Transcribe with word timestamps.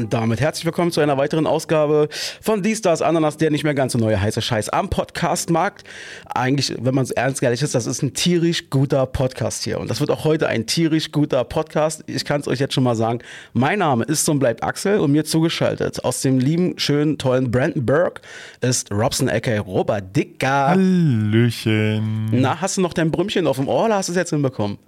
Und 0.00 0.14
damit 0.14 0.40
herzlich 0.40 0.64
willkommen 0.64 0.90
zu 0.92 1.02
einer 1.02 1.18
weiteren 1.18 1.46
Ausgabe 1.46 2.08
von 2.40 2.62
Die 2.62 2.74
Stars 2.74 3.02
Ananas, 3.02 3.36
der 3.36 3.50
nicht 3.50 3.64
mehr 3.64 3.74
ganz 3.74 3.92
so 3.92 3.98
neue 3.98 4.18
heiße 4.18 4.40
Scheiß 4.40 4.70
am 4.70 4.88
Podcastmarkt. 4.88 5.84
Eigentlich, 6.24 6.74
wenn 6.80 6.94
man 6.94 7.04
es 7.04 7.10
ernst 7.10 7.42
ehrlich 7.42 7.60
ist, 7.60 7.74
das 7.74 7.86
ist 7.86 8.00
ein 8.02 8.14
tierisch 8.14 8.70
guter 8.70 9.04
Podcast 9.04 9.62
hier. 9.62 9.78
Und 9.78 9.90
das 9.90 10.00
wird 10.00 10.10
auch 10.10 10.24
heute 10.24 10.48
ein 10.48 10.64
tierisch 10.64 11.12
guter 11.12 11.44
Podcast. 11.44 12.02
Ich 12.06 12.24
kann 12.24 12.40
es 12.40 12.48
euch 12.48 12.60
jetzt 12.60 12.72
schon 12.72 12.82
mal 12.82 12.96
sagen. 12.96 13.18
Mein 13.52 13.80
Name 13.80 14.04
ist 14.04 14.26
und 14.30 14.38
bleibt 14.38 14.64
Axel 14.64 15.00
und 15.00 15.12
mir 15.12 15.26
zugeschaltet 15.26 16.02
aus 16.02 16.22
dem 16.22 16.38
lieben, 16.38 16.78
schönen, 16.78 17.18
tollen 17.18 17.50
Brandenburg 17.50 18.22
ist 18.62 18.90
Robson 18.90 19.28
aka 19.28 19.58
Robert 19.58 20.16
Dicker. 20.16 20.68
Hallöchen. 20.68 22.30
Na, 22.32 22.58
hast 22.58 22.78
du 22.78 22.80
noch 22.80 22.94
dein 22.94 23.10
Brümmchen 23.10 23.46
auf 23.46 23.56
dem 23.56 23.68
Ohr 23.68 23.84
oder 23.84 23.96
hast 23.96 24.08
du 24.08 24.12
es 24.12 24.16
jetzt 24.16 24.30
hinbekommen? 24.30 24.78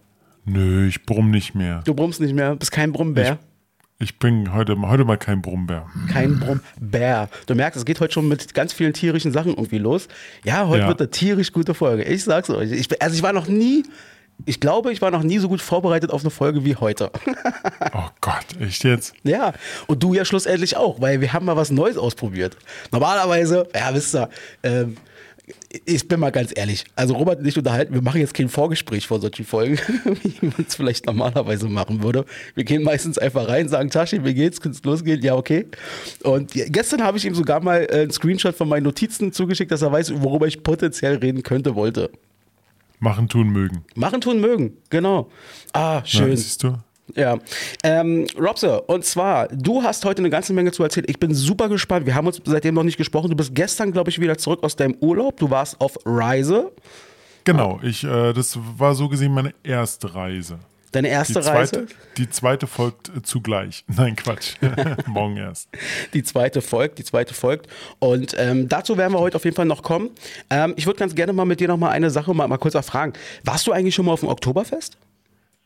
Nö, 0.46 0.88
ich 0.88 1.04
brumm 1.04 1.30
nicht 1.30 1.54
mehr. 1.54 1.82
Du 1.84 1.92
brummst 1.92 2.18
nicht 2.18 2.34
mehr, 2.34 2.56
bist 2.56 2.73
kein 2.73 2.92
Brummbär. 2.92 3.34
Ich 3.34 3.52
bin 4.19 4.52
heute, 4.52 4.77
heute 4.80 5.05
mal 5.05 5.16
kein 5.16 5.42
Brummbär. 5.42 5.87
Kein 6.12 6.38
Brummbär. 6.41 7.29
Du 7.47 7.55
merkst, 7.55 7.77
es 7.79 7.84
geht 7.84 8.01
heute 8.01 8.12
schon 8.15 8.29
mit 8.29 8.52
ganz 8.55 8.73
vielen 8.73 8.93
tierischen 8.93 9.33
Sachen 9.33 9.51
irgendwie 9.52 9.79
los. 9.79 10.09
Ja, 10.45 10.66
heute 10.66 10.83
Ja. 10.83 10.88
wird 10.88 11.01
eine 11.01 11.10
tierisch 11.10 11.52
gute 11.52 11.74
Folge. 11.74 12.02
Ich 12.05 12.24
sag's 12.24 12.51
euch. 12.51 12.73
Ich, 12.73 13.01
also 13.02 13.15
ich 13.15 13.23
war 13.23 13.33
noch 13.33 13.46
nie, 13.48 13.84
ich 14.46 14.59
glaube, 14.60 14.93
ich 14.93 15.01
war 15.02 15.10
noch 15.10 15.23
nie 15.23 15.38
so 15.38 15.48
gut 15.48 15.60
vorbereitet 15.62 16.10
auf 16.10 16.23
eine 16.23 16.30
Folge 16.30 16.65
wie 16.65 16.77
heute. 16.77 17.10
Oh 17.95 18.09
Gott, 18.23 18.46
echt 18.60 18.84
jetzt? 18.84 19.12
ja, 19.23 19.52
und 19.87 20.02
du 20.02 20.15
ja 20.15 20.24
schlussendlich 20.24 20.77
auch, 20.79 21.01
weil 21.01 21.21
wir 21.21 21.32
haben 21.34 21.45
mal 21.45 21.57
was 21.57 21.71
Neues 21.71 21.98
ausprobiert. 21.98 22.57
Normalerweise, 22.91 23.69
ja, 23.74 23.93
wisst 23.93 24.15
ihr, 24.15 24.30
ähm, 24.62 24.96
ich 25.84 26.06
bin 26.06 26.20
mal 26.20 26.30
ganz 26.30 26.52
ehrlich. 26.54 26.84
Also 26.96 27.14
Robert 27.14 27.40
und 27.40 27.46
ich 27.46 27.56
unterhalten, 27.56 27.94
wir 27.94 28.02
machen 28.02 28.20
jetzt 28.20 28.34
kein 28.34 28.48
Vorgespräch 28.48 29.06
vor 29.06 29.20
solchen 29.20 29.45
Folgen, 29.45 29.79
wie 30.23 30.46
man 30.46 30.66
es 30.66 30.74
vielleicht 30.74 31.06
normalerweise 31.06 31.68
machen 31.68 32.02
würde. 32.02 32.24
Wir 32.54 32.64
gehen 32.64 32.82
meistens 32.82 33.18
einfach 33.18 33.48
rein, 33.48 33.68
sagen, 33.68 33.90
Tashi, 33.90 34.24
wie 34.24 34.34
geht's? 34.34 34.60
Kann's 34.60 34.82
losgehen? 34.84 35.23
Ja, 35.23 35.34
okay. 35.37 35.66
Und 36.23 36.52
gestern 36.52 37.02
habe 37.02 37.18
ich 37.18 37.24
ihm 37.24 37.34
sogar 37.34 37.62
mal 37.62 37.87
äh, 37.90 38.02
einen 38.02 38.10
Screenshot 38.10 38.54
von 38.54 38.68
meinen 38.68 38.84
Notizen 38.84 39.32
zugeschickt, 39.32 39.70
dass 39.70 39.82
er 39.82 39.92
weiß, 39.92 40.23
worüber 40.23 40.46
ich 40.46 40.62
potenziell 40.62 41.16
reden 41.16 41.42
könnte, 41.42 41.74
wollte. 41.74 42.10
Machen, 42.98 43.29
tun, 43.29 43.51
mögen. 43.51 43.84
Machen, 43.95 44.20
tun, 44.20 44.40
mögen. 44.40 44.76
Genau. 44.90 45.30
Ah, 45.73 46.01
Na, 46.01 46.07
schön. 46.07 46.36
siehst 46.36 46.62
du? 46.62 46.79
Ja. 47.15 47.38
Ähm, 47.85 48.27
Robse, 48.38 48.80
und 48.82 49.05
zwar, 49.05 49.49
du 49.49 49.82
hast 49.82 50.05
heute 50.05 50.23
eine 50.23 50.30
ganze 50.30 50.52
Menge 50.52 50.73
zu 50.73 50.82
erzählen. 50.82 51.07
Ich 51.09 51.19
bin 51.19 51.35
super 51.35 51.69
gespannt. 51.69 52.07
Wir 52.07 52.15
haben 52.15 52.27
uns 52.27 52.41
seitdem 52.45 52.74
noch 52.74 52.82
nicht 52.85 52.96
gesprochen. 52.96 53.30
Du 53.30 53.37
bist 53.37 53.54
gestern, 53.54 53.93
glaube 53.93 54.10
ich, 54.10 54.21
wieder 54.21 54.38
zurück 54.38 54.63
aus 54.63 54.77
deinem 54.77 54.96
Urlaub. 55.01 55.37
Du 55.38 55.51
warst 55.51 55.80
auf 55.80 55.99
Reise. 56.04 56.73
Genau, 57.45 57.80
ich, 57.82 58.04
äh, 58.04 58.32
das 58.32 58.59
war 58.79 58.95
so 58.95 59.09
gesehen 59.09 59.32
meine 59.32 59.52
erste 59.63 60.15
Reise. 60.15 60.59
Deine 60.93 61.09
Die 61.09 61.15
erste 61.15 61.41
zweite, 61.41 61.80
Reise. 61.80 61.87
die 62.19 62.29
zweite 62.29 62.66
folgt 62.66 63.09
äh, 63.09 63.23
zugleich. 63.23 63.85
Nein, 63.97 64.15
Quatsch. 64.15 64.56
Morgen 65.06 65.38
erst. 65.38 65.69
Die 66.12 66.22
zweite 66.22 66.60
folgt, 66.60 66.99
die 66.99 67.04
zweite 67.04 67.32
folgt. 67.32 67.66
Und 67.99 68.34
ähm, 68.38 68.69
dazu 68.69 68.99
werden 68.99 69.15
wir 69.15 69.19
heute 69.21 69.37
auf 69.37 69.44
jeden 69.44 69.56
Fall 69.56 69.65
noch 69.65 69.82
kommen. 69.82 70.10
Ähm, 70.50 70.75
ich 70.76 70.87
würde 70.87 70.99
ganz 70.99 71.15
gerne 71.15 71.32
mal 71.32 71.47
mit 71.47 71.60
dir 71.60 71.69
noch 71.69 71.78
mal 71.78 71.88
eine 71.88 72.10
Sache 72.10 72.34
mal, 72.34 72.47
mal 72.47 72.59
kurz 72.59 72.75
erfragen. 72.75 73.15
Warst 73.43 73.66
du 73.66 73.72
eigentlich 73.72 73.94
schon 73.94 74.04
mal 74.04 74.12
auf 74.12 74.21
dem 74.21 74.28
Oktoberfest? 74.28 74.99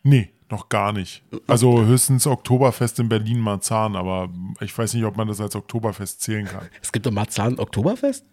Nee, 0.07 0.31
noch 0.51 0.69
gar 0.69 0.93
nicht. 0.93 1.25
Also 1.49 1.85
höchstens 1.85 2.29
Oktoberfest 2.29 3.01
in 3.01 3.09
Berlin-Marzahn, 3.09 3.97
aber 3.97 4.29
ich 4.61 4.77
weiß 4.77 4.95
nicht, 4.95 5.05
ob 5.05 5.17
man 5.17 5.27
das 5.27 5.41
als 5.41 5.57
Oktoberfest 5.57 6.21
zählen 6.21 6.47
kann. 6.47 6.69
Es 6.81 6.93
gibt 6.93 7.09
im 7.09 7.15
Marzahn 7.15 7.59
Oktoberfest? 7.59 8.25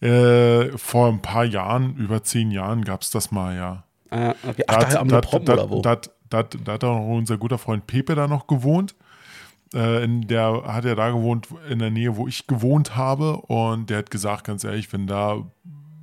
Äh, 0.00 0.78
vor 0.78 1.08
ein 1.08 1.20
paar 1.20 1.44
Jahren, 1.44 1.96
über 1.96 2.22
zehn 2.22 2.52
Jahren, 2.52 2.84
gab 2.84 3.02
es 3.02 3.10
das 3.10 3.32
mal, 3.32 3.56
ja. 3.56 3.84
Äh, 4.10 4.34
okay. 4.48 4.62
Ach, 4.68 4.84
da 4.84 5.00
am 5.00 5.08
da, 5.08 5.20
Prom 5.20 5.44
da, 5.44 5.54
oder 5.54 5.70
wo? 5.70 5.82
Da, 5.82 5.98
da, 6.30 6.44
da 6.44 6.72
hat 6.72 6.84
auch 6.84 7.00
noch 7.00 7.16
unser 7.16 7.36
guter 7.36 7.58
Freund 7.58 7.88
Pepe 7.88 8.14
da 8.14 8.28
noch 8.28 8.46
gewohnt. 8.46 8.94
Äh, 9.74 10.04
in 10.04 10.28
der 10.28 10.62
hat 10.66 10.84
er 10.84 10.94
da 10.94 11.10
gewohnt, 11.10 11.48
in 11.68 11.80
der 11.80 11.90
Nähe, 11.90 12.16
wo 12.16 12.28
ich 12.28 12.46
gewohnt 12.46 12.94
habe. 12.94 13.38
Und 13.38 13.90
der 13.90 13.98
hat 13.98 14.10
gesagt, 14.12 14.44
ganz 14.44 14.62
ehrlich, 14.62 14.92
wenn 14.92 15.08
da 15.08 15.44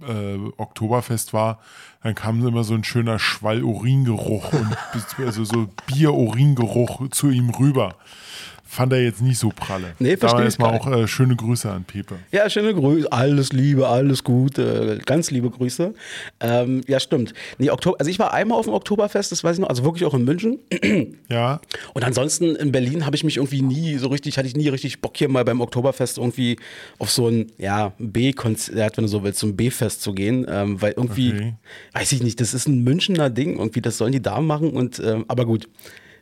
äh, 0.07 0.37
Oktoberfest 0.57 1.33
war, 1.33 1.59
dann 2.03 2.15
kam 2.15 2.45
immer 2.45 2.63
so 2.63 2.73
ein 2.73 2.83
schöner 2.83 3.19
Schwall 3.19 3.63
Uringeruch 3.63 4.53
und 4.53 4.77
also 5.25 5.43
so 5.43 5.67
Bier-Uringeruch 5.87 7.09
zu 7.09 7.29
ihm 7.29 7.49
rüber. 7.49 7.95
Fand 8.71 8.93
er 8.93 9.01
jetzt 9.01 9.19
nicht 9.23 9.39
so 9.39 9.49
pralle. 9.49 9.95
Nee, 9.97 10.15
verstehe 10.15 10.29
Aber 10.29 10.39
ich 10.41 10.45
erstmal 10.45 10.69
auch 10.77 10.85
äh, 10.91 11.07
schöne 11.07 11.35
Grüße 11.35 11.71
an 11.71 11.85
Pepe. 11.85 12.19
Ja, 12.31 12.47
schöne 12.51 12.71
Grüße, 12.75 13.11
alles 13.11 13.51
Liebe, 13.51 13.87
alles 13.87 14.23
Gute, 14.23 14.99
ganz 15.07 15.31
liebe 15.31 15.49
Grüße. 15.49 15.91
Ähm, 16.39 16.81
ja, 16.87 16.99
stimmt. 16.99 17.33
Nee, 17.57 17.71
Oktober, 17.71 17.95
also 17.99 18.11
ich 18.11 18.19
war 18.19 18.31
einmal 18.31 18.59
auf 18.59 18.65
dem 18.65 18.75
Oktoberfest, 18.75 19.31
das 19.31 19.43
weiß 19.43 19.55
ich 19.55 19.59
noch, 19.61 19.69
also 19.69 19.83
wirklich 19.83 20.05
auch 20.05 20.13
in 20.13 20.23
München. 20.23 20.59
Ja, 21.29 21.61
Und 21.93 22.03
ansonsten 22.03 22.55
in 22.55 22.71
Berlin 22.71 23.05
habe 23.05 23.15
ich 23.15 23.23
mich 23.23 23.37
irgendwie 23.37 23.61
nie 23.61 23.97
so 23.97 24.07
richtig, 24.07 24.37
hatte 24.37 24.47
ich 24.47 24.55
nie 24.55 24.67
richtig 24.67 24.99
Bock 25.01 25.15
hier 25.15 25.29
mal 25.29 25.45
beim 25.45 25.61
Oktoberfest 25.61 26.17
irgendwie 26.17 26.57
auf 26.97 27.11
so 27.11 27.27
ein, 27.27 27.51
ja, 27.57 27.93
B-Konzert, 27.99 28.97
wenn 28.97 29.03
du 29.03 29.07
so 29.07 29.23
willst, 29.23 29.39
so 29.39 29.47
ein 29.47 29.55
B-Fest 29.55 30.01
zu 30.01 30.13
gehen, 30.13 30.45
ähm, 30.49 30.81
weil 30.81 30.93
irgendwie, 30.95 31.33
Okay. 31.33 31.53
weiß 31.93 32.11
ich 32.13 32.23
nicht, 32.23 32.39
das 32.41 32.53
ist 32.53 32.67
ein 32.67 32.83
Münchner 32.83 33.29
Ding, 33.29 33.57
irgendwie, 33.57 33.81
das 33.81 33.97
sollen 33.97 34.11
die 34.11 34.21
Damen 34.21 34.47
machen 34.47 34.71
und, 34.71 34.99
ähm, 34.99 35.25
aber 35.27 35.45
gut, 35.45 35.67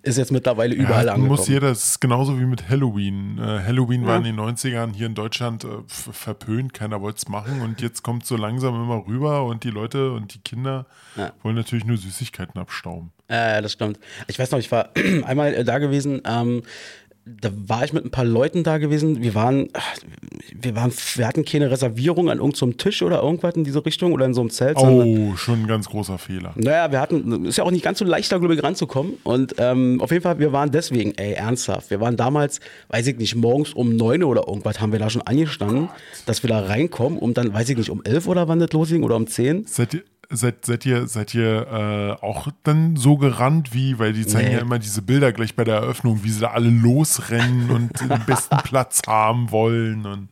ist 0.03 0.17
jetzt 0.17 0.31
mittlerweile 0.31 0.75
überall 0.75 1.05
ja, 1.07 1.13
angekommen. 1.13 1.27
muss 1.39 1.47
jeder, 1.47 1.69
das 1.69 1.83
ist 1.89 1.99
genauso 2.01 2.39
wie 2.39 2.45
mit 2.45 2.69
Halloween. 2.69 3.37
Äh, 3.37 3.63
Halloween 3.65 4.05
war 4.05 4.17
in 4.17 4.23
den 4.23 4.39
90ern 4.39 4.93
hier 4.93 5.07
in 5.07 5.15
Deutschland 5.15 5.63
äh, 5.63 5.67
verpönt, 5.87 6.73
keiner 6.73 7.01
wollte 7.01 7.17
es 7.17 7.29
machen 7.29 7.61
und 7.61 7.81
jetzt 7.81 8.03
kommt 8.03 8.25
so 8.25 8.37
langsam 8.37 8.75
immer 8.75 9.05
rüber 9.07 9.43
und 9.45 9.63
die 9.63 9.69
Leute 9.71 10.11
und 10.11 10.33
die 10.33 10.39
Kinder 10.39 10.85
Ja. 11.15 11.31
wollen 11.43 11.55
natürlich 11.55 11.85
nur 11.85 11.97
Süßigkeiten 11.97 12.59
abstauben. 12.59 13.11
Ja, 13.29 13.61
das 13.61 13.73
stimmt. 13.73 13.99
Ich 14.27 14.39
weiß 14.39 14.51
noch, 14.51 14.59
ich 14.59 14.71
war 14.71 14.89
einmal 15.25 15.53
äh, 15.53 15.63
da 15.63 15.79
gewesen, 15.79 16.21
ähm, 16.25 16.63
da 17.41 17.51
war 17.53 17.83
ich 17.83 17.93
mit 17.93 18.05
ein 18.05 18.11
paar 18.11 18.25
Leuten 18.25 18.63
da 18.63 18.77
gewesen. 18.77 19.21
Wir 19.21 19.35
waren, 19.35 19.69
wir 20.53 20.75
waren, 20.75 20.91
wir 21.15 21.27
hatten 21.27 21.45
keine 21.45 21.69
Reservierung 21.69 22.29
an 22.29 22.39
irgendeinem 22.39 22.77
Tisch 22.77 23.01
oder 23.01 23.21
irgendwas 23.21 23.55
in 23.55 23.63
diese 23.63 23.85
Richtung 23.85 24.13
oder 24.13 24.25
in 24.25 24.33
so 24.33 24.41
einem 24.41 24.49
Zelt. 24.49 24.77
Oh, 24.77 25.35
schon 25.35 25.63
ein 25.63 25.67
ganz 25.67 25.89
großer 25.89 26.17
Fehler. 26.17 26.53
Naja, 26.55 26.91
wir 26.91 27.01
hatten, 27.01 27.45
ist 27.45 27.57
ja 27.57 27.63
auch 27.63 27.71
nicht 27.71 27.83
ganz 27.83 27.99
so 27.99 28.05
leicht, 28.05 28.31
da 28.31 28.37
glaube 28.37 28.55
ich 28.55 28.63
ranzukommen. 28.63 29.13
Und 29.23 29.55
ähm, 29.57 30.01
auf 30.01 30.11
jeden 30.11 30.23
Fall, 30.23 30.39
wir 30.39 30.51
waren 30.51 30.71
deswegen, 30.71 31.13
ey, 31.17 31.33
ernsthaft. 31.33 31.89
Wir 31.89 31.99
waren 31.99 32.17
damals, 32.17 32.59
weiß 32.89 33.07
ich 33.07 33.17
nicht, 33.17 33.35
morgens 33.35 33.73
um 33.73 33.95
neun 33.95 34.23
oder 34.23 34.47
irgendwas 34.47 34.79
haben 34.79 34.91
wir 34.91 34.99
da 34.99 35.09
schon 35.09 35.21
angestanden, 35.21 35.89
dass 36.25 36.43
wir 36.43 36.49
da 36.49 36.59
reinkommen, 36.59 37.19
um 37.19 37.33
dann, 37.33 37.53
weiß 37.53 37.69
ich 37.69 37.77
nicht, 37.77 37.89
um 37.89 38.01
elf 38.03 38.27
oder 38.27 38.47
wann 38.47 38.59
das 38.59 38.71
losging 38.71 39.03
oder 39.03 39.15
um 39.15 39.27
zehn. 39.27 39.65
Seid 39.67 39.93
ihr, 39.93 40.03
seid, 40.29 40.65
seid 40.65 40.85
ihr, 40.85 41.07
seid 41.07 41.33
ihr 41.33 41.67
äh, 42.21 42.25
auch 42.25 42.47
dann 42.63 42.95
so 42.95 43.17
gerannt 43.17 43.73
wie, 43.73 43.99
weil 43.99 44.13
die 44.13 44.25
zeigen 44.25 44.49
Nee. 44.49 44.53
ja 44.55 44.59
immer 44.59 44.79
diese 44.79 45.01
Bilder 45.01 45.31
gleich 45.31 45.55
bei 45.55 45.63
der 45.63 45.75
Eröffnung, 45.75 46.23
wie 46.23 46.29
sie 46.29 46.41
da 46.41 46.51
alle 46.51 46.69
losrennen 46.69 47.69
und 47.69 47.99
den 47.99 48.19
besten 48.25 48.57
Platz 48.57 49.01
haben 49.07 49.51
wollen 49.51 50.05
und 50.05 50.29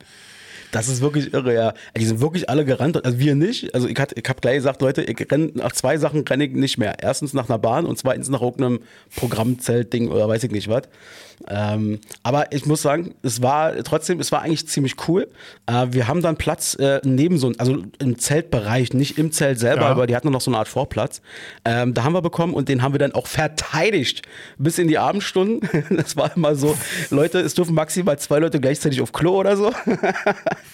Das 0.75 0.87
ist 0.89 1.01
wirklich 1.01 1.33
irre, 1.33 1.53
ja. 1.53 1.73
Die 1.97 2.05
sind 2.05 2.21
wirklich 2.21 2.49
alle 2.49 2.65
gerannt. 2.65 3.03
Also 3.05 3.17
wir 3.19 3.35
nicht. 3.35 3.73
Also 3.73 3.87
ich, 3.87 3.97
hat- 3.99 4.13
ich 4.17 4.27
habe 4.29 4.41
gleich 4.41 4.55
gesagt, 4.57 4.81
Leute, 4.81 5.01
ich 5.03 5.31
renn, 5.31 5.51
nach 5.55 5.71
zwei 5.71 5.97
Sachen 5.97 6.21
renne 6.27 6.45
ich 6.45 6.51
nicht 6.53 6.77
mehr. 6.77 6.95
Erstens 7.01 7.33
nach 7.33 7.49
einer 7.49 7.57
Bahn 7.59 7.85
und 7.85 7.97
zweitens 7.97 8.29
nach 8.29 8.41
irgendeinem 8.41 8.79
Programmzeltding 9.15 10.09
oder 10.09 10.27
weiß 10.27 10.43
ich 10.43 10.51
nicht 10.51 10.67
was. 10.69 10.83
Ähm, 11.49 11.99
aber 12.23 12.53
ich 12.53 12.65
muss 12.65 12.81
sagen, 12.81 13.13
es 13.21 13.41
war 13.41 13.75
trotzdem, 13.83 14.21
es 14.21 14.31
war 14.31 14.41
eigentlich 14.41 14.67
ziemlich 14.69 14.95
cool. 15.09 15.27
Äh, 15.65 15.87
wir 15.91 16.07
haben 16.07 16.21
dann 16.21 16.37
Platz 16.37 16.75
äh, 16.75 17.01
neben 17.03 17.37
so, 17.37 17.51
also 17.57 17.83
im 17.99 18.17
Zeltbereich, 18.17 18.93
nicht 18.93 19.17
im 19.17 19.33
Zelt 19.33 19.59
selber, 19.59 19.81
Ja. 19.83 19.87
aber 19.89 20.07
die 20.07 20.15
hatten 20.15 20.31
noch 20.31 20.39
so 20.39 20.49
eine 20.49 20.59
Art 20.59 20.69
Vorplatz. 20.69 21.21
Ähm, 21.65 21.93
da 21.93 22.03
haben 22.05 22.13
wir 22.13 22.21
bekommen 22.21 22.53
und 22.53 22.69
den 22.69 22.81
haben 22.81 22.93
wir 22.93 22.99
dann 22.99 23.11
auch 23.13 23.27
verteidigt 23.27 24.21
bis 24.57 24.77
in 24.77 24.87
die 24.87 24.97
Abendstunden. 24.97 25.61
Das 25.95 26.15
war 26.15 26.35
immer 26.35 26.55
so, 26.55 26.75
Leute, 27.09 27.39
es 27.39 27.53
dürfen 27.53 27.75
maximal 27.75 28.17
zwei 28.17 28.39
Leute 28.39 28.59
gleichzeitig 28.59 29.01
auf 29.01 29.11
Klo 29.11 29.35
oder 29.37 29.57
so. 29.57 29.71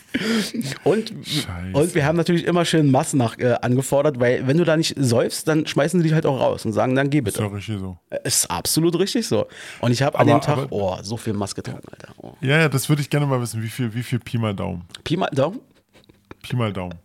Und, 0.83 1.13
Scheiße. 1.25 1.71
und 1.73 1.95
wir 1.95 2.05
haben 2.05 2.17
natürlich 2.17 2.45
immer 2.45 2.65
schön 2.65 2.91
Massen 2.91 3.17
nach, 3.17 3.37
äh, 3.37 3.53
angefordert, 3.61 4.19
weil 4.19 4.45
wenn 4.45 4.57
du 4.57 4.65
da 4.65 4.75
nicht 4.75 4.93
säufst, 4.97 5.47
dann 5.47 5.65
schmeißen 5.65 5.99
sie 6.01 6.03
dich 6.03 6.13
halt 6.13 6.25
auch 6.25 6.37
raus 6.39 6.65
und 6.65 6.73
sagen, 6.73 6.95
dann 6.95 7.09
geh 7.09 7.19
ist 7.19 7.37
ja 7.37 7.43
bitte. 7.45 7.55
richtig 7.55 7.79
so. 7.79 7.97
Ist 8.25 8.51
absolut 8.51 8.99
richtig 8.99 9.25
so. 9.27 9.47
Und 9.79 9.91
ich 9.93 10.01
habe 10.01 10.19
an 10.19 10.27
dem 10.27 10.41
Tag, 10.41 10.57
aber- 10.57 10.67
oh, 10.71 10.97
so 11.01 11.15
viel 11.15 11.31
Maß 11.33 11.55
getrunken, 11.55 11.87
Alter. 11.91 12.13
Oh. 12.17 12.33
Ja, 12.41 12.57
ja, 12.59 12.67
das 12.69 12.89
würde 12.89 13.01
ich 13.01 13.09
gerne 13.09 13.25
mal 13.25 13.39
wissen, 13.41 13.63
wie 13.63 13.69
viel, 13.69 13.93
wie 13.93 14.03
viel 14.03 14.19
Pi 14.19 14.37
mal 14.37 14.53
Daumen. 14.53 14.83
Pi 15.05 15.15
mal 15.15 15.29
Daumen. 15.31 15.59
Pi 16.43 16.55
mal 16.57 16.73
Daumen. 16.73 16.95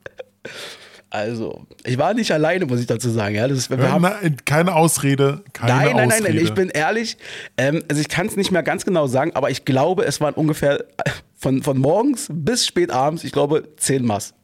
Also, 1.09 1.65
ich 1.85 1.97
war 1.99 2.13
nicht 2.15 2.33
alleine, 2.33 2.67
muss 2.67 2.81
ich 2.81 2.87
dazu 2.87 3.09
sagen. 3.11 3.37
Ja, 3.37 3.47
das 3.47 3.59
ist, 3.59 3.71
wir 3.71 3.79
Ja, 3.79 3.93
haben, 3.93 4.03
na, 4.03 4.17
keine 4.45 4.75
Ausrede, 4.75 5.43
keine 5.53 5.73
nein, 5.73 5.97
nein, 5.97 6.09
nein, 6.09 6.23
nein, 6.25 6.37
ich 6.39 6.53
bin 6.53 6.69
ehrlich. 6.69 7.17
Ähm, 7.57 7.85
also, 7.89 8.01
ich 8.01 8.09
kann 8.09 8.27
es 8.27 8.37
nicht 8.37 8.51
mehr 8.51 8.65
ganz 8.65 8.85
genau 8.85 9.07
sagen, 9.07 9.31
aber 9.35 9.49
ich 9.51 9.65
glaube, 9.65 10.05
es 10.05 10.21
waren 10.21 10.35
ungefähr 10.35 10.81
äh, 10.81 11.11
von, 11.47 11.63
von 11.63 11.79
morgens 11.79 12.27
bis 12.29 12.67
spät 12.67 12.91
abends, 12.91 13.23
ich 13.23 13.31
glaube, 13.31 13.69
zehn 13.77 14.05
Maß. 14.05 14.35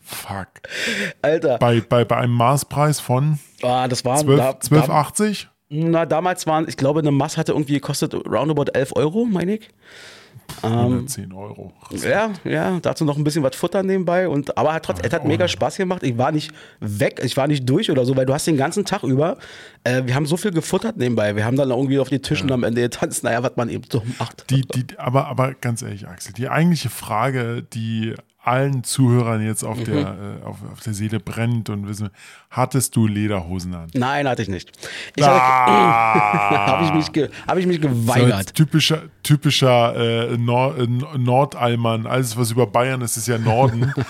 Fuck. 0.00 0.48
Alter, 1.20 1.58
Bei, 1.58 1.82
bei, 1.82 2.06
bei 2.06 2.16
einem 2.16 2.32
Maßpreis 2.32 2.98
von 2.98 3.38
ah, 3.62 3.88
das 3.88 4.06
waren 4.06 4.24
12 4.24 4.38
da, 4.38 4.50
12,80? 4.52 5.46
Na, 5.68 6.06
damals 6.06 6.46
waren, 6.46 6.66
ich 6.66 6.78
glaube, 6.78 7.00
eine 7.00 7.10
Maß 7.10 7.36
hatte 7.36 7.52
irgendwie 7.52 7.74
gekostet 7.74 8.14
roundabout 8.14 8.72
11 8.72 8.96
Euro, 8.96 9.26
meine 9.26 9.56
ich. 9.56 9.68
110 10.62 11.32
Euro. 11.32 11.72
Ja, 11.90 12.30
ja, 12.44 12.78
dazu 12.80 13.04
noch 13.04 13.16
ein 13.16 13.24
bisschen 13.24 13.42
was 13.42 13.56
futtern 13.56 13.86
nebenbei. 13.86 14.28
Und, 14.28 14.56
aber 14.56 14.72
hat 14.72 14.84
trotzdem, 14.84 15.06
es 15.06 15.12
hat 15.12 15.24
mega 15.24 15.46
Spaß 15.46 15.76
gemacht. 15.76 16.02
Ich 16.02 16.18
war 16.18 16.32
nicht 16.32 16.52
weg, 16.80 17.20
ich 17.22 17.36
war 17.36 17.46
nicht 17.46 17.68
durch 17.68 17.90
oder 17.90 18.04
so, 18.04 18.16
weil 18.16 18.26
du 18.26 18.34
hast 18.34 18.46
den 18.46 18.56
ganzen 18.56 18.84
Tag 18.84 19.02
über, 19.02 19.38
äh, 19.84 20.02
wir 20.04 20.14
haben 20.14 20.26
so 20.26 20.36
viel 20.36 20.50
gefuttert 20.50 20.96
nebenbei. 20.96 21.36
Wir 21.36 21.44
haben 21.44 21.56
dann 21.56 21.70
irgendwie 21.70 21.98
auf 21.98 22.08
die 22.08 22.20
Tischen 22.20 22.50
am 22.50 22.64
Ende 22.64 22.80
getanzt, 22.82 23.24
naja, 23.24 23.42
was 23.42 23.52
man 23.56 23.68
eben 23.68 23.84
so 23.90 24.02
macht. 24.18 24.50
Die, 24.50 24.62
die, 24.62 24.98
aber, 24.98 25.26
aber 25.26 25.54
ganz 25.54 25.82
ehrlich, 25.82 26.06
Axel, 26.06 26.32
die 26.32 26.48
eigentliche 26.48 26.90
Frage, 26.90 27.62
die 27.62 28.14
allen 28.48 28.82
Zuhörern 28.84 29.44
jetzt 29.44 29.64
auf, 29.64 29.82
der, 29.82 29.96
äh, 30.42 30.44
auf, 30.44 30.56
auf 30.72 30.80
der 30.84 30.94
Seele 30.94 31.20
brennt 31.20 31.70
und 31.70 31.88
wissen, 31.88 32.10
hattest 32.50 32.96
du 32.96 33.06
Lederhosen 33.06 33.74
an? 33.74 33.88
Nein, 33.94 34.26
hatte 34.28 34.42
ich 34.42 34.48
nicht. 34.48 34.70
Ich 35.16 35.24
Ah. 35.24 36.66
habe 36.66 36.84
ich, 36.84 36.92
mich 36.94 37.12
ge- 37.12 37.28
hab 37.46 37.56
ich 37.58 37.66
mich 37.66 37.76
So 37.80 37.88
geweigert. 37.88 38.32
als 38.32 38.52
typischer, 38.52 39.02
typischer 39.22 40.30
äh, 40.30 40.36
Nor 40.38 40.76
äh, 40.78 40.86
Nordalmann. 41.18 42.06
Alles, 42.06 42.36
was 42.36 42.50
über 42.50 42.66
Bayern 42.66 43.00
ist, 43.02 43.16
ist 43.16 43.28
ja 43.28 43.38
Norden. 43.38 43.92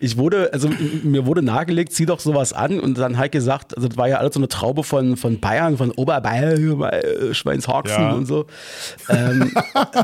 Ich 0.00 0.16
wurde, 0.16 0.50
also 0.52 0.68
mir 1.02 1.26
wurde 1.26 1.42
nahegelegt, 1.42 1.92
zieh 1.92 2.06
doch 2.06 2.20
sowas 2.20 2.52
an 2.52 2.78
und 2.80 2.98
dann 2.98 3.16
halt 3.18 3.32
gesagt, 3.32 3.76
also 3.76 3.88
das 3.88 3.96
war 3.96 4.08
ja 4.08 4.18
alles 4.18 4.34
so 4.34 4.40
eine 4.40 4.48
Traube 4.48 4.84
von, 4.84 5.16
von 5.16 5.40
Bayern, 5.40 5.76
von 5.76 5.90
Oberbayern, 5.90 6.82
äh, 6.82 7.34
Schweinshaxen 7.34 8.02
Ja. 8.02 8.12
und 8.12 8.26
so. 8.26 8.46
Ähm, 9.08 9.52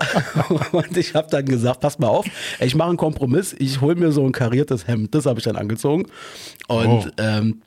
und 0.73 0.97
ich 0.97 1.15
habe 1.15 1.29
dann 1.31 1.45
gesagt, 1.45 1.81
pass 1.81 1.99
mal 1.99 2.09
auf, 2.09 2.22
ich 2.61 2.75
mache 2.75 2.89
einen 2.89 2.97
Kompromiss, 2.99 3.55
ich 3.59 3.81
hole 3.81 3.95
mir 3.95 4.13
so 4.13 4.25
ein 4.25 4.33
kariertes 4.33 4.87
Hemd, 4.87 5.15
das 5.15 5.27
habe 5.27 5.39
ich 5.39 5.45
dann 5.45 5.57
angezogen 5.57 6.07
und 6.69 6.89
Oh. 6.89 7.05
ähm, 7.19 7.63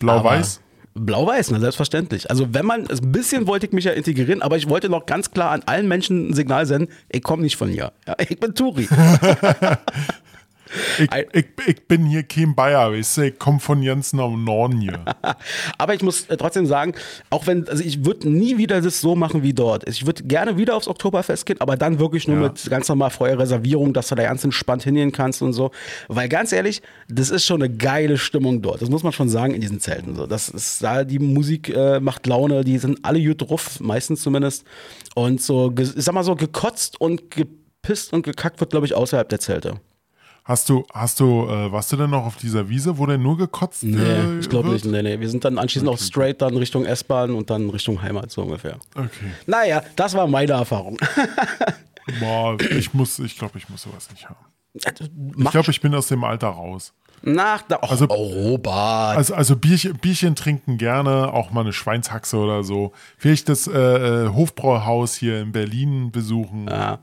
Blau-Weiß. 0.00 0.60
Blau-Weiß, 0.94 1.50
na 1.52 1.60
selbstverständlich. 1.60 2.28
Also 2.30 2.52
wenn 2.54 2.66
man, 2.66 2.86
ein 2.88 3.12
bisschen 3.12 3.46
wollte 3.46 3.66
ich 3.66 3.72
mich 3.72 3.84
ja 3.84 3.92
integrieren, 3.92 4.42
aber 4.42 4.56
ich 4.56 4.68
wollte 4.68 4.88
noch 4.88 5.06
ganz 5.06 5.30
klar 5.30 5.50
an 5.52 5.62
allen 5.66 5.86
Menschen 5.86 6.30
ein 6.30 6.34
Signal 6.34 6.66
senden, 6.66 6.92
ich 7.08 7.22
komme 7.22 7.42
nicht 7.42 7.56
von 7.56 7.68
hier. 7.68 7.92
Ja, 8.06 8.14
ich 8.18 8.38
bin 8.40 8.54
Turi. 8.54 8.88
Ich, 10.98 11.10
Ein- 11.12 11.26
ich, 11.32 11.46
ich 11.66 11.86
bin 11.88 12.04
hier 12.06 12.22
kein 12.22 12.54
Bayer, 12.54 12.92
weißt 12.92 13.16
du? 13.18 13.22
Ich 13.22 13.38
komme 13.38 13.60
von 13.60 13.82
ganz 13.84 14.12
nach 14.12 14.26
dem 14.28 14.44
Norden 14.44 14.80
hier. 14.80 15.04
Aber 15.78 15.94
ich 15.94 16.02
muss 16.02 16.26
äh, 16.28 16.36
trotzdem 16.36 16.66
sagen, 16.66 16.92
auch 17.30 17.46
wenn, 17.46 17.68
also 17.68 17.82
ich 17.82 18.04
würde 18.04 18.28
nie 18.30 18.58
wieder 18.58 18.80
das 18.80 19.00
so 19.00 19.14
machen 19.16 19.42
wie 19.42 19.54
dort. 19.54 19.88
Ich 19.88 20.06
würde 20.06 20.22
gerne 20.24 20.56
wieder 20.56 20.76
aufs 20.76 20.88
Oktoberfest 20.88 21.46
gehen, 21.46 21.60
aber 21.60 21.76
dann 21.76 21.98
wirklich 21.98 22.28
nur 22.28 22.36
Ja. 22.36 22.42
mit 22.48 22.68
ganz 22.70 22.88
normal 22.88 23.10
vorher 23.10 23.38
Reservierung, 23.38 23.92
dass 23.92 24.08
du 24.08 24.14
da 24.14 24.22
ganz 24.24 24.44
entspannt 24.44 24.82
hingehen 24.82 25.12
kannst 25.12 25.42
und 25.42 25.52
so. 25.52 25.70
Weil 26.08 26.28
ganz 26.28 26.52
ehrlich, 26.52 26.82
das 27.08 27.30
ist 27.30 27.44
schon 27.44 27.62
eine 27.62 27.74
geile 27.74 28.18
Stimmung 28.18 28.62
dort. 28.62 28.82
Das 28.82 28.90
muss 28.90 29.02
man 29.02 29.12
schon 29.12 29.28
sagen 29.28 29.54
in 29.54 29.60
diesen 29.60 29.80
Zelten. 29.80 30.14
So. 30.16 30.26
Das 30.26 30.48
ist 30.48 30.82
da, 30.82 31.04
die 31.04 31.18
Musik 31.18 31.68
äh, 31.74 32.00
macht 32.00 32.26
Laune, 32.26 32.64
die 32.64 32.78
sind 32.78 32.98
alle 33.04 33.22
gut 33.24 33.48
drauf, 33.48 33.80
meistens 33.80 34.22
zumindest. 34.22 34.64
Und 35.14 35.40
so, 35.42 35.72
ich 35.78 35.88
sag 35.96 36.14
mal 36.14 36.24
so, 36.24 36.34
gekotzt 36.36 37.00
und 37.00 37.30
gepisst 37.30 38.12
und 38.12 38.22
gekackt 38.22 38.60
wird, 38.60 38.70
glaube 38.70 38.86
ich, 38.86 38.94
außerhalb 38.94 39.28
der 39.28 39.40
Zelte. 39.40 39.80
Hast 40.48 40.70
du, 40.70 40.86
hast 40.94 41.20
du, 41.20 41.46
äh, 41.46 41.70
warst 41.70 41.92
du 41.92 41.96
denn 41.96 42.08
noch 42.08 42.24
auf 42.24 42.36
dieser 42.36 42.70
Wiese, 42.70 42.96
wo 42.96 43.04
der 43.04 43.18
nur 43.18 43.36
gekotzt 43.36 43.82
Nee, 43.82 44.00
äh, 44.00 44.38
ich 44.38 44.48
glaube 44.48 44.70
nicht. 44.70 44.86
Nee, 44.86 45.02
nee. 45.02 45.20
Wir 45.20 45.28
sind 45.28 45.44
dann 45.44 45.58
anschließend 45.58 45.90
auch 45.90 45.98
straight 45.98 46.40
dann 46.40 46.56
Richtung 46.56 46.86
S-Bahn 46.86 47.32
und 47.32 47.50
dann 47.50 47.68
Richtung 47.68 48.00
Heimat, 48.00 48.30
so 48.30 48.44
ungefähr. 48.44 48.78
Okay. 48.94 49.30
Naja, 49.46 49.82
das 49.94 50.14
war 50.14 50.26
meine 50.26 50.52
Erfahrung. 50.52 50.96
Boah, 52.18 52.56
ich 52.78 52.94
muss, 52.94 53.18
ich 53.18 53.36
glaube, 53.38 53.58
ich 53.58 53.68
muss 53.68 53.82
sowas 53.82 54.08
nicht 54.10 54.26
haben. 54.26 54.38
Ich 54.72 55.10
Mach 55.36 55.50
glaube, 55.50 55.70
ich 55.70 55.82
bin 55.82 55.94
aus 55.94 56.08
dem 56.08 56.24
Alter 56.24 56.48
raus. 56.48 56.94
Nach 57.22 57.62
da. 57.62 57.78
Oh, 57.82 57.86
Also- 57.86 58.06
oh, 58.08 58.14
Robert. 58.14 59.16
Also, 59.16 59.34
also 59.34 59.56
Bierchen, 59.56 59.96
Bierchen 59.98 60.34
trinken 60.34 60.78
gerne, 60.78 61.32
auch 61.32 61.50
mal 61.50 61.62
eine 61.62 61.72
Schweinshaxe 61.72 62.36
oder 62.36 62.62
so. 62.64 62.92
Vielleicht 63.16 63.48
das 63.48 63.66
äh, 63.66 63.72
äh, 63.78 64.28
Hofbräuhaus 64.28 65.16
hier 65.16 65.40
in 65.40 65.52
Berlin 65.52 66.10
besuchen. 66.10 66.66
ja. 66.68 66.98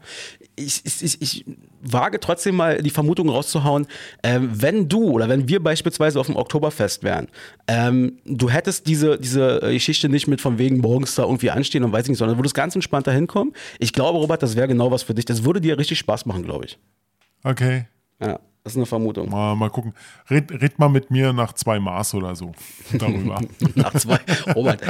ich, 0.55 0.83
ich, 0.85 1.21
ich, 1.21 1.45
wage 1.87 2.19
trotzdem 2.19 2.55
mal 2.55 2.81
die 2.81 2.89
Vermutung 2.89 3.29
rauszuhauen, 3.29 3.85
ähm, 4.23 4.49
wenn 4.53 4.89
du 4.89 5.03
oder 5.11 5.29
wenn 5.29 5.47
wir 5.47 5.61
beispielsweise 5.61 6.19
auf 6.19 6.25
dem 6.25 6.35
Oktoberfest 6.35 7.03
wären, 7.03 7.27
ähm, 7.67 8.17
du 8.25 8.49
hättest 8.49 8.87
diese, 8.87 9.19
diese 9.19 9.59
Geschichte 9.59 10.09
nicht 10.09 10.27
mit 10.27 10.41
von 10.41 10.57
wegen 10.57 10.79
morgens 10.79 11.13
da 11.15 11.23
irgendwie 11.23 11.51
anstehen 11.51 11.83
und 11.83 11.91
weiß 11.91 12.05
ich 12.05 12.09
nicht, 12.09 12.17
sondern 12.17 12.37
würdest 12.39 12.55
ganz 12.55 12.73
entspannt 12.73 13.05
da 13.05 13.11
hinkommen. 13.11 13.53
Ich 13.77 13.93
glaube, 13.93 14.17
Robert, 14.17 14.41
das 14.41 14.55
wäre 14.55 14.67
genau 14.67 14.89
was 14.89 15.03
für 15.03 15.13
dich. 15.13 15.25
Das 15.25 15.43
würde 15.43 15.61
dir 15.61 15.77
richtig 15.77 15.99
Spaß 15.99 16.25
machen, 16.25 16.41
glaube 16.43 16.65
ich. 16.65 16.79
Okay, 17.43 17.85
Ja, 18.19 18.39
das 18.65 18.73
ist 18.73 18.77
eine 18.77 18.87
Vermutung. 18.87 19.29
mal, 19.29 19.55
mal 19.55 19.69
gucken. 19.69 19.93
Red, 20.29 20.51
red 20.59 20.79
mal 20.79 20.89
mit 20.89 21.11
mir 21.11 21.31
nach 21.33 21.53
zwei 21.53 21.79
Maß 21.79 22.15
oder 22.15 22.35
so 22.35 22.51
darüber. 22.97 23.39
Nach 23.75 23.93
zwei, 23.93 24.19
Robert, 24.55 24.81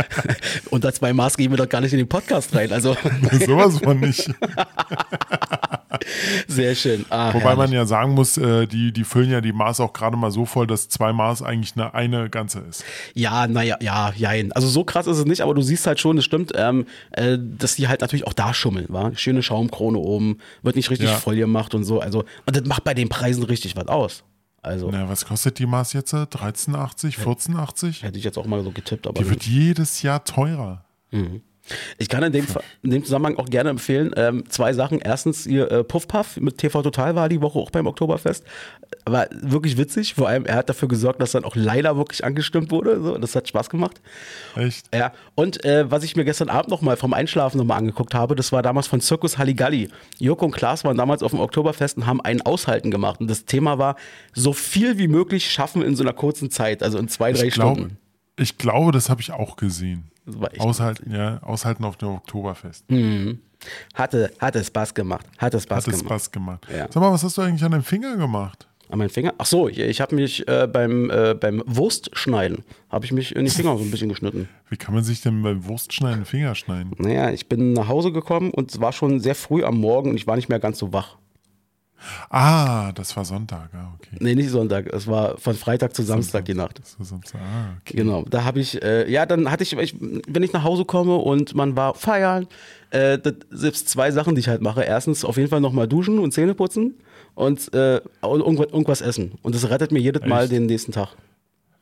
unter 0.69 0.93
zwei 0.93 1.11
Maß 1.11 1.35
gehen 1.35 1.51
wir 1.51 1.57
doch 1.57 1.67
gar 1.67 1.81
nicht 1.81 1.91
in 1.91 1.97
den 1.99 2.07
Podcast 2.07 2.55
rein. 2.55 2.71
Also 2.71 2.95
Sowas 3.45 3.79
von 3.79 3.99
nicht. 3.99 4.29
sehr 6.47 6.75
schön. 6.75 7.05
Ah, 7.09 7.33
Wobei 7.33 7.39
herrlich. 7.43 7.57
man 7.57 7.71
ja 7.73 7.85
sagen 7.85 8.13
muss, 8.13 8.37
äh, 8.37 8.65
die, 8.67 8.91
die 8.91 9.03
füllen 9.03 9.29
ja 9.31 9.41
die 9.41 9.51
Maß 9.53 9.79
auch 9.79 9.91
gerade 9.93 10.15
mal 10.17 10.31
so 10.31 10.45
voll, 10.45 10.67
dass 10.67 10.87
zwei 10.89 11.11
Maß 11.13 11.41
eigentlich 11.41 11.73
eine, 11.75 11.93
eine 11.93 12.29
ganze 12.29 12.59
ist. 12.59 12.83
Ja, 13.13 13.47
naja, 13.47 13.77
ja, 13.81 14.13
jein. 14.15 14.51
Also 14.53 14.67
so 14.67 14.83
krass 14.83 15.07
ist 15.07 15.17
es 15.17 15.25
nicht, 15.25 15.41
aber 15.41 15.53
du 15.53 15.61
siehst 15.61 15.85
halt 15.87 15.99
schon, 15.99 16.17
es 16.17 16.25
stimmt, 16.25 16.51
ähm, 16.55 16.85
äh, 17.11 17.37
dass 17.39 17.75
die 17.75 17.87
halt 17.87 18.01
natürlich 18.01 18.25
auch 18.27 18.33
da 18.33 18.53
schummeln, 18.53 18.87
war. 18.89 19.15
Schöne 19.17 19.43
Schaumkrone 19.43 19.97
oben, 19.97 20.37
wird 20.61 20.75
nicht 20.75 20.89
richtig 20.91 21.09
Ja. 21.09 21.15
voll 21.17 21.35
gemacht 21.35 21.73
und 21.75 21.83
so. 21.83 21.99
Also, 21.99 22.23
und 22.45 22.55
das 22.55 22.63
macht 22.65 22.83
bei 22.83 22.93
den 22.93 23.09
Preisen 23.09 23.43
richtig 23.43 23.64
was 23.75 23.87
aus. 23.87 24.23
Also, 24.61 24.89
Na, 24.91 25.07
was 25.07 25.25
kostet 25.25 25.59
die 25.59 25.65
Maß 25.67 25.93
jetzt? 25.93 26.13
13,80, 26.13 27.19
14,80? 27.19 28.01
hätte 28.01 28.17
ich 28.17 28.23
jetzt 28.23 28.37
auch 28.37 28.47
mal 28.47 28.63
so 28.63 28.71
getippt, 28.71 29.05
aber 29.07 29.21
Die 29.21 29.29
wird 29.29 29.45
jedes 29.45 30.01
Jahr 30.01 30.23
teurer. 30.25 30.83
Ich 31.97 32.09
kann 32.09 32.23
in 32.23 32.31
dem, 32.31 32.45
in 32.83 32.91
dem 32.91 33.03
Zusammenhang 33.03 33.37
auch 33.37 33.45
gerne 33.45 33.69
empfehlen, 33.69 34.11
ähm, 34.15 34.43
zwei 34.49 34.73
Sachen. 34.73 34.99
Erstens, 34.99 35.47
ihr 35.47 35.71
äh, 35.71 35.83
Puff 35.83 36.07
Puff 36.07 36.37
mit 36.37 36.57
TV 36.57 36.81
Total 36.81 37.15
war 37.15 37.29
die 37.29 37.41
Woche 37.41 37.59
auch 37.59 37.71
beim 37.71 37.87
Oktoberfest. 37.87 38.43
War 39.05 39.27
wirklich 39.31 39.77
witzig, 39.77 40.13
vor 40.13 40.27
allem 40.27 40.45
er 40.45 40.55
hat 40.55 40.69
dafür 40.69 40.87
gesorgt, 40.87 41.21
dass 41.21 41.31
dann 41.31 41.43
auch 41.43 41.55
leider 41.55 41.97
wirklich 41.97 42.23
angestimmt 42.23 42.71
wurde. 42.71 43.01
So. 43.01 43.17
Das 43.17 43.35
hat 43.35 43.47
Spaß 43.47 43.69
gemacht. 43.69 43.99
Echt? 44.55 44.93
Ja, 44.93 45.13
und 45.33 45.63
äh, 45.65 45.89
was 45.89 46.03
ich 46.03 46.15
mir 46.15 46.25
gestern 46.25 46.49
Abend 46.49 46.69
noch 46.69 46.81
mal 46.81 46.97
vom 46.97 47.13
Einschlafen 47.13 47.57
noch 47.57 47.65
mal 47.65 47.77
angeguckt 47.77 48.13
habe, 48.13 48.35
das 48.35 48.51
war 48.51 48.61
damals 48.61 48.87
von 48.87 49.01
Zirkus 49.01 49.37
Halligalli. 49.37 49.89
Joko 50.19 50.45
und 50.45 50.51
Klaas 50.51 50.83
waren 50.83 50.97
damals 50.97 51.23
auf 51.23 51.31
dem 51.31 51.39
Oktoberfest 51.39 51.97
und 51.97 52.05
haben 52.05 52.21
ein 52.21 52.41
Aushalten 52.41 52.91
gemacht. 52.91 53.19
Und 53.19 53.29
das 53.29 53.45
Thema 53.45 53.77
war, 53.77 53.95
so 54.33 54.53
viel 54.53 54.97
wie 54.97 55.07
möglich 55.07 55.49
schaffen 55.49 55.81
in 55.81 55.95
so 55.95 56.03
einer 56.03 56.13
kurzen 56.13 56.51
Zeit, 56.51 56.83
also 56.83 56.97
in 56.97 57.07
zwei, 57.07 57.31
drei 57.33 57.47
Ich 57.47 57.53
glaube, 57.53 57.79
Stunden. 57.79 58.04
Ich 58.37 58.57
glaube, 58.57 58.91
das 58.91 59.09
habe 59.09 59.21
ich 59.21 59.31
auch 59.31 59.55
gesehen. 59.55 60.09
Das 60.25 60.39
war 60.39 60.51
echt 60.51 60.61
Aushalten, 60.61 61.11
ja, 61.11 61.41
aushalten 61.43 61.83
auf 61.83 61.97
dem 61.97 62.09
Oktoberfest. 62.09 62.85
Hatte, 63.93 64.31
hatte 64.39 64.63
Spaß 64.63 64.93
gemacht. 64.93 65.25
Hatte 65.37 65.59
Spaß 65.59 65.87
Hat 65.87 65.93
es 65.93 65.99
gemacht. 65.99 66.05
Spaß 66.05 66.31
gemacht. 66.31 66.67
Ja. 66.71 66.87
Sag 66.91 67.01
mal, 67.01 67.11
was 67.11 67.23
hast 67.23 67.37
du 67.37 67.41
eigentlich 67.41 67.63
an 67.63 67.71
dem 67.71 67.83
Finger 67.83 68.17
gemacht? 68.17 68.67
An 68.89 68.99
meinen 68.99 69.09
Finger? 69.09 69.33
Ach 69.39 69.45
so, 69.45 69.67
ich, 69.67 69.79
ich 69.79 69.99
habe 69.99 70.13
mich 70.15 70.47
äh, 70.47 70.67
beim, 70.67 71.09
äh, 71.09 71.33
beim 71.33 71.63
Wurstschneiden, 71.65 72.63
habe 72.89 73.05
ich 73.05 73.11
mich 73.11 73.35
in 73.35 73.45
die 73.45 73.51
Finger 73.51 73.75
so 73.77 73.83
ein 73.83 73.89
bisschen 73.89 74.09
geschnitten. 74.09 74.47
Wie 74.69 74.77
kann 74.77 74.93
man 74.93 75.03
sich 75.03 75.21
denn 75.21 75.41
beim 75.41 75.65
Wurstschneiden 75.65 76.19
den 76.19 76.25
Finger 76.25 76.53
schneiden? 76.53 76.91
Naja, 76.97 77.31
ich 77.31 77.47
bin 77.49 77.73
nach 77.73 77.87
Hause 77.87 78.11
gekommen 78.11 78.51
und 78.51 78.71
es 78.71 78.79
war 78.79 78.91
schon 78.91 79.19
sehr 79.19 79.35
früh 79.35 79.63
am 79.63 79.79
Morgen 79.79 80.11
und 80.11 80.15
ich 80.17 80.27
war 80.27 80.35
nicht 80.35 80.49
mehr 80.49 80.59
ganz 80.59 80.77
so 80.77 80.93
wach. 80.93 81.17
Ah, 82.29 82.91
das 82.93 83.15
war 83.15 83.25
Sonntag. 83.25 83.69
Ah, 83.73 83.93
okay. 83.95 84.17
Nee, 84.19 84.35
nicht 84.35 84.49
Sonntag. 84.49 84.91
Es 84.93 85.07
war 85.07 85.37
von 85.37 85.55
Freitag 85.55 85.95
zu 85.95 86.03
Samstag 86.03 86.45
die 86.45 86.53
Nacht. 86.53 86.79
Das 86.79 86.99
war 86.99 87.05
Samstag. 87.05 87.41
Ah, 87.41 87.77
okay. 87.81 87.97
Genau, 87.97 88.23
da 88.29 88.43
habe 88.43 88.59
ich, 88.59 88.81
äh, 88.81 89.09
ja, 89.09 89.25
dann 89.25 89.51
hatte 89.51 89.63
ich, 89.63 89.73
ich, 89.73 89.95
wenn 89.99 90.43
ich 90.43 90.53
nach 90.53 90.63
Hause 90.63 90.85
komme 90.85 91.15
und 91.15 91.55
man 91.55 91.75
war 91.75 91.95
feiern, 91.95 92.47
äh, 92.91 93.17
das 93.17 93.33
selbst 93.49 93.89
zwei 93.89 94.11
Sachen, 94.11 94.35
die 94.35 94.41
ich 94.41 94.47
halt 94.47 94.61
mache. 94.61 94.83
Erstens 94.83 95.25
auf 95.25 95.37
jeden 95.37 95.49
Fall 95.49 95.61
nochmal 95.61 95.87
duschen 95.87 96.19
und 96.19 96.31
Zähne 96.31 96.55
putzen 96.55 96.95
und 97.33 97.73
äh, 97.73 98.01
irgendwas, 98.23 99.01
essen. 99.01 99.33
Und 99.41 99.55
das 99.55 99.69
rettet 99.69 99.91
mir 99.91 99.99
jedes 99.99 100.25
Mal 100.25 100.43
Echt? 100.43 100.51
den 100.51 100.65
nächsten 100.65 100.91
Tag. 100.91 101.09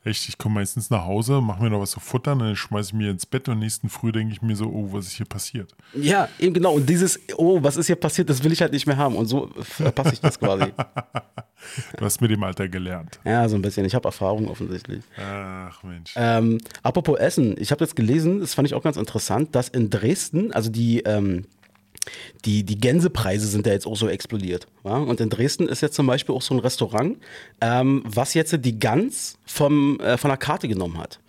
Echt, 0.04 0.28
ich 0.28 0.36
komme 0.36 0.56
meistens 0.56 0.90
nach 0.90 1.06
Hause, 1.06 1.40
mache 1.40 1.62
mir 1.62 1.70
noch 1.70 1.80
was 1.80 1.92
zu 1.92 2.00
futtern, 2.00 2.38
dann 2.38 2.54
schmeiße 2.54 2.90
ich 2.90 2.94
mir 2.94 3.10
ins 3.10 3.24
Bett 3.24 3.48
und 3.48 3.58
nächsten 3.58 3.88
Früh 3.88 4.12
denke 4.12 4.34
ich 4.34 4.42
mir 4.42 4.54
so, 4.54 4.66
oh, 4.66 4.92
was 4.92 5.06
ist 5.06 5.12
hier 5.12 5.24
passiert? 5.24 5.74
Ja, 5.94 6.28
eben 6.38 6.52
genau. 6.52 6.74
Und 6.74 6.88
dieses, 6.88 7.18
oh, 7.36 7.62
was 7.62 7.78
ist 7.78 7.86
hier 7.86 7.96
passiert, 7.96 8.28
das 8.28 8.44
will 8.44 8.52
ich 8.52 8.60
halt 8.60 8.72
nicht 8.72 8.86
mehr 8.86 8.98
haben. 8.98 9.16
Und 9.16 9.26
so 9.26 9.48
verpasse 9.60 10.12
ich 10.12 10.20
das 10.20 10.38
quasi. 10.38 10.66
Du 11.96 12.04
hast 12.04 12.20
mit 12.20 12.30
dem 12.30 12.42
Alter 12.42 12.68
gelernt. 12.68 13.18
Ja, 13.24 13.48
so 13.48 13.56
ein 13.56 13.62
bisschen. 13.62 13.86
Ich 13.86 13.94
habe 13.94 14.06
Erfahrung 14.06 14.48
offensichtlich. 14.48 15.02
Ach 15.18 15.82
Mensch. 15.82 16.12
Ähm, 16.14 16.58
apropos 16.82 17.18
Essen, 17.18 17.56
ich 17.58 17.70
habe 17.70 17.82
jetzt 17.82 17.96
gelesen, 17.96 18.40
das 18.40 18.52
fand 18.52 18.68
ich 18.68 18.74
auch 18.74 18.82
ganz 18.82 18.98
interessant, 18.98 19.54
dass 19.54 19.70
in 19.70 19.88
Dresden, 19.88 20.52
also 20.52 20.70
die, 20.70 21.00
ähm, 21.00 21.46
die, 22.44 22.62
die 22.64 22.78
Gänsepreise 22.78 23.46
sind 23.46 23.66
ja 23.66 23.72
jetzt 23.72 23.86
auch 23.86 23.96
so 23.96 24.08
explodiert. 24.08 24.66
Ja? 24.84 24.96
Und 24.96 25.20
in 25.20 25.30
Dresden 25.30 25.68
ist 25.68 25.80
jetzt 25.80 25.94
zum 25.94 26.06
Beispiel 26.06 26.34
auch 26.34 26.42
so 26.42 26.54
ein 26.54 26.60
Restaurant, 26.60 27.18
ähm, 27.60 28.02
was 28.06 28.34
jetzt 28.34 28.54
die 28.64 28.78
Gans 28.78 29.38
vom, 29.46 29.98
äh, 30.00 30.16
von 30.16 30.28
der 30.28 30.38
Karte 30.38 30.68
genommen 30.68 30.98
hat. 30.98 31.20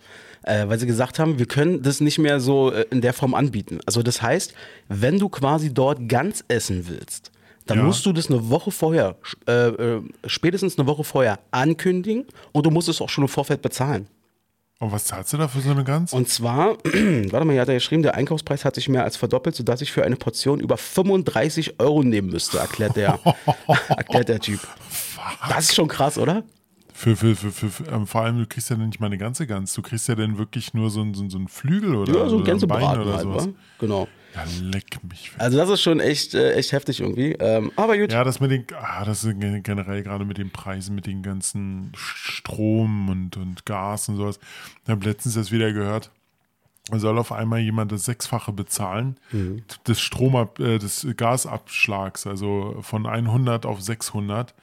Äh, 0.42 0.68
weil 0.68 0.78
sie 0.78 0.86
gesagt 0.86 1.18
haben, 1.18 1.38
wir 1.40 1.46
können 1.46 1.82
das 1.82 2.00
nicht 2.00 2.18
mehr 2.18 2.38
so 2.38 2.70
äh, 2.70 2.84
in 2.90 3.00
der 3.00 3.12
Form 3.12 3.34
anbieten. 3.34 3.80
Also 3.86 4.02
das 4.02 4.22
heißt, 4.22 4.54
wenn 4.88 5.18
du 5.18 5.28
quasi 5.28 5.74
dort 5.74 6.08
Gans 6.08 6.44
essen 6.48 6.86
willst, 6.88 7.32
dann 7.66 7.78
Ja. 7.78 7.84
musst 7.84 8.06
du 8.06 8.12
das 8.12 8.30
eine 8.30 8.48
Woche 8.48 8.70
vorher, 8.70 9.16
äh, 9.48 9.52
äh, 9.68 10.02
spätestens 10.26 10.78
eine 10.78 10.86
Woche 10.86 11.02
vorher 11.02 11.40
ankündigen 11.50 12.24
und 12.52 12.64
du 12.64 12.70
musst 12.70 12.88
es 12.88 13.00
auch 13.00 13.08
schon 13.08 13.24
im 13.24 13.28
Vorfeld 13.28 13.60
bezahlen. 13.60 14.06
Und 14.78 14.92
was 14.92 15.04
zahlst 15.04 15.32
du 15.32 15.38
da 15.38 15.48
für 15.48 15.60
so 15.60 15.70
eine 15.70 15.84
Gans? 15.84 16.12
Und 16.12 16.28
zwar, 16.28 16.76
warte 16.84 17.44
mal, 17.46 17.52
hier 17.52 17.62
hat 17.62 17.68
er 17.68 17.74
geschrieben, 17.74 18.02
der 18.02 18.14
Einkaufspreis 18.14 18.64
hat 18.66 18.74
sich 18.74 18.88
mehr 18.90 19.04
als 19.04 19.16
verdoppelt, 19.16 19.56
sodass 19.56 19.80
ich 19.80 19.90
für 19.90 20.04
eine 20.04 20.16
Portion 20.16 20.60
über 20.60 20.76
35 20.76 21.80
Euro 21.80 22.02
nehmen 22.02 22.28
müsste, 22.28 22.58
erklärt 22.58 22.96
der, 22.96 23.18
erklärt 23.88 24.28
der 24.28 24.40
Typ. 24.40 24.60
Das 25.48 25.64
ist 25.70 25.74
schon 25.74 25.88
krass, 25.88 26.18
oder? 26.18 26.44
Für, 26.92 27.16
für, 27.16 27.36
für, 27.36 27.50
für, 27.52 27.68
für 27.70 27.84
ähm, 27.90 28.06
vor 28.06 28.22
allem, 28.22 28.38
du 28.38 28.46
kriegst 28.46 28.68
ja 28.70 28.76
nicht 28.76 29.00
mal 29.00 29.06
eine 29.06 29.18
ganze 29.18 29.46
Gans, 29.46 29.72
du 29.74 29.82
kriegst 29.82 30.08
ja 30.08 30.14
dann 30.14 30.38
wirklich 30.38 30.72
nur 30.74 30.90
so, 30.90 31.00
ein- 31.02 31.14
so, 31.14 31.22
ein- 31.24 31.30
so 31.30 31.38
einen 31.38 31.48
Flügel 31.48 31.94
oder, 31.94 32.12
Ja, 32.14 32.28
so 32.28 32.38
ein 32.38 32.44
Gänsebraten 32.44 33.00
oder 33.02 33.12
halt, 33.12 33.22
sowas. 33.22 33.46
wa? 33.48 33.52
Genau. 33.80 34.08
Ja, 34.36 34.44
leck 34.62 35.02
mich. 35.08 35.32
Also 35.38 35.56
das 35.56 35.70
ist 35.70 35.80
schon 35.82 35.98
echt, 35.98 36.34
äh, 36.34 36.52
echt 36.52 36.72
heftig 36.72 37.00
irgendwie. 37.00 37.32
Ähm, 37.32 37.72
aber 37.76 37.96
gut. 37.98 38.12
Ja, 38.12 38.22
das 38.22 38.38
mit 38.38 38.50
den, 38.50 38.66
ah, 38.78 39.04
das 39.04 39.24
ist 39.24 39.40
gen- 39.40 39.62
generell 39.62 40.02
gerade 40.02 40.24
mit 40.24 40.36
den 40.38 40.50
Preisen, 40.50 40.94
mit 40.94 41.06
den 41.06 41.22
ganzen 41.22 41.90
Strom 41.96 43.08
und, 43.08 43.36
und 43.36 43.64
Gas 43.66 44.08
und 44.08 44.16
sowas. 44.16 44.38
Ich 44.84 44.90
habe 44.90 45.04
letztens 45.04 45.34
das 45.34 45.50
wieder 45.50 45.72
gehört. 45.72 46.10
Soll 46.92 47.18
auf 47.18 47.32
einmal 47.32 47.58
jemand 47.60 47.90
das 47.90 48.04
Sechsfache 48.04 48.52
bezahlen 48.52 49.16
des 49.88 50.00
Stromab, 50.00 50.60
äh, 50.60 50.78
des 50.78 51.04
Gasabschlags, 51.16 52.28
also 52.28 52.76
von 52.82 53.06
100 53.06 53.66
auf 53.66 53.82
600. 53.82 54.54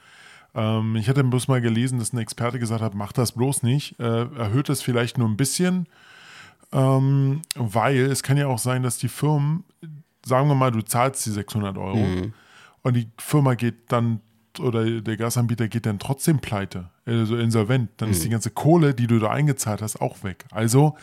Ähm, 0.54 0.96
ich 0.96 1.08
hatte 1.08 1.22
bloß 1.22 1.48
mal 1.48 1.60
gelesen, 1.60 1.98
dass 1.98 2.14
ein 2.14 2.18
Experte 2.18 2.58
gesagt 2.58 2.80
hat, 2.80 2.94
mach 2.94 3.12
das 3.12 3.32
bloß 3.32 3.62
nicht, 3.62 3.98
äh, 4.00 4.22
erhöht 4.38 4.70
das 4.70 4.80
vielleicht 4.80 5.18
nur 5.18 5.28
ein 5.28 5.36
bisschen, 5.36 5.86
ähm, 6.74 7.42
weil 7.54 8.00
es 8.00 8.22
kann 8.22 8.36
ja 8.36 8.48
auch 8.48 8.58
sein, 8.58 8.82
dass 8.82 8.98
die 8.98 9.08
Firmen, 9.08 9.64
sagen 10.26 10.48
wir 10.48 10.54
mal, 10.54 10.72
du 10.72 10.82
zahlst 10.82 11.24
die 11.24 11.30
600 11.30 11.78
Euro 11.78 11.98
und 12.82 12.96
die 12.96 13.08
Firma 13.18 13.54
geht 13.54 13.92
dann 13.92 14.20
oder 14.60 15.00
der 15.00 15.16
Gasanbieter 15.16 15.68
geht 15.68 15.86
dann 15.86 15.98
trotzdem 15.98 16.38
pleite, 16.38 16.90
also 17.06 17.36
insolvent, 17.36 17.90
dann 17.96 18.10
ist 18.10 18.22
die 18.24 18.28
ganze 18.28 18.50
Kohle, 18.50 18.94
die 18.94 19.08
du 19.08 19.18
da 19.18 19.30
eingezahlt 19.30 19.82
hast, 19.82 20.00
auch 20.00 20.22
weg. 20.22 20.44
Also 20.52 20.96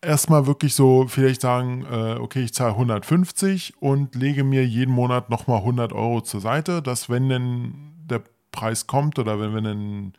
erstmal 0.00 0.46
wirklich 0.46 0.74
so 0.74 1.06
vielleicht 1.08 1.40
sagen, 1.40 1.84
äh, 1.90 2.16
okay, 2.18 2.42
ich 2.42 2.54
zahle 2.54 2.72
150 2.72 3.74
und 3.80 4.14
lege 4.14 4.44
mir 4.44 4.66
jeden 4.66 4.92
Monat 4.92 5.30
nochmal 5.30 5.58
100 5.58 5.92
Euro 5.92 6.20
zur 6.22 6.40
Seite, 6.40 6.82
dass 6.82 7.08
wenn 7.08 7.28
denn 7.28 7.74
der 8.04 8.22
Preis 8.52 8.86
kommt 8.86 9.18
oder 9.18 9.40
wenn, 9.40 9.54
wenn 9.54 9.64
dann 9.64 10.12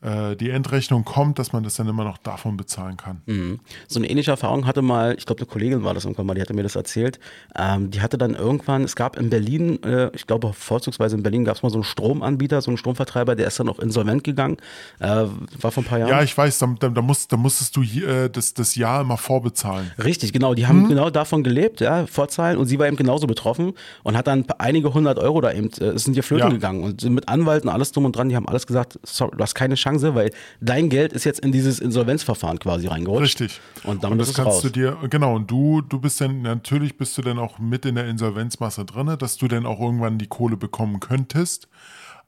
äh, 0.00 0.36
die 0.36 0.50
Endrechnung 0.50 1.04
kommt, 1.04 1.38
dass 1.38 1.52
man 1.52 1.62
das 1.64 1.74
dann 1.74 1.88
immer 1.88 2.04
noch 2.04 2.18
davon 2.18 2.56
bezahlen 2.56 2.96
kann. 2.96 3.22
Mhm. 3.26 3.60
So 3.86 3.98
eine 3.98 4.08
ähnliche 4.08 4.30
Erfahrung 4.30 4.66
hatte 4.66 4.82
mal, 4.82 5.14
ich 5.18 5.26
glaube, 5.26 5.40
eine 5.40 5.46
Kollegin 5.46 5.84
war 5.84 5.94
das 5.94 6.04
irgendwann 6.04 6.26
mal, 6.26 6.34
die 6.34 6.40
hatte 6.40 6.54
mir 6.54 6.62
das 6.62 6.76
erzählt. 6.76 7.18
Ähm, 7.56 7.90
die 7.90 8.00
hatte 8.00 8.18
dann 8.18 8.34
irgendwann, 8.34 8.84
es 8.84 8.96
gab 8.96 9.18
in 9.18 9.30
Berlin, 9.30 9.82
äh, 9.82 10.10
ich 10.14 10.26
glaube 10.26 10.52
vorzugsweise 10.52 11.16
in 11.16 11.22
Berlin, 11.22 11.44
gab 11.44 11.56
es 11.56 11.62
mal 11.62 11.70
so 11.70 11.76
einen 11.78 11.84
Stromanbieter, 11.84 12.60
so 12.60 12.70
einen 12.70 12.78
Stromvertreiber, 12.78 13.34
der 13.34 13.46
ist 13.48 13.58
dann 13.58 13.68
auch 13.68 13.78
insolvent 13.78 14.24
gegangen. 14.24 14.56
Äh, 15.00 15.26
war 15.60 15.70
vor 15.72 15.82
ein 15.82 15.86
paar 15.86 15.98
Jahren. 15.98 16.10
Ja, 16.10 16.22
ich 16.22 16.36
weiß, 16.36 16.58
da, 16.58 16.74
da, 16.78 16.88
da, 16.88 17.02
musst, 17.02 17.32
da 17.32 17.36
musstest 17.36 17.76
du 17.76 17.82
äh, 17.82 18.28
das, 18.30 18.54
das 18.54 18.76
Jahr 18.76 19.00
immer 19.00 19.16
vorbezahlen. 19.16 19.90
Richtig, 20.02 20.32
genau. 20.32 20.54
Die 20.54 20.66
haben 20.66 20.88
genau 20.88 21.10
davon 21.10 21.42
gelebt, 21.42 21.80
ja, 21.80 22.06
vorzahlen. 22.06 22.56
Und 22.58 22.66
sie 22.66 22.78
war 22.78 22.86
eben 22.86 22.96
genauso 22.96 23.26
betroffen 23.26 23.72
und 24.02 24.16
hat 24.16 24.26
dann 24.26 24.44
einige 24.58 24.94
hundert 24.94 25.18
Euro 25.18 25.40
da 25.40 25.52
eben, 25.52 25.70
äh, 25.80 25.98
sind 25.98 26.16
ihr 26.16 26.22
flöten 26.22 26.48
Ja. 26.48 26.52
gegangen 26.52 26.82
und 26.84 27.00
sind 27.00 27.14
mit 27.14 27.28
Anwalt 27.28 27.64
und 27.64 27.70
alles 27.70 27.92
drum 27.92 28.04
und 28.04 28.14
dran. 28.16 28.28
Die 28.28 28.36
haben 28.36 28.48
alles 28.48 28.66
gesagt, 28.66 28.98
sorry, 29.02 29.36
du 29.36 29.42
hast 29.42 29.54
keine 29.54 29.74
Chance, 29.74 29.87
weil 30.14 30.30
dein 30.60 30.88
Geld 30.88 31.12
ist 31.12 31.24
jetzt 31.24 31.40
in 31.40 31.52
dieses 31.52 31.78
Insolvenzverfahren 31.78 32.58
quasi 32.58 32.86
reingerutscht. 32.86 33.40
Richtig. 33.40 33.60
Und 33.84 34.04
damit 34.04 34.20
das 34.20 34.34
kannst 34.34 34.56
raus. 34.56 34.62
du 34.62 34.70
dir, 34.70 34.96
genau, 35.10 35.34
und 35.36 35.50
du, 35.50 35.80
du 35.80 35.98
bist 36.00 36.20
dann, 36.20 36.42
natürlich 36.42 36.96
bist 36.96 37.16
du 37.18 37.22
dann 37.22 37.38
auch 37.38 37.58
mit 37.58 37.84
in 37.86 37.94
der 37.94 38.06
Insolvenzmasse 38.06 38.84
drin, 38.84 39.16
dass 39.18 39.36
du 39.36 39.48
dann 39.48 39.66
auch 39.66 39.80
irgendwann 39.80 40.18
die 40.18 40.26
Kohle 40.26 40.56
bekommen 40.56 41.00
könntest. 41.00 41.68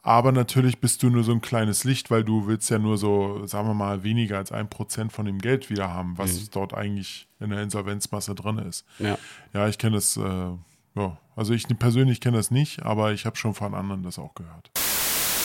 Aber 0.03 0.33
natürlich 0.33 0.79
bist 0.79 1.03
du 1.03 1.11
nur 1.11 1.25
so 1.25 1.33
ein 1.33 1.43
kleines 1.43 1.85
Licht, 1.85 2.11
weil 2.11 2.25
du 2.25 2.47
willst 2.47 2.71
ja 2.71 2.79
nur 2.79 2.97
so, 2.97 3.47
sagen 3.47 3.69
wir 3.69 3.75
mal, 3.75 4.03
weniger 4.03 4.39
als 4.39 4.51
ein 4.51 4.71
Prozent 4.71 5.13
von 5.13 5.27
dem 5.27 5.39
Geld 5.39 5.69
wieder 5.69 5.93
haben, 5.93 6.17
was 6.17 6.49
dort 6.49 6.73
eigentlich 6.73 7.29
in 7.39 7.51
der 7.51 7.63
Insolvenzmasse 7.63 8.35
drin 8.35 8.59
ist. 8.59 8.87
Mhm. 8.99 9.07
Ja. 9.07 9.19
Ja, 9.53 9.69
ich 9.69 9.77
kenne 9.77 9.97
das, 9.97 10.17
äh, 10.17 10.21
ja, 10.95 11.19
also 11.37 11.53
ich 11.53 11.67
persönlich 11.79 12.21
kenne 12.21 12.39
das 12.39 12.51
nicht, 12.51 12.83
aber 12.83 13.13
ich 13.13 13.27
habe 13.27 13.37
schon 13.37 13.55
von 13.55 13.75
anderen 13.75 14.03
das 14.03 14.19
auch 14.19 14.35
gehört. 14.35 14.71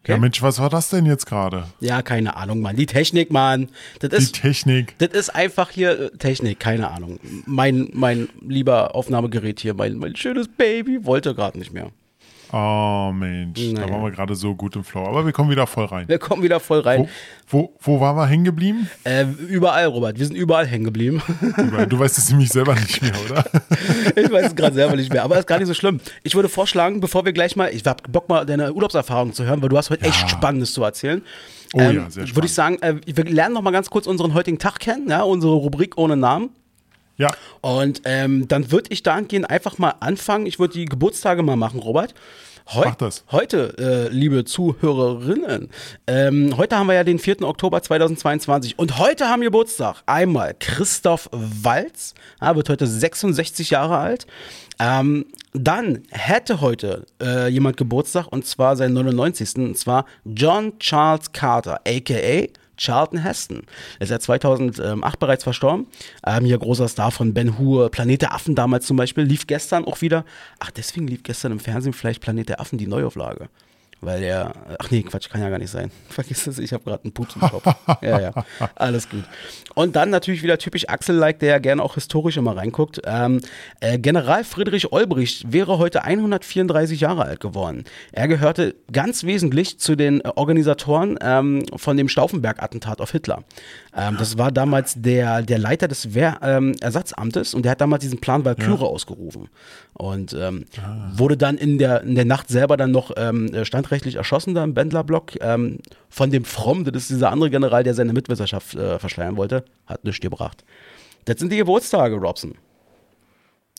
Ja, 0.07 0.17
Mensch, 0.17 0.41
was 0.41 0.59
war 0.59 0.69
das 0.69 0.89
denn 0.89 1.05
jetzt 1.05 1.25
gerade? 1.25 1.65
Ja, 1.79 2.01
keine 2.01 2.35
Ahnung, 2.35 2.62
Mann. 2.62 2.75
Die 2.75 2.85
Technik, 2.85 3.31
Mann. 3.31 3.69
Das 4.00 4.09
Die 4.12 4.15
ist, 4.17 4.35
Technik. 4.41 4.95
das 5.00 5.09
ist 5.09 5.29
einfach 5.35 5.71
hier 5.71 6.00
äh, 6.00 6.17
Technik, 6.17 6.59
keine 6.59 6.91
Ahnung. 6.91 7.19
Mein, 7.45 7.89
mein 7.93 8.29
lieber 8.41 8.95
Aufnahmegerät 8.95 9.59
hier, 9.59 9.74
mein, 9.74 9.97
mein 9.97 10.15
schönes 10.15 10.47
Baby, 10.47 11.05
wollte 11.05 11.33
gerade 11.33 11.57
nicht 11.57 11.74
mehr. 11.74 11.91
Oh 12.52 13.12
Mensch, 13.14 13.60
da 13.74 13.82
Naja. 13.82 13.94
waren 13.94 14.04
wir 14.04 14.12
gerade 14.12 14.36
so 14.36 14.56
gut 14.56 14.75
im 14.75 14.84
Flow. 14.84 15.06
Aber 15.06 15.25
wir 15.25 15.34
kommen 15.34 15.50
wieder 15.50 15.68
voll 15.68 15.86
rein. 15.86 16.08
Wir 16.08 16.20
kommen 16.20 16.44
wieder 16.44 16.60
voll 16.60 16.80
rein. 16.82 17.08
Wo, 17.50 17.74
wo, 17.82 17.96
wo 17.96 18.00
waren 18.02 18.16
wir 18.16 18.28
hängen 18.28 18.46
geblieben? 18.46 18.90
Äh, 19.04 19.25
überall, 19.50 19.86
Robert. 19.88 20.18
Wir 20.20 20.25
sind 20.25 20.36
überall 20.36 20.66
hängen 20.66 20.86
geblieben. 20.86 21.22
Überall. 21.58 21.88
Du 21.88 22.00
weißt 22.00 22.18
es 22.18 22.30
nämlich 22.30 22.50
selber 22.50 22.75
nicht 22.80 23.02
mehr, 23.02 23.14
oder? 23.25 23.44
ich 24.16 24.32
weiß 24.32 24.48
es 24.48 24.56
gerade 24.56 24.75
selber 24.75 24.96
nicht 24.96 25.12
mehr, 25.12 25.24
aber 25.24 25.38
ist 25.40 25.48
gar 25.48 25.58
nicht 25.58 25.68
so 25.68 25.74
schlimm. 25.74 26.00
Ich 26.24 26.36
würde 26.36 26.50
vorschlagen, 26.50 27.00
bevor 27.02 27.25
wir 27.25 27.34
gleich 27.34 27.56
mal, 27.56 27.70
ich 27.74 27.86
hab 27.86 28.12
Bock 28.12 28.30
mal 28.30 28.46
deine 28.46 28.74
Urlaubserfahrung 28.74 29.34
zu 29.34 29.44
hören, 29.46 29.62
weil 29.62 29.70
du 29.70 29.78
hast 29.78 29.90
heute 29.90 30.06
echt 30.06 30.30
Spannendes 30.30 30.74
zu 30.74 30.84
erzählen. 30.84 31.22
Oh 31.74 31.80
ja, 31.82 32.10
sehr 32.10 32.28
Würde 32.36 32.46
ich 32.46 32.54
sagen, 32.54 32.78
äh, 32.82 32.96
wir 33.06 33.25
lernen 33.25 33.54
noch 33.56 33.62
mal 33.62 33.72
ganz 33.72 33.90
kurz 33.90 34.08
unseren 34.08 34.34
heutigen 34.34 34.60
Tag 34.60 34.80
kennen, 34.80 35.10
ja, 35.10 35.24
unsere 35.24 35.54
Rubrik 35.54 35.98
ohne 35.98 36.16
Namen. 36.16 36.50
Ja, 37.17 37.31
Und 37.62 38.01
ähm, 38.05 38.48
dann 38.48 38.72
würde 38.72 38.89
ich 38.91 39.03
dahingehend 39.03 39.50
einfach 39.50 39.77
mal 39.77 39.95
anfangen. 40.00 40.45
Ich 40.45 40.60
würde 40.60 40.74
die 40.74 40.86
Geburtstage 40.86 41.43
mal 41.43 41.55
machen, 41.55 41.79
Robert. 41.79 42.13
Heu 42.74 42.81
Mach 42.86 42.95
das. 42.95 43.24
Heute, 43.31 43.75
äh, 43.77 44.12
liebe 44.12 44.43
Zuhörerinnen, 44.43 45.69
ähm, 46.07 46.57
heute 46.57 46.77
haben 46.77 46.88
wir 46.88 46.95
ja 46.95 47.03
den 47.03 47.19
4. 47.19 47.43
Oktober 47.43 47.84
2022 47.84 48.79
und 48.79 48.98
heute 48.98 49.29
haben 49.29 49.43
Geburtstag 49.43 50.01
einmal 50.07 50.55
Christoph 50.60 51.29
Walz, 51.31 52.15
ja, 52.41 52.55
wird 52.55 52.69
heute 52.69 52.88
66 52.88 53.69
Jahre 53.69 53.98
alt. 53.98 54.25
Ähm, 54.79 55.27
dann 55.53 56.01
hätte 56.10 56.60
heute 56.60 57.05
äh, 57.22 57.48
jemand 57.50 57.77
Geburtstag 57.77 58.27
und 58.31 58.48
zwar 58.48 58.75
sein 58.75 58.93
99. 58.93 59.57
und 59.57 59.77
zwar 59.77 60.05
John 60.25 60.79
Charles 60.79 61.31
Carter, 61.34 61.81
aka 61.88 62.48
Charlton 62.77 63.20
Heston. 63.20 63.63
Er 64.00 64.03
ist 64.03 64.10
ja 64.10 64.20
2008 64.20 65.20
bereits 65.20 65.44
verstorben. 65.44 65.88
Ähm, 66.25 66.46
hier 66.46 66.58
großer 66.58 66.88
Star 66.88 67.12
von 67.12 67.34
Ben 67.34 67.58
Hur, 67.58 67.89
Planet 67.89 68.24
der 68.24 68.34
Affen 68.34 68.55
damals 68.55 68.86
zum 68.86 68.98
Beispiel. 68.98 69.24
Lief 69.24 69.48
gestern 69.48 69.86
auch 69.86 70.01
wieder. 70.01 70.25
Ach, 70.60 70.72
deswegen 70.72 71.08
lief 71.08 71.24
gestern 71.24 71.51
im 71.51 71.60
Fernsehen 71.60 71.94
vielleicht 71.94 72.22
Planet 72.22 72.50
der 72.50 72.60
Affen 72.60 72.77
die 72.77 72.88
Neuauflage. 72.88 73.50
Weil 74.02 74.20
der, 74.20 74.52
ach 74.78 74.92
nee, 74.92 75.02
Quatsch, 75.04 75.30
kann 75.30 75.42
ja 75.42 75.50
gar 75.50 75.58
nicht 75.58 75.72
sein. 75.72 75.90
Vergiss 76.10 76.46
es, 76.48 76.60
ich 76.60 76.74
habe 76.74 76.84
gerade 76.84 77.04
einen 77.04 77.14
Pups 77.14 77.36
im 77.36 77.42
Kopf. 77.42 77.66
ja, 78.02 78.20
ja, 78.20 78.34
alles 78.75 79.10
gut. 79.10 79.24
Und 79.74 79.96
dann 79.96 80.10
natürlich 80.10 80.44
wieder 80.44 80.58
typisch 80.58 80.88
Axel-like, 80.88 81.40
der 81.40 81.50
ja 81.50 81.60
gerne 81.60 81.82
auch 81.82 81.96
historisch 81.96 82.38
immer 82.38 82.56
reinguckt. 82.56 83.02
Ähm, 83.06 83.42
äh, 83.80 83.98
General 83.98 84.44
Friedrich 84.44 84.92
Olbricht 84.92 85.52
wäre 85.52 85.78
heute 85.78 86.04
134 86.04 87.00
Jahre 87.00 87.24
alt 87.24 87.40
geworden. 87.40 87.86
Er 88.12 88.28
gehörte 88.28 88.75
ganz 88.92 89.24
wesentlich 89.24 89.80
zu 89.80 89.96
den 89.96 90.22
äh, 90.22 90.30
Organisatoren 90.36 91.18
ähm, 91.22 91.66
von 91.75 91.98
dem 91.98 92.10
Stauffenberg-Attentat 92.10 93.02
auf 93.02 93.12
Hitler. 93.12 93.44
Ähm, 93.96 94.18
das 94.18 94.38
war 94.38 94.52
damals 94.52 94.96
der, 94.98 95.42
der 95.42 95.58
Leiter 95.58 95.88
des 95.88 96.14
Wehrersatzamtes 96.14 97.54
und 97.54 97.64
der 97.64 97.72
hat 97.72 97.82
damals 97.82 98.02
diesen 98.02 98.20
Plan 98.20 98.46
Walküre 98.46 98.86
ausgerufen. 98.86 99.50
Und 99.98 100.34
ähm, 100.34 100.66
wurde 101.14 101.38
dann 101.38 101.58
in 101.58 101.78
der, 101.78 102.02
in 102.02 102.16
der 102.16 102.25
Nacht 102.25 102.50
selber 102.50 102.75
dann 102.75 102.92
noch 102.92 103.12
ähm, 103.16 103.64
standrechtlich 103.64 104.16
erschossen 104.16 104.54
da 104.54 104.62
im 104.62 104.74
Bendlerblock 104.74 105.42
ähm, 105.42 105.80
von 106.10 106.32
dem 106.32 106.44
Fromm, 106.44 106.84
das 106.84 107.04
ist 107.04 107.12
dieser 107.12 107.32
andere 107.32 107.50
General, 107.50 107.82
der 107.82 107.94
seine 107.94 108.12
Mitwisserschaft 108.12 108.75
äh, 108.75 109.00
verschleiern 109.00 109.38
wollte, 109.38 109.64
hat 109.86 110.04
nichts 110.04 110.20
gebracht. 110.20 110.66
Das 111.24 111.40
sind 111.40 111.50
die 111.50 111.58
Geburtstage, 111.58 112.16
Robson. 112.16 112.56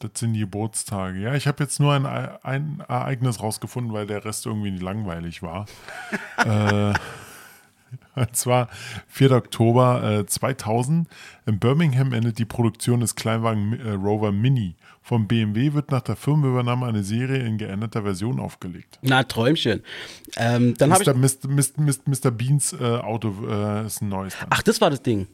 das 0.01 0.13
sind 0.15 0.33
die 0.33 0.41
Geburtstage. 0.41 1.19
Ja, 1.19 1.35
ich 1.35 1.47
habe 1.47 1.63
jetzt 1.63 1.81
nur 1.81 1.93
ein, 1.93 2.07
ein 2.07 2.83
Ereignis 2.89 3.43
rausgefunden, 3.43 3.93
weil 3.93 4.07
der 4.07 4.25
Rest 4.25 4.47
irgendwie 4.47 4.71
langweilig 4.71 5.43
war. 5.43 5.67
äh, 6.39 6.95
und 8.15 8.37
zwar 8.37 8.69
4. 9.09 9.33
Oktober 9.33 10.21
äh, 10.21 10.27
2000. 10.27 11.09
In 11.47 11.59
Birmingham 11.59 12.13
endet 12.13 12.39
die 12.39 12.45
Produktion 12.45 13.01
des 13.01 13.15
Kleinwagen 13.15 13.79
äh, 13.81 13.91
Rover 13.93 14.33
Mini. 14.33 14.77
Vom 15.03 15.29
BMW 15.29 15.73
wird 15.73 15.93
nach 15.93 16.03
der 16.03 16.17
Firmenübernahme 16.17 16.87
eine 16.87 17.05
Serie 17.05 17.39
in 17.47 17.59
geänderter 17.59 18.03
Version 18.03 18.41
aufgelegt. 18.41 18.99
Na, 19.03 19.23
Träumchen. 19.23 19.85
Ähm, 20.37 20.75
dann 20.79 20.93
habe 20.93 21.05
ich. 21.05 21.09
Mr. 21.09 21.49
Mr. 21.49 21.81
Mr. 21.81 21.93
Mr. 22.07 22.31
Beans 22.33 22.73
äh, 22.73 22.85
Auto 22.85 23.33
äh, 23.49 23.87
ist 23.87 24.03
ein 24.03 24.09
neues. 24.09 24.37
Dann. 24.39 24.49
Ach, 24.51 24.63
das 24.63 24.81
war 24.81 24.91
das 24.91 25.03
Ding. 25.03 25.29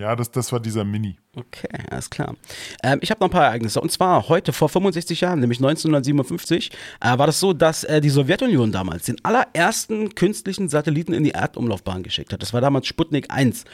Ja, 0.00 0.16
das, 0.16 0.30
das 0.30 0.50
war 0.50 0.60
dieser 0.60 0.84
Mini. 0.84 1.18
Okay, 1.36 1.68
alles 1.90 2.08
klar. 2.08 2.34
Ähm, 2.82 2.98
ich 3.02 3.10
habe 3.10 3.20
noch 3.20 3.28
ein 3.28 3.32
paar 3.32 3.44
Ereignisse. 3.44 3.80
Und 3.80 3.92
zwar 3.92 4.28
heute 4.28 4.52
vor 4.52 4.68
65 4.70 5.20
Jahren, 5.20 5.40
nämlich 5.40 5.58
1957, 5.58 6.70
äh, 7.00 7.18
war 7.18 7.26
das 7.26 7.38
so, 7.38 7.52
dass 7.52 7.84
äh, 7.84 8.00
die 8.00 8.08
Sowjetunion 8.08 8.72
damals 8.72 9.04
den 9.04 9.16
allerersten 9.22 10.14
künstlichen 10.14 10.68
Satelliten 10.68 11.12
in 11.12 11.24
die 11.24 11.32
Erdumlaufbahn 11.32 12.02
geschickt 12.02 12.32
hat. 12.32 12.40
Das 12.42 12.52
war 12.52 12.60
damals 12.60 12.86
Sputnik 12.86 13.26
1. 13.30 13.64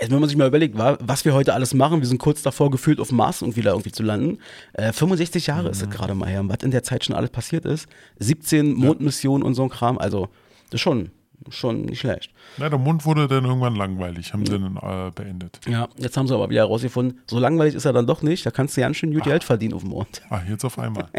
Jetzt, 0.00 0.10
wenn 0.10 0.20
man 0.20 0.28
sich 0.28 0.36
mal 0.38 0.48
überlegt, 0.48 0.76
wa- 0.78 0.98
was 1.00 1.24
wir 1.24 1.34
heute 1.34 1.54
alles 1.54 1.74
machen, 1.74 2.00
wir 2.00 2.06
sind 2.08 2.18
kurz 2.18 2.42
davor 2.42 2.70
gefühlt 2.70 3.00
auf 3.00 3.10
Mars 3.12 3.42
und 3.42 3.56
wieder 3.56 3.70
irgendwie 3.72 3.92
zu 3.92 4.02
landen. 4.02 4.38
Äh, 4.74 4.92
65 4.92 5.46
Jahre 5.46 5.68
ist 5.70 5.82
es 5.82 5.88
gerade 5.90 6.14
mal 6.14 6.28
her. 6.28 6.40
Und 6.40 6.48
was 6.50 6.62
in 6.62 6.70
der 6.70 6.82
Zeit 6.82 7.04
schon 7.04 7.16
alles 7.16 7.30
passiert 7.30 7.64
ist. 7.64 7.86
17 8.18 8.74
Mondmissionen 8.74 9.42
und 9.46 9.54
so 9.54 9.62
ein 9.62 9.70
Kram. 9.70 9.98
Also, 9.98 10.28
das 10.70 10.74
ist 10.74 10.80
schon 10.82 11.10
schon 11.48 11.82
nicht 11.82 12.00
schlecht. 12.00 12.30
Na, 12.58 12.68
der 12.68 12.78
Mund 12.78 13.04
wurde 13.06 13.26
dann 13.28 13.44
irgendwann 13.44 13.74
langweilig, 13.76 14.32
haben 14.32 14.44
sie 14.44 14.52
dann 14.52 14.76
äh, 14.76 15.10
beendet. 15.14 15.60
Ja, 15.68 15.88
jetzt 15.96 16.16
haben 16.16 16.26
sie 16.26 16.34
aber 16.34 16.50
wieder 16.50 16.60
herausgefunden, 16.62 17.20
so 17.26 17.38
langweilig 17.38 17.74
ist 17.74 17.84
er 17.84 17.92
dann 17.92 18.06
doch 18.06 18.22
nicht, 18.22 18.44
da 18.44 18.50
kannst 18.50 18.76
du 18.76 18.80
ganz 18.80 18.96
schön 18.96 19.12
gut 19.12 19.24
Geld 19.24 19.44
verdienen 19.44 19.74
auf 19.74 19.82
dem 19.82 19.90
Mond. 19.90 20.22
Ah, 20.30 20.40
jetzt 20.48 20.64
auf 20.64 20.78
einmal. 20.78 21.08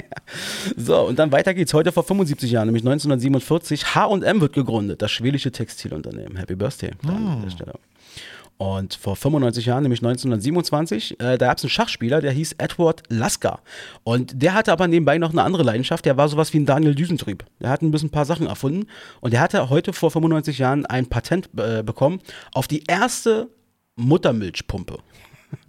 So, 0.77 1.07
und 1.07 1.19
dann 1.19 1.31
weiter 1.33 1.53
geht's. 1.53 1.73
Heute 1.73 1.91
vor 1.91 2.03
75 2.03 2.49
Jahren, 2.51 2.67
nämlich 2.67 2.83
1947, 2.83 3.95
H&M 3.95 4.41
wird 4.41 4.53
gegründet, 4.53 5.01
das 5.01 5.11
schwedische 5.11 5.51
Textilunternehmen. 5.51 6.37
Happy 6.37 6.55
Birthday 6.55 6.91
da 7.03 7.13
an 7.13 7.41
der 7.43 7.49
Stelle. 7.49 7.73
Und 8.62 8.94
vor 8.94 9.15
95 9.15 9.65
Jahren, 9.65 9.82
nämlich 9.82 10.01
1927, 10.03 11.20
äh, 11.20 11.39
da 11.39 11.48
gab 11.48 11.58
es 11.58 11.63
einen 11.63 11.72
Schachspieler, 11.72 12.22
der 12.22 12.32
hieß 12.32 12.58
Edward 12.60 13.01
Lasker. 13.10 13.60
Und 14.03 14.39
der 14.39 14.53
hatte 14.53 14.72
aber 14.72 14.88
nebenbei 14.88 15.18
noch 15.18 15.32
eine 15.32 15.41
andere 15.41 15.63
Leidenschaft. 15.63 16.06
Der 16.06 16.15
war 16.15 16.30
sowas 16.30 16.53
wie 16.53 16.60
ein 16.60 16.68
Daniel 16.68 16.94
Düsentrieb. 16.94 17.44
Der 17.60 17.72
hat 17.72 17.82
ein 17.82 17.89
bisschen 17.89 18.10
ein 18.10 18.12
paar 18.12 18.25
Sachen 18.25 18.46
erfunden. 18.46 18.86
Und 19.20 19.34
der 19.34 19.41
hatte 19.41 19.72
heute 19.72 19.94
vor 19.94 20.12
95 20.12 20.60
Jahren 20.60 20.86
ein 20.86 21.08
Patent 21.08 21.50
äh, 21.58 21.82
bekommen 21.82 22.20
auf 22.53 22.68
die 22.68 22.84
erste 22.88 23.50
Muttermilchpumpe. 23.96 25.00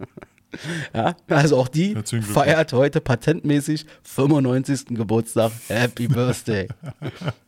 ja, 0.93 1.15
also 1.29 1.57
auch 1.57 1.69
die 1.69 1.95
feiert 2.21 2.73
heute 2.73 3.01
patentmäßig 3.01 3.87
95. 4.03 4.85
Geburtstag. 4.89 5.51
Happy 5.67 6.07
Birthday. 6.07 6.67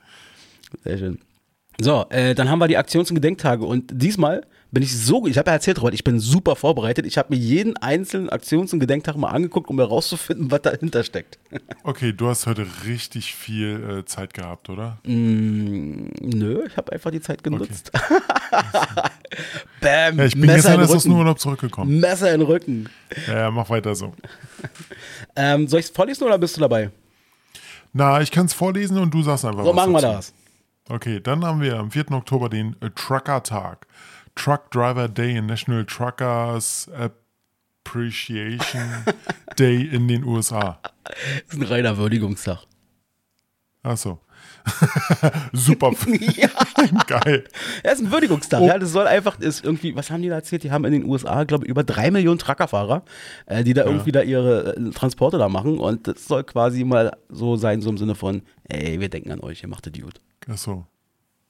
Sehr 0.83 0.97
schön. 0.97 1.19
So, 1.79 2.07
äh, 2.09 2.33
dann 2.33 2.49
haben 2.49 2.57
wir 2.57 2.67
die 2.67 2.77
Aktions- 2.77 3.11
und 3.11 3.15
Gedenktage 3.15 3.63
und 3.63 3.91
diesmal 3.93 4.41
bin 4.75 4.83
ich 4.83 4.95
so, 4.95 5.25
ich 5.25 5.37
habe 5.39 5.49
ja 5.49 5.55
erzählt, 5.55 5.79
Robert, 5.79 5.93
ich 5.95 6.03
bin 6.03 6.19
super 6.19 6.55
vorbereitet. 6.55 7.05
Ich 7.05 7.17
habe 7.17 7.33
mir 7.33 7.39
jeden 7.39 7.77
einzelnen 7.77 8.29
Aktions- 8.29 8.73
und 8.73 8.79
Gedenktag 8.79 9.15
mal 9.15 9.29
angeguckt, 9.29 9.69
um 9.69 9.79
herauszufinden, 9.79 10.51
was 10.51 10.61
dahinter 10.61 11.03
steckt. 11.03 11.39
Okay, 11.83 12.13
du 12.13 12.27
hast 12.27 12.47
heute 12.47 12.65
richtig 12.85 13.33
viel 13.35 13.99
äh, 13.99 14.05
Zeit 14.05 14.33
gehabt, 14.33 14.69
oder? 14.69 14.97
Mm, 15.03 16.07
nö, 16.19 16.65
ich 16.67 16.75
habe 16.77 16.91
einfach 16.91 17.11
die 17.11 17.21
Zeit 17.21 17.43
genutzt. 17.43 17.91
Bam, 19.81 20.17
Ja, 20.17 20.25
ich 20.25 20.33
bin 20.33 20.41
gestern 20.43 20.55
Messer 20.55 20.73
in 20.75 20.79
erst 20.81 20.95
aus 20.95 21.03
dem. 21.03 21.13
Urlaub 21.13 21.39
zurückgekommen. 21.39 21.99
Messer 21.99 22.33
in 22.33 22.39
den 22.39 22.47
Rücken. 22.47 22.89
Ja, 23.27 23.51
mach 23.51 23.69
weiter 23.69 23.95
so. 23.95 24.13
Ähm, 25.37 25.67
soll 25.67 25.81
ich 25.81 25.87
es 25.87 25.91
vorlesen 25.91 26.23
oder 26.23 26.37
bist 26.37 26.55
du 26.55 26.61
dabei? 26.61 26.89
Na, 27.93 28.21
ich 28.21 28.31
kann 28.31 28.45
es 28.45 28.53
vorlesen 28.53 28.97
und 28.97 29.13
du 29.13 29.21
sagst 29.21 29.45
einfach 29.45 29.63
So, 29.63 29.69
was 29.69 29.75
machen 29.75 29.91
wir 29.91 30.01
dazu. 30.01 30.15
das. 30.17 30.33
Okay, 30.87 31.19
dann 31.19 31.43
haben 31.43 31.61
wir 31.61 31.77
am 31.77 31.91
4. 31.91 32.11
Oktober 32.11 32.47
den 32.47 32.75
äh, 32.81 32.89
Trucker-Tag. 32.95 33.85
Truck 34.35 34.71
Driver 34.71 35.07
Day 35.07 35.37
and 35.37 35.47
National 35.47 35.85
Truckers 35.85 36.89
Appreciation 37.85 39.05
Day 39.59 39.81
in 39.81 40.07
den 40.07 40.23
USA. 40.23 40.79
Das 41.03 41.15
ist 41.49 41.53
ein 41.53 41.63
reiner 41.63 41.97
Würdigungstag. 41.97 42.59
Achso. 43.83 44.19
Super. 45.53 45.91
Geil. 47.07 47.43
Ja, 47.83 47.91
ist 47.91 48.01
ein 48.01 48.11
Würdigungstag. 48.11 48.61
Oh. 48.61 48.67
Ja, 48.67 48.79
das 48.79 48.91
soll 48.91 49.07
einfach, 49.07 49.39
ist 49.39 49.63
irgendwie, 49.63 49.95
was 49.95 50.09
haben 50.09 50.21
die 50.21 50.29
da 50.29 50.35
erzählt? 50.35 50.63
Die 50.63 50.71
haben 50.71 50.85
in 50.85 50.91
den 50.91 51.05
USA, 51.05 51.43
glaube 51.43 51.65
ich, 51.65 51.69
über 51.69 51.83
drei 51.83 52.09
Millionen 52.11 52.39
Truckerfahrer, 52.39 53.03
äh, 53.45 53.63
die 53.63 53.73
da 53.73 53.85
irgendwie 53.85 54.11
da 54.11 54.21
ihre 54.21 54.75
äh, 54.75 54.89
Transporte 54.91 55.37
da 55.37 55.49
machen. 55.49 55.77
Und 55.77 56.07
das 56.07 56.25
soll 56.25 56.43
quasi 56.43 56.83
mal 56.83 57.15
so 57.29 57.57
sein, 57.57 57.81
so 57.81 57.89
im 57.89 57.97
Sinne 57.97 58.15
von, 58.15 58.41
ey, 58.63 58.99
wir 58.99 59.09
denken 59.09 59.31
an 59.31 59.39
euch, 59.41 59.61
ihr 59.63 59.69
macht 59.69 59.85
das 59.85 59.93
gut. 59.93 60.19
Achso. 60.47 60.87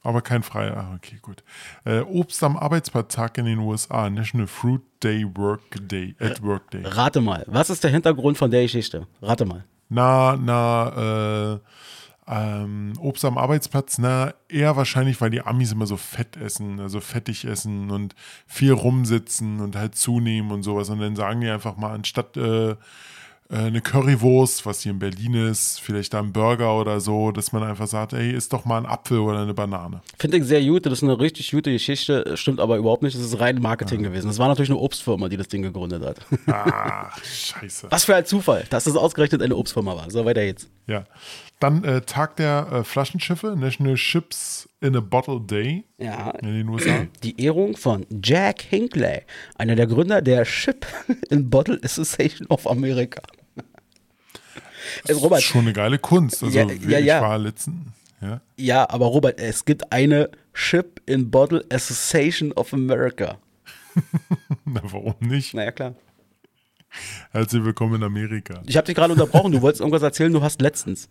Aber 0.06 0.22
kein 0.22 0.44
freier. 0.44 0.78
Ah, 0.78 0.96
okay, 0.96 1.18
gut. 1.20 1.44
Äh, 1.84 2.02
Obst 2.02 2.44
am 2.44 2.58
Arbeitsplatz-Tag 2.58 3.40
in 3.40 3.46
den 3.46 3.58
USA. 3.58 4.08
National 4.10 4.46
Fruit 4.46 4.82
Day 5.02 5.26
Work 5.36 5.88
Day. 5.90 6.16
At 6.20 6.44
Work 6.44 6.70
Day. 6.70 6.84
Rate 6.86 7.22
mal, 7.22 7.44
was 7.48 7.72
ist 7.72 7.84
der 7.84 7.90
Hintergrund 7.90 8.38
von 8.38 8.52
der 8.52 8.62
Geschichte? 8.62 9.08
Rate 9.24 9.46
mal. 9.46 9.64
Na, 9.90 10.38
na, 10.38 11.54
äh, 11.56 11.60
ähm, 12.28 12.94
Obst 13.00 13.26
am 13.26 13.40
Arbeitsplatz, 13.40 13.98
na, 13.98 14.36
eher 14.48 14.76
wahrscheinlich, 14.76 15.20
weil 15.22 15.32
die 15.32 15.42
Amis 15.42 15.72
immer 15.72 15.88
so 15.88 15.98
fett 15.98 16.38
essen, 16.38 16.80
also 16.80 17.00
fettig 17.00 17.46
essen 17.46 17.90
und 17.90 18.14
viel 18.46 18.74
rumsitzen 18.74 19.60
und 19.60 19.76
halt 19.76 19.96
zunehmen 19.96 20.52
und 20.52 20.62
sowas. 20.62 20.90
Und 20.90 21.00
dann 21.00 21.16
sagen 21.16 21.42
die 21.42 21.50
einfach 21.50 21.78
mal, 21.78 21.94
anstatt 21.94 22.38
äh, 22.38 22.72
äh, 22.72 22.76
eine 23.50 23.80
Currywurst, 23.80 24.66
was 24.66 24.82
hier 24.82 24.92
in 24.92 25.00
Berlin 25.00 25.36
ist, 25.36 25.80
vielleicht 25.80 26.14
da 26.14 26.20
ein 26.20 26.34
Burger 26.34 26.80
oder 26.80 27.00
so, 27.00 27.32
dass 27.32 27.52
man 27.52 27.64
einfach 27.64 27.88
sagt, 27.88 28.14
ey, 28.14 28.32
isst 28.32 28.52
doch 28.54 28.66
mal 28.66 28.80
ein 28.80 28.86
Apfel 28.88 29.20
oder 29.20 29.42
eine 29.42 29.54
Banane. 29.54 30.02
Finde 30.18 30.38
ich 30.38 30.46
sehr 30.46 30.64
gut, 30.64 30.86
das 30.86 30.94
ist 30.94 31.04
eine 31.04 31.20
richtig 31.20 31.52
gute 31.52 31.72
Geschichte, 31.72 32.36
stimmt 32.38 32.60
aber 32.60 32.78
überhaupt 32.78 33.04
nicht, 33.04 33.16
das 33.16 33.24
ist 33.24 33.40
rein 33.40 33.62
Marketing 33.62 34.02
gewesen. 34.02 34.28
Das 34.28 34.40
war 34.40 34.48
natürlich 34.48 34.72
eine 34.72 34.80
Obstfirma, 34.80 35.30
die 35.30 35.38
das 35.38 35.48
Ding 35.48 35.62
gegründet 35.62 36.04
hat. 36.04 36.18
Ach, 36.48 37.24
scheiße. 37.24 37.88
Was 37.92 38.06
für 38.06 38.16
ein 38.16 38.26
Zufall, 38.26 38.66
dass 38.70 38.86
das 38.86 38.96
ausgerechnet 38.96 39.44
eine 39.44 39.56
Obstfirma 39.56 39.96
war. 39.96 40.10
So, 40.10 40.26
weiter 40.26 40.42
jetzt. 40.42 40.68
Ja. 40.88 41.04
Dann 41.60 41.84
äh, 41.86 42.02
Tag 42.02 42.36
der 42.36 42.68
äh, 42.72 42.84
Flaschenschiffe, 42.84 43.56
National 43.58 43.96
Ships 43.96 44.68
in 44.82 44.96
a 44.96 45.00
Bottle 45.00 45.40
Day 45.40 45.86
Ja, 45.98 46.32
in 46.32 46.54
den 46.54 46.68
USA. 46.68 47.08
Die 47.24 47.42
Ehrung 47.42 47.78
von 47.78 48.06
Jack 48.24 48.62
Hinckley, 48.62 49.22
einer 49.58 49.76
der 49.76 49.88
Gründer 49.88 50.22
der 50.22 50.44
Ship 50.44 50.86
and 51.32 51.50
Bottle 51.50 51.80
Association 51.82 52.48
of 52.48 52.68
America. 52.68 53.22
Äh, 55.08 55.14
Robert, 55.14 55.42
Schon 55.42 55.62
eine 55.62 55.74
geile 55.74 55.98
Kunst. 55.98 56.44
Also 56.44 56.58
Ja, 56.58 56.66
ja, 56.66 57.00
ich 57.00 57.06
ja. 57.06 57.22
war 57.22 57.38
letzten. 57.38 57.94
Ja. 58.22 58.42
ja, 58.58 58.90
aber 58.90 59.06
Robert, 59.08 59.40
es 59.40 59.66
gibt 59.66 59.92
eine 59.92 60.30
Ship 60.54 61.02
and 61.10 61.32
Bottle 61.32 61.64
Association 61.72 62.52
of 62.54 62.74
America. 62.74 63.38
Na, 64.66 64.82
warum 64.84 65.16
nicht? 65.20 65.54
Naja, 65.54 65.72
klar. 65.72 65.96
Herzlich 67.32 67.64
willkommen 67.64 67.96
in 67.96 68.04
Amerika. 68.04 68.62
Ich 68.66 68.78
habe 68.78 68.86
dich 68.86 68.96
gerade 68.96 69.14
unterbrochen, 69.14 69.52
du 69.52 69.62
wolltest 69.62 69.82
irgendwas 69.82 70.02
erzählen, 70.02 70.32
du 70.32 70.42
hast 70.42 70.62
letztens. 70.62 71.10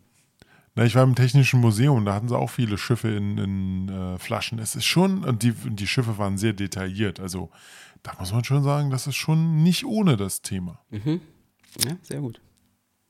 Na, 0.76 0.84
ich 0.84 0.94
war 0.94 1.04
im 1.04 1.14
Technischen 1.14 1.60
Museum, 1.60 2.04
da 2.04 2.14
hatten 2.14 2.28
sie 2.28 2.36
auch 2.36 2.50
viele 2.50 2.78
Schiffe 2.78 3.08
in, 3.08 3.38
in 3.38 3.88
äh, 3.88 4.18
Flaschen. 4.18 4.58
Es 4.58 4.74
ist 4.74 4.86
schon, 4.86 5.22
und 5.22 5.42
die, 5.42 5.52
die 5.52 5.86
Schiffe 5.86 6.18
waren 6.18 6.36
sehr 6.36 6.52
detailliert. 6.52 7.20
Also 7.20 7.50
da 8.02 8.12
muss 8.18 8.32
man 8.32 8.42
schon 8.42 8.64
sagen, 8.64 8.90
das 8.90 9.06
ist 9.06 9.16
schon 9.16 9.62
nicht 9.62 9.84
ohne 9.84 10.16
das 10.16 10.42
Thema. 10.42 10.80
Ja, 10.90 11.96
sehr 12.02 12.20
gut. 12.20 12.40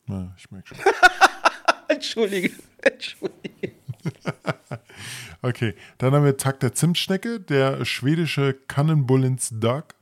Na, 0.07 0.35
ich 0.37 0.51
merke 0.51 0.69
schon. 0.69 0.79
Entschuldige, 1.89 2.51
entschuldige. 2.83 3.73
Okay, 5.43 5.75
dann 5.99 6.15
haben 6.15 6.25
wir 6.25 6.39
Tag 6.39 6.61
der 6.61 6.73
Zimtschnecke, 6.73 7.39
der 7.39 7.85
schwedische 7.85 8.55
Cannonbullens 8.67 9.51
Duck. 9.53 9.95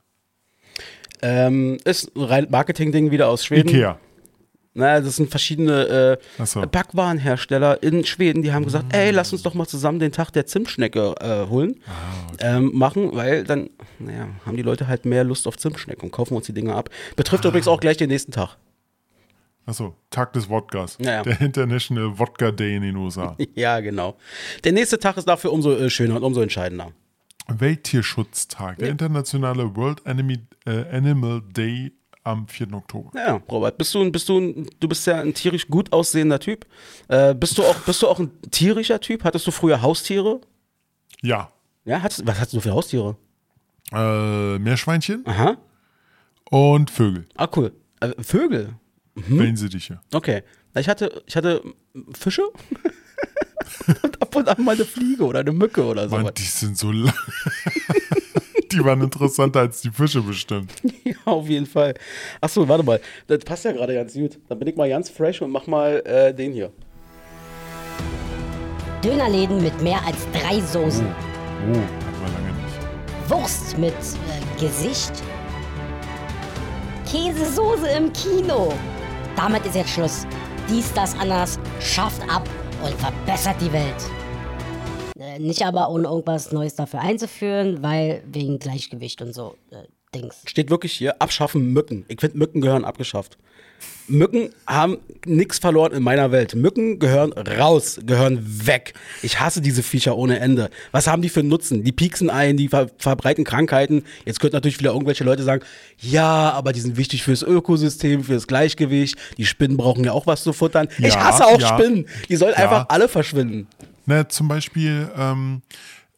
Ähm, 1.21 1.79
ist 1.83 2.15
ein 2.15 2.47
Marketing-Ding 2.49 3.11
wieder 3.11 3.27
aus 3.27 3.43
Schweden. 3.43 3.67
Ikea. 3.67 3.99
Na, 4.75 4.99
das 4.99 5.17
sind 5.17 5.29
verschiedene 5.29 6.17
Ach 6.39 6.47
so. 6.47 6.63
äh, 6.63 6.65
Backwarenhersteller 6.65 7.83
in 7.83 8.03
Schweden, 8.05 8.41
die 8.41 8.51
haben 8.53 8.65
gesagt, 8.65 8.95
ey, 8.95 9.11
lass 9.11 9.31
uns 9.31 9.43
doch 9.43 9.53
mal 9.53 9.67
zusammen 9.67 9.99
den 9.99 10.11
Tag 10.11 10.31
der 10.31 10.47
Zimtschnecke 10.47 11.13
äh, 11.19 11.47
holen, 11.47 11.79
Ah, 11.85 12.31
ähm, 12.39 12.71
machen, 12.73 13.11
weil 13.13 13.43
dann, 13.43 13.69
naja, 13.99 14.29
haben 14.45 14.57
die 14.57 14.63
Leute 14.63 14.87
halt 14.87 15.05
mehr 15.05 15.23
Lust 15.23 15.47
auf 15.47 15.57
Zimtschnecken 15.57 16.05
und 16.05 16.11
kaufen 16.11 16.35
uns 16.35 16.47
die 16.47 16.53
Dinger 16.53 16.75
ab. 16.75 16.89
Betrifft 17.15 17.45
übrigens 17.45 17.67
auch 17.67 17.79
gleich 17.79 17.97
den 17.97 18.09
nächsten 18.09 18.31
Tag. 18.31 18.57
Achso, 19.65 19.95
Tag 20.09 20.33
des 20.33 20.49
Wodkas. 20.49 20.97
Ja, 20.99 21.11
ja. 21.11 21.23
Der 21.23 21.39
International 21.39 22.17
Wodka 22.19 22.51
Day 22.51 22.75
in 22.75 22.81
den 22.81 22.95
USA. 22.97 23.37
Ja, 23.55 23.79
genau. 23.79 24.17
Der 24.63 24.71
nächste 24.71 24.97
Tag 24.99 25.15
ist 25.17 25.27
dafür 25.27 25.53
umso 25.53 25.71
äh, 25.73 25.89
schöner 25.89 26.15
und 26.17 26.23
umso 26.23 26.41
entscheidender. 26.41 26.91
Welttierschutztag, 27.47 28.77
der 28.79 28.89
internationale 28.89 29.75
World 29.75 30.05
Enemy, 30.05 30.39
äh, 30.65 30.83
Animal 30.95 31.41
Day 31.55 31.91
am 32.23 32.47
4. 32.47 32.73
Oktober. 32.73 33.11
Ja, 33.15 33.41
Robert, 33.49 33.77
bist 33.77 33.93
du, 33.93 34.01
ein- 34.01 34.11
bist 34.11 34.29
du, 34.29 34.39
ein- 34.39 34.69
du 34.79 34.87
bist 34.87 35.05
ja 35.07 35.19
ein 35.21 35.33
tierisch 35.33 35.67
gut 35.67 35.91
aussehender 35.91 36.39
Typ. 36.39 36.65
Äh, 37.09 37.33
bist, 37.35 37.57
du 37.57 37.63
auch, 37.63 37.75
bist 37.79 38.01
du 38.01 38.07
auch 38.07 38.19
ein 38.19 38.31
tierischer 38.51 38.99
Typ? 38.99 39.23
Hattest 39.23 39.45
du 39.47 39.51
früher 39.51 39.81
Haustiere? 39.81 40.39
Ja, 41.21 41.51
Ja, 41.85 42.01
hattest, 42.01 42.25
was 42.25 42.37
hattest 42.39 42.55
du 42.55 42.61
für 42.61 42.71
Haustiere? 42.73 43.17
äh, 43.91 44.57
Meerschweinchen 44.59 45.23
Aha. 45.27 45.57
und 46.49 46.89
Vögel, 46.89 47.25
Ah, 47.35 47.47
cool. 47.55 47.73
Äh, 47.99 48.11
Vögel. 48.23 48.75
mhm. 49.15 49.39
Wellensittiche. 49.39 49.99
Okay. 50.13 50.43
Ich 50.75 50.89
hatte, 50.89 51.21
ich 51.27 51.35
hatte 51.35 51.61
Fische 52.13 52.41
und 54.03 54.21
ab 54.21 54.35
und 54.35 54.47
an 54.49 54.63
mal 54.63 54.73
eine 54.75 54.85
Fliege 54.85 55.23
oder 55.23 55.41
eine 55.41 55.51
Mücke 55.51 55.83
oder 55.85 56.09
so. 56.09 56.17
Mann, 56.17 56.33
die 56.35 56.41
sind 56.43 56.77
so 56.77 56.91
lang. 56.91 57.13
die 58.73 58.83
waren 58.83 59.01
interessanter 59.01 59.61
als 59.61 59.81
die 59.81 59.89
Fische 59.89 60.21
bestimmt. 60.21 60.71
Ja, 61.03 61.15
auf 61.25 61.47
jeden 61.47 61.65
Fall. 61.65 61.93
Achso, 62.39 62.67
warte 62.67 62.83
mal. 62.83 62.99
Das 63.27 63.39
passt 63.39 63.65
ja 63.65 63.71
gerade 63.71 63.93
ganz 63.93 64.13
gut. 64.13 64.39
Dann 64.47 64.57
bin 64.59 64.67
ich 64.67 64.75
mal 64.75 64.87
ganz 64.87 65.09
fresh 65.09 65.41
und 65.41 65.51
mach 65.51 65.67
mal 65.67 66.01
äh, 66.05 66.33
den 66.33 66.53
hier. 66.53 66.71
Dönerläden 69.03 69.61
mit 69.61 69.81
mehr 69.81 69.99
als 70.05 70.25
drei 70.31 70.61
Soßen. 70.61 71.05
Oh, 71.05 71.75
hatten 71.75 71.81
wir 72.21 72.33
lange 72.33 72.53
nicht. 72.63 73.29
Wurst 73.29 73.77
mit 73.77 73.93
äh, 73.93 74.61
Gesicht. 74.61 75.11
Käsesoße 77.11 77.87
im 77.89 78.11
Kino. 78.13 78.73
Damit 79.35 79.65
ist 79.65 79.75
jetzt 79.75 79.89
Schluss. 79.89 80.25
Dies, 80.69 80.91
das, 80.93 81.17
anders 81.19 81.59
schafft 81.81 82.21
ab 82.29 82.47
und 82.81 82.93
verbessert 82.93 83.57
die 83.59 83.71
Welt. 83.73 84.22
Äh, 85.35 85.39
nicht 85.39 85.65
aber 85.65 85.89
ohne 85.89 86.07
irgendwas 86.07 86.51
Neues 86.51 86.75
dafür 86.75 87.01
einzuführen, 87.01 87.81
weil 87.83 88.23
wegen 88.31 88.59
Gleichgewicht 88.59 89.21
und 89.21 89.33
so 89.33 89.55
äh, 89.71 89.77
Dings. 90.15 90.41
Steht 90.45 90.69
wirklich 90.69 90.93
hier, 90.93 91.21
abschaffen 91.21 91.73
Mücken. 91.73 92.05
Ich 92.07 92.19
finde, 92.19 92.37
Mücken 92.37 92.61
gehören 92.61 92.85
abgeschafft. 92.85 93.37
Mücken 94.07 94.49
haben 94.67 94.97
nichts 95.25 95.59
verloren 95.59 95.91
in 95.93 96.03
meiner 96.03 96.31
Welt. 96.31 96.55
Mücken 96.55 96.99
gehören 96.99 97.31
raus, 97.33 97.99
gehören 98.05 98.67
weg. 98.67 98.93
Ich 99.21 99.39
hasse 99.39 99.59
diese 99.61 99.81
Viecher 99.81 100.17
ohne 100.17 100.39
Ende. 100.39 100.69
Was 100.91 101.07
haben 101.07 101.21
die 101.21 101.29
für 101.29 101.39
einen 101.39 101.49
Nutzen? 101.49 101.83
Die 101.83 101.91
pieksen 101.91 102.29
ein, 102.29 102.55
die 102.57 102.67
ver 102.67 102.87
verbreiten 102.97 103.43
Krankheiten. 103.43 104.03
Jetzt 104.25 104.39
könnten 104.39 104.55
natürlich 104.55 104.79
wieder 104.79 104.91
irgendwelche 104.91 105.23
Leute 105.23 105.43
sagen, 105.43 105.63
ja, 105.99 106.51
aber 106.51 106.73
die 106.73 106.81
sind 106.81 106.95
wichtig 106.97 107.23
fürs 107.23 107.43
Ökosystem, 107.43 108.23
fürs 108.23 108.47
Gleichgewicht. 108.47 109.17
Die 109.37 109.45
Spinnen 109.45 109.77
brauchen 109.77 110.03
ja 110.03 110.11
auch 110.11 110.27
was 110.27 110.43
zu 110.43 110.53
futtern. 110.53 110.87
ich 110.99 111.13
Ja, 111.13 111.23
hasse 111.23 111.45
auch 111.45 111.59
ja. 111.59 111.67
Spinnen. 111.77 112.05
Die 112.29 112.35
sollen 112.35 112.53
Ja. 112.57 112.63
einfach 112.63 112.85
alle 112.89 113.07
verschwinden. 113.07 113.67
Ne, 114.05 114.27
zum 114.27 114.47
Beispiel 114.47 115.09
ähm, 115.17 115.61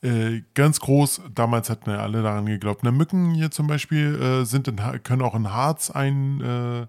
äh, 0.01 0.41
ganz 0.53 0.79
groß, 0.79 1.21
damals 1.33 1.69
hatten 1.69 1.89
ja 1.89 1.97
alle 1.97 2.21
daran 2.23 2.45
geglaubt, 2.45 2.83
ne, 2.83 2.91
Mücken 2.91 3.33
hier 3.33 3.51
zum 3.51 3.67
Beispiel 3.67 4.15
äh, 4.21 4.45
sind 4.45 4.67
in, 4.67 4.77
können 5.03 5.21
auch 5.21 5.35
in 5.35 5.51
Harz 5.51 5.91
ein 5.91 6.41
äh, 6.41 6.87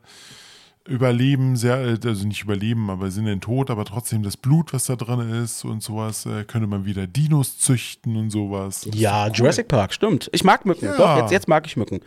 überleben, 0.91 1.57
sehr, 1.57 1.79
äh, 1.81 1.99
also 2.05 2.27
nicht 2.27 2.43
überleben, 2.43 2.91
aber 2.91 3.11
sind 3.11 3.27
in 3.27 3.41
Tod, 3.41 3.71
aber 3.71 3.85
trotzdem 3.85 4.23
das 4.23 4.37
Blut, 4.37 4.73
was 4.73 4.85
da 4.87 4.97
drin 4.97 5.21
ist 5.43 5.65
und 5.65 5.83
sowas, 5.83 6.27
äh, 6.27 6.45
könnte 6.45 6.67
man 6.67 6.85
wieder 6.85 7.07
Dinos 7.07 7.59
züchten 7.59 8.17
und 8.17 8.31
sowas. 8.31 8.89
Ja, 8.95 9.27
cool. 9.27 9.33
Jurassic 9.35 9.69
Park, 9.69 9.93
stimmt. 9.93 10.31
Ich 10.33 10.45
mag 10.45 10.65
Mücken. 10.65 10.85
Ja. 10.87 10.97
Doch, 10.97 11.17
jetzt, 11.19 11.33
jetzt 11.33 11.49
mag 11.49 11.67
ich 11.67 11.77
Mücken. 11.77 12.01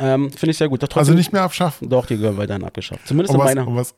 Ähm, 0.00 0.30
Finde 0.32 0.50
ich 0.52 0.56
sehr 0.58 0.68
gut. 0.68 0.82
Doch, 0.82 0.88
Also 0.88 0.94
trotzdem- 1.00 1.16
nicht 1.16 1.32
mehr 1.32 1.42
abschaffen. 1.42 1.88
Doch, 1.88 2.06
die 2.06 2.16
gehören 2.16 2.36
weiterhin 2.36 2.64
abgeschafft. 2.64 3.06
Zumindest 3.06 3.34
Und 3.34 3.40
in 3.40 3.46
meiner. 3.46 3.66
und 3.68 3.76
was, 3.76 3.94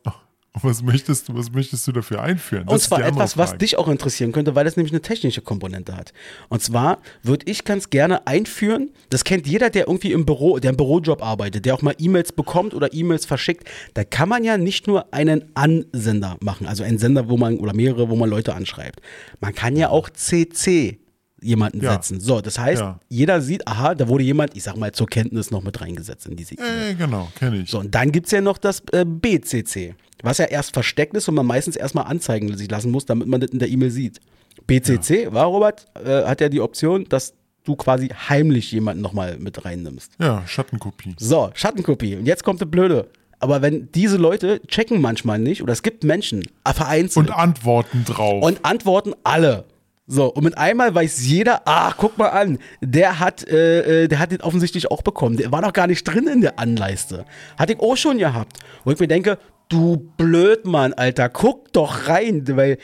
und 0.52 0.64
was, 0.64 0.82
möchtest, 0.82 1.28
du- 1.28 1.34
was 1.36 1.52
möchtest 1.52 1.86
du 1.86 1.92
dafür 1.92 2.22
einführen? 2.22 2.64
Das 2.66 2.74
Und 2.74 2.80
zwar 2.80 3.06
etwas, 3.06 3.36
was 3.36 3.56
dich 3.58 3.76
auch 3.78 3.88
interessieren 3.88 4.32
könnte, 4.32 4.54
weil 4.54 4.66
es 4.66 4.76
nämlich 4.76 4.92
eine 4.92 5.00
technische 5.02 5.42
Komponente 5.42 5.96
hat. 5.96 6.12
Und 6.48 6.62
zwar 6.62 6.98
würde 7.22 7.46
ich 7.50 7.64
ganz 7.64 7.90
gerne 7.90 8.26
einführen, 8.26 8.90
das 9.10 9.24
kennt 9.24 9.46
jeder, 9.46 9.70
der 9.70 9.86
irgendwie 9.86 10.12
im 10.12 10.26
Büro, 10.26 10.58
der 10.58 10.70
im 10.70 10.76
Bürojob 10.76 11.22
arbeitet, 11.22 11.66
der 11.66 11.74
auch 11.74 11.82
mal 11.82 11.94
E-Mails 11.98 12.32
bekommt 12.32 12.74
oder 12.74 12.92
E-Mails 12.92 13.26
verschickt. 13.26 13.68
Da 13.94 14.04
kann 14.04 14.28
man 14.28 14.42
ja 14.44 14.58
nicht 14.58 14.86
nur 14.86 15.12
einen 15.14 15.44
Ansender 15.54 16.36
machen, 16.40 16.66
also 16.66 16.82
einen 16.82 16.98
Sender, 16.98 17.28
wo 17.28 17.36
man, 17.36 17.58
oder 17.58 17.74
mehrere, 17.74 18.08
wo 18.10 18.16
man 18.16 18.28
Leute 18.28 18.54
anschreibt. 18.54 19.00
Man 19.40 19.54
kann 19.54 19.76
ja 19.76 19.88
auch 19.90 20.10
CC 20.10 20.98
jemanden 21.42 21.80
Ja. 21.82 21.92
setzen. 21.92 22.20
So, 22.20 22.40
das 22.40 22.58
heißt, 22.58 22.80
Ja. 22.82 23.00
jeder 23.08 23.40
sieht, 23.40 23.66
aha, 23.66 23.94
da 23.94 24.08
wurde 24.08 24.24
jemand, 24.24 24.56
ich 24.56 24.62
sag 24.62 24.76
mal, 24.76 24.92
zur 24.92 25.06
Kenntnis 25.06 25.50
noch 25.50 25.62
mit 25.62 25.80
reingesetzt 25.80 26.26
in 26.26 26.36
diese 26.36 26.54
E-Mail. 26.54 26.90
Äh, 26.90 26.94
genau, 26.94 27.28
kenne 27.36 27.58
ich. 27.58 27.70
So, 27.70 27.78
und 27.80 27.94
dann 27.94 28.12
gibt 28.12 28.26
es 28.26 28.32
ja 28.32 28.40
noch 28.40 28.58
das 28.58 28.82
äh, 28.92 29.04
BCC, 29.04 29.94
was 30.22 30.38
ja 30.38 30.44
erst 30.46 30.72
versteckt 30.72 31.16
ist 31.16 31.28
und 31.28 31.34
man 31.34 31.46
meistens 31.46 31.76
erstmal 31.76 32.04
anzeigen 32.06 32.56
sich 32.56 32.70
lassen 32.70 32.90
muss, 32.90 33.06
damit 33.06 33.26
man 33.28 33.40
das 33.40 33.50
in 33.50 33.58
der 33.58 33.68
E-Mail 33.68 33.90
sieht. 33.90 34.20
BCC, 34.66 35.32
war 35.32 35.46
Robert, 35.46 35.86
äh, 36.04 36.24
hat 36.24 36.40
ja 36.40 36.48
die 36.48 36.60
Option, 36.60 37.04
dass 37.08 37.34
du 37.64 37.76
quasi 37.76 38.08
heimlich 38.28 38.72
jemanden 38.72 39.02
nochmal 39.02 39.36
mit 39.38 39.64
reinnimmst. 39.64 40.12
Ja, 40.18 40.42
Schattenkopie. 40.46 41.14
So, 41.18 41.50
Schattenkopie. 41.54 42.16
Und 42.16 42.26
jetzt 42.26 42.44
kommt 42.44 42.60
das 42.60 42.70
Blöde. 42.70 43.08
Aber 43.38 43.62
wenn 43.62 43.88
diese 43.92 44.16
Leute 44.18 44.60
checken 44.66 45.00
manchmal 45.00 45.38
nicht, 45.38 45.62
oder 45.62 45.72
es 45.72 45.82
gibt 45.82 46.04
Menschen, 46.04 46.42
äh, 46.64 46.74
vereinzelt, 46.74 47.28
Und 47.28 47.34
Antworten 47.34 48.04
drauf. 48.04 48.42
und 48.44 48.64
antworten 48.64 49.14
alle. 49.24 49.64
So, 50.12 50.26
und 50.26 50.42
mit 50.42 50.58
einmal 50.58 50.92
weiß 50.92 51.24
jeder, 51.24 51.62
ach, 51.66 51.96
guck 51.96 52.18
mal 52.18 52.30
an, 52.30 52.58
der 52.80 53.20
hat, 53.20 53.46
äh, 53.46 54.02
äh, 54.02 54.08
der 54.08 54.18
hat 54.18 54.32
den 54.32 54.40
offensichtlich 54.40 54.90
auch 54.90 55.02
bekommen. 55.02 55.36
Der 55.36 55.52
war 55.52 55.60
noch 55.60 55.72
gar 55.72 55.86
nicht 55.86 56.02
drin 56.02 56.26
in 56.26 56.40
der 56.40 56.58
Anleiste. 56.58 57.24
Hatte 57.56 57.74
ich 57.74 57.78
auch 57.78 57.96
schon 57.96 58.18
gehabt. 58.18 58.58
Wo 58.82 58.90
ich 58.90 58.98
mir 58.98 59.06
denke, 59.06 59.38
du 59.68 60.10
Blödmann, 60.16 60.94
Alter, 60.94 61.28
guck 61.28 61.72
doch 61.72 62.08
rein, 62.08 62.42
weil, 62.56 62.78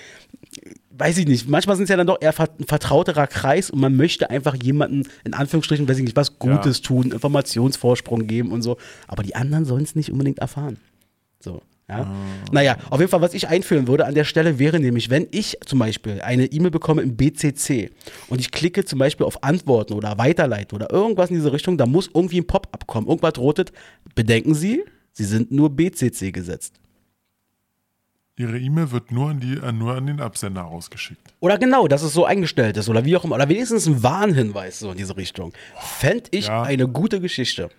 weiß 0.90 1.18
ich 1.18 1.26
nicht, 1.26 1.48
manchmal 1.48 1.74
sind 1.74 1.84
es 1.84 1.90
ja 1.90 1.96
dann 1.96 2.06
doch 2.06 2.18
eher 2.20 2.32
ein 2.38 2.64
vertrauterer 2.64 3.26
Kreis 3.26 3.70
und 3.70 3.80
man 3.80 3.96
möchte 3.96 4.30
einfach 4.30 4.54
jemanden, 4.54 5.02
in 5.24 5.34
Anführungsstrichen, 5.34 5.88
weiß 5.88 5.96
ich 5.98 6.04
nicht, 6.04 6.16
was 6.16 6.38
Gutes 6.38 6.80
tun, 6.80 7.10
Informationsvorsprung 7.10 8.28
geben 8.28 8.52
und 8.52 8.62
so. 8.62 8.76
Aber 9.08 9.24
die 9.24 9.34
anderen 9.34 9.64
sollen 9.64 9.82
es 9.82 9.96
nicht 9.96 10.12
unbedingt 10.12 10.38
erfahren. 10.38 10.78
So. 11.40 11.60
Ja. 11.88 12.12
Naja, 12.50 12.78
auf 12.90 12.98
jeden 12.98 13.10
Fall, 13.10 13.20
was 13.20 13.32
ich 13.32 13.46
einführen 13.46 13.86
würde 13.86 14.06
an 14.06 14.14
der 14.14 14.24
Stelle 14.24 14.58
wäre 14.58 14.80
nämlich, 14.80 15.08
wenn 15.08 15.28
ich 15.30 15.56
zum 15.66 15.78
Beispiel 15.78 16.20
eine 16.20 16.46
E-Mail 16.46 16.72
bekomme 16.72 17.02
im 17.02 17.16
BCC 17.16 17.90
und 18.28 18.40
ich 18.40 18.50
klicke 18.50 18.84
zum 18.84 18.98
Beispiel 18.98 19.24
auf 19.24 19.44
Antworten 19.44 19.92
oder 19.92 20.18
Weiterleiten 20.18 20.74
oder 20.74 20.90
irgendwas 20.90 21.30
in 21.30 21.36
diese 21.36 21.52
Richtung, 21.52 21.78
da 21.78 21.86
muss 21.86 22.10
irgendwie 22.12 22.40
ein 22.40 22.46
Pop-up 22.46 22.88
kommen, 22.88 23.06
irgendwas 23.06 23.38
rotet. 23.38 23.70
Bedenken 24.16 24.54
Sie, 24.54 24.82
Sie 25.12 25.24
sind 25.24 25.52
nur 25.52 25.70
BCC 25.70 26.32
gesetzt. 26.32 26.80
Ihre 28.38 28.58
E-Mail 28.58 28.90
wird 28.90 29.12
nur 29.12 29.30
an, 29.30 29.40
die, 29.40 29.54
äh, 29.54 29.72
nur 29.72 29.94
an 29.94 30.06
den 30.06 30.20
Absender 30.20 30.62
rausgeschickt. 30.62 31.34
Oder 31.40 31.56
genau, 31.56 31.86
dass 31.88 32.02
es 32.02 32.12
so 32.12 32.26
eingestellt 32.26 32.76
ist 32.76 32.88
oder 32.88 33.04
wie 33.04 33.16
auch 33.16 33.24
immer. 33.24 33.36
Oder 33.36 33.48
wenigstens 33.48 33.86
ein 33.86 34.02
Warnhinweis 34.02 34.80
so 34.80 34.90
in 34.90 34.98
diese 34.98 35.16
Richtung. 35.16 35.52
Fände 35.78 36.24
ich 36.32 36.48
Ja. 36.48 36.62
eine 36.62 36.86
gute 36.86 37.20
Geschichte. 37.20 37.70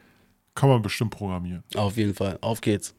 Kann 0.56 0.70
man 0.70 0.82
bestimmt 0.82 1.12
programmieren. 1.12 1.64
Auf 1.76 1.98
jeden 1.98 2.16
Fall. 2.16 2.40
Auf 2.42 2.62
geht's. 2.62 2.96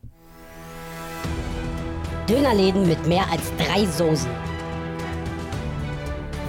Dönerläden 2.29 2.87
mit 2.87 3.07
mehr 3.07 3.25
als 3.31 3.51
drei 3.57 3.87
Soßen. 3.87 4.31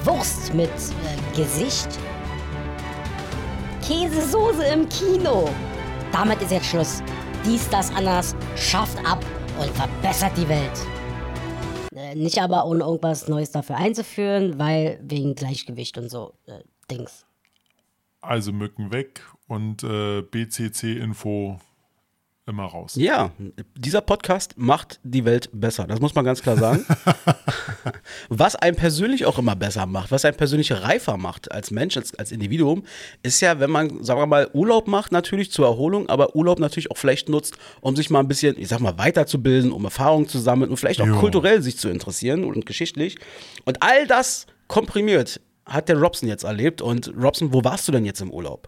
Wurst 0.04 0.54
mit 0.54 0.70
äh, 0.70 1.38
Gesicht. 1.38 1.88
Käsesoße 3.82 4.65
im 4.65 4.89
Kino. 4.89 5.50
Damit 6.12 6.42
ist 6.42 6.52
jetzt 6.52 6.65
Schluss. 6.65 7.02
Dies, 7.46 7.70
das, 7.70 7.94
anders 7.96 8.36
schafft 8.58 8.98
ab 9.06 9.24
und 9.58 9.70
verbessert 9.72 10.34
die 10.36 10.50
Welt. 10.50 10.86
Äh, 11.96 12.15
nicht 12.15 12.42
aber 12.42 12.65
ohne 12.65 12.84
irgendwas 12.84 13.30
Neues 13.30 13.52
dafür 13.52 13.78
einzuführen, 13.78 14.60
weil 14.60 15.00
wegen 15.02 15.34
Gleichgewicht 15.34 15.98
und 15.98 16.10
so 16.10 16.34
äh, 16.48 16.60
Dings. 16.92 17.26
Also 18.20 18.52
Mücken 18.52 18.92
weg 18.92 19.22
und 19.48 19.84
äh, 19.84 20.22
BCC-Info 20.24 21.60
immer 22.50 22.66
raus. 22.66 22.96
Ja, 22.96 23.32
dieser 23.78 24.02
Podcast 24.02 24.56
macht 24.58 25.00
die 25.04 25.24
Welt 25.24 25.50
besser. 25.54 25.86
Das 25.88 26.00
muss 26.02 26.16
man 26.16 26.26
ganz 26.26 26.42
klar 26.42 26.58
sagen. 26.58 26.86
was 28.30 28.56
einen 28.56 28.76
persönlich 28.76 29.26
auch 29.26 29.38
immer 29.38 29.56
besser 29.56 29.86
macht, 29.86 30.12
was 30.12 30.26
einen 30.26 30.36
persönlich 30.36 30.72
reifer 30.72 31.18
macht 31.18 31.52
als 31.52 31.72
Mensch, 31.72 31.96
als, 31.96 32.14
als 32.16 32.32
Individuum, 32.32 32.84
ist 33.24 33.40
ja, 33.42 33.60
wenn 33.60 33.70
man, 33.70 34.04
sagen 34.04 34.20
wir 34.20 34.26
mal, 34.26 34.50
Urlaub 34.54 34.88
macht, 34.88 35.12
natürlich 35.12 35.52
zur 35.52 35.68
Erholung, 35.68 36.10
aber 36.10 36.36
Urlaub 36.36 36.60
natürlich 36.60 36.92
auch 36.92 36.98
vielleicht 36.98 37.30
nutzt, 37.30 37.58
um 37.82 37.96
sich 37.96 38.10
mal 38.10 38.20
ein 38.20 38.28
bisschen, 38.28 38.60
ich 38.60 38.68
sag 38.68 38.80
mal, 38.80 38.98
weiterzubilden, 38.98 39.72
um 39.72 39.86
Erfahrungen 39.86 40.28
zu 40.28 40.40
sammeln 40.40 40.72
und 40.72 40.78
vielleicht 40.78 41.02
auch 41.02 41.08
Jo. 41.08 41.20
kulturell 41.20 41.62
sich 41.62 41.78
zu 41.78 41.90
interessieren 41.90 42.44
und 42.44 42.66
geschichtlich. 42.66 43.18
Und 43.66 43.82
all 43.82 44.08
das 44.08 44.48
komprimiert 44.68 45.40
hat 45.66 45.88
der 45.88 45.98
Robson 45.98 46.28
jetzt 46.28 46.44
erlebt. 46.44 46.82
Und 46.82 47.14
Robson, 47.16 47.54
wo 47.54 47.64
warst 47.64 47.88
du 47.88 47.92
denn 47.92 48.06
jetzt 48.06 48.22
im 48.22 48.32
Urlaub? 48.32 48.68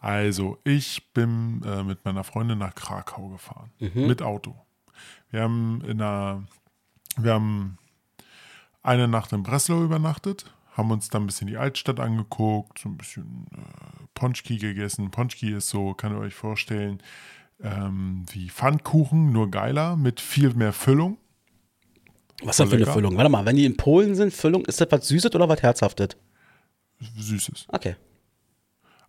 Also, 0.00 0.58
ich 0.64 1.12
bin 1.12 1.62
äh, 1.64 1.82
mit 1.82 2.04
meiner 2.04 2.24
Freundin 2.24 2.58
nach 2.58 2.74
Krakau 2.74 3.28
gefahren. 3.28 3.70
Mit 3.94 4.22
Auto. 4.22 4.54
Wir 5.30 5.42
haben 5.42 5.82
in 5.86 6.00
einer, 6.00 6.44
wir 7.16 7.34
haben 7.34 7.78
eine 8.82 9.08
Nacht 9.08 9.32
in 9.32 9.42
Breslau 9.42 9.82
übernachtet, 9.82 10.52
haben 10.72 10.90
uns 10.90 11.08
dann 11.08 11.24
ein 11.24 11.26
bisschen 11.26 11.48
die 11.48 11.56
Altstadt 11.56 12.00
angeguckt, 12.00 12.78
so 12.78 12.88
ein 12.88 12.96
bisschen 12.96 13.46
äh, 13.52 14.06
Ponchki 14.14 14.58
gegessen. 14.58 15.10
Ponchki 15.10 15.52
ist 15.52 15.68
so, 15.68 15.94
kann 15.94 16.12
ihr 16.12 16.20
euch 16.20 16.34
vorstellen, 16.34 17.02
ähm, 17.60 18.24
wie 18.30 18.48
Pfannkuchen, 18.48 19.32
nur 19.32 19.50
geiler, 19.50 19.96
mit 19.96 20.20
viel 20.20 20.54
mehr 20.54 20.72
Füllung. 20.72 21.18
Was 22.42 22.60
ist 22.60 22.60
denn 22.60 22.68
für 22.68 22.84
eine. 22.84 22.92
Füllung? 22.92 23.16
Warte 23.16 23.30
mal, 23.30 23.44
wenn 23.44 23.56
die 23.56 23.64
in 23.64 23.76
Polen 23.76 24.14
sind, 24.14 24.32
Füllung, 24.32 24.64
ist 24.64 24.80
das 24.80 24.88
was 24.90 25.08
Süßes 25.08 25.34
oder 25.34 25.48
was 25.48 25.60
Herzhaftes? 25.60 26.16
Süßes. 27.16 27.66
Okay. 27.68 27.96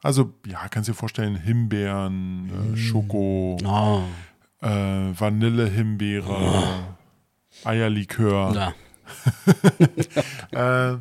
Also, 0.02 0.34
ja, 0.46 0.68
kannst 0.70 0.88
dir 0.90 0.94
vorstellen, 0.94 1.36
Himbeeren, 1.36 2.74
äh, 2.74 2.78
Schoko, 2.78 3.58
Oh, 3.66 4.04
äh, 4.66 4.70
Vanille-Himbeere, 5.20 6.86
Eierlikör. 7.66 8.54
ja. 8.56 8.74
Äh, 10.92 10.98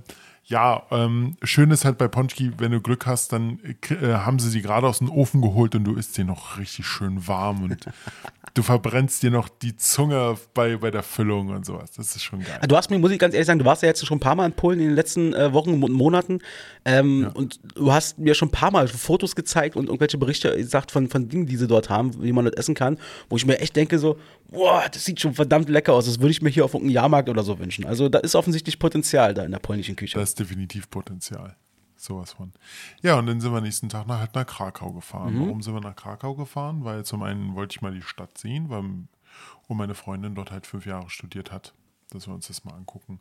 ja, 0.49 0.83
ähm, 0.91 1.37
schön 1.43 1.71
ist 1.71 1.85
halt 1.85 1.99
bei 1.99 2.09
Ponchki, 2.09 2.53
wenn 2.57 2.73
du 2.73 2.81
Glück 2.81 3.05
hast, 3.05 3.35
dann 3.35 3.59
äh, 3.91 4.15
haben 4.15 4.39
sie 4.39 4.49
sie 4.49 4.63
gerade 4.63 4.87
aus 4.87 4.99
dem 4.99 5.11
Ofen 5.11 5.43
geholt 5.43 5.75
und 5.75 5.85
du 5.85 5.95
isst 5.95 6.15
sie 6.15 6.25
noch 6.25 6.57
richtig 6.57 6.87
schön 6.87 7.29
warm 7.29 7.65
und 7.65 7.77
du 8.55 8.63
verbrennst 8.63 9.23
dir 9.23 9.31
noch 9.31 9.51
die 9.51 9.77
Zunge 9.77 10.37
bei, 10.55 10.79
bei 10.79 10.91
der 10.91 11.03
Füllung 11.03 11.49
und 11.49 11.67
sowas. 11.67 11.91
Das 11.93 12.17
ist 12.17 12.23
schon 12.23 12.41
geil. 12.41 12.61
Du 12.67 12.79
hast 12.79 12.89
mir, 12.89 12.99
muss 12.99 13.11
ich 13.11 13.19
ganz 13.19 13.35
ehrlich 13.35 13.47
sagen, 13.47 13.59
du 13.59 13.67
warst 13.67 13.83
ja 13.83 13.89
jetzt 13.89 14.07
schon 14.07 14.17
ein 14.17 14.21
paar 14.21 14.37
Mal 14.37 14.47
in 14.47 14.53
Polen 14.55 14.81
in 14.81 14.87
den 14.87 14.95
letzten 14.95 15.35
äh, 15.35 15.53
Wochen 15.53 15.83
und 15.83 15.93
Monaten 15.93 16.39
ähm, 16.87 17.31
und 17.35 17.61
du 17.75 17.93
hast 17.93 18.19
mir 18.19 18.35
schon 18.35 18.49
ein 18.49 18.53
paar 18.53 18.71
Mal 18.71 18.89
Fotos 18.89 19.37
gezeigt 19.37 19.77
und 19.77 19.89
irgendwelche 19.89 20.17
Berichte 20.17 20.57
gesagt 20.57 20.91
von, 20.91 21.11
von 21.11 21.29
Dingen, 21.29 21.45
die 21.45 21.59
sie 21.59 21.67
dort 21.67 21.91
haben, 21.91 22.23
wie 22.23 22.33
man 22.33 22.47
das 22.47 22.55
essen 22.55 22.75
kann, 22.75 22.97
wo 23.29 23.37
ich 23.37 23.45
mir 23.45 23.59
echt 23.59 23.77
denke 23.77 23.99
so, 23.99 24.17
boah, 24.49 24.89
das 24.91 25.05
sieht 25.05 25.21
schon 25.21 25.35
verdammt 25.35 25.69
lecker 25.69 25.93
aus, 25.93 26.07
das 26.07 26.19
würde 26.19 26.31
ich 26.31 26.43
mir 26.43 26.51
hier 26.51 26.65
auf 26.65 26.75
irgendeinem 26.75 26.95
Jahrmarkt 26.95 27.29
oder 27.29 27.43
so 27.43 27.59
wünschen. 27.59 27.87
Also 27.87 28.09
da 28.09 28.19
ist 28.19 28.35
offensichtlich 28.35 28.79
Potenzial 28.79 29.35
da 29.35 29.45
in 29.45 29.53
der 29.53 29.59
polnischen 29.59 29.97
Küche. 29.97 30.17
Da 30.17 30.23
ist 30.23 30.39
definitiv 30.39 30.91
Potenzial. 30.91 31.57
Sowas 31.97 32.33
von. 32.33 32.53
Ja, 33.03 33.19
und 33.19 33.27
dann 33.27 33.41
sind 33.41 33.53
wir 33.53 33.61
nächsten 33.61 33.89
Tag 33.89 34.07
nach, 34.07 34.21
halt 34.21 34.35
nach 34.35 34.47
Krakau 34.47 34.93
gefahren. 34.93 35.35
Warum 35.41 35.63
sind 35.63 35.75
wir 35.75 35.81
nach 35.81 35.97
Krakau 35.97 36.35
gefahren? 36.37 36.85
Weil 36.85 37.05
zum 37.05 37.23
einen 37.25 37.57
wollte 37.57 37.75
ich 37.75 37.83
mal 37.83 37.93
die 37.93 38.03
Stadt 38.03 38.39
sehen, 38.39 38.71
weil 38.71 38.85
und 39.67 39.77
meine 39.77 39.95
Freundin 39.95 40.35
dort 40.35 40.53
halt 40.53 40.67
fünf 40.67 40.87
Jahre 40.87 41.11
studiert 41.11 41.51
hat. 41.51 41.75
Dass 42.11 42.27
wir 42.27 42.35
uns 42.35 42.47
das 42.47 42.65
mal 42.65 42.75
angucken. 42.75 43.21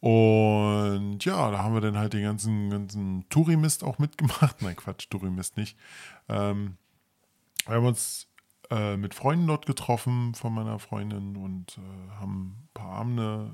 Und 0.00 1.24
ja, 1.24 1.50
da 1.52 1.58
haben 1.58 1.74
wir 1.74 1.80
dann 1.80 1.96
halt 1.96 2.12
den 2.12 2.24
ganzen, 2.24 2.70
ganzen 2.70 3.24
Tourimist 3.28 3.84
auch 3.84 3.98
mitgemacht. 3.98 4.60
Nein, 4.62 4.74
Quatsch, 4.74 5.08
Tourimist 5.08 5.56
nicht. 5.56 5.78
Ähm, 6.28 6.76
wir 7.66 7.76
haben 7.76 7.86
uns 7.86 8.26
äh, 8.72 8.96
mit 8.96 9.14
Freunden 9.14 9.46
dort 9.46 9.66
getroffen 9.66 10.34
von 10.34 10.54
meiner 10.54 10.78
Freundin 10.78 11.36
und 11.36 11.76
äh, 11.78 12.10
haben 12.20 12.56
ein 12.64 12.68
paar 12.74 12.92
Abende 12.92 13.50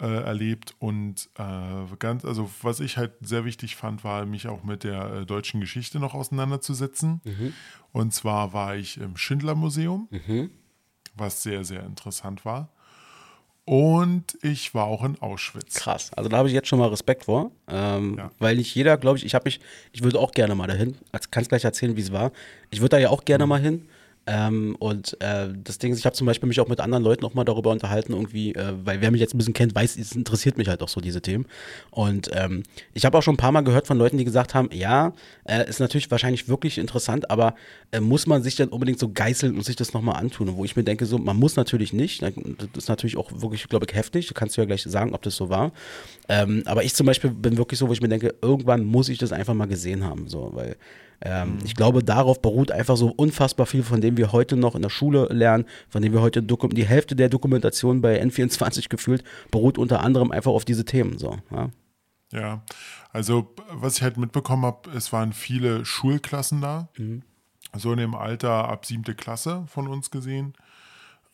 äh, 0.00 0.06
erlebt. 0.06 0.74
Und 0.78 1.28
äh, 1.38 1.96
ganz, 1.98 2.24
also 2.24 2.50
was 2.62 2.80
ich 2.80 2.96
halt 2.96 3.12
sehr 3.20 3.44
wichtig 3.44 3.76
fand, 3.76 4.04
war 4.04 4.24
mich 4.24 4.46
auch 4.48 4.62
mit 4.64 4.82
der 4.84 5.24
deutschen 5.26 5.60
Geschichte 5.60 5.98
noch 5.98 6.14
auseinanderzusetzen. 6.14 7.20
Und 7.92 8.14
zwar 8.14 8.52
war 8.52 8.76
ich 8.76 8.98
im 8.98 9.16
Schindler-Museum, 9.16 10.08
was 11.14 11.42
sehr, 11.42 11.64
sehr 11.64 11.84
interessant 11.84 12.44
war. 12.44 12.68
Und 13.64 14.38
ich 14.40 14.72
war 14.74 14.84
auch 14.86 15.04
in 15.04 15.20
Auschwitz. 15.20 15.74
Krass. 15.74 16.10
Also 16.14 16.30
da 16.30 16.38
habe 16.38 16.48
ich 16.48 16.54
jetzt 16.54 16.68
schon 16.68 16.78
mal 16.78 16.88
Respekt 16.88 17.24
vor. 17.26 17.50
Ähm, 17.66 18.14
Ja. 18.16 18.30
Weil 18.38 18.56
nicht 18.56 18.74
jeder, 18.74 18.96
glaube 18.96 19.18
ich, 19.18 19.26
ich 19.26 19.34
habe 19.34 19.44
mich, 19.44 19.60
ich 19.92 20.02
würde 20.02 20.18
auch 20.18 20.30
gerne 20.32 20.54
mal 20.54 20.66
dahin. 20.68 20.96
Ich 21.12 21.30
kann 21.30 21.44
gleich 21.44 21.64
erzählen, 21.64 21.94
wie 21.94 22.00
es 22.00 22.10
war. 22.10 22.32
Ich 22.70 22.80
würde 22.80 22.96
da 22.96 22.98
ja 22.98 23.10
auch 23.10 23.26
gerne 23.26 23.46
mal 23.46 23.60
hin. 23.60 23.86
Ähm, 24.30 24.76
und 24.78 25.16
äh, 25.22 25.48
das 25.64 25.78
Ding 25.78 25.90
ist, 25.90 26.00
ich 26.00 26.04
habe 26.04 26.14
zum 26.14 26.26
Beispiel 26.26 26.46
mich 26.48 26.60
auch 26.60 26.68
mit 26.68 26.80
anderen 26.80 27.02
Leuten 27.02 27.24
auch 27.24 27.32
mal 27.32 27.44
darüber 27.44 27.70
unterhalten, 27.70 28.12
irgendwie, 28.12 28.54
äh, 28.54 28.74
weil 28.84 29.00
wer 29.00 29.10
mich 29.10 29.22
jetzt 29.22 29.34
ein 29.34 29.38
bisschen 29.38 29.54
kennt, 29.54 29.74
weiß, 29.74 29.96
es 29.96 30.12
interessiert 30.12 30.58
mich 30.58 30.68
halt 30.68 30.82
auch 30.82 30.88
so, 30.90 31.00
diese 31.00 31.22
Themen. 31.22 31.46
Und 31.90 32.28
ähm, 32.34 32.62
ich 32.92 33.06
habe 33.06 33.16
auch 33.16 33.22
schon 33.22 33.34
ein 33.34 33.38
paar 33.38 33.52
Mal 33.52 33.62
gehört 33.62 33.86
von 33.86 33.96
Leuten, 33.96 34.18
die 34.18 34.26
gesagt 34.26 34.54
haben, 34.54 34.68
ja, 34.70 35.14
äh, 35.44 35.66
ist 35.66 35.80
natürlich 35.80 36.10
wahrscheinlich 36.10 36.46
wirklich 36.46 36.76
interessant, 36.76 37.30
aber 37.30 37.54
äh, 37.90 38.00
muss 38.00 38.26
man 38.26 38.42
sich 38.42 38.54
dann 38.54 38.68
unbedingt 38.68 38.98
so 38.98 39.10
geißeln 39.10 39.56
und 39.56 39.64
sich 39.64 39.76
das 39.76 39.94
nochmal 39.94 40.16
antun? 40.16 40.50
Und 40.50 40.56
wo 40.56 40.64
ich 40.66 40.76
mir 40.76 40.84
denke, 40.84 41.06
so, 41.06 41.16
man 41.16 41.38
muss 41.38 41.56
natürlich 41.56 41.94
nicht. 41.94 42.20
Das 42.20 42.34
ist 42.76 42.88
natürlich 42.90 43.16
auch 43.16 43.30
wirklich, 43.32 43.66
glaube 43.66 43.86
ich, 43.88 43.96
heftig. 43.96 44.26
Du 44.26 44.34
kannst 44.34 44.58
ja 44.58 44.66
gleich 44.66 44.82
sagen, 44.82 45.14
ob 45.14 45.22
das 45.22 45.36
so 45.36 45.48
war. 45.48 45.72
Ähm, 46.28 46.64
aber 46.66 46.84
ich 46.84 46.94
zum 46.94 47.06
Beispiel 47.06 47.30
bin 47.30 47.56
wirklich 47.56 47.78
so, 47.78 47.88
wo 47.88 47.94
ich 47.94 48.02
mir 48.02 48.08
denke, 48.08 48.34
irgendwann 48.42 48.84
muss 48.84 49.08
ich 49.08 49.16
das 49.16 49.32
einfach 49.32 49.54
mal 49.54 49.68
gesehen 49.68 50.04
haben, 50.04 50.28
so, 50.28 50.50
weil 50.52 50.76
ähm, 51.20 51.58
ich 51.64 51.74
glaube, 51.74 52.04
darauf 52.04 52.40
beruht 52.40 52.70
einfach 52.70 52.96
so 52.96 53.12
unfassbar 53.16 53.66
viel, 53.66 53.82
von 53.82 54.00
dem 54.00 54.17
wir 54.18 54.32
heute 54.32 54.56
noch 54.56 54.74
in 54.74 54.82
der 54.82 54.90
Schule 54.90 55.28
lernen, 55.30 55.64
von 55.88 56.02
dem 56.02 56.12
wir 56.12 56.20
heute 56.20 56.42
die 56.42 56.86
Hälfte 56.86 57.16
der 57.16 57.30
Dokumentation 57.30 58.02
bei 58.02 58.22
N24 58.22 58.90
gefühlt 58.90 59.24
beruht 59.50 59.78
unter 59.78 60.00
anderem 60.00 60.30
einfach 60.30 60.52
auf 60.52 60.66
diese 60.66 60.84
Themen. 60.84 61.16
So, 61.16 61.38
ja. 61.50 61.70
Ja, 62.30 62.62
also 63.10 63.54
was 63.70 63.96
ich 63.96 64.02
halt 64.02 64.18
mitbekommen 64.18 64.66
habe, 64.66 64.90
es 64.90 65.12
waren 65.12 65.32
viele 65.32 65.86
Schulklassen 65.86 66.60
da. 66.60 66.88
So 67.74 67.92
in 67.92 67.98
dem 67.98 68.14
Alter 68.14 68.68
ab 68.68 68.84
siebte 68.84 69.14
Klasse 69.14 69.64
von 69.66 69.88
uns 69.88 70.10
gesehen. 70.10 70.52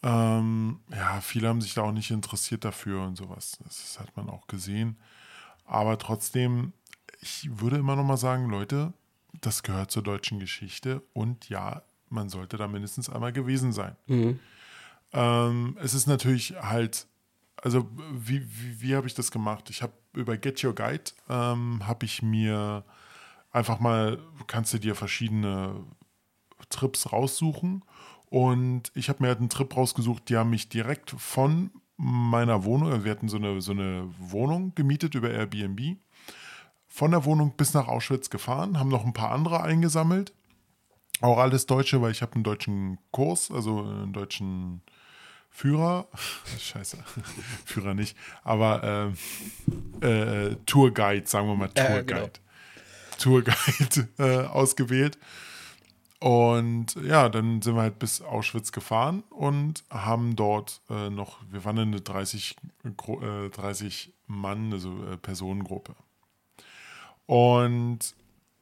Ähm, 0.03 0.81
ja, 0.93 1.21
viele 1.21 1.49
haben 1.49 1.61
sich 1.61 1.75
da 1.75 1.83
auch 1.83 1.93
nicht 1.93 2.11
interessiert 2.11 2.65
dafür 2.65 3.03
und 3.03 3.17
sowas. 3.17 3.59
Das 3.65 3.99
hat 3.99 4.17
man 4.17 4.29
auch 4.29 4.47
gesehen. 4.47 4.99
Aber 5.65 5.99
trotzdem, 5.99 6.73
ich 7.21 7.49
würde 7.51 7.79
immer 7.79 7.97
noch 7.97 8.05
mal 8.05 8.17
sagen, 8.17 8.51
Leute, 8.51 8.93
das 9.41 9.63
gehört 9.63 9.91
zur 9.91 10.03
deutschen 10.03 10.39
Geschichte 10.39 11.03
und 11.13 11.49
ja, 11.49 11.83
man 12.09 12.29
sollte 12.29 12.57
da 12.57 12.69
mindestens 12.69 13.09
einmal 13.11 13.33
gewesen 13.33 13.73
sein. 13.73 13.97
Ähm, 15.13 15.77
es 15.81 15.95
ist 15.95 16.07
natürlich 16.07 16.55
halt, 16.61 17.07
also 17.57 17.89
wie, 18.13 18.43
wie, 18.43 18.81
wie 18.83 18.97
habe 18.97 19.07
ich 19.07 19.15
das 19.15 19.31
gemacht? 19.31 19.71
Ich 19.71 19.83
habe 19.83 19.93
über 20.13 20.37
Get 20.37 20.63
Your 20.65 20.75
Guide, 20.75 21.13
ähm, 21.29 21.87
habe 21.87 22.05
ich 22.05 22.23
mir 22.23 22.85
einfach 23.51 23.81
mal, 23.81 24.19
kannst 24.47 24.75
du 24.75 24.79
dir 24.79 24.95
verschiedene 24.95 25.85
Trips 26.69 27.13
raussuchen 27.13 27.85
und 28.31 28.91
ich 28.95 29.09
habe 29.09 29.23
mir 29.23 29.29
halt 29.29 29.39
einen 29.39 29.49
Trip 29.49 29.77
rausgesucht, 29.77 30.29
die 30.29 30.37
haben 30.37 30.51
mich 30.51 30.69
direkt 30.69 31.11
von 31.11 31.71
meiner 31.97 32.65
Wohnung, 32.65 32.91
also 32.91 33.05
wir 33.05 33.13
hatten 33.13 33.29
so 33.29 33.37
eine, 33.37 33.61
so 33.61 33.73
eine 33.73 34.09
Wohnung 34.19 34.75
gemietet 34.75 35.15
über 35.15 35.31
Airbnb, 35.31 35.97
von 36.89 37.13
der 37.13 37.25
Wohnung 37.25 37.55
bis 37.57 37.75
nach 37.75 37.89
Auschwitz 37.89 38.31
gefahren, 38.31 38.79
haben 38.79 38.89
noch 38.89 39.05
ein 39.05 39.13
paar 39.13 39.33
andere 39.33 39.63
eingesammelt. 39.63 40.33
Auch 41.21 41.39
alles 41.39 41.67
Deutsche, 41.67 42.01
weil 42.03 42.11
ich 42.13 42.23
habe 42.23 42.35
einen 42.35 42.45
deutschen 42.45 42.99
Kurs, 43.11 43.51
also 43.51 43.81
einen 43.81 44.13
deutschen 44.13 44.83
Führer. 45.51 46.09
Scheiße, 46.59 46.99
Führer 47.65 47.95
nicht, 47.95 48.17
aber 48.43 49.13
äh, 50.03 50.07
äh, 50.51 50.57
Tourguide, 50.67 51.27
sagen 51.27 51.49
wir 51.49 51.55
mal 51.57 51.69
Tourguide. 51.69 52.05
genau. 52.05 52.29
Tourguide 53.19 54.09
äh, 54.19 54.47
ausgewählt. 54.47 55.19
Und 56.21 56.95
ja, 57.05 57.29
dann 57.29 57.61
sind 57.61 57.75
wir 57.75 57.83
halt 57.83 57.99
bis 57.99 58.23
Auschwitz 58.23 58.73
gefahren 58.73 59.23
und 59.29 59.85
haben 59.91 60.37
dort 60.37 60.81
äh, 60.89 61.11
noch, 61.11 61.39
wir 61.51 61.65
waren 61.67 61.79
eine 61.79 62.01
30, 62.01 62.57
Gro- 62.97 63.21
äh, 63.47 63.51
30 63.51 64.11
Mann, 64.27 64.73
also 64.73 64.91
äh, 65.05 65.17
Personengruppe. 65.19 65.95
Und 67.27 68.15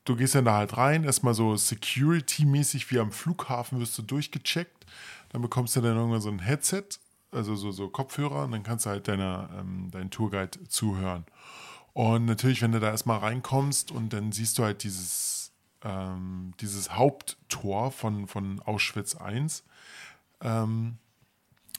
du 0.04 0.16
gehst 0.16 0.34
dann 0.34 0.44
da 0.44 0.56
halt 0.56 0.76
rein, 0.76 1.04
erstmal 1.04 1.34
so 1.34 1.56
Security-mäßig 1.56 2.90
wie 2.90 2.98
am 2.98 3.12
Flughafen 3.12 3.80
wirst 3.80 3.96
du 3.98 4.02
durchgecheckt. 4.02 4.86
Dann 5.30 5.42
bekommst 5.42 5.76
du 5.76 5.80
dann 5.80 5.96
irgendwann 5.96 6.20
so 6.20 6.30
ein 6.30 6.40
Headset, 6.40 6.84
also 7.30 7.56
so, 7.56 7.70
so 7.70 7.88
Kopfhörer, 7.88 8.44
und 8.44 8.52
dann 8.52 8.62
kannst 8.62 8.86
du 8.86 8.90
halt 8.90 9.08
deiner, 9.08 9.48
ähm, 9.58 9.90
deinen 9.90 10.10
Tourguide 10.10 10.68
zuhören. 10.68 11.24
Und 11.94 12.24
natürlich, 12.24 12.62
wenn 12.62 12.72
du 12.72 12.80
da 12.80 12.90
erstmal 12.90 13.18
reinkommst 13.18 13.90
und 13.90 14.12
dann 14.12 14.32
siehst 14.32 14.58
du 14.58 14.64
halt 14.64 14.82
dieses, 14.82 15.52
ähm, 15.84 16.52
dieses 16.60 16.94
Haupttor 16.94 17.90
von, 17.92 18.26
von 18.26 18.60
Auschwitz 18.60 19.14
I, 19.14 19.46
ähm, 20.40 20.98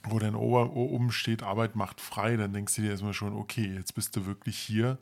wo 0.06 0.18
dann 0.18 0.34
oben 0.34 1.12
steht, 1.12 1.42
Arbeit 1.42 1.76
macht 1.76 2.00
frei, 2.00 2.36
dann 2.36 2.52
denkst 2.52 2.76
du 2.76 2.82
dir 2.82 2.90
erstmal 2.90 3.14
schon, 3.14 3.34
okay, 3.34 3.72
jetzt 3.74 3.94
bist 3.94 4.14
du 4.16 4.26
wirklich 4.26 4.58
hier, 4.58 4.98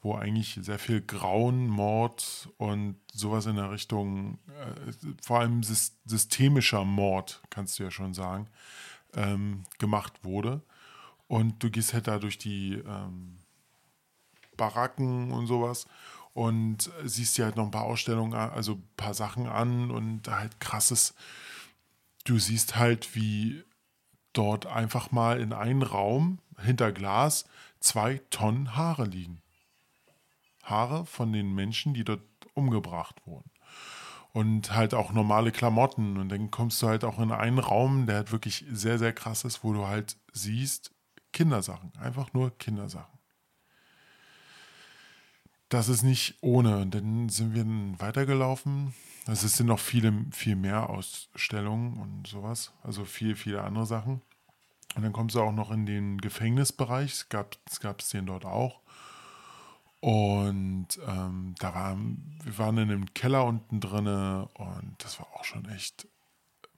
wo 0.00 0.14
eigentlich 0.14 0.58
sehr 0.62 0.78
viel 0.78 1.00
Grauen, 1.00 1.66
Mord 1.66 2.48
und 2.56 2.96
sowas 3.12 3.46
in 3.46 3.56
der 3.56 3.70
Richtung, 3.70 4.38
äh, 4.48 4.92
vor 5.22 5.40
allem 5.40 5.62
sys 5.62 5.96
systemischer 6.04 6.84
Mord, 6.84 7.42
kannst 7.50 7.78
du 7.78 7.82
ja 7.84 7.90
schon 7.90 8.14
sagen, 8.14 8.48
ähm, 9.14 9.64
gemacht 9.78 10.12
wurde. 10.22 10.62
Und 11.26 11.62
du 11.62 11.70
gehst 11.70 11.92
halt 11.92 12.06
da 12.08 12.18
durch 12.18 12.38
die 12.38 12.74
ähm, 12.74 13.38
Baracken 14.56 15.30
und 15.32 15.46
sowas 15.46 15.86
und 16.34 16.90
siehst 17.04 17.36
dir 17.36 17.46
halt 17.46 17.56
noch 17.56 17.64
ein 17.64 17.70
paar 17.70 17.84
Ausstellungen, 17.84 18.34
also 18.34 18.74
ein 18.74 18.88
paar 18.96 19.14
Sachen 19.14 19.46
an 19.46 19.90
und 19.90 20.28
halt 20.28 20.60
krasses. 20.60 21.14
Du 22.24 22.38
siehst 22.38 22.76
halt, 22.76 23.14
wie 23.14 23.64
dort 24.32 24.66
einfach 24.66 25.10
mal 25.10 25.40
in 25.40 25.52
einen 25.52 25.82
Raum 25.82 26.38
hinter 26.58 26.92
Glas 26.92 27.44
zwei 27.80 28.20
Tonnen 28.30 28.76
Haare 28.76 29.04
liegen. 29.04 29.42
Haare 30.68 31.06
von 31.06 31.32
den 31.32 31.54
Menschen, 31.54 31.94
die 31.94 32.04
dort 32.04 32.22
umgebracht 32.54 33.16
wurden. 33.26 33.50
Und 34.32 34.74
halt 34.74 34.94
auch 34.94 35.12
normale 35.12 35.52
Klamotten. 35.52 36.16
Und 36.16 36.28
dann 36.28 36.50
kommst 36.50 36.82
du 36.82 36.88
halt 36.88 37.04
auch 37.04 37.18
in 37.18 37.32
einen 37.32 37.58
Raum, 37.58 38.06
der 38.06 38.16
halt 38.16 38.32
wirklich 38.32 38.64
sehr, 38.70 38.98
sehr 38.98 39.12
krass 39.12 39.44
ist, 39.44 39.64
wo 39.64 39.72
du 39.72 39.86
halt 39.86 40.16
siehst, 40.32 40.92
Kindersachen. 41.32 41.92
Einfach 41.98 42.32
nur 42.32 42.56
Kindersachen. 42.58 43.18
Das 45.68 45.88
ist 45.88 46.02
nicht 46.02 46.36
ohne. 46.40 46.78
Und 46.78 46.94
dann 46.94 47.28
sind 47.28 47.54
wir 47.54 47.64
dann 47.64 48.00
weitergelaufen. 48.00 48.94
Also 49.26 49.46
es 49.46 49.56
sind 49.56 49.66
noch 49.66 49.80
viele, 49.80 50.12
viel 50.30 50.56
mehr 50.56 50.88
Ausstellungen 50.88 51.98
und 51.98 52.26
sowas. 52.26 52.72
Also 52.82 53.04
viel, 53.04 53.36
viele 53.36 53.62
andere 53.62 53.86
Sachen. 53.86 54.22
Und 54.94 55.02
dann 55.02 55.12
kommst 55.12 55.36
du 55.36 55.40
auch 55.40 55.52
noch 55.52 55.70
in 55.70 55.84
den 55.84 56.18
Gefängnisbereich. 56.18 57.12
Es 57.12 57.28
gab 57.28 58.00
es 58.00 58.08
den 58.08 58.26
dort 58.26 58.46
auch. 58.46 58.80
Und 60.00 60.88
ähm, 61.06 61.54
da 61.58 61.74
waren, 61.74 62.38
wir 62.44 62.58
waren 62.58 62.78
in 62.78 62.90
einem 62.90 63.14
Keller 63.14 63.44
unten 63.44 63.80
drinne 63.80 64.48
und 64.54 64.94
das 64.98 65.18
war 65.18 65.26
auch 65.34 65.44
schon 65.44 65.68
echt 65.70 66.06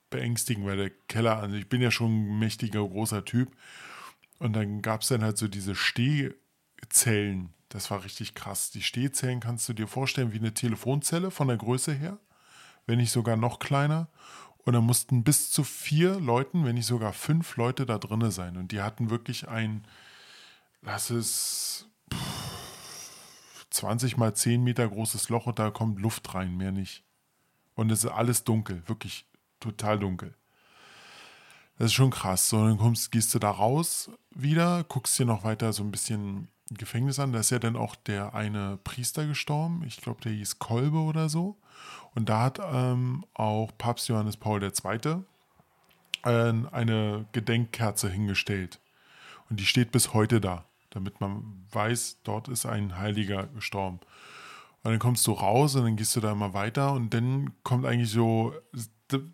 beängstigend, 0.09 0.65
weil 0.65 0.77
der 0.77 0.89
Keller, 1.07 1.37
also 1.37 1.55
ich 1.55 1.69
bin 1.69 1.81
ja 1.81 1.91
schon 1.91 2.11
ein 2.11 2.39
mächtiger, 2.39 2.87
großer 2.87 3.23
Typ. 3.23 3.55
Und 4.39 4.53
dann 4.53 4.81
gab 4.81 5.01
es 5.01 5.09
dann 5.09 5.23
halt 5.23 5.37
so 5.37 5.47
diese 5.47 5.75
Stehzellen. 5.75 7.53
Das 7.69 7.91
war 7.91 8.03
richtig 8.03 8.33
krass. 8.33 8.71
Die 8.71 8.81
Stehzellen 8.81 9.39
kannst 9.39 9.69
du 9.69 9.73
dir 9.73 9.87
vorstellen 9.87 10.33
wie 10.33 10.39
eine 10.39 10.53
Telefonzelle 10.53 11.29
von 11.29 11.47
der 11.47 11.57
Größe 11.57 11.93
her, 11.93 12.17
wenn 12.87 12.97
nicht 12.97 13.11
sogar 13.11 13.37
noch 13.37 13.59
kleiner. 13.59 14.09
Und 14.65 14.73
da 14.73 14.81
mussten 14.81 15.23
bis 15.23 15.51
zu 15.51 15.63
vier 15.63 16.19
Leuten, 16.19 16.65
wenn 16.65 16.75
nicht 16.75 16.87
sogar 16.87 17.13
fünf 17.13 17.55
Leute 17.55 17.85
da 17.85 17.99
drinne 17.99 18.31
sein. 18.31 18.57
Und 18.57 18.71
die 18.71 18.81
hatten 18.81 19.09
wirklich 19.09 19.47
ein, 19.47 19.85
lass 20.81 21.11
es 21.11 21.87
pff, 22.11 22.50
20 23.71 24.17
mal 24.17 24.33
10 24.33 24.63
Meter 24.63 24.87
großes 24.87 25.29
Loch 25.29 25.47
und 25.47 25.59
da 25.59 25.71
kommt 25.71 25.99
Luft 25.99 26.33
rein, 26.35 26.55
mehr 26.57 26.71
nicht. 26.71 27.03
Und 27.75 27.91
es 27.91 28.03
ist 28.03 28.11
alles 28.11 28.43
dunkel, 28.43 28.83
wirklich 28.87 29.25
total 29.59 29.97
dunkel. 29.97 30.35
Das 31.77 31.87
ist 31.87 31.93
schon 31.93 32.11
krass. 32.11 32.49
So, 32.49 32.63
dann 32.63 32.77
kommst, 32.77 33.11
gehst 33.11 33.33
du 33.33 33.39
da 33.39 33.49
raus 33.49 34.11
wieder, 34.29 34.83
guckst 34.83 35.17
dir 35.17 35.25
noch 35.25 35.43
weiter 35.43 35.73
so 35.73 35.83
ein 35.83 35.91
bisschen 35.91 36.49
Gefängnis 36.69 37.19
an. 37.19 37.31
Da 37.31 37.39
ist 37.39 37.49
ja 37.49 37.59
dann 37.59 37.75
auch 37.75 37.95
der 37.95 38.35
eine 38.35 38.77
Priester 38.83 39.25
gestorben. 39.25 39.83
Ich 39.87 39.97
glaube, 39.97 40.21
der 40.21 40.31
hieß 40.31 40.59
Kolbe 40.59 40.99
oder 40.99 41.29
so. 41.29 41.57
Und 42.13 42.29
da 42.29 42.43
hat 42.43 42.59
ähm, 42.63 43.25
auch 43.33 43.71
Papst 43.77 44.09
Johannes 44.09 44.37
Paul 44.37 44.61
II. 44.61 45.23
Äh, 46.23 46.53
eine 46.71 47.25
Gedenkkerze 47.31 48.09
hingestellt. 48.09 48.79
Und 49.49 49.59
die 49.59 49.65
steht 49.65 49.91
bis 49.91 50.13
heute 50.13 50.39
da, 50.39 50.65
damit 50.91 51.19
man 51.19 51.65
weiß, 51.71 52.19
dort 52.23 52.47
ist 52.47 52.65
ein 52.65 52.97
Heiliger 52.97 53.47
gestorben. 53.47 53.99
Und 54.83 54.91
dann 54.91 54.99
kommst 54.99 55.25
du 55.27 55.33
raus 55.33 55.75
und 55.75 55.83
dann 55.83 55.95
gehst 55.95 56.15
du 56.15 56.21
da 56.21 56.31
immer 56.31 56.53
weiter 56.53 56.93
und 56.93 57.13
dann 57.13 57.53
kommt 57.63 57.85
eigentlich 57.85 58.11
so 58.11 58.53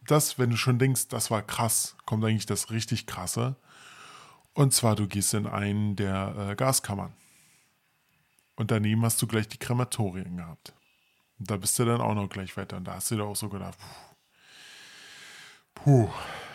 das, 0.08 0.40
wenn 0.40 0.50
du 0.50 0.58
schon 0.58 0.80
denkst, 0.80 1.08
das 1.10 1.30
war 1.30 1.42
krass, 1.42 1.96
kommt 2.06 2.24
eigentlich 2.26 2.46
das 2.46 2.72
richtig 2.72 3.06
krasse. 3.06 3.56
Und 4.54 4.74
zwar, 4.74 4.96
du 4.96 5.08
gehst 5.08 5.34
in 5.34 5.46
einen 5.46 5.96
der 5.96 6.50
äh, 6.50 6.56
Gaskammern. 6.56 7.14
Und 8.56 8.72
daneben 8.72 9.04
hast 9.04 9.22
du 9.22 9.28
gleich 9.28 9.48
die 9.48 9.60
Krematorien 9.60 10.38
gehabt. 10.38 10.74
Und 11.38 11.52
da 11.52 11.58
bist 11.58 11.78
du 11.78 11.86
dann 11.86 12.02
auch 12.02 12.16
noch 12.16 12.28
gleich 12.28 12.58
weiter. 12.58 12.78
Und 12.78 12.86
da 12.86 12.96
hast 12.96 13.12
du 13.12 13.16
dir 13.16 13.24
auch 13.24 13.36
so 13.36 13.50
gedacht, 13.50 13.78
puh, 15.76 16.08
puh. 16.08 16.10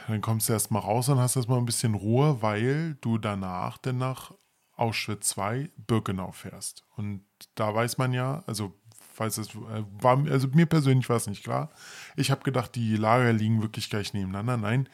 dann 0.09 0.21
kommst 0.21 0.49
du 0.49 0.53
erstmal 0.53 0.83
raus 0.83 1.09
und 1.09 1.21
hast 1.21 1.37
erstmal 1.37 1.59
ein 1.59 1.65
bisschen 1.65 1.95
Ruhe, 1.95 2.43
weil 2.43 2.95
du 3.01 3.19
danach 3.19 3.79
dann 3.79 3.99
nach 3.99 4.33
Auschwitz 4.77 5.29
2 5.31 5.71
Birkenau 5.77 6.33
fährst. 6.33 6.85
Und 6.97 7.25
da 7.55 7.75
weiß 7.75 7.99
man 7.99 8.13
ja, 8.13 8.43
also 8.47 8.75
falls 9.13 9.39
es 9.39 9.55
äh, 9.55 9.85
war, 10.01 10.19
also 10.29 10.49
mir 10.49 10.67
persönlich 10.67 11.09
war 11.09 11.17
es 11.17 11.27
nicht 11.27 11.45
klar. 11.45 11.71
Ich 12.17 12.31
habe 12.31 12.43
gedacht, 12.43 12.75
die 12.75 12.97
Lager 12.97 13.33
liegen 13.33 13.63
wirklich 13.63 13.91
gleich 13.91 14.15
nebeneinander. 14.15 14.57
Nein, 14.57 14.89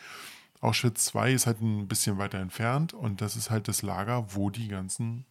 Auschwitz 0.61 1.05
2 1.07 1.33
ist 1.33 1.47
halt 1.47 1.61
ein 1.61 1.89
bisschen 1.89 2.19
weiter 2.19 2.39
entfernt 2.39 2.93
und 2.93 3.21
das 3.21 3.37
ist 3.37 3.51
halt 3.51 3.69
das 3.69 3.83
Lager, 3.83 4.35
wo 4.35 4.51
die 4.51 4.69
ganzen 4.69 5.25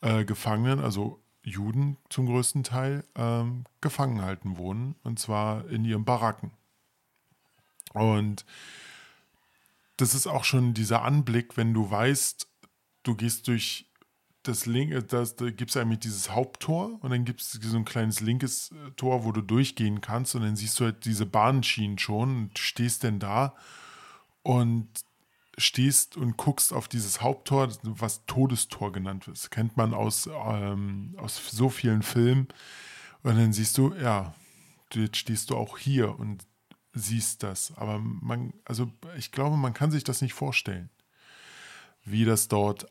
äh, 0.00 0.24
Gefangenen, 0.24 0.80
also 0.80 1.22
Juden 1.42 1.96
zum 2.08 2.26
größten 2.26 2.64
Teil, 2.64 3.04
ähm, 3.16 3.64
gefangen 3.80 4.16
gehalten 4.16 4.56
wurden 4.56 4.96
und 5.02 5.18
zwar 5.18 5.68
in 5.68 5.84
ihren 5.84 6.04
Baracken. 6.04 6.52
Und 7.92 8.46
das 9.96 10.14
ist 10.14 10.26
auch 10.26 10.44
schon 10.44 10.72
dieser 10.72 11.02
Anblick, 11.02 11.56
wenn 11.56 11.74
du 11.74 11.90
weißt, 11.90 12.49
du 13.02 13.14
gehst 13.14 13.48
durch 13.48 13.86
das 14.42 14.64
linke, 14.66 15.02
das, 15.02 15.36
da 15.36 15.50
gibt 15.50 15.70
es 15.70 15.76
eigentlich 15.76 16.00
dieses 16.00 16.30
Haupttor 16.30 16.98
und 17.02 17.10
dann 17.10 17.24
gibt 17.24 17.40
es 17.42 17.52
so 17.52 17.76
ein 17.76 17.84
kleines 17.84 18.20
linkes 18.20 18.72
äh, 18.72 18.90
Tor, 18.92 19.24
wo 19.24 19.32
du 19.32 19.42
durchgehen 19.42 20.00
kannst 20.00 20.34
und 20.34 20.42
dann 20.42 20.56
siehst 20.56 20.80
du 20.80 20.84
halt 20.84 21.04
diese 21.04 21.26
Bahnschienen 21.26 21.98
schon 21.98 22.36
und 22.36 22.58
stehst 22.58 23.02
denn 23.02 23.18
da 23.18 23.54
und 24.42 24.88
stehst 25.58 26.16
und 26.16 26.36
guckst 26.36 26.72
auf 26.72 26.88
dieses 26.88 27.20
Haupttor, 27.20 27.68
was 27.82 28.24
Todestor 28.26 28.92
genannt 28.92 29.26
wird. 29.26 29.36
Das 29.36 29.50
kennt 29.50 29.76
man 29.76 29.92
aus, 29.92 30.26
ähm, 30.26 31.14
aus 31.18 31.50
so 31.50 31.68
vielen 31.68 32.02
Filmen. 32.02 32.48
Und 33.22 33.36
dann 33.36 33.52
siehst 33.52 33.76
du, 33.76 33.94
ja, 33.94 34.34
jetzt 34.94 35.18
stehst 35.18 35.50
du 35.50 35.56
auch 35.56 35.76
hier 35.76 36.18
und 36.18 36.46
siehst 36.94 37.42
das. 37.42 37.72
Aber 37.76 37.98
man, 37.98 38.54
also 38.64 38.90
ich 39.16 39.32
glaube, 39.32 39.56
man 39.56 39.74
kann 39.74 39.90
sich 39.90 40.04
das 40.04 40.22
nicht 40.22 40.32
vorstellen, 40.32 40.88
wie 42.04 42.24
das 42.24 42.48
dort 42.48 42.86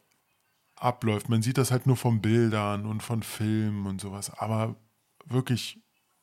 abläuft. 0.76 1.30
Man 1.30 1.42
sieht 1.42 1.58
das 1.58 1.72
halt 1.72 1.86
nur 1.88 1.98
von 1.98 2.22
Bildern 2.22 2.86
und 2.86 3.04
von 3.04 3.24
Filmen 3.24 3.86
und 3.86 4.02
sowas. 4.02 4.32
Aber 4.32 4.76
wirklich, 5.26 5.80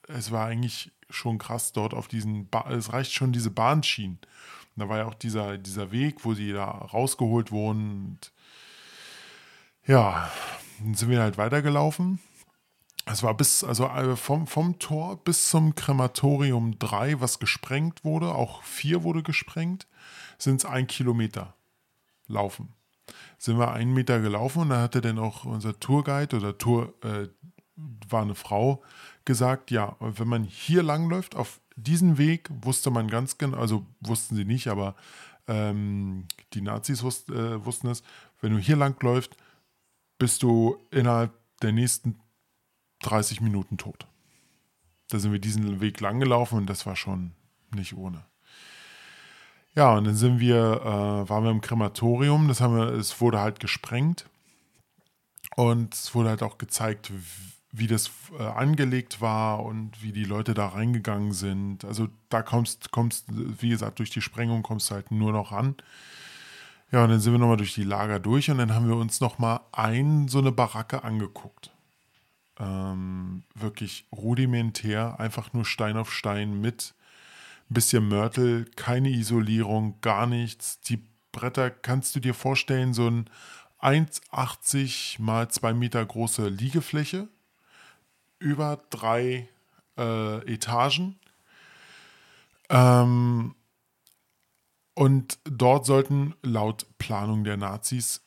es 0.08 0.30
war 0.30 0.46
eigentlich 0.46 0.92
schon 1.10 1.38
krass 1.38 1.72
dort 1.72 1.94
auf 1.94 2.08
diesen, 2.08 2.48
ba 2.48 2.70
es 2.70 2.92
reicht 2.92 3.12
schon 3.12 3.32
diese 3.32 3.50
Bahnschienen. 3.50 4.18
Da 4.76 4.88
war 4.88 4.98
ja 4.98 5.06
auch 5.06 5.14
dieser, 5.14 5.56
dieser 5.56 5.90
Weg, 5.90 6.24
wo 6.24 6.34
sie 6.34 6.52
da 6.52 6.64
rausgeholt 6.64 7.50
wurden. 7.50 8.06
Und 8.06 8.32
ja, 9.86 10.30
dann 10.78 10.94
sind 10.94 11.10
wir 11.10 11.20
halt 11.20 11.38
weitergelaufen. 11.38 12.20
Es 13.06 13.22
war 13.22 13.34
bis, 13.34 13.62
also 13.62 13.86
äh, 13.86 14.16
vom, 14.16 14.46
vom 14.46 14.78
Tor 14.78 15.22
bis 15.22 15.48
zum 15.48 15.74
Krematorium 15.76 16.78
3, 16.78 17.20
was 17.20 17.38
gesprengt 17.38 18.04
wurde, 18.04 18.34
auch 18.34 18.62
4 18.64 19.04
wurde 19.04 19.22
gesprengt, 19.22 19.86
sind 20.38 20.56
es 20.56 20.64
ein 20.64 20.88
Kilometer 20.88 21.55
laufen. 22.26 22.72
Sind 23.38 23.58
wir 23.58 23.72
einen 23.72 23.94
Meter 23.94 24.20
gelaufen 24.20 24.62
und 24.62 24.70
da 24.70 24.82
hatte 24.82 25.00
dann 25.00 25.18
auch 25.18 25.44
unser 25.44 25.78
Tourguide 25.78 26.36
oder 26.36 26.58
Tour, 26.58 26.94
äh, 27.02 27.28
war 27.76 28.22
eine 28.22 28.34
Frau, 28.34 28.82
gesagt, 29.24 29.70
ja, 29.70 29.96
wenn 30.00 30.28
man 30.28 30.44
hier 30.44 30.82
langläuft, 30.82 31.36
auf 31.36 31.60
diesen 31.76 32.18
Weg 32.18 32.48
wusste 32.62 32.90
man 32.90 33.08
ganz 33.08 33.38
genau, 33.38 33.58
also 33.58 33.84
wussten 34.00 34.34
sie 34.34 34.44
nicht, 34.44 34.68
aber 34.68 34.96
ähm, 35.46 36.26
die 36.54 36.62
Nazis 36.62 37.02
wusst, 37.02 37.30
äh, 37.30 37.64
wussten 37.64 37.88
es, 37.88 38.02
wenn 38.40 38.52
du 38.52 38.58
hier 38.58 38.76
langläufst, 38.76 39.36
bist 40.18 40.42
du 40.42 40.78
innerhalb 40.90 41.32
der 41.60 41.72
nächsten 41.72 42.18
30 43.00 43.40
Minuten 43.40 43.76
tot. 43.76 44.06
Da 45.08 45.18
sind 45.18 45.32
wir 45.32 45.38
diesen 45.38 45.80
Weg 45.80 46.00
lang 46.00 46.18
gelaufen 46.18 46.58
und 46.58 46.66
das 46.66 46.86
war 46.86 46.96
schon 46.96 47.32
nicht 47.74 47.94
ohne. 47.96 48.24
Ja, 49.76 49.94
und 49.94 50.04
dann 50.04 50.16
sind 50.16 50.40
wir, 50.40 50.56
äh, 50.56 51.28
waren 51.28 51.44
wir 51.44 51.50
im 51.50 51.60
Krematorium, 51.60 52.48
das 52.48 52.60
haben 52.62 52.76
wir, 52.76 52.94
es 52.94 53.20
wurde 53.20 53.40
halt 53.40 53.60
gesprengt 53.60 54.24
und 55.56 55.94
es 55.94 56.14
wurde 56.14 56.30
halt 56.30 56.42
auch 56.42 56.58
gezeigt, 56.58 57.12
wie 57.72 57.86
das 57.86 58.10
äh, 58.38 58.42
angelegt 58.42 59.20
war 59.20 59.62
und 59.64 60.02
wie 60.02 60.12
die 60.12 60.24
Leute 60.24 60.54
da 60.54 60.68
reingegangen 60.68 61.32
sind. 61.32 61.84
Also 61.84 62.08
da 62.30 62.42
kommst, 62.42 62.90
kommst, 62.90 63.26
wie 63.28 63.68
gesagt, 63.68 63.98
durch 63.98 64.10
die 64.10 64.22
Sprengung 64.22 64.62
kommst 64.62 64.90
du 64.90 64.94
halt 64.94 65.10
nur 65.10 65.32
noch 65.32 65.52
ran. 65.52 65.76
Ja, 66.92 67.04
und 67.04 67.10
dann 67.10 67.20
sind 67.20 67.32
wir 67.32 67.38
nochmal 67.38 67.56
durch 67.58 67.74
die 67.74 67.84
Lager 67.84 68.18
durch 68.20 68.50
und 68.50 68.58
dann 68.58 68.72
haben 68.74 68.88
wir 68.88 68.96
uns 68.96 69.20
nochmal 69.20 69.60
ein, 69.72 70.28
so 70.28 70.38
eine 70.38 70.52
Baracke 70.52 71.04
angeguckt. 71.04 71.70
Ähm, 72.58 73.42
wirklich 73.54 74.06
rudimentär, 74.12 75.20
einfach 75.20 75.52
nur 75.52 75.66
Stein 75.66 75.98
auf 75.98 76.12
Stein 76.12 76.60
mit 76.60 76.94
bisschen 77.74 78.08
Mörtel, 78.08 78.66
keine 78.76 79.10
Isolierung, 79.10 80.00
gar 80.00 80.26
nichts. 80.26 80.80
Die 80.80 81.02
Bretter 81.32 81.70
kannst 81.70 82.14
du 82.16 82.20
dir 82.20 82.34
vorstellen, 82.34 82.94
so 82.94 83.08
ein 83.08 83.30
1,80 83.80 85.20
mal 85.20 85.48
2 85.48 85.74
Meter 85.74 86.04
große 86.04 86.48
Liegefläche 86.48 87.28
über 88.38 88.82
drei 88.90 89.48
äh, 89.96 90.52
Etagen. 90.52 91.18
Ähm, 92.68 93.54
und 94.94 95.38
dort 95.44 95.86
sollten 95.86 96.34
laut 96.42 96.86
Planung 96.98 97.44
der 97.44 97.56
Nazis 97.56 98.22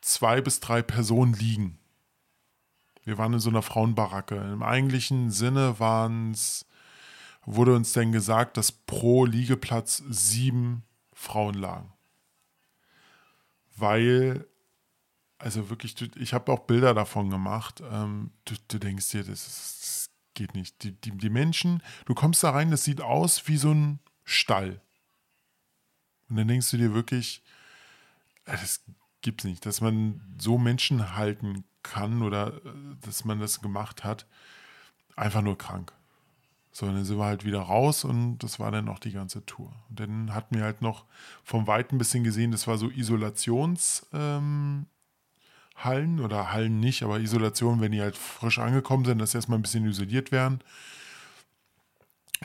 zwei 0.00 0.40
bis 0.40 0.60
drei 0.60 0.82
Personen 0.82 1.34
liegen. 1.34 1.78
Wir 3.04 3.18
waren 3.18 3.34
in 3.34 3.40
so 3.40 3.50
einer 3.50 3.62
Frauenbaracke. 3.62 4.36
Im 4.36 4.62
eigentlichen 4.62 5.30
Sinne 5.30 5.78
waren's, 5.78 6.66
wurde 7.44 7.74
uns 7.74 7.92
denn 7.92 8.12
gesagt, 8.12 8.56
dass 8.56 8.72
pro 8.72 9.24
Liegeplatz 9.24 10.02
sieben 10.08 10.84
Frauen 11.12 11.54
lagen. 11.54 11.92
Weil 13.76 14.46
also 15.38 15.70
wirklich, 15.70 15.94
ich 16.16 16.34
habe 16.34 16.52
auch 16.52 16.60
Bilder 16.60 16.94
davon 16.94 17.30
gemacht. 17.30 17.80
Ähm, 17.90 18.32
du, 18.44 18.54
du, 18.66 18.78
denkst 18.78 19.10
dir, 19.10 19.22
das, 19.22 19.44
das 19.44 20.10
geht 20.34 20.54
nicht. 20.54 20.82
Die, 20.82 20.92
die, 20.92 21.12
die, 21.12 21.30
Menschen, 21.30 21.82
du 22.06 22.14
kommst 22.14 22.42
da 22.42 22.50
rein, 22.50 22.70
das 22.70 22.84
sieht 22.84 23.00
aus 23.00 23.46
wie 23.46 23.56
so 23.56 23.72
ein 23.72 24.00
Stall. 24.24 24.80
Und 26.28 26.36
dann 26.36 26.48
denkst 26.48 26.70
du 26.70 26.76
dir 26.76 26.92
wirklich, 26.92 27.42
äh, 28.46 28.52
das 28.52 28.82
gibt 29.22 29.42
es 29.42 29.44
nicht, 29.44 29.64
dass 29.64 29.80
man 29.80 30.20
so 30.38 30.58
Menschen 30.58 31.16
halten 31.16 31.64
kann 31.82 32.22
oder 32.22 32.56
äh, 32.64 32.96
dass 33.02 33.24
man 33.24 33.38
das 33.38 33.60
gemacht 33.60 34.02
hat. 34.02 34.26
Einfach 35.14 35.42
nur 35.42 35.56
krank. 35.56 35.92
So, 36.78 36.86
dann 36.86 37.04
sind 37.04 37.18
wir 37.18 37.24
halt 37.24 37.44
wieder 37.44 37.62
raus 37.62 38.04
und 38.04 38.38
das 38.38 38.60
war 38.60 38.70
dann 38.70 38.88
auch 38.88 39.00
die 39.00 39.10
ganze 39.10 39.44
Tour. 39.44 39.72
Und 39.88 39.98
dann 39.98 40.32
hatten 40.32 40.54
wir 40.54 40.62
halt 40.62 40.80
noch 40.80 41.06
vom 41.42 41.66
Weiten 41.66 41.96
ein 41.96 41.98
bisschen 41.98 42.22
gesehen, 42.22 42.52
das 42.52 42.68
war 42.68 42.78
so 42.78 42.86
Isolations- 42.86 44.06
ähm, 44.12 44.86
oder 45.84 46.52
Hallen 46.52 46.78
nicht, 46.78 47.02
aber 47.02 47.18
Isolation, 47.18 47.80
wenn 47.80 47.90
die 47.90 48.00
halt 48.00 48.16
frisch 48.16 48.60
angekommen 48.60 49.04
sind, 49.04 49.18
dass 49.18 49.32
sie 49.32 49.38
erstmal 49.38 49.58
ein 49.58 49.62
bisschen 49.62 49.86
isoliert 49.86 50.30
werden. 50.30 50.60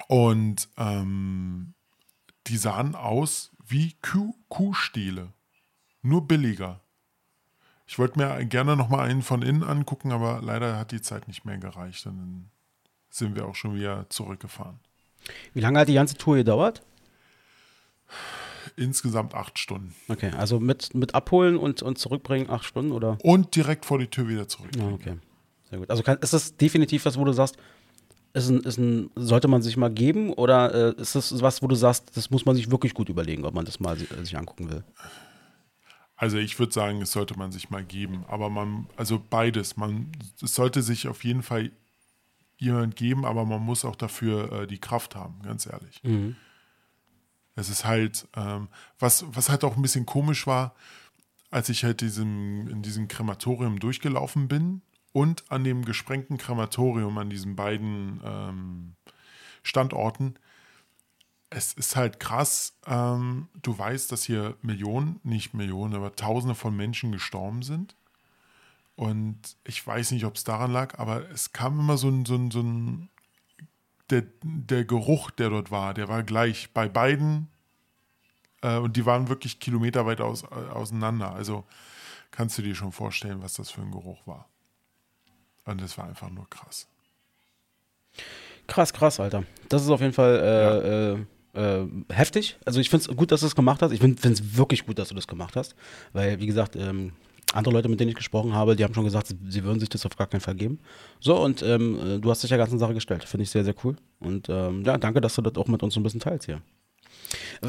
Und 0.08 0.68
ähm, 0.78 1.76
die 2.48 2.58
sahen 2.58 2.96
aus 2.96 3.52
wie 3.64 3.94
Kuh 4.02 4.34
Kuhstiele. 4.50 5.32
Nur 6.02 6.28
billiger. 6.28 6.82
Ich 7.86 8.00
wollte 8.00 8.18
mir 8.18 8.44
gerne 8.46 8.76
nochmal 8.76 9.08
einen 9.08 9.22
von 9.22 9.44
innen 9.44 9.62
angucken, 9.62 10.12
aber 10.12 10.42
leider 10.42 10.80
hat 10.80 10.92
die 10.92 11.02
Zeit 11.02 11.28
nicht 11.28 11.46
mehr 11.46 11.60
gereicht. 11.60 12.08
Und 12.08 12.50
sind 13.14 13.36
wir 13.36 13.46
auch 13.46 13.56
schon 13.56 13.76
wieder 13.76 14.06
zurückgefahren. 14.10 14.80
Wie 15.54 15.62
lange 15.62 15.80
hat 15.80 15.88
die 15.88 15.94
ganze 15.94 16.16
Tour 16.18 16.36
gedauert? 16.38 16.82
insgesamt 18.76 19.36
acht 19.36 19.60
Stunden. 19.60 19.94
Okay, 20.08 20.32
also 20.32 20.60
mit, 20.60 20.94
mit 20.96 21.14
abholen 21.14 21.58
und, 21.58 21.82
und 21.82 21.98
zurückbringen 21.98 22.50
acht 22.50 22.66
Stunden, 22.66 22.92
oder? 22.92 23.18
Und 23.22 23.56
direkt 23.56 23.86
vor 23.86 24.00
die 24.00 24.08
Tür 24.08 24.28
wieder 24.28 24.48
zurück. 24.48 24.72
Ja, 24.76 24.88
okay. 24.88 25.18
Sehr 25.70 25.80
gut. 25.80 25.90
Also 25.90 26.02
kann, 26.02 26.18
ist 26.20 26.34
das 26.34 26.58
definitiv 26.58 27.06
was, 27.06 27.18
wo 27.18 27.26
du 27.26 27.34
sagst, 27.34 27.58
ist 28.34 28.50
ein, 28.50 28.62
ist 28.62 28.78
ein, 28.78 29.12
sollte 29.16 29.48
man 29.48 29.62
sich 29.62 29.78
mal 29.78 29.92
geben 29.92 30.34
oder 30.34 30.96
äh, 30.98 31.02
ist 31.02 31.16
das 31.16 31.40
was, 31.42 31.62
wo 31.62 31.68
du 31.68 31.76
sagst, 31.76 32.18
das 32.18 32.32
muss 32.32 32.46
man 32.46 32.56
sich 32.56 32.72
wirklich 32.72 32.94
gut 32.94 33.10
überlegen, 33.10 33.46
ob 33.46 33.54
man 33.54 33.66
das 33.66 33.80
mal 33.80 33.96
sich, 33.96 34.10
sich 34.10 34.38
angucken 34.38 34.72
will? 34.72 34.84
Also 36.16 36.38
ich 36.38 36.58
würde 36.58 36.74
sagen, 36.74 37.02
es 37.02 37.12
sollte 37.12 37.38
man 37.38 37.52
sich 37.52 37.70
mal 37.70 37.84
geben, 37.84 38.24
aber 38.28 38.50
man, 38.50 38.88
also 38.96 39.22
beides, 39.30 39.78
man, 39.78 40.12
es 40.42 40.56
sollte 40.56 40.82
sich 40.82 41.08
auf 41.08 41.24
jeden 41.24 41.44
Fall 41.44 41.72
jemand 42.64 42.96
geben, 42.96 43.26
aber 43.26 43.46
man 43.46 43.62
muss 43.62 43.86
auch 43.86 43.96
dafür 43.96 44.52
äh, 44.52 44.68
die 44.68 44.80
Kraft 44.80 45.16
haben, 45.16 45.42
ganz 45.44 45.66
ehrlich. 45.66 46.04
Mhm. 46.04 46.36
Es 47.56 47.70
ist 47.70 47.86
halt, 47.86 48.28
ähm, 48.36 48.68
was, 48.98 49.26
was 49.28 49.50
halt 49.50 49.64
auch 49.64 49.76
ein 49.76 49.82
bisschen 49.82 50.06
komisch 50.06 50.48
war, 50.48 50.74
als 51.52 51.70
ich 51.70 51.84
halt 51.84 52.02
diesem, 52.02 52.68
in 52.68 52.82
diesem 52.82 53.08
Krematorium 53.08 53.80
durchgelaufen 53.80 54.48
bin 54.48 54.82
und 55.12 55.44
an 55.52 55.64
dem 55.64 55.86
gesprengten 55.86 56.38
Krematorium, 56.38 57.18
an 57.20 57.30
diesen 57.30 57.56
beiden 57.56 58.20
ähm, 58.24 58.96
Standorten, 59.62 60.36
es 61.52 61.74
ist 61.74 61.96
halt 61.96 62.20
krass. 62.20 62.80
Ähm, 62.88 63.50
du 63.62 63.78
weißt, 63.78 64.12
dass 64.12 64.24
hier 64.24 64.58
Millionen, 64.64 65.20
nicht 65.24 65.54
Millionen, 65.54 65.94
aber 65.94 66.16
Tausende 66.16 66.56
von 66.56 66.76
Menschen 66.76 67.12
gestorben 67.12 67.62
sind. 67.62 67.96
Und 68.96 69.40
ich 69.66 69.86
weiß 69.86 70.12
nicht, 70.12 70.26
ob 70.26 70.36
es 70.36 70.44
daran 70.44 70.72
lag, 70.72 71.00
aber 71.00 71.30
es 71.32 71.52
kam 71.52 71.80
immer 71.80 71.98
so 71.98 72.10
ein, 72.10 72.26
so 72.26 72.36
ein, 72.36 72.52
so 72.52 72.62
ein 72.62 73.10
der, 74.10 74.24
der 74.44 74.86
Geruch, 74.86 75.32
der 75.32 75.50
dort 75.50 75.72
war, 75.72 75.94
der 75.94 76.08
war 76.08 76.24
gleich 76.24 76.70
bei 76.74 76.88
beiden. 76.88 77.48
Äh, 78.62 78.78
und 78.78 78.96
die 78.96 79.06
waren 79.06 79.30
wirklich 79.30 79.60
kilometerweit 79.60 80.22
aus, 80.22 80.44
äh, 80.44 80.70
auseinander. 80.72 81.34
Also 81.34 81.66
kannst 82.32 82.58
du 82.58 82.62
dir 82.62 82.76
schon 82.76 82.92
vorstellen, 82.92 83.42
was 83.42 83.54
das 83.54 83.72
für 83.72 83.82
ein 83.82 83.92
Geruch 83.92 84.26
war. 84.26 84.48
Und 85.66 85.82
das 85.82 85.98
war 85.98 86.06
einfach 86.06 86.30
nur 86.30 86.50
krass. 86.50 86.88
Krass, 88.68 88.94
krass, 88.94 89.20
Alter. 89.20 89.44
Das 89.70 89.82
ist 89.82 89.90
auf 89.90 90.02
jeden 90.02 90.14
Fall 90.14 91.26
äh, 91.56 91.60
äh, 91.60 91.82
äh, 91.82 91.88
heftig. 92.10 92.58
Also 92.66 92.80
ich 92.80 92.90
finde 92.90 93.10
es 93.10 93.18
gut, 93.18 93.32
dass 93.32 93.42
du 93.42 93.48
es 93.48 93.56
gemacht 93.56 93.82
hast. 93.82 93.92
Ich 93.92 94.00
finde 94.00 94.22
es 94.22 94.58
wirklich 94.58 94.86
gut, 94.86 95.00
dass 95.00 95.10
du 95.10 95.16
das 95.16 95.28
gemacht 95.28 95.56
hast. 95.56 95.76
Weil, 96.12 96.40
wie 96.40 96.46
gesagt, 96.46 96.76
ähm, 96.76 97.14
andere 97.54 97.74
Leute, 97.74 97.90
mit 97.90 98.00
denen 98.00 98.10
ich 98.10 98.16
gesprochen 98.16 98.54
habe, 98.54 98.76
die 98.76 98.84
haben 98.84 98.94
schon 98.94 99.04
gesagt, 99.04 99.28
sie, 99.28 99.38
sie 99.50 99.64
würden 99.64 99.80
sich 99.80 99.90
das 99.90 100.06
auf 100.06 100.16
gar 100.18 100.28
keinen 100.28 100.42
Fall 100.42 100.56
geben. 100.56 100.80
So, 101.20 101.36
und 101.38 101.62
ähm, 101.64 102.00
äh, 102.18 102.20
du 102.20 102.30
hast 102.30 102.44
dich 102.44 102.50
der 102.50 102.58
ganzen 102.58 102.80
Sache 102.80 102.94
gestellt. 102.94 103.24
Finde 103.24 103.44
ich 103.44 103.50
sehr, 103.50 103.64
sehr 103.64 103.76
cool. 103.84 103.96
Und 104.20 104.50
ähm, 104.50 104.84
ja, 104.86 104.98
danke, 104.98 105.22
dass 105.22 105.36
du 105.36 105.42
das 105.42 105.56
auch 105.56 105.68
mit 105.68 105.84
uns 105.84 105.94
so 105.94 106.00
ein 106.00 106.04
bisschen 106.04 106.20
teilst 106.20 106.46
hier. 106.46 106.62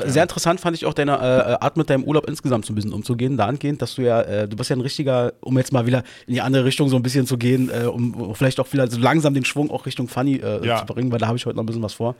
Sehr 0.06 0.22
interessant 0.24 0.60
fand 0.60 0.76
ich 0.76 0.84
auch 0.84 0.92
deine 0.92 1.12
äh, 1.12 1.64
Art 1.64 1.76
mit 1.76 1.88
deinem 1.88 2.04
Urlaub 2.04 2.28
insgesamt 2.28 2.66
so 2.66 2.72
ein 2.72 2.74
bisschen 2.74 2.92
umzugehen, 2.92 3.36
dahingehend, 3.36 3.80
dass 3.80 3.94
du 3.94 4.02
ja, 4.02 4.20
äh, 4.22 4.48
du 4.48 4.56
bist 4.56 4.68
ja 4.68 4.76
ein 4.76 4.80
richtiger, 4.80 5.32
um 5.40 5.56
jetzt 5.56 5.72
mal 5.72 5.86
wieder 5.86 6.02
in 6.26 6.34
die 6.34 6.40
andere 6.40 6.64
Richtung 6.64 6.88
so 6.88 6.96
ein 6.96 7.02
bisschen 7.02 7.26
zu 7.26 7.38
gehen, 7.38 7.70
äh, 7.70 7.86
um 7.86 8.34
vielleicht 8.34 8.58
auch 8.60 8.70
wieder 8.72 8.90
so 8.90 8.98
langsam 8.98 9.32
den 9.34 9.44
Schwung 9.44 9.70
auch 9.70 9.86
Richtung 9.86 10.08
Funny 10.08 10.36
äh, 10.36 10.66
Ja. 10.66 10.78
zu 10.78 10.86
bringen, 10.86 11.10
weil 11.12 11.18
da 11.18 11.28
habe 11.28 11.38
ich 11.38 11.46
heute 11.46 11.56
noch 11.56 11.62
ein 11.62 11.66
bisschen 11.66 11.82
was 11.82 11.94
vor. 11.94 12.16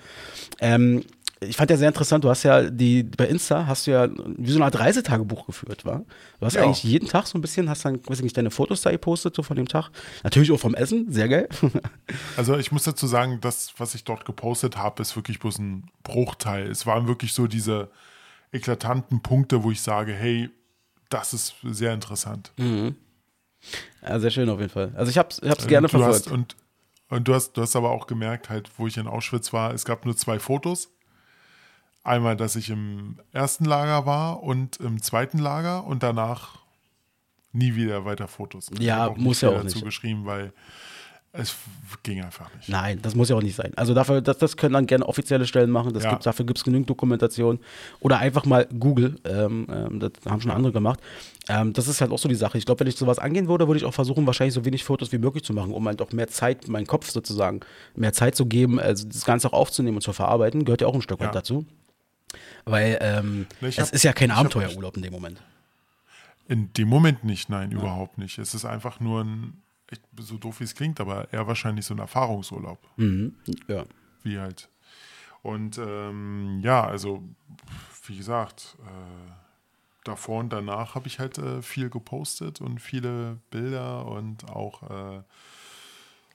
Ähm, 0.61 1.03
ich 1.41 1.57
fand 1.57 1.71
ja 1.71 1.77
sehr 1.77 1.89
interessant, 1.89 2.25
du 2.25 2.31
hast 2.31 2.43
ja 2.45 2.63
die, 2.71 3.03
bei 3.03 3.27
Insta 3.27 3.67
hast 3.67 3.87
du 3.87 3.91
ja 3.91 4.09
wie 4.39 4.51
so 4.51 4.57
eine 4.59 4.65
Art 4.67 4.79
Reisetagebuch 4.79 5.47
geführt, 5.47 5.85
war? 5.85 6.05
Du 6.41 6.47
hast 6.47 6.55
Ja. 6.55 6.63
eigentlich 6.63 6.85
jeden 6.85 7.09
Tag 7.09 7.27
so 7.27 7.37
ein 7.37 7.41
bisschen, 7.41 7.69
hast 7.69 7.85
dann, 7.85 8.01
weiß 8.07 8.19
ich 8.19 8.25
nicht, 8.25 8.37
deine 8.37 8.51
Fotos 8.51 8.83
da 8.83 8.91
gepostet, 8.91 9.35
so 9.35 9.43
von 9.43 9.57
dem 9.57 9.69
Tag. 9.69 9.91
Natürlich 10.23 10.53
auch 10.53 10.61
vom 10.61 10.75
Essen, 10.75 11.11
sehr 11.13 11.29
geil. 11.29 11.49
Also 12.37 12.57
ich 12.57 12.71
muss 12.73 12.85
dazu 12.85 13.07
sagen, 13.07 13.39
das, 13.41 13.73
was 13.79 13.95
ich 13.95 14.05
dort 14.05 14.25
gepostet 14.25 14.77
habe, 14.77 15.03
ist 15.03 15.17
wirklich 15.17 15.39
bloß 15.39 15.59
ein 15.59 15.91
Bruchteil. 16.03 16.71
Es 16.71 16.87
waren 16.87 17.07
wirklich 17.09 17.33
so 17.33 17.47
diese 17.47 17.91
eklatanten 18.53 19.21
Punkte, 19.23 19.63
wo 19.65 19.71
ich 19.71 19.81
sage, 19.81 20.13
hey, 20.13 20.51
das 21.09 21.33
ist 21.35 21.55
sehr 21.63 21.93
interessant. 21.93 22.53
ja, 24.03 24.21
sehr 24.21 24.31
schön 24.31 24.49
auf 24.49 24.61
jeden 24.61 24.71
Fall. 24.71 24.93
Also 24.95 25.11
ich 25.11 25.19
hab's, 25.19 25.41
ich 25.43 25.51
hab's 25.51 25.67
gerne 25.67 25.89
verfolgt. 25.89 26.27
hast, 26.27 26.31
und, 26.31 26.57
und 27.09 27.27
du 27.29 27.35
hast, 27.35 27.53
du 27.55 27.63
hast 27.63 27.75
aber 27.77 27.91
auch 27.91 28.07
gemerkt, 28.07 28.51
halt, 28.51 28.71
wo 28.77 28.87
ich 28.87 28.97
in 28.97 29.07
Auschwitz 29.07 29.53
war, 29.53 29.73
es 29.73 29.85
gab 29.85 30.05
nur 30.05 30.17
zwei 30.17 30.39
Fotos. 30.39 30.91
Einmal, 32.05 32.37
dass 32.37 32.55
ich 32.55 32.69
im 32.71 33.19
ersten 33.33 33.65
Lager 33.65 34.05
war 34.07 34.43
und 34.43 34.77
im 34.77 35.01
zweiten 35.03 35.39
Lager 35.39 35.85
und 35.87 36.03
danach 36.03 36.59
nie 37.53 37.75
wieder 37.77 38.05
weiter 38.05 38.29
Fotos. 38.29 38.71
Ich 38.73 38.81
Ja, 38.81 39.13
muss 39.17 39.41
ja 39.41 39.49
auch 39.49 39.63
nicht. 39.63 39.75
dazu 39.77 39.85
geschrieben, 39.85 40.27
weil 40.27 40.53
es 41.33 41.57
ging 42.03 42.23
einfach 42.23 42.55
nicht. 42.55 42.69
Nein, 42.69 43.01
das 43.03 43.15
muss 43.15 43.29
ja 43.31 43.37
auch 43.37 43.43
nicht 43.43 43.57
sein. 43.57 43.73
Also 43.77 43.95
dafür, 43.95 44.21
das, 44.21 44.37
das 44.39 44.57
können 44.57 44.75
dann 44.75 44.87
gerne 44.87 45.07
offizielle 45.07 45.47
Stellen 45.47 45.71
machen. 45.71 45.99
Ja. 45.99 46.11
gibt, 46.11 46.27
dafür 46.27 46.45
gibt 46.45 46.59
es 46.59 46.65
genügend 46.65 46.91
Dokumentation. 46.91 47.59
Oder 48.01 48.19
einfach 48.19 48.45
mal 48.45 48.67
Google. 48.79 49.17
Ähm, 49.25 49.67
ähm, 49.73 49.99
das 49.99 50.13
haben 50.29 50.41
schon 50.43 50.51
andere 50.53 50.73
gemacht. 50.73 51.01
Ähm, 51.49 51.73
das 51.73 51.89
ist 51.89 52.01
halt 52.03 52.13
auch 52.13 52.19
so 52.19 52.29
die 52.29 52.35
Sache. 52.37 52.59
Ich 52.59 52.67
glaube, 52.67 52.81
wenn 52.81 52.87
ich 52.87 52.97
sowas 52.97 53.19
angehen 53.19 53.49
würde, 53.49 53.67
würde 53.67 53.79
ich 53.79 53.85
auch 53.85 53.95
versuchen, 53.95 54.27
wahrscheinlich 54.27 54.55
so 54.55 54.65
wenig 54.65 54.85
Fotos 54.85 55.11
wie 55.11 55.19
möglich 55.19 55.43
zu 55.43 55.55
machen, 55.55 55.73
um 55.73 55.89
halt 55.89 56.03
auch 56.03 56.13
mehr 56.13 56.29
Zeit, 56.29 56.69
meinen 56.69 56.87
Kopf 56.87 57.09
sozusagen, 57.11 57.61
mehr 57.97 58.13
Zeit 58.13 58.37
zu 58.37 58.47
geben, 58.47 58.79
also 58.79 59.09
das 59.09 59.25
Ganze 59.25 59.49
auch 59.49 59.55
aufzunehmen 59.55 59.97
und 59.97 60.03
zu 60.03 60.13
verarbeiten. 60.13 60.65
Gehört 60.67 60.83
ja 60.83 60.87
auch 60.87 60.95
ein 60.95 61.03
Stück 61.03 61.19
Ja. 61.21 61.27
weit 61.29 61.35
dazu. 61.35 61.65
Weil 62.65 62.99
ähm, 63.01 63.47
es 63.61 63.79
hab- 63.79 63.93
ist 63.93 64.03
ja 64.05 64.13
kein 64.13 64.31
Abenteuerurlaub 64.31 64.97
in 64.97 65.03
dem 65.03 65.13
Moment. 65.13 65.41
In 66.49 66.73
dem 66.75 66.89
Moment 66.89 67.25
nicht, 67.25 67.49
nein, 67.49 67.73
überhaupt 67.73 68.19
nicht. 68.19 68.39
Es 68.39 68.55
ist 68.55 68.65
einfach 68.67 69.01
nur 69.01 69.23
ein, 69.25 69.63
echt, 69.91 70.03
so 70.21 70.37
doof 70.37 70.61
wie 70.61 70.65
es 70.65 70.75
klingt, 70.75 71.01
aber 71.01 71.33
eher 71.33 71.47
wahrscheinlich 71.47 71.87
so 71.87 71.95
ein 71.95 71.99
Erfahrungsurlaub. 72.01 72.79
Mhm. 72.97 73.35
Ja. 73.69 73.85
Wie 74.23 74.39
halt. 74.39 74.69
Und 75.43 75.79
ähm, 75.79 76.61
ja, 76.63 76.85
also, 76.85 77.23
wie 78.07 78.17
gesagt, 78.17 78.77
äh, 78.81 79.31
davor 80.05 80.41
und 80.41 80.53
danach 80.53 80.95
habe 80.95 81.07
ich 81.07 81.19
halt 81.19 81.39
äh, 81.39 81.63
viel 81.63 81.89
gepostet 81.91 82.61
und 82.61 82.79
viele 82.79 83.39
Bilder 83.51 84.07
und 84.07 84.51
auch 84.51 84.83
äh, 84.83 85.23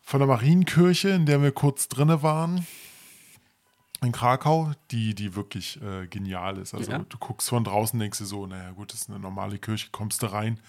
von 0.02 0.20
der 0.20 0.28
Marienkirche, 0.28 1.10
in 1.10 1.28
der 1.28 1.42
wir 1.44 1.52
kurz 1.52 1.88
drinne 1.88 2.24
waren. 2.24 2.66
In 4.02 4.12
Krakau, 4.14 4.72
die, 4.92 5.14
die 5.14 5.36
wirklich 5.36 5.82
äh, 5.82 6.08
genial 6.08 6.58
ist. 6.58 6.74
Also 6.74 6.92
Ja. 6.92 7.00
du 7.00 7.18
guckst 7.18 7.50
von 7.50 7.64
draußen, 7.64 8.00
denkst 8.00 8.20
du 8.20 8.26
so, 8.26 8.46
naja 8.48 8.72
gut, 8.72 8.94
das 8.94 9.02
ist 9.02 9.10
eine 9.10 9.20
normale 9.20 9.60
Kirche, 9.60 9.90
kommst 9.92 10.22
du 10.24 10.28
rein, 10.28 10.60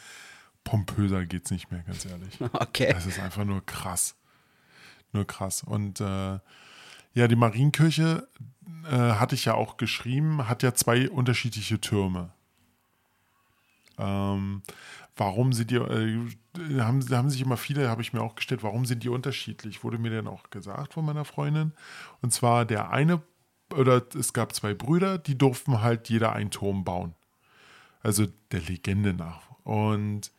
pompöser 0.64 1.24
geht's 1.26 1.50
nicht 1.50 1.70
mehr, 1.70 1.82
ganz 1.82 2.04
ehrlich. 2.04 2.38
Okay. 2.52 2.92
Das 2.92 3.06
ist 3.06 3.20
einfach 3.20 3.44
nur 3.44 3.64
krass. 3.64 4.16
Nur 5.12 5.26
krass. 5.26 5.62
Und 5.62 6.00
äh, 6.00 6.38
ja, 7.14 7.28
die 7.28 7.36
Marienkirche 7.36 8.28
äh, 8.90 8.96
hatte 8.96 9.34
ich 9.34 9.44
ja 9.44 9.54
auch 9.54 9.76
geschrieben, 9.76 10.48
hat 10.48 10.62
ja 10.62 10.74
zwei 10.74 11.08
unterschiedliche 11.08 11.80
Türme. 11.80 12.30
Ähm, 13.98 14.62
warum 15.20 15.52
sind 15.52 15.70
die, 15.70 15.76
äh, 15.76 16.18
haben, 16.80 17.06
haben 17.10 17.30
sich 17.30 17.42
immer 17.42 17.58
viele, 17.58 17.90
habe 17.90 18.00
ich 18.00 18.14
mir 18.14 18.22
auch 18.22 18.34
gestellt, 18.34 18.62
warum 18.62 18.86
sind 18.86 19.04
die 19.04 19.10
unterschiedlich? 19.10 19.84
Wurde 19.84 19.98
mir 19.98 20.10
dann 20.10 20.26
auch 20.26 20.48
gesagt 20.48 20.94
von 20.94 21.04
meiner 21.04 21.26
Freundin. 21.26 21.72
Und 22.22 22.32
zwar 22.32 22.64
der 22.64 22.90
eine, 22.90 23.20
oder 23.76 24.02
es 24.18 24.32
gab 24.32 24.54
zwei 24.54 24.72
Brüder, 24.72 25.18
die 25.18 25.36
durften 25.36 25.82
halt 25.82 26.08
jeder 26.08 26.32
einen 26.32 26.50
Turm 26.50 26.84
bauen. 26.84 27.14
Also 28.02 28.26
der 28.50 28.62
Legende 28.62 29.12
nach. 29.12 29.42
Und 29.62 30.32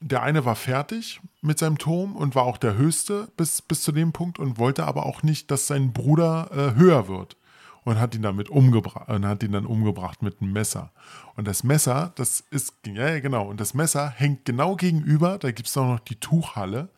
der 0.00 0.24
eine 0.24 0.44
war 0.44 0.56
fertig 0.56 1.20
mit 1.40 1.60
seinem 1.60 1.78
Turm 1.78 2.16
und 2.16 2.34
war 2.34 2.42
auch 2.42 2.58
der 2.58 2.76
höchste 2.76 3.28
bis, 3.36 3.62
bis 3.62 3.82
zu 3.82 3.92
dem 3.92 4.12
Punkt 4.12 4.40
und 4.40 4.58
wollte 4.58 4.84
aber 4.84 5.06
auch 5.06 5.22
nicht, 5.22 5.52
dass 5.52 5.68
sein 5.68 5.92
Bruder 5.92 6.50
äh, 6.50 6.74
höher 6.74 7.06
wird. 7.06 7.36
Und 7.84 7.98
hat 7.98 8.14
ihn 8.14 8.22
damit 8.22 8.48
umgebracht 8.48 9.08
und 9.08 9.26
hat 9.26 9.42
ihn 9.42 9.52
dann 9.52 9.66
umgebracht 9.66 10.22
mit 10.22 10.40
einem 10.40 10.52
Messer. 10.52 10.92
Und 11.34 11.48
das 11.48 11.64
Messer, 11.64 12.12
das 12.14 12.40
ist, 12.50 12.74
ja, 12.86 13.18
genau, 13.18 13.48
und 13.48 13.60
das 13.60 13.74
Messer 13.74 14.08
hängt 14.08 14.44
genau 14.44 14.76
gegenüber, 14.76 15.38
da 15.38 15.50
gibt 15.50 15.68
es 15.68 15.76
auch 15.76 15.86
noch 15.86 16.00
die 16.00 16.16
Tuchhalle. 16.16 16.90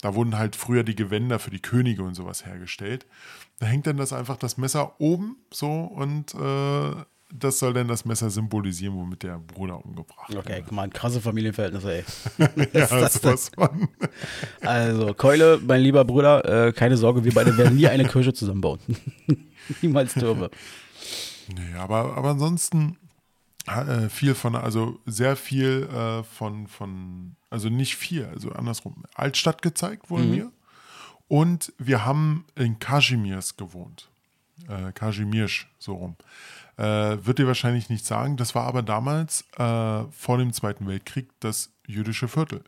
Da 0.00 0.14
wurden 0.14 0.36
halt 0.36 0.56
früher 0.56 0.82
die 0.82 0.94
Gewänder 0.94 1.38
für 1.38 1.50
die 1.50 1.60
Könige 1.60 2.02
und 2.02 2.14
sowas 2.14 2.44
hergestellt. 2.44 3.06
Da 3.58 3.66
hängt 3.66 3.86
dann 3.86 3.96
das 3.96 4.12
einfach 4.12 4.36
das 4.36 4.58
Messer 4.58 4.98
oben 5.00 5.36
so 5.50 5.70
und 5.70 6.34
äh, 6.34 7.04
das 7.32 7.58
soll 7.58 7.72
dann 7.72 7.88
das 7.88 8.04
Messer 8.04 8.30
symbolisieren, 8.30 8.94
womit 8.94 9.22
der 9.22 9.38
Bruder 9.38 9.84
umgebracht 9.84 10.28
wird. 10.32 10.46
Okay, 10.46 10.62
guck 10.62 10.72
mal, 10.72 10.88
krasse 10.88 11.20
Familienverhältnisse, 11.20 11.94
ey. 11.96 12.04
Ja, 12.72 12.86
das 12.86 13.48
von. 13.48 13.88
Also, 14.60 15.14
Keule, 15.14 15.60
mein 15.66 15.80
lieber 15.80 16.04
Bruder, 16.04 16.68
äh, 16.68 16.72
keine 16.72 16.96
Sorge, 16.96 17.24
wir 17.24 17.34
beide 17.34 17.56
werden 17.56 17.76
nie 17.76 17.88
eine 17.88 18.06
Kirche 18.06 18.32
zusammenbauen. 18.32 18.78
Niemals 19.82 20.14
Türme. 20.14 20.50
Nee, 21.48 21.76
aber, 21.76 22.16
aber 22.16 22.30
ansonsten 22.30 22.98
äh, 23.66 24.08
viel 24.08 24.34
von, 24.34 24.56
also 24.56 25.00
sehr 25.06 25.36
viel 25.36 25.88
äh, 25.92 26.22
von, 26.22 26.66
von, 26.68 27.36
also 27.50 27.68
nicht 27.68 27.96
viel, 27.96 28.26
also 28.26 28.50
andersrum, 28.52 29.04
Altstadt 29.14 29.62
gezeigt 29.62 30.10
wurde 30.10 30.24
mir. 30.24 30.52
Und 31.28 31.72
wir 31.78 32.04
haben 32.04 32.44
in 32.54 32.78
Kazimiers 32.78 33.56
gewohnt. 33.56 34.08
Äh, 34.68 34.92
Kazimirsch, 34.92 35.68
so 35.78 35.94
rum. 35.94 36.16
Äh, 36.76 37.24
wird 37.24 37.38
dir 37.38 37.46
wahrscheinlich 37.46 37.88
nicht 37.88 38.04
sagen, 38.04 38.36
das 38.36 38.54
war 38.54 38.64
aber 38.64 38.82
damals 38.82 39.44
äh, 39.58 40.04
vor 40.10 40.38
dem 40.38 40.52
Zweiten 40.52 40.88
Weltkrieg 40.88 41.28
das 41.40 41.70
jüdische 41.86 42.28
Viertel. 42.28 42.64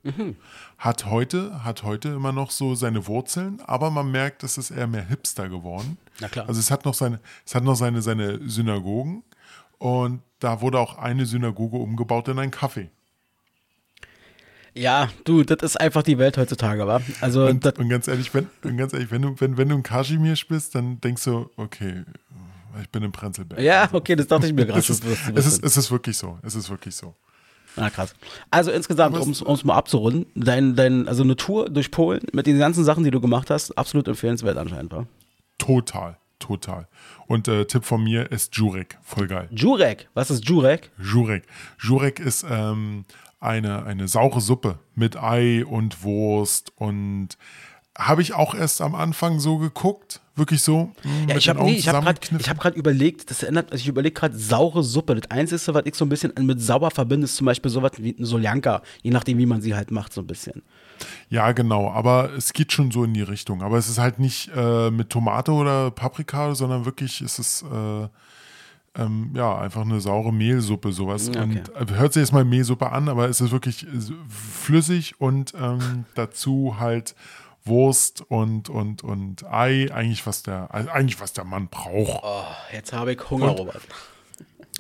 Hat 0.79 1.07
heute, 1.07 1.65
hat 1.65 1.83
heute 1.83 2.11
immer 2.11 2.33
noch 2.33 2.51
so 2.51 2.75
seine 2.75 3.07
Wurzeln, 3.07 3.61
aber 3.67 3.91
man 3.91 4.11
merkt, 4.11 4.45
es 4.45 4.59
ist 4.59 4.71
eher 4.71 4.87
mehr 4.87 5.05
Hipster 5.05 5.49
geworden. 5.49 5.97
Na 6.21 6.29
klar. 6.29 6.49
Also 6.49 6.61
es 6.61 6.71
hat 6.71 6.85
noch 6.85 6.95
seine, 6.95 7.21
es 7.45 7.55
hat 7.55 7.65
noch 7.65 7.77
seine, 7.77 8.03
seine 8.03 8.49
Synagogen 8.49 9.25
und 9.79 10.23
da 10.39 10.61
wurde 10.61 10.79
auch 10.79 10.99
eine 10.99 11.27
Synagoge 11.27 11.79
umgebaut 11.79 12.29
in 12.29 12.39
ein 12.39 12.51
Café. 12.51 12.89
Ja, 14.75 15.09
du, 15.25 15.43
das 15.43 15.63
ist 15.63 15.81
einfach 15.81 16.03
die 16.03 16.19
Welt 16.19 16.37
heutzutage, 16.37 16.87
wa? 16.87 17.01
Also, 17.23 17.47
Und, 17.47 17.65
und 17.79 17.89
ganz 17.89 18.09
ehrlich, 18.09 18.33
wenn, 18.35 18.77
ganz 18.77 18.93
ehrlich, 18.93 19.11
wenn 19.11 19.23
du, 19.23 19.35
wenn, 19.41 19.57
wenn 19.57 19.71
du 19.71 19.75
in 19.77 19.83
Kaschmir 19.83 20.37
bist, 20.49 20.75
dann 20.75 21.01
denkst 21.01 21.25
du, 21.25 21.51
okay, 21.57 22.05
ich 22.81 22.89
bin 22.91 23.03
im 23.03 23.13
Prenzlberg. 23.13 23.61
ja, 23.61 23.89
okay, 23.93 24.17
das 24.17 24.27
dachte 24.27 24.47
ich 24.47 24.53
mir 24.53 24.67
gerade. 24.67 24.79
Es 24.81 24.91
ist, 24.91 25.05
es, 25.05 25.47
ist, 25.47 25.65
es 25.65 25.77
ist 25.77 25.91
wirklich 25.91 26.17
so. 26.17 26.39
Es 26.43 26.55
ist 26.55 26.69
wirklich 26.71 26.95
so. 26.95 27.15
Na 27.77 27.91
krass. 27.91 28.15
Also 28.51 28.71
insgesamt, 28.71 29.19
um 29.19 29.31
es- 29.31 29.43
es 29.43 29.65
mal 29.65 29.75
abzurunden, 29.75 30.27
dein, 30.35 30.77
dein, 30.77 31.07
also 31.09 31.23
eine 31.23 31.37
Tour 31.37 31.69
durch 31.69 31.91
Polen 31.91 32.23
mit 32.33 32.47
den 32.47 32.59
ganzen 32.59 32.85
Sachen, 32.85 33.05
die 33.05 33.11
du 33.11 33.21
gemacht 33.21 33.51
hast, 33.51 33.77
absolut 33.77 34.09
empfehlenswert 34.09 34.57
anscheinend, 34.57 34.93
war. 34.93 35.07
Total, 35.59 36.17
total. 36.39 36.89
Und 37.27 37.49
äh, 37.49 37.67
Tipp 37.67 37.85
von 37.85 38.03
mir 38.03 38.31
ist 38.33 38.55
Jurek. 38.57 38.99
Voll 39.03 39.27
geil. 39.27 39.49
Jurek, 39.51 40.09
was 40.15 40.31
ist 40.31 40.47
Jurek? 40.49 40.91
Jurek. 40.99 41.45
Jurek 41.79 42.19
ist 42.21 42.47
ähm, 42.49 43.05
eine, 43.41 43.85
eine 43.85 44.09
saure 44.09 44.41
Suppe 44.41 44.79
mit 44.95 45.17
Ei 45.17 45.65
und 45.67 46.03
Wurst 46.03 46.73
und 46.77 47.37
habe 47.99 48.23
ich 48.23 48.35
auch 48.35 48.55
erst 48.55 48.81
am 48.81 48.95
Anfang 48.95 49.41
so 49.41 49.59
geguckt. 49.59 50.21
Wirklich 50.35 50.63
so. 50.63 50.93
mh, 51.03 51.11
Ja, 51.21 51.27
mit 51.27 51.37
ich 51.39 51.49
habe 51.49 51.65
nee, 51.65 51.81
hab 51.81 52.23
ich 52.39 52.51
hab 52.51 52.61
gerade 52.61 52.77
überlegt, 52.79 53.31
das 53.31 53.43
erinnert, 53.43 53.73
also 53.73 53.81
ich 53.81 53.89
überlege 53.89 54.13
gerade 54.15 54.37
saure 54.37 54.83
Suppe. 54.83 55.15
Das 55.15 55.31
Einzige, 55.31 55.75
was 55.75 55.87
ich 55.87 55.95
so 55.95 56.05
ein 56.05 56.11
bisschen 56.11 56.33
mit 56.41 56.61
sauer 56.61 56.91
verbinde, 56.91 57.25
ist 57.25 57.37
zum 57.37 57.47
Beispiel 57.47 57.71
sowas 57.71 57.93
wie 57.97 58.15
eine 58.17 58.27
Soljanka, 58.27 58.83
je 59.03 59.11
nachdem, 59.11 59.39
wie 59.39 59.47
man 59.47 59.63
sie 59.63 59.75
halt 59.75 59.91
macht, 59.91 60.13
so 60.13 60.21
ein 60.21 60.27
bisschen. 60.27 60.63
Ja, 61.31 61.53
genau, 61.53 61.91
aber 61.91 62.31
es 62.37 62.53
geht 62.53 62.73
schon 62.73 62.91
so 62.91 63.05
in 63.05 63.15
die 63.15 63.23
Richtung. 63.23 63.63
Aber 63.63 63.79
es 63.79 63.89
ist 63.89 63.99
halt 63.99 64.19
nicht 64.19 64.51
äh, 64.55 64.91
mit 64.91 65.09
Tomate 65.09 65.53
oder 65.53 65.91
Paprika, 65.91 66.55
sondern 66.55 66.85
wirklich 66.85 67.23
ist 67.23 67.39
es 67.39 67.63
äh, 67.63 68.09
ähm, 69.03 69.31
ja 69.35 69.59
einfach 69.59 69.83
eine 69.83 70.01
saure 70.01 70.33
Mehlsuppe, 70.33 70.93
sowas. 70.93 71.29
Okay. 71.29 71.39
Und 71.41 71.57
äh, 71.75 71.95
hört 71.95 72.13
sich 72.13 72.21
jetzt 72.21 72.33
mal 72.33 72.45
Mehlsuppe 72.45 72.93
an, 72.93 73.09
aber 73.09 73.29
es 73.29 73.41
ist 73.41 73.53
wirklich 73.53 73.87
flüssig 74.29 75.19
und 75.19 75.55
ähm, 75.59 76.05
dazu 76.15 76.77
halt 76.79 77.15
Wurst 77.67 78.23
und, 78.23 78.69
und, 78.69 79.03
und 79.03 79.45
Ei, 79.45 79.89
eigentlich 79.93 80.27
was 80.27 80.43
der, 80.43 80.73
also 80.75 80.91
eigentlich 80.91 81.21
was 81.21 81.33
der 81.33 81.45
Mann 81.45 81.69
braucht. 81.69 82.21
Oh, 82.23 82.45
jetzt 82.73 82.93
habe 82.93 83.13
ich 83.13 83.31
Hunger, 83.31 83.51
Und? 83.51 83.59
Robert. 83.61 83.83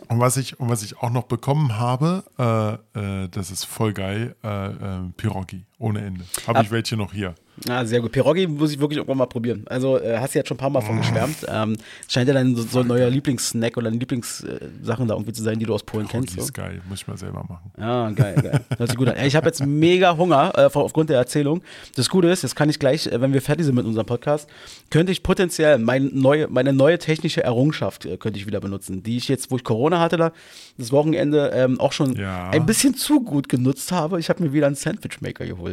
Und 0.08 0.20
was 0.20 0.36
ich, 0.36 0.60
und 0.60 0.68
was 0.68 0.82
ich 0.82 0.98
auch 0.98 1.10
noch 1.10 1.24
bekommen 1.24 1.78
habe, 1.78 2.24
äh, 2.38 3.24
äh, 3.24 3.28
das 3.28 3.50
ist 3.50 3.64
voll 3.64 3.92
geil, 3.92 4.36
äh, 4.44 4.66
äh, 4.66 5.10
Pierogi, 5.16 5.64
ohne 5.78 6.00
Ende. 6.00 6.24
Habe 6.46 6.62
ich 6.62 6.70
welche 6.70 6.96
noch 6.96 7.12
hier. 7.12 7.34
Ah, 7.68 7.86
sehr 7.86 8.02
gut. 8.02 8.12
Pierogi 8.12 8.46
muss 8.46 8.72
ich 8.72 8.78
wirklich 8.78 8.98
irgendwann 8.98 9.16
mal 9.16 9.24
probieren. 9.26 9.64
Also 9.66 9.98
äh, 9.98 10.18
hast 10.18 10.34
du 10.34 10.38
jetzt 10.38 10.48
schon 10.48 10.56
ein 10.56 10.60
paar 10.60 10.68
Mal 10.68 10.82
von 10.82 10.98
geschwärmt. 10.98 11.36
Ähm, 11.48 11.76
scheint 12.06 12.28
ja 12.28 12.34
dann 12.34 12.54
so, 12.54 12.62
so 12.64 12.80
ein 12.80 12.86
neuer 12.86 13.08
Lieblingssnack 13.08 13.78
oder 13.78 13.88
eine 13.88 13.96
Lieblingssachen 13.96 15.08
da 15.08 15.14
irgendwie 15.14 15.32
zu 15.32 15.42
sein, 15.42 15.58
die 15.58 15.64
du 15.64 15.72
aus 15.74 15.82
Polen 15.82 16.04
Die 16.06 16.12
kennst. 16.12 16.34
So. 16.34 16.40
ist 16.42 16.52
geil, 16.52 16.82
muss 16.86 17.00
ich 17.00 17.08
mal 17.08 17.16
selber 17.16 17.44
machen. 17.48 17.70
Ja, 17.78 18.10
geil, 18.10 18.34
geil. 18.42 18.60
Hört 18.76 18.90
sich 18.90 18.98
gut 18.98 19.08
an. 19.08 19.14
Ich 19.24 19.34
habe 19.36 19.46
jetzt 19.46 19.64
mega 19.64 20.16
Hunger 20.18 20.52
äh, 20.54 20.68
aufgrund 20.70 21.08
der 21.08 21.16
Erzählung. 21.16 21.62
Das 21.94 22.10
Gute 22.10 22.28
ist, 22.28 22.42
jetzt 22.42 22.56
kann 22.56 22.68
ich 22.68 22.78
gleich, 22.78 23.06
äh, 23.06 23.20
wenn 23.22 23.32
wir 23.32 23.40
fertig 23.40 23.64
sind 23.64 23.74
mit 23.74 23.86
unserem 23.86 24.06
Podcast, 24.06 24.50
könnte 24.90 25.10
ich 25.12 25.22
potenziell 25.22 25.78
mein 25.78 26.10
neue, 26.12 26.48
meine 26.48 26.74
neue 26.74 26.98
technische 26.98 27.42
Errungenschaft 27.42 28.04
äh, 28.04 28.18
könnte 28.18 28.38
ich 28.38 28.46
wieder 28.46 28.60
benutzen, 28.60 29.02
die 29.02 29.16
ich 29.16 29.28
jetzt, 29.28 29.50
wo 29.50 29.56
ich 29.56 29.64
Corona 29.64 29.98
hatte, 29.98 30.18
da 30.18 30.32
das 30.76 30.92
Wochenende 30.92 31.52
ähm, 31.54 31.80
auch 31.80 31.92
schon 31.92 32.16
Ja. 32.16 32.50
ein 32.50 32.66
bisschen 32.66 32.94
zu 32.94 33.22
gut 33.22 33.48
genutzt 33.48 33.92
habe. 33.92 34.20
Ich 34.20 34.28
habe 34.28 34.42
mir 34.42 34.52
wieder 34.52 34.66
einen 34.66 34.76
Sandwichmaker 34.76 35.46
geholt. 35.46 35.65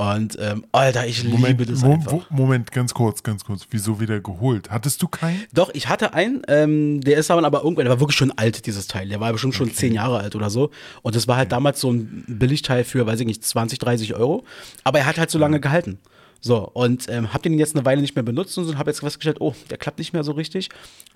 Und 0.00 0.38
ähm, 0.40 0.64
Alter, 0.70 1.08
ich 1.08 1.24
Moment, 1.24 1.58
liebe 1.58 1.66
das 1.66 1.82
Mo 1.82 1.94
einfach. 1.94 2.30
Moment, 2.30 2.70
ganz 2.70 2.94
kurz, 2.94 3.24
ganz 3.24 3.44
kurz. 3.44 3.66
Wieso 3.70 3.98
wieder 3.98 4.20
geholt? 4.20 4.70
Hattest 4.70 5.02
du 5.02 5.08
keinen? 5.08 5.42
Doch, 5.52 5.70
ich 5.74 5.88
hatte 5.88 6.14
einen, 6.14 6.42
ähm, 6.46 7.00
der 7.00 7.18
ist 7.18 7.32
aber, 7.32 7.44
aber 7.44 7.64
irgendwann, 7.64 7.84
der 7.84 7.90
war 7.90 8.00
wirklich 8.00 8.16
schon 8.16 8.30
alt, 8.30 8.66
dieses 8.66 8.86
Teil. 8.86 9.08
Der 9.08 9.18
war 9.18 9.32
bestimmt 9.32 9.56
schon 9.56 9.72
zehn 9.74 9.92
Jahre 9.92 10.20
alt 10.20 10.36
oder 10.36 10.50
so. 10.50 10.70
Und 11.02 11.16
das 11.16 11.26
war 11.26 11.36
halt 11.36 11.50
damals 11.50 11.80
so 11.80 11.90
ein 11.90 12.24
Billigteil 12.28 12.84
für, 12.84 13.06
weiß 13.06 13.18
ich 13.18 13.26
nicht, 13.26 13.44
20, 13.44 13.80
30 13.80 14.14
Euro. 14.14 14.44
Aber 14.84 15.00
er 15.00 15.06
hat 15.06 15.18
halt 15.18 15.32
so 15.32 15.38
lange 15.38 15.58
gehalten. 15.58 15.98
So, 16.40 16.70
und 16.72 17.08
ähm, 17.08 17.32
hab 17.34 17.42
den 17.42 17.58
jetzt 17.58 17.74
eine 17.74 17.84
Weile 17.84 18.00
nicht 18.00 18.14
mehr 18.14 18.22
benutzt 18.22 18.56
und 18.58 18.64
so, 18.64 18.78
habe 18.78 18.90
jetzt 18.90 19.00
festgestellt, 19.00 19.38
oh, 19.40 19.54
der 19.70 19.78
klappt 19.78 19.98
nicht 19.98 20.12
mehr 20.12 20.22
so 20.22 20.32
richtig. 20.32 20.68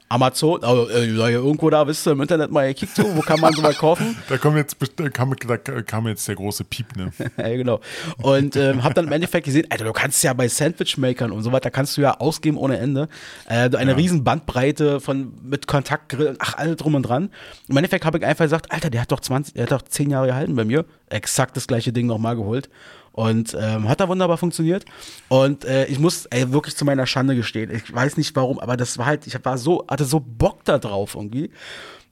Amazon, 0.08 0.62
also, 0.62 0.90
äh, 0.90 1.06
ja, 1.06 1.28
irgendwo 1.28 1.70
da, 1.70 1.86
wisst 1.86 2.06
ihr, 2.06 2.12
im 2.12 2.20
Internet 2.20 2.50
mal 2.50 2.66
gekickt, 2.68 2.94
so, 2.94 3.16
wo 3.16 3.20
kann 3.20 3.40
man 3.40 3.54
so 3.54 3.62
mal 3.62 3.72
kaufen? 3.72 4.16
Da 4.28 4.36
kommt 4.36 4.56
jetzt, 4.56 4.76
da 4.96 5.08
kam, 5.08 5.34
da 5.38 5.56
kam 5.56 6.08
jetzt 6.08 6.26
der 6.28 6.34
große 6.34 6.64
Piep, 6.64 6.96
ne? 6.96 7.12
ja, 7.36 7.48
genau. 7.56 7.80
Und 8.18 8.56
ähm, 8.56 8.82
habe 8.82 8.94
dann 8.94 9.06
im 9.06 9.12
Endeffekt 9.12 9.46
gesehen, 9.46 9.66
Alter, 9.70 9.84
du 9.84 9.92
kannst 9.92 10.22
ja 10.22 10.32
bei 10.32 10.48
Sandwich-Makern 10.48 11.32
und 11.32 11.42
so 11.42 11.52
weiter, 11.52 11.70
kannst 11.70 11.96
du 11.96 12.02
ja 12.02 12.18
ausgeben 12.18 12.56
ohne 12.56 12.78
Ende. 12.78 13.08
Äh, 13.46 13.74
eine 13.74 13.96
riesen 13.96 14.24
Bandbreite 14.24 15.00
von 15.00 15.32
mit 15.42 15.66
Kontaktgrill, 15.66 16.36
ach, 16.38 16.56
alles 16.56 16.76
drum 16.76 16.94
und 16.94 17.02
dran. 17.02 17.30
Im 17.68 17.76
Endeffekt 17.76 18.04
habe 18.04 18.18
ich 18.18 18.24
einfach 18.24 18.44
gesagt, 18.44 18.70
Alter, 18.70 18.90
der 18.90 19.02
hat 19.02 19.12
doch 19.12 19.20
20, 19.20 19.54
der 19.54 19.64
hat 19.64 19.72
doch 19.72 19.82
10 19.82 20.10
Jahre 20.10 20.26
gehalten 20.26 20.54
bei 20.56 20.64
mir. 20.64 20.84
Exakt 21.08 21.56
das 21.56 21.66
gleiche 21.66 21.92
Ding 21.92 22.06
nochmal 22.06 22.36
geholt. 22.36 22.68
Und 23.12 23.56
ähm, 23.60 23.88
hat 23.88 24.00
da 24.00 24.08
wunderbar 24.08 24.38
funktioniert. 24.38 24.84
Und 25.28 25.64
äh, 25.64 25.86
ich 25.86 25.98
muss 25.98 26.26
ey, 26.26 26.50
wirklich 26.50 26.76
zu 26.76 26.84
meiner 26.84 27.06
Schande 27.06 27.36
gestehen. 27.36 27.70
Ich 27.70 27.92
weiß 27.92 28.16
nicht 28.16 28.34
warum, 28.34 28.58
aber 28.58 28.76
das 28.76 28.96
war 28.98 29.06
halt, 29.06 29.26
ich 29.26 29.36
war 29.44 29.58
so, 29.58 29.84
hatte 29.88 30.04
so 30.04 30.20
Bock 30.20 30.64
da 30.64 30.78
drauf 30.78 31.14
irgendwie. 31.14 31.50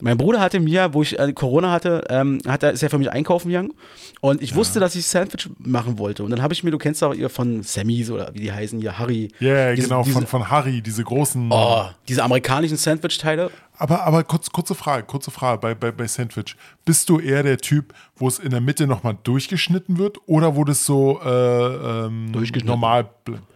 Mein 0.01 0.17
Bruder 0.17 0.41
hatte 0.41 0.61
mir, 0.61 0.93
wo 0.95 1.03
ich 1.03 1.19
äh, 1.19 1.33
Corona 1.33 1.71
hatte, 1.71 2.05
ähm, 2.09 2.41
hat 2.47 2.63
er, 2.63 2.73
ist 2.73 2.83
er 2.83 2.91
für 2.91 2.99
mich 2.99 3.11
einkaufen 3.11 3.49
gegangen. 3.49 3.73
Und 4.21 4.43
ich 4.43 4.55
wusste, 4.55 4.81
dass 4.81 4.95
ich 4.95 5.07
Sandwich 5.07 5.49
machen 5.59 5.99
wollte. 5.99 6.23
Und 6.25 6.31
dann 6.31 6.43
habe 6.43 6.53
ich 6.53 6.63
mir, 6.65 6.71
du 6.71 6.79
kennst 6.79 7.03
auch 7.03 7.15
ihr 7.15 7.29
von 7.31 7.63
Sammys 7.63 8.11
oder 8.11 8.31
wie 8.35 8.41
die 8.41 8.53
heißen 8.53 8.81
hier, 8.81 8.99
Harry. 8.99 9.29
Ja, 9.41 9.49
yeah, 9.53 9.75
Diese- 9.75 9.89
genau, 9.89 10.03
diese, 10.03 10.15
von, 10.15 10.27
von 10.27 10.51
Harry, 10.51 10.83
diese 10.83 11.03
großen. 11.05 11.49
oh, 11.53 11.85
diese 12.09 12.23
amerikanischen 12.23 12.77
Sandwich-Teile. 12.77 13.51
Aber, 13.79 14.05
aber 14.05 14.25
kurz, 14.25 14.51
kurze 14.51 14.75
Frage, 14.75 15.05
kurze 15.05 15.31
Frage 15.31 15.59
bei, 15.61 15.75
bei, 15.75 15.91
bei 15.91 16.07
Sandwich. 16.07 16.55
Bist 16.85 17.09
du 17.09 17.19
eher 17.19 17.43
der 17.43 17.57
Typ, 17.57 17.95
wo 18.17 18.29
es 18.29 18.39
in 18.39 18.51
der 18.51 18.61
Mitte 18.61 18.87
nochmal 18.87 19.17
durchgeschnitten 19.23 19.97
wird 19.99 20.19
oder 20.27 20.55
wo 20.55 20.65
das 20.65 20.85
so 20.85 21.19
äh, 21.25 21.29
ähm, 21.29 22.31
Durchgeschnitten. 22.33 22.69
normal 22.69 23.09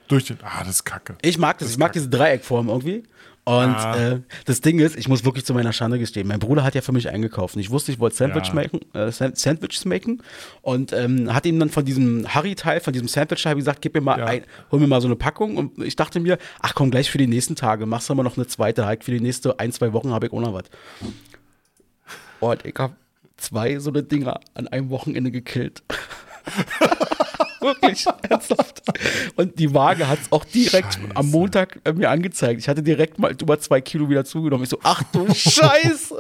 durch 0.08 0.32
Ah, 0.42 0.60
das 0.60 0.68
ist 0.76 0.84
kacke. 0.84 1.16
Ich 1.22 1.38
mag 1.38 1.58
das, 1.58 1.70
ich 1.70 1.78
mag 1.78 1.92
diese 1.92 2.08
Dreieckform 2.08 2.68
irgendwie. 2.68 3.02
Und 3.46 3.74
Ah. 3.74 3.96
äh, 4.12 4.20
das 4.46 4.62
Ding 4.62 4.78
ist, 4.78 4.96
ich 4.96 5.06
muss 5.06 5.22
wirklich 5.26 5.44
zu 5.44 5.52
meiner 5.52 5.74
Schande 5.74 5.98
gestehen. 5.98 6.26
Mein 6.26 6.38
Bruder 6.38 6.64
hat 6.64 6.74
ja 6.74 6.80
für 6.80 6.92
mich 6.92 7.10
eingekauft. 7.10 7.56
Und 7.56 7.60
ich 7.60 7.68
wusste, 7.70 7.92
ich 7.92 7.98
wollte 7.98 8.16
Sandwich 8.16 8.48
Ja. 8.48 8.54
machen, 8.54 8.80
äh, 8.94 9.12
San- 9.12 9.34
Sandwiches 9.34 9.84
machen. 9.84 10.22
Und 10.62 10.94
ähm, 10.94 11.32
hat 11.34 11.44
ihm 11.44 11.58
dann 11.58 11.68
von 11.68 11.84
diesem 11.84 12.26
Harry-Teil, 12.34 12.80
von 12.80 12.94
diesem 12.94 13.06
Sandwich-Teil 13.06 13.54
gesagt, 13.56 13.82
gib 13.82 13.92
mir 13.94 14.00
mal 14.00 14.18
Ja. 14.18 14.24
ein, 14.24 14.44
hol 14.72 14.80
mir 14.80 14.86
mal 14.86 15.02
so 15.02 15.08
eine 15.08 15.16
Packung. 15.16 15.58
Und 15.58 15.82
ich 15.82 15.94
dachte 15.94 16.20
mir, 16.20 16.38
ach 16.62 16.74
komm, 16.74 16.90
gleich 16.90 17.10
für 17.10 17.18
die 17.18 17.26
nächsten 17.26 17.54
Tage, 17.54 17.84
machst 17.84 18.08
du 18.08 18.14
mal 18.14 18.22
noch 18.22 18.38
eine 18.38 18.46
zweite. 18.46 18.86
Halt 18.86 19.04
für 19.04 19.10
die 19.10 19.20
nächste 19.20 19.60
ein, 19.60 19.72
zwei 19.72 19.92
Wochen 19.92 20.10
habe 20.12 20.26
ich 20.26 20.32
noch 20.32 20.54
was. 20.54 20.64
Und 22.40 22.64
ich 22.64 22.74
habe 22.78 22.94
zwei 23.36 23.78
so 23.78 23.90
eine 23.90 24.02
Dinger 24.02 24.40
an 24.54 24.68
einem 24.68 24.88
Wochenende 24.88 25.30
gekillt. 25.30 25.82
Wirklich, 27.64 28.06
ernsthaft. 28.28 28.82
Und 29.36 29.58
die 29.58 29.72
Waage 29.72 30.06
hat 30.08 30.18
es 30.22 30.30
auch 30.32 30.44
direkt 30.44 30.94
Scheiße. 30.94 31.08
am 31.16 31.30
Montag 31.30 31.80
äh, 31.84 31.92
mir 31.92 32.10
angezeigt. 32.10 32.60
Ich 32.60 32.68
hatte 32.68 32.82
direkt 32.82 33.18
mal 33.18 33.34
über 33.40 33.58
zwei 33.58 33.80
Kilo 33.80 34.08
wieder 34.10 34.24
zugenommen. 34.24 34.64
Ich 34.64 34.70
so, 34.70 34.78
ach 34.82 35.02
du 35.12 35.26
Scheiße. 35.34 36.14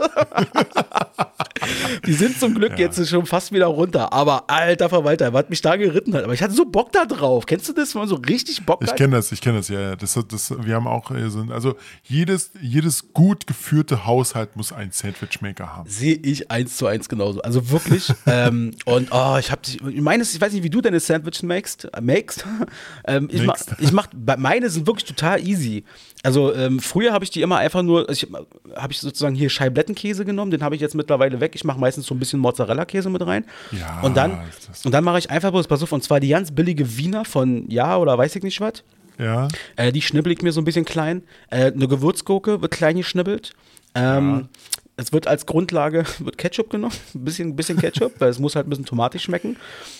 die 2.06 2.12
sind 2.12 2.38
zum 2.38 2.54
Glück 2.54 2.78
jetzt 2.78 3.06
schon 3.08 3.26
fast 3.26 3.52
wieder 3.52 3.66
runter. 3.66 4.12
Aber 4.12 4.44
alter 4.48 4.88
Verwalter, 4.88 5.32
was 5.32 5.48
mich 5.48 5.60
da 5.60 5.76
geritten 5.76 6.14
hat. 6.14 6.24
Aber 6.24 6.32
ich 6.34 6.42
hatte 6.42 6.54
so 6.54 6.64
Bock 6.64 6.92
da 6.92 7.04
drauf. 7.04 7.46
Kennst 7.46 7.68
du 7.68 7.72
das, 7.72 7.94
wenn 7.94 8.00
man 8.00 8.08
so 8.08 8.16
richtig 8.16 8.64
Bock 8.64 8.80
Ich 8.82 8.90
hat? 8.90 8.96
kenne 8.96 9.16
das, 9.16 9.32
ich 9.32 9.40
kenne 9.40 9.58
das, 9.58 9.68
ja, 9.68 9.80
ja. 9.80 9.96
Das, 9.96 10.18
das, 10.28 10.54
wir 10.64 10.74
haben 10.74 10.86
auch, 10.86 11.10
so, 11.28 11.46
also 11.50 11.76
jedes, 12.02 12.50
jedes 12.60 13.12
gut 13.12 13.46
geführte 13.46 14.06
Haushalt 14.06 14.56
muss 14.56 14.72
einen 14.72 14.92
Sandwichmaker 14.92 15.76
haben. 15.76 15.88
Sehe 15.88 16.14
ich 16.14 16.50
eins 16.50 16.76
zu 16.76 16.86
eins 16.86 17.08
genauso. 17.08 17.42
Also 17.42 17.70
wirklich. 17.70 18.12
ähm, 18.26 18.72
und 18.84 19.08
oh, 19.12 19.36
ich 19.38 19.50
habe 19.50 19.60
ich 19.64 19.80
meines, 20.00 20.34
ich 20.34 20.40
weiß 20.40 20.52
nicht, 20.52 20.62
wie 20.62 20.70
du 20.70 20.80
deine 20.80 21.00
Sandwiches 21.36 21.46
makest. 21.46 21.86
Äh, 21.94 22.00
makest. 22.00 22.44
ähm, 23.06 23.28
ich, 23.30 23.42
mach, 23.44 23.56
ich 23.78 23.92
mach, 23.92 24.06
bei- 24.14 24.36
meine 24.36 24.70
sind 24.70 24.86
wirklich 24.86 25.04
total 25.04 25.40
easy. 25.46 25.84
Also 26.22 26.54
ähm, 26.54 26.80
früher 26.80 27.12
habe 27.12 27.24
ich 27.24 27.30
die 27.30 27.42
immer 27.42 27.58
einfach 27.58 27.82
nur, 27.82 28.08
also 28.08 28.26
ich, 28.26 28.32
habe 28.76 28.92
ich 28.92 28.98
sozusagen 29.00 29.34
hier 29.34 29.50
Scheiblettenkäse 29.50 30.24
genommen, 30.24 30.50
den 30.50 30.62
habe 30.62 30.74
ich 30.74 30.80
jetzt 30.80 30.94
mittlerweile 30.94 31.40
weg. 31.40 31.52
Ich 31.54 31.64
mache 31.64 31.78
meistens 31.78 32.06
so 32.06 32.14
ein 32.14 32.18
bisschen 32.18 32.40
Mozzarella-Käse 32.40 33.10
mit 33.10 33.26
rein. 33.26 33.44
Ja, 33.72 34.00
Und 34.00 34.16
dann, 34.16 34.40
und 34.84 34.92
dann 34.92 35.04
mache 35.04 35.18
ich 35.18 35.30
einfach 35.30 35.50
bloß, 35.50 35.66
pass 35.68 35.82
auf, 35.82 35.92
und 35.92 36.02
zwar 36.02 36.20
die 36.20 36.28
ganz 36.28 36.50
billige 36.52 36.96
Wiener 36.96 37.24
von 37.24 37.68
Ja 37.70 37.96
oder 37.98 38.16
weiß 38.16 38.34
ich 38.36 38.42
nicht 38.42 38.60
was. 38.60 38.84
Ja, 39.18 39.48
Äh, 39.76 39.92
die 39.92 40.02
schnibbel 40.02 40.32
ich 40.32 40.42
mir 40.42 40.50
so 40.52 40.60
ein 40.60 40.64
bisschen 40.64 40.84
klein. 40.84 41.22
Äh, 41.50 41.72
eine 41.72 41.86
Gewürzgurke 41.88 42.62
wird 42.62 42.72
klein 42.72 42.96
geschnibbelt. 42.96 43.52
Ähm, 43.94 44.48
Es 44.96 45.12
wird 45.12 45.26
als 45.26 45.46
Grundlage 45.46 46.04
wird 46.18 46.38
Ketchup 46.38 46.70
genommen, 46.70 46.94
ein 47.14 47.24
bisschen, 47.24 47.56
bisschen 47.56 47.78
Ketchup, 47.78 48.12
weil 48.20 48.28
es 48.28 48.38
muss 48.38 48.56
halt 48.56 48.66
ein 48.66 48.70
bisschen 48.70 48.84
tomatig 48.84 49.22
schmecken. 49.22 49.56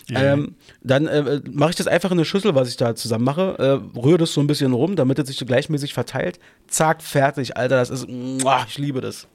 Ja. 0.09 0.34
Ähm, 0.34 0.55
dann 0.82 1.07
äh, 1.07 1.40
mache 1.51 1.70
ich 1.70 1.76
das 1.76 1.86
einfach 1.86 2.11
in 2.11 2.18
eine 2.18 2.24
Schüssel, 2.24 2.55
was 2.55 2.68
ich 2.68 2.76
da 2.76 2.95
zusammen 2.95 3.24
mache, 3.24 3.57
äh, 3.59 3.99
rühre 3.99 4.18
das 4.18 4.32
so 4.32 4.40
ein 4.40 4.47
bisschen 4.47 4.72
rum, 4.72 4.97
damit 4.97 5.18
es 5.18 5.28
sich 5.28 5.36
so 5.36 5.47
gleichmäßig 5.47 5.95
verteilt. 5.95 6.38
Zack, 6.68 7.03
fertig, 7.03 7.57
Alter, 7.57 7.76
das 7.76 7.90
ist, 7.90 8.09
muah, 8.09 8.64
ich 8.68 8.78
liebe 8.78 9.01
das. 9.01 9.26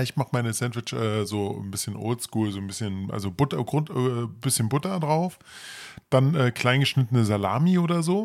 Ich 0.00 0.16
mache 0.16 0.30
meine 0.32 0.54
Sandwich 0.54 0.92
äh, 0.94 1.26
so 1.26 1.60
ein 1.62 1.70
bisschen 1.70 1.96
oldschool, 1.96 2.50
so 2.50 2.58
ein 2.58 2.66
bisschen, 2.66 3.10
also 3.10 3.30
Butter, 3.30 3.62
Grund, 3.62 3.90
äh, 3.90 4.26
bisschen 4.40 4.70
Butter 4.70 4.98
drauf, 4.98 5.38
dann 6.08 6.34
äh, 6.34 6.50
kleingeschnittene 6.50 7.26
Salami 7.26 7.78
oder 7.78 8.02
so. 8.02 8.24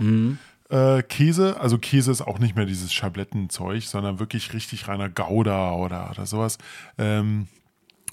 Äh, 0.70 1.02
Käse, 1.04 1.60
also 1.60 1.78
Käse 1.78 2.12
ist 2.12 2.22
auch 2.22 2.40
nicht 2.40 2.56
mehr 2.56 2.66
dieses 2.66 2.94
Schablettenzeug, 2.94 3.84
sondern 3.84 4.20
wirklich 4.20 4.54
richtig 4.54 4.88
reiner 4.88 5.10
Gouda 5.10 5.74
oder, 5.74 6.12
oder 6.12 6.26
sowas. 6.26 6.58
Ähm, 6.98 7.48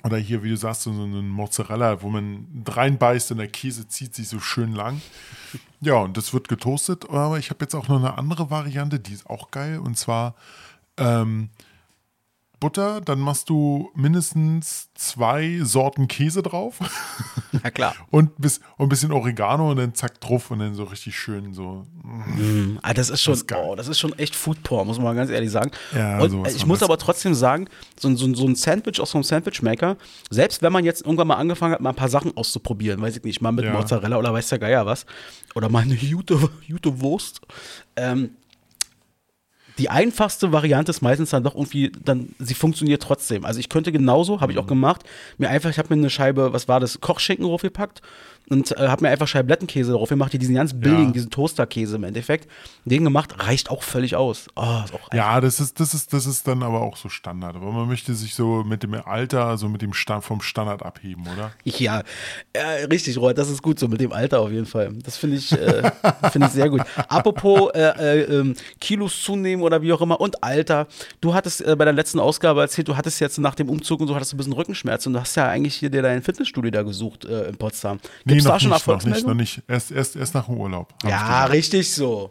oder 0.04 0.18
hier, 0.18 0.42
wie 0.42 0.50
du 0.50 0.56
sagst, 0.56 0.82
so 0.82 0.90
einen 0.90 1.28
Mozzarella, 1.28 2.02
wo 2.02 2.10
man 2.10 2.46
reinbeißt 2.66 3.32
und 3.32 3.38
der 3.38 3.48
Käse 3.48 3.88
zieht 3.88 4.14
sich 4.14 4.28
so 4.28 4.38
schön 4.38 4.74
lang. 4.74 5.00
Ja, 5.80 5.94
und 5.94 6.16
das 6.18 6.34
wird 6.34 6.48
getoastet. 6.48 7.08
Aber 7.08 7.38
ich 7.38 7.48
habe 7.48 7.64
jetzt 7.64 7.74
auch 7.74 7.88
noch 7.88 7.98
eine 7.98 8.18
andere 8.18 8.50
Variante, 8.50 9.00
die 9.00 9.14
ist 9.14 9.28
auch 9.28 9.50
geil. 9.50 9.78
Und 9.78 9.96
zwar 9.96 10.34
ähm, 10.98 11.48
Butter, 12.64 13.02
dann 13.02 13.20
machst 13.20 13.50
du 13.50 13.90
mindestens 13.94 14.88
zwei 14.94 15.60
Sorten 15.62 16.08
Käse 16.08 16.42
drauf. 16.42 16.78
Na 17.62 17.70
klar. 17.70 17.94
und, 18.10 18.34
bis, 18.40 18.60
und 18.78 18.86
ein 18.86 18.88
bisschen 18.88 19.12
Oregano 19.12 19.70
und 19.70 19.76
dann 19.76 19.94
zack 19.94 20.18
drauf 20.18 20.50
und 20.50 20.60
dann 20.60 20.74
so 20.74 20.84
richtig 20.84 21.14
schön 21.14 21.52
so. 21.52 21.84
Mm, 22.02 22.78
ah, 22.80 22.94
das 22.94 23.10
ist 23.10 23.20
schon, 23.20 23.32
Das 23.34 23.42
ist 23.42 23.52
oh, 23.54 23.74
das 23.74 23.88
ist 23.88 23.98
schon 23.98 24.18
echt 24.18 24.34
Foodporn, 24.34 24.86
muss 24.86 24.96
man 24.96 25.04
mal 25.04 25.14
ganz 25.14 25.30
ehrlich 25.30 25.50
sagen. 25.50 25.72
Ja, 25.94 26.18
und 26.20 26.46
ich 26.48 26.64
muss 26.64 26.78
das- 26.78 26.88
aber 26.88 26.96
trotzdem 26.96 27.34
sagen, 27.34 27.68
so, 28.00 28.08
ein- 28.08 28.16
so, 28.16 28.32
so 28.34 28.46
ein 28.46 28.54
Sandwich 28.54 28.98
aus 28.98 29.10
so 29.10 29.18
einem 29.18 29.24
Sandwichmaker, 29.24 29.98
selbst 30.30 30.62
wenn 30.62 30.72
man 30.72 30.86
jetzt 30.86 31.02
irgendwann 31.04 31.26
mal 31.28 31.36
angefangen 31.36 31.74
hat, 31.74 31.82
mal 31.82 31.90
ein 31.90 31.96
paar 31.96 32.08
Sachen 32.08 32.34
auszuprobieren, 32.34 32.98
weiß 33.02 33.18
ich 33.18 33.24
nicht, 33.24 33.42
mal 33.42 33.52
mit 33.52 33.66
Ja. 33.66 33.74
Mozzarella 33.74 34.16
oder 34.16 34.32
weiß 34.32 34.48
der 34.48 34.58
Geier 34.58 34.86
was, 34.86 35.04
oder 35.54 35.68
mal 35.68 35.82
eine 35.82 35.94
Jute, 35.96 36.38
Jute 36.66 37.02
Wurst, 37.02 37.42
ähm, 37.96 38.30
die 39.78 39.90
einfachste 39.90 40.52
Variante 40.52 40.90
ist 40.90 41.02
meistens 41.02 41.30
dann 41.30 41.42
doch 41.42 41.54
irgendwie, 41.54 41.90
dann, 42.04 42.28
sie 42.38 42.54
funktioniert 42.54 43.02
trotzdem. 43.02 43.44
Also 43.44 43.58
ich 43.60 43.68
könnte 43.68 43.90
genauso, 43.92 44.40
habe 44.40 44.52
ich 44.52 44.58
Mhm. 44.58 44.64
auch 44.64 44.68
gemacht, 44.68 45.02
mir 45.38 45.48
einfach, 45.50 45.70
ich 45.70 45.78
habe 45.78 45.94
mir 45.94 46.00
eine 46.00 46.10
Scheibe, 46.10 46.52
was 46.52 46.68
war 46.68 46.78
das, 46.80 47.00
Kochschinken 47.00 47.44
draufgepackt 47.46 48.00
und 48.50 48.70
äh, 48.78 48.88
habe 48.88 49.02
mir 49.04 49.08
einfach 49.10 49.26
Scheiblettenkäse 49.26 49.92
drauf 49.92 50.10
gemacht, 50.10 50.30
hier 50.30 50.38
diesen 50.38 50.54
ganz 50.54 50.74
billigen, 50.74 51.06
Ja. 51.06 51.12
diesen 51.12 51.30
Toasterkäse 51.30 51.96
im 51.96 52.04
Endeffekt. 52.04 52.48
Den 52.84 53.02
gemacht, 53.02 53.34
reicht 53.46 53.70
auch 53.70 53.82
völlig 53.82 54.14
aus. 54.16 54.48
Oh, 54.54 54.82
ist 54.84 54.92
auch 54.94 55.12
Ja, 55.14 55.40
das 55.40 55.58
ist, 55.60 55.80
das 55.80 55.94
ist, 55.94 56.12
das 56.12 56.26
ist 56.26 56.46
dann 56.46 56.62
aber 56.62 56.82
auch 56.82 56.96
so 56.98 57.08
Standard. 57.08 57.56
Aber 57.56 57.72
man 57.72 57.88
möchte 57.88 58.14
sich 58.14 58.34
so 58.34 58.62
mit 58.62 58.82
dem 58.82 58.94
Alter, 58.94 59.56
so 59.56 59.68
mit 59.68 59.80
dem 59.82 59.94
Stand 59.94 60.24
vom 60.24 60.40
Standard 60.42 60.82
abheben, 60.84 61.24
oder? 61.26 61.52
Ja, 61.64 62.02
ja 62.54 62.68
richtig, 62.90 63.16
Robert, 63.16 63.38
das 63.38 63.48
ist 63.48 63.62
gut 63.62 63.78
so 63.78 63.88
mit 63.88 64.00
dem 64.00 64.12
Alter 64.12 64.40
auf 64.40 64.50
jeden 64.50 64.66
Fall. 64.66 64.92
Das 65.02 65.16
finde 65.16 65.36
ich, 65.38 65.50
äh, 65.52 65.90
finde 66.30 66.48
ich 66.48 66.52
sehr 66.52 66.68
gut. 66.68 66.82
Apropos 67.08 67.70
äh, 67.74 67.80
äh, 67.80 68.20
ähm, 68.40 68.54
Kilos 68.78 69.22
zunehmen 69.22 69.63
oder 69.64 69.82
wie 69.82 69.92
auch 69.92 70.00
immer 70.00 70.20
und 70.20 70.42
Alter. 70.42 70.86
Du 71.20 71.34
hattest 71.34 71.60
äh, 71.60 71.74
bei 71.76 71.84
der 71.84 71.94
letzten 71.94 72.20
Ausgabe 72.20 72.60
erzählt, 72.60 72.88
du 72.88 72.96
hattest 72.96 73.20
jetzt 73.20 73.38
nach 73.38 73.54
dem 73.54 73.68
Umzug 73.68 74.00
und 74.00 74.08
so 74.08 74.14
hattest 74.14 74.32
du 74.32 74.36
ein 74.36 74.38
bisschen 74.38 74.52
Rückenschmerzen 74.52 75.10
und 75.10 75.14
du 75.14 75.20
hast 75.20 75.34
ja 75.36 75.48
eigentlich 75.48 75.74
hier 75.74 75.90
dir 75.90 76.02
dein 76.02 76.22
Fitnessstudio 76.22 76.70
da 76.70 76.82
gesucht 76.82 77.24
äh, 77.24 77.48
in 77.48 77.56
Potsdam. 77.56 77.98
Nee, 78.24 78.34
Gibt's 78.34 78.44
noch 78.44 78.52
da 78.52 78.60
schon 78.60 78.70
nicht, 78.70 78.86
noch 78.86 79.04
nicht, 79.04 79.26
noch 79.26 79.34
nicht. 79.34 79.62
Erst, 79.68 79.90
erst, 79.90 80.16
erst 80.16 80.34
nach 80.34 80.46
dem 80.46 80.56
Urlaub. 80.56 80.94
Ja, 81.04 81.44
richtig 81.46 81.92
so. 81.92 82.30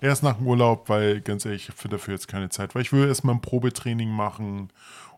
Erst 0.00 0.24
nach 0.24 0.36
dem 0.36 0.48
Urlaub, 0.48 0.88
weil 0.88 1.20
ganz 1.20 1.44
ehrlich, 1.44 1.68
ich 1.68 1.74
finde 1.76 1.96
dafür 1.96 2.14
jetzt 2.14 2.26
keine 2.26 2.48
Zeit. 2.48 2.74
Weil 2.74 2.82
ich 2.82 2.92
will 2.92 3.06
erstmal 3.06 3.36
ein 3.36 3.40
Probetraining 3.40 4.08
machen 4.08 4.70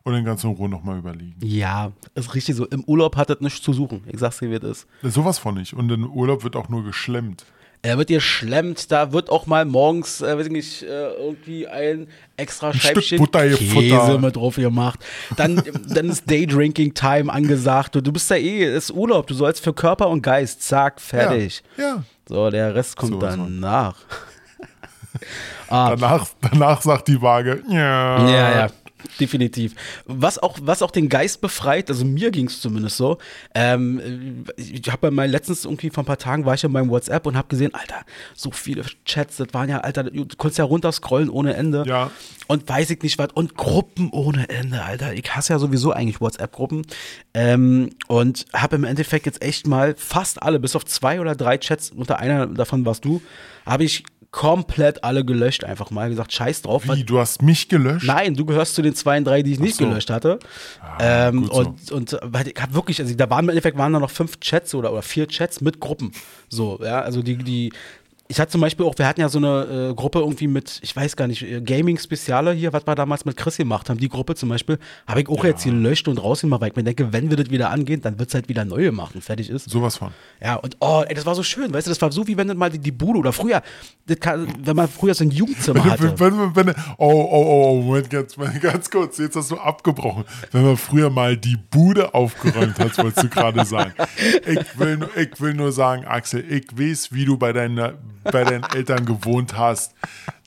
und 0.03 0.13
dann 0.13 0.25
ganz 0.25 0.45
in 0.45 0.51
Ruhe 0.51 0.69
nochmal 0.69 0.99
überlegen. 0.99 1.37
Ja, 1.43 1.93
ist 2.15 2.35
richtig 2.35 2.55
so. 2.55 2.67
Im 2.67 2.85
Urlaub 2.85 3.17
hat 3.17 3.31
das 3.31 3.41
nichts 3.41 3.63
zu 3.63 3.73
suchen. 3.73 4.05
Ich 4.07 4.21
sag's 4.21 4.39
dir, 4.39 4.51
wie 4.51 4.57
es 4.57 4.63
ist. 4.63 4.87
Sowas 5.03 5.39
von 5.39 5.55
nicht. 5.55 5.73
Und 5.73 5.91
im 5.91 6.11
Urlaub 6.11 6.45
wird 6.45 6.55
auch 6.57 6.69
nur 6.69 6.85
geschlemmt. 6.85 7.47
Er 7.85 7.99
wird 7.99 8.09
dir 8.09 8.23
schlemmt, 8.23 8.91
da 8.91 9.13
wird 9.13 9.29
auch 9.29 9.45
mal 9.45 9.67
morgens, 9.67 10.23
äh, 10.23 10.39
weiß 10.39 10.47
ich 10.47 10.53
nicht, 10.53 10.83
äh, 10.85 11.13
irgendwie 11.19 11.69
ein 11.69 12.09
extra 12.39 12.73
Stück 12.73 13.03
Scheibchen 13.05 13.31
Käse 13.31 13.59
gefuttert. 13.59 14.21
mit 14.23 14.37
drauf 14.37 14.57
gemacht. 14.57 15.01
Dann, 15.37 15.63
dann 15.89 16.09
ist 16.09 16.31
Daydrinking-Time 16.31 17.31
angesagt. 17.31 17.95
Du, 17.95 18.01
du 18.01 18.11
bist 18.11 18.31
da 18.31 18.37
eh, 18.37 18.65
es 18.65 18.85
ist 18.85 18.91
Urlaub, 18.93 19.27
du 19.27 19.35
sollst 19.35 19.63
für 19.63 19.75
Körper 19.75 20.09
und 20.09 20.23
Geist, 20.23 20.63
zack, 20.63 20.99
fertig. 20.99 21.63
Ja. 21.77 21.85
ja. 21.85 22.03
So, 22.27 22.49
der 22.49 22.75
Rest 22.75 22.97
kommt 22.97 23.21
von. 23.21 23.21
danach. 23.21 23.97
ah, 25.69 25.95
Danach, 25.95 26.27
danach 26.41 26.81
sagt 26.81 27.09
die 27.09 27.21
Waage, 27.21 27.63
ja. 27.69 28.27
ja, 28.27 28.61
ja. 28.61 28.69
Definitiv. 29.21 29.75
Was 30.07 30.39
auch, 30.39 30.59
was 30.63 30.83
auch 30.83 30.91
den 30.91 31.09
Geist 31.09 31.41
befreit, 31.41 31.91
also 31.91 32.05
mir 32.05 32.31
ging 32.31 32.47
es 32.47 32.61
zumindest 32.61 32.97
so. 32.97 33.19
Ähm, 33.55 34.45
ich 34.57 34.87
habe 34.89 34.99
bei 35.03 35.11
meinem 35.11 35.31
letztens 35.31 35.65
irgendwie 35.65 35.91
vor 35.91 36.03
ein 36.03 36.07
paar 36.07 36.19
Tagen 36.19 36.45
war 36.45 36.55
ich 36.55 36.65
in 36.65 36.73
meinem 36.73 36.91
WhatsApp 36.91 37.27
und 37.27 37.37
habe 37.37 37.49
gesehen, 37.49 37.75
Alter, 37.75 38.05
so 38.35 38.51
viele 38.51 38.85
Chats, 39.05 39.37
das 39.37 39.49
waren 39.53 39.69
ja, 39.69 39.81
Alter, 39.81 40.05
du 40.05 40.27
konntest 40.37 40.59
ja 40.59 40.65
runterscrollen 40.65 41.31
ohne 41.31 41.55
Ende. 41.55 41.85
Ja. 41.87 42.11
Und 42.47 42.69
weiß 42.69 42.91
ich 42.91 43.03
nicht 43.03 43.19
was. 43.19 43.29
Und 43.33 43.57
Gruppen 43.57 44.11
ohne 44.11 44.49
Ende, 44.49 44.83
Alter. 44.83 45.15
Ich 45.15 45.35
hasse 45.35 45.55
ja 45.55 45.59
sowieso 45.59 45.93
eigentlich 45.93 46.21
WhatsApp-Gruppen. 46.21 46.87
Ähm, 47.33 47.91
und 48.09 48.45
habe 48.53 48.77
im 48.77 48.85
Endeffekt 48.85 49.27
jetzt 49.27 49.43
echt 49.43 49.67
mal 49.67 49.95
fast 49.97 50.43
alle, 50.43 50.61
bis 50.61 50.77
auf 50.77 50.85
zwei 50.85 51.21
oder 51.21 51.35
drei 51.35 51.59
Chats, 51.59 51.91
unter 51.91 52.19
einer 52.19 52.47
davon 52.47 52.85
warst 52.85 53.05
du, 53.05 53.23
habe 53.65 53.85
ich 53.85 54.05
komplett 54.35 55.05
alle 55.05 55.25
gelöscht, 55.25 55.63
einfach 55.63 55.93
mal 55.93 56.09
gesagt, 56.11 56.33
scheiß 56.33 56.63
drauf. 56.63 56.89
Wie, 56.89 57.05
du 57.05 57.21
hast 57.21 57.41
mich 57.41 57.69
gelöscht? 57.69 58.05
Nein, 58.05 58.35
du 58.35 58.45
gehörst 58.45 58.75
zu 58.75 58.83
den 58.83 58.93
zwei, 58.97 59.21
drei, 59.21 59.43
die 59.43 59.53
ich 59.53 59.61
nicht 59.61 59.77
so. 59.77 59.87
gelöscht 59.87 60.11
hatte. 60.11 60.41
ähm, 60.99 61.43
gut 61.43 61.55
so. 61.55 61.61
und, 61.61 61.93
und 61.93 62.19
weil 62.21 62.49
ich 62.49 62.61
habe 62.61 62.75
wirklich, 62.75 63.01
also 63.01 63.15
da 63.15 63.31
waren 63.31 63.45
im 63.45 63.51
Endeffekt 63.51 63.79
waren 63.79 63.93
da 63.93 64.01
noch 64.01 64.11
fünf 64.11 64.41
Chats 64.41 64.75
oder, 64.75 64.91
oder 64.91 65.03
vier 65.03 65.29
Chats 65.29 65.61
mit 65.61 65.79
Gruppen. 65.79 66.11
So, 66.49 66.81
ja, 66.83 67.01
also 67.01 67.23
die, 67.23 67.37
die, 67.37 67.73
ich 68.27 68.41
hatte 68.41 68.53
zum 68.53 68.63
Beispiel 68.63 68.87
auch, 68.87 68.97
wir 68.97 69.07
hatten 69.07 69.21
ja 69.21 69.29
so 69.29 69.39
eine 69.39 69.91
äh, 69.91 69.95
Gruppe 69.95 70.21
irgendwie 70.21 70.47
mit, 70.47 70.81
ich 70.83 70.97
weiß 70.97 71.15
gar 71.15 71.27
nicht, 71.27 71.43
äh, 71.43 71.61
Gaming-Speziale 71.61 72.53
hier, 72.53 72.73
was 72.73 72.87
wir 72.87 72.95
damals 72.95 73.27
mit 73.27 73.37
Chris 73.37 73.59
gemacht 73.59 73.91
haben, 73.91 73.99
die 73.99 74.09
Gruppe 74.09 74.35
zum 74.35 74.49
Beispiel, 74.49 74.79
habe 75.07 75.21
ich 75.21 75.29
auch 75.29 75.45
jetzt 75.45 75.65
gelöscht 75.65 76.09
und 76.09 76.17
rausgemacht, 76.17 76.63
weil 76.63 76.71
ich 76.71 76.77
mir 76.77 76.85
denke, 76.85 77.13
wenn 77.13 77.29
wir 77.29 77.37
das 77.37 77.51
wieder 77.51 77.71
angehen, 77.71 78.01
dann 78.01 78.19
wird 78.19 78.31
es 78.31 78.35
halt 78.35 78.49
wieder 78.49 78.65
neue 78.65 78.93
machen, 78.93 79.21
fertig 79.21 79.51
ist. 79.51 79.69
Sowas 79.69 79.99
von. 79.99 80.13
Ja, 80.43 80.57
und 80.57 80.77
oh, 80.81 81.05
ey, 81.07 81.15
das 81.15 81.27
war 81.27 81.35
so 81.35 81.43
schön, 81.43 81.75
weißt 81.75 81.87
du, 81.87 81.91
das 81.91 82.01
war 82.01 82.11
so 82.13 82.27
wie 82.27 82.37
wenn 82.39 82.49
du 82.49 82.55
mal 82.55 82.71
die, 82.71 82.79
die 82.79 82.93
Bude 82.93 83.19
oder 83.19 83.33
früher, 83.33 83.63
kann, 84.21 84.49
wenn 84.59 84.77
man 84.77 84.89
früher 84.89 85.15
so 85.15 85.25
ein 85.25 85.31
Jugendzimmer 85.31 85.85
hatte. 85.85 86.19
Wenn, 86.19 86.39
wenn, 86.39 86.57
wenn, 86.57 86.75
oh, 86.97 87.11
oh, 87.11 87.29
oh, 87.31 87.71
oh, 87.71 87.83
Moment, 87.83 88.09
ganz, 88.09 88.37
ganz 88.61 88.91
kurz, 88.91 89.19
jetzt 89.19 89.37
hast 89.37 89.51
du 89.51 89.59
abgebrochen. 89.59 90.25
Wenn 90.51 90.65
man 90.65 90.77
früher 90.79 91.11
mal 91.11 91.37
die 91.37 91.59
Bude 91.71 92.15
aufgeräumt 92.15 92.79
hat, 92.79 92.97
wolltest 92.97 93.25
du 93.25 93.29
gerade 93.29 93.65
sagen. 93.65 93.93
Ich 94.47 94.79
will, 94.79 95.09
ich 95.17 95.41
will 95.41 95.55
nur 95.55 95.73
sagen, 95.73 96.05
Axel, 96.05 96.45
ich 96.49 96.67
weiß, 96.73 97.13
wie 97.13 97.25
du 97.25 97.37
bei, 97.37 97.53
deiner, 97.53 97.95
bei 98.25 98.45
deinen 98.45 98.65
Eltern 98.75 99.05
gewohnt 99.05 99.57
hast. 99.57 99.95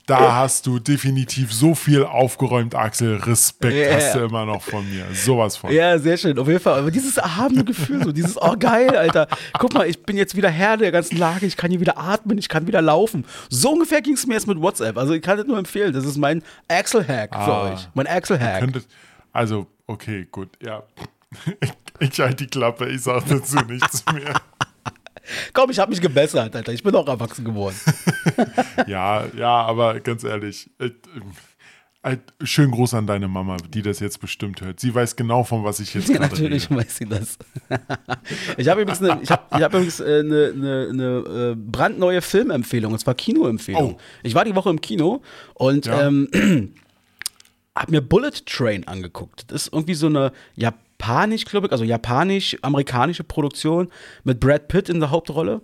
Da 0.06 0.36
hast 0.36 0.66
du 0.66 0.78
definitiv 0.78 1.52
so 1.52 1.74
viel 1.74 2.02
aufgeräumt, 2.02 2.74
Axel. 2.74 3.16
Respekt 3.18 3.74
Ja. 3.74 3.94
hast 3.94 4.14
du 4.14 4.20
immer 4.20 4.46
noch 4.46 4.62
von 4.62 4.88
mir. 4.88 5.04
Sowas 5.12 5.58
von. 5.58 5.70
Ja, 5.70 5.98
sehr 5.98 6.16
schön. 6.16 6.38
Auf 6.38 6.48
jeden 6.48 6.60
Fall. 6.60 6.78
Aber 6.78 6.90
dieses 6.90 7.18
erhabene 7.18 7.62
Gefühl, 7.62 8.02
so 8.02 8.10
dieses, 8.10 8.40
oh 8.40 8.54
geil, 8.58 8.96
Alter. 8.96 9.28
Guck 9.58 9.74
mal, 9.74 9.86
ich 9.86 10.02
bin 10.04 10.16
jetzt 10.16 10.34
wieder 10.34 10.48
Herr 10.48 10.78
der 10.78 10.92
ganzen 10.92 11.18
Lage. 11.18 11.44
Ich 11.44 11.58
kann 11.58 11.70
hier 11.70 11.80
wieder 11.80 11.98
atmen, 11.98 12.38
ich 12.38 12.48
kann 12.48 12.66
wieder 12.66 12.80
laufen. 12.80 13.26
So 13.50 13.72
ungefähr 13.72 14.00
ging 14.00 14.14
es 14.14 14.26
mir 14.26 14.32
jetzt 14.32 14.46
mit 14.46 14.58
WhatsApp. 14.62 14.96
Also 14.96 15.12
ich 15.12 15.20
kann 15.20 15.36
das 15.36 15.46
nur 15.46 15.58
empfehlen. 15.58 15.92
Das 15.92 16.06
ist 16.06 16.16
mein 16.16 16.42
Axel-Hack 16.68 17.34
für 17.34 17.40
Ah. 17.52 17.72
euch. 17.74 17.88
Mein 17.92 18.06
Axel-Hack. 18.06 18.66
Also, 19.34 19.66
okay, 19.86 20.26
gut, 20.32 20.48
ja. 20.64 20.84
Ich, 21.60 21.72
ich 22.10 22.20
halte 22.20 22.36
die 22.36 22.46
Klappe, 22.46 22.88
ich 22.88 23.02
sage 23.02 23.24
dazu 23.28 23.56
nichts 23.68 24.02
mehr. 24.14 24.40
Komm, 25.52 25.70
ich 25.70 25.78
habe 25.78 25.90
mich 25.90 26.00
gebessert, 26.00 26.54
Alter. 26.54 26.72
Ich 26.72 26.82
bin 26.82 26.94
auch 26.94 27.06
erwachsen 27.08 27.44
geworden. 27.44 27.76
Ja, 28.86 29.24
ja, 29.36 29.50
aber 29.62 30.00
ganz 30.00 30.22
ehrlich, 30.24 30.70
äh, 30.78 30.90
äh, 32.02 32.16
schönen 32.44 32.70
Gruß 32.70 32.94
an 32.94 33.06
deine 33.06 33.26
Mama, 33.28 33.56
die 33.68 33.82
das 33.82 33.98
jetzt 34.00 34.20
bestimmt 34.20 34.60
hört. 34.60 34.78
Sie 34.80 34.94
weiß 34.94 35.16
genau, 35.16 35.42
von 35.44 35.64
was 35.64 35.80
ich 35.80 35.92
jetzt 35.94 36.08
Ja, 36.14 36.20
natürlich 36.20 36.70
rede. 36.70 36.80
weiß 36.80 36.96
sie 36.96 37.06
das. 37.06 37.36
ich 38.56 38.68
habe 38.68 38.82
übrigens 38.82 39.02
eine 39.02 39.20
ich 39.22 39.30
hab, 39.30 39.54
ich 39.54 39.62
hab 39.62 39.74
übrigens, 39.74 40.00
äh, 40.00 40.20
eine, 40.20 40.52
eine, 40.54 40.88
eine 40.90 41.52
äh, 41.52 41.54
brandneue 41.56 42.22
Filmempfehlung, 42.22 42.92
und 42.92 42.98
zwar 43.00 43.14
Kinoempfehlung. 43.14 43.94
Oh. 43.94 44.00
Ich 44.22 44.34
war 44.34 44.44
die 44.44 44.54
Woche 44.54 44.70
im 44.70 44.80
Kino 44.80 45.22
und 45.54 45.86
Ja. 45.86 46.06
ähm, 46.06 46.28
habe 47.76 47.90
mir 47.90 48.00
Bullet 48.00 48.32
Train 48.46 48.86
angeguckt. 48.86 49.50
Das 49.50 49.62
ist 49.66 49.72
irgendwie 49.72 49.94
so 49.94 50.06
eine 50.06 50.32
japanisch, 50.98 51.44
glaube 51.44 51.66
ich, 51.66 51.72
also 51.72 51.84
japanisch-amerikanische 51.84 53.24
Produktion 53.24 53.88
mit 54.24 54.40
Brad 54.40 54.68
Pitt 54.68 54.88
in 54.88 55.00
der 55.00 55.10
Hauptrolle. 55.10 55.60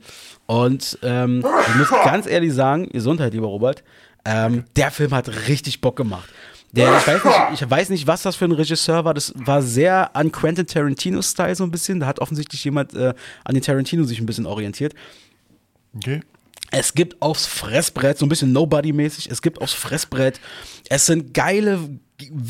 Und 0.46 0.98
ähm, 1.02 1.44
ich 1.68 1.74
muss 1.74 1.90
ganz 2.04 2.26
ehrlich 2.26 2.52
sagen, 2.52 2.88
Gesundheit, 2.90 3.32
lieber 3.34 3.48
Robert, 3.48 3.82
ähm, 4.24 4.64
der 4.76 4.90
Film 4.90 5.12
hat 5.12 5.28
richtig 5.48 5.80
Bock 5.80 5.96
gemacht. 5.96 6.28
Der, 6.72 6.96
ich, 6.98 7.06
weiß 7.06 7.24
nicht, 7.24 7.62
ich 7.62 7.70
weiß 7.70 7.88
nicht, 7.90 8.06
was 8.06 8.22
das 8.22 8.34
für 8.34 8.46
ein 8.46 8.52
Regisseur 8.52 9.04
war. 9.04 9.14
Das 9.14 9.32
war 9.36 9.62
sehr 9.62 10.16
an 10.16 10.32
Quentin 10.32 10.66
Tarantino-Style 10.66 11.54
so 11.54 11.62
ein 11.62 11.70
bisschen. 11.70 12.00
Da 12.00 12.06
hat 12.06 12.18
offensichtlich 12.18 12.64
jemand 12.64 12.94
äh, 12.94 13.14
an 13.44 13.54
den 13.54 13.62
Tarantino 13.62 14.02
sich 14.02 14.18
ein 14.18 14.26
bisschen 14.26 14.46
orientiert. 14.46 14.92
Okay. 15.94 16.20
Es 16.72 16.94
gibt 16.94 17.22
aufs 17.22 17.46
Fressbrett, 17.46 18.18
so 18.18 18.26
ein 18.26 18.28
bisschen 18.28 18.52
Nobody-mäßig, 18.52 19.30
es 19.30 19.42
gibt 19.42 19.60
aufs 19.60 19.74
Fressbrett, 19.74 20.40
es 20.88 21.06
sind 21.06 21.32
geile 21.32 21.78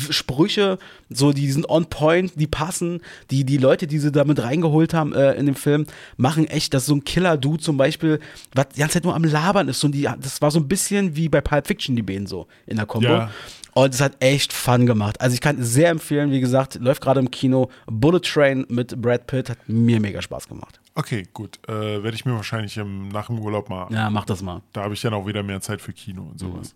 Sprüche, 0.09 0.77
so 1.09 1.33
die 1.33 1.51
sind 1.51 1.67
on 1.69 1.87
point, 1.87 2.33
die 2.35 2.47
passen. 2.47 3.01
Die, 3.31 3.43
die 3.43 3.57
Leute, 3.57 3.87
die 3.87 3.99
sie 3.99 4.11
damit 4.11 4.41
reingeholt 4.41 4.93
haben 4.93 5.13
äh, 5.13 5.33
in 5.33 5.47
dem 5.47 5.55
Film, 5.55 5.87
machen 6.17 6.47
echt, 6.47 6.73
dass 6.73 6.85
so 6.85 6.95
ein 6.95 7.03
Killer-Dude 7.03 7.61
zum 7.61 7.77
Beispiel, 7.77 8.19
was 8.53 8.67
die 8.69 8.79
ganze 8.79 8.93
Zeit 8.95 9.03
nur 9.03 9.15
am 9.15 9.23
Labern 9.23 9.67
ist. 9.67 9.83
Und 9.83 9.93
die, 9.93 10.03
das 10.03 10.41
war 10.41 10.51
so 10.51 10.59
ein 10.59 10.67
bisschen 10.67 11.15
wie 11.15 11.29
bei 11.29 11.41
Pulp 11.41 11.67
Fiction, 11.67 11.95
die 11.95 12.03
Bäden 12.03 12.27
so 12.27 12.47
in 12.67 12.77
der 12.77 12.85
Kombo. 12.85 13.07
Ja. 13.07 13.31
Und 13.73 13.93
es 13.93 13.99
hat 13.99 14.15
echt 14.21 14.53
Fun 14.53 14.85
gemacht. 14.85 15.19
Also 15.19 15.33
ich 15.33 15.41
kann 15.41 15.61
sehr 15.61 15.89
empfehlen, 15.89 16.31
wie 16.31 16.39
gesagt, 16.39 16.75
läuft 16.75 17.01
gerade 17.01 17.19
im 17.19 17.29
Kino. 17.29 17.69
Bullet 17.87 18.21
Train 18.21 18.65
mit 18.69 19.01
Brad 19.01 19.27
Pitt 19.27 19.49
hat 19.49 19.57
mir 19.67 19.99
mega 19.99 20.21
Spaß 20.21 20.47
gemacht. 20.47 20.79
Okay, 20.93 21.27
gut. 21.33 21.59
Äh, 21.67 22.01
Werde 22.01 22.15
ich 22.15 22.23
mir 22.23 22.35
wahrscheinlich 22.35 22.77
im, 22.77 23.09
nach 23.09 23.27
dem 23.27 23.37
Urlaub 23.37 23.69
mal. 23.69 23.87
Ja, 23.91 24.09
mach 24.09 24.23
das 24.23 24.41
mal. 24.41 24.61
Da 24.71 24.83
habe 24.83 24.93
ich 24.93 25.01
dann 25.01 25.13
auch 25.13 25.27
wieder 25.27 25.43
mehr 25.43 25.59
Zeit 25.59 25.81
für 25.81 25.91
Kino 25.91 26.21
und 26.31 26.39
sowas. 26.39 26.73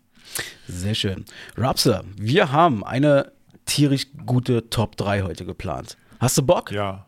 Sehr 0.67 0.95
schön. 0.95 1.25
Rapsa, 1.57 2.03
wir 2.17 2.51
haben 2.51 2.83
eine 2.83 3.31
tierisch 3.65 4.07
gute 4.25 4.69
Top 4.69 4.95
3 4.97 5.23
heute 5.23 5.45
geplant. 5.45 5.97
Hast 6.19 6.37
du 6.37 6.43
Bock? 6.43 6.71
Ja, 6.71 7.05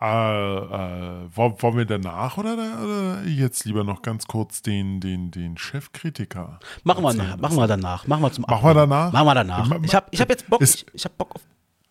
Äh, 0.00 0.06
äh, 0.06 1.28
wollen 1.34 1.76
wir 1.78 1.84
danach 1.86 2.36
oder, 2.36 2.52
oder 2.54 3.22
jetzt 3.24 3.64
lieber 3.64 3.84
noch 3.84 4.02
ganz 4.02 4.26
kurz 4.26 4.60
den, 4.60 5.00
den, 5.00 5.30
den 5.30 5.56
Chefkritiker? 5.56 6.58
Machen 6.82 7.02
wir, 7.04 7.14
nach, 7.14 7.36
machen 7.38 7.56
wir 7.56 7.66
danach. 7.66 8.06
Machen 8.06 8.22
wir 8.22 8.32
zum 8.32 8.44
Machen 8.48 8.64
wir 8.68 8.74
danach? 8.74 9.12
Machen 9.12 9.26
wir 9.26 9.34
danach. 9.34 9.70
Ich 9.82 9.94
habe 9.94 10.06
ich 10.10 10.20
hab 10.20 10.28
jetzt 10.28 10.48
Bock. 10.50 10.60
Ist- 10.60 10.74
Ich, 10.74 10.86
ich 10.94 11.04
hab 11.04 11.16
Bock 11.16 11.34
auf. 11.34 11.42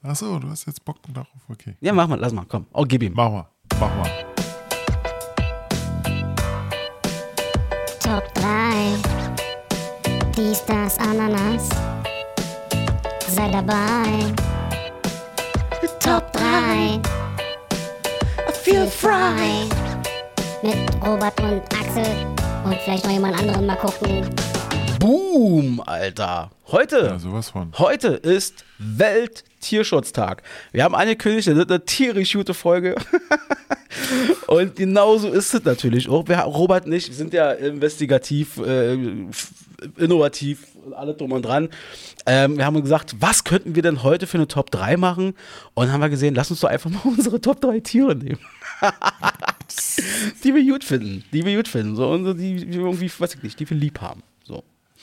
Achso, 0.03 0.38
du 0.38 0.49
hast 0.49 0.65
jetzt 0.67 0.84
Bock 0.86 0.97
darauf, 1.13 1.28
okay. 1.49 1.76
Ja, 1.80 1.93
mach 1.93 2.07
mal, 2.07 2.19
lass 2.19 2.34
mal, 2.34 2.45
komm. 2.47 2.65
Oh, 2.74 2.84
gib 2.86 3.01
ihm. 3.03 3.13
Mach 3.15 3.32
mal, 3.32 3.47
mach 3.80 3.95
mal. 3.95 4.11
Top 7.99 8.34
3. 8.36 8.62
Dies, 10.43 10.61
das, 10.65 10.97
Ananas. 10.97 11.69
Sei 13.29 13.49
dabei. 13.49 14.33
Top 16.01 16.33
3. 16.33 16.99
Feel 18.61 18.85
frei. 18.87 19.69
Mit 20.61 20.75
Robert 21.01 21.39
und 21.39 21.61
Axel. 21.73 22.03
Und 22.65 22.75
vielleicht 22.83 23.05
noch 23.05 23.11
jemand 23.11 23.39
anderen 23.39 23.65
mal 23.65 23.77
gucken. 23.77 24.29
Boom, 24.99 25.81
Alter. 25.85 26.51
Heute. 26.73 26.97
Ja, 26.97 27.19
sowas 27.19 27.49
von. 27.49 27.71
Heute 27.77 28.09
ist 28.09 28.65
Welttierschutztag. 28.79 30.43
Wir 30.73 30.83
haben 30.83 30.95
angekündigt, 30.95 31.47
das 31.47 31.55
wird 31.55 31.69
eine 31.69 31.85
tierisch 31.85 32.33
gute 32.33 32.53
Folge. 32.53 32.95
und 34.47 34.75
genauso 34.75 35.29
ist 35.29 35.53
es 35.53 35.63
natürlich 35.63 36.09
auch. 36.09 36.27
Wir, 36.27 36.39
Robert 36.39 36.85
und 36.85 36.91
ich 36.91 37.07
wir 37.07 37.15
sind 37.15 37.33
ja 37.33 37.51
investigativ, 37.51 38.57
äh, 38.57 38.97
innovativ 39.97 40.67
und 40.86 40.93
alle 40.93 41.13
drum 41.13 41.31
und 41.31 41.43
dran. 41.43 41.69
Ähm, 42.25 42.57
wir 42.57 42.65
haben 42.65 42.81
gesagt, 42.81 43.15
was 43.19 43.43
könnten 43.43 43.75
wir 43.75 43.81
denn 43.81 44.03
heute 44.03 44.27
für 44.27 44.38
eine 44.38 44.47
Top 44.47 44.71
3 44.71 44.97
machen? 44.97 45.34
Und 45.73 45.91
haben 45.91 46.01
wir 46.01 46.09
gesehen, 46.09 46.36
lass 46.36 46.51
uns 46.51 46.61
doch 46.61 46.69
einfach 46.69 46.89
mal 46.89 47.01
unsere 47.03 47.41
Top 47.41 47.61
3 47.61 47.79
Tiere 47.79 48.15
nehmen. 48.15 48.39
die 50.43 50.53
wir 50.53 50.63
gut 50.63 50.84
finden. 50.84 51.23
Die 51.31 51.45
wir 51.45 51.55
gut 51.55 51.67
finden. 51.67 51.95
So, 51.95 52.09
unsere, 52.09 52.36
die 52.36 52.71
wir 52.71 52.81
irgendwie, 52.81 53.11
weiß 53.15 53.36
ich 53.36 53.43
nicht, 53.43 53.59
die 53.59 53.69
wir 53.69 53.77
lieb 53.77 54.01
haben. 54.01 54.23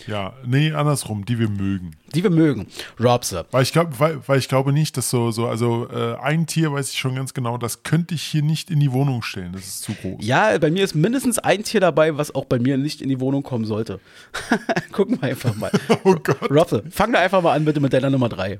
Ja, 0.06 0.34
nee, 0.44 0.72
andersrum, 0.72 1.24
die 1.24 1.38
wir 1.38 1.48
mögen. 1.48 1.96
Die 2.14 2.22
wir 2.22 2.30
mögen. 2.30 2.66
Robse. 2.98 3.46
Weil 3.50 3.62
ich 3.62 3.72
glaube, 3.72 3.98
weil, 3.98 4.20
weil 4.26 4.38
ich 4.38 4.48
glaube 4.48 4.72
nicht, 4.72 4.96
dass 4.96 5.10
so, 5.10 5.30
so 5.30 5.46
also 5.46 5.88
äh, 5.88 6.16
ein 6.16 6.46
Tier 6.46 6.72
weiß 6.72 6.90
ich 6.90 6.98
schon 6.98 7.14
ganz 7.14 7.34
genau, 7.34 7.58
das 7.58 7.82
könnte 7.82 8.14
ich 8.14 8.22
hier 8.22 8.42
nicht 8.42 8.70
in 8.70 8.80
die 8.80 8.92
Wohnung 8.92 9.22
stellen. 9.22 9.52
Das 9.52 9.66
ist 9.66 9.82
zu 9.82 9.92
groß. 9.94 10.24
Ja, 10.24 10.56
bei 10.58 10.70
mir 10.70 10.84
ist 10.84 10.94
mindestens 10.94 11.38
ein 11.38 11.62
Tier 11.64 11.80
dabei, 11.80 12.16
was 12.16 12.34
auch 12.34 12.44
bei 12.44 12.58
mir 12.58 12.76
nicht 12.78 13.00
in 13.02 13.08
die 13.08 13.20
Wohnung 13.20 13.42
kommen 13.42 13.64
sollte. 13.64 14.00
Gucken 14.92 15.20
wir 15.20 15.28
einfach 15.28 15.54
mal. 15.54 15.70
Oh 16.04 16.14
Gott. 16.14 16.50
Robse, 16.50 16.82
fang 16.90 17.12
da 17.12 17.18
einfach 17.18 17.42
mal 17.42 17.52
an 17.52 17.64
bitte 17.64 17.80
mit 17.80 17.92
deiner 17.92 18.10
Nummer 18.10 18.28
3. 18.28 18.58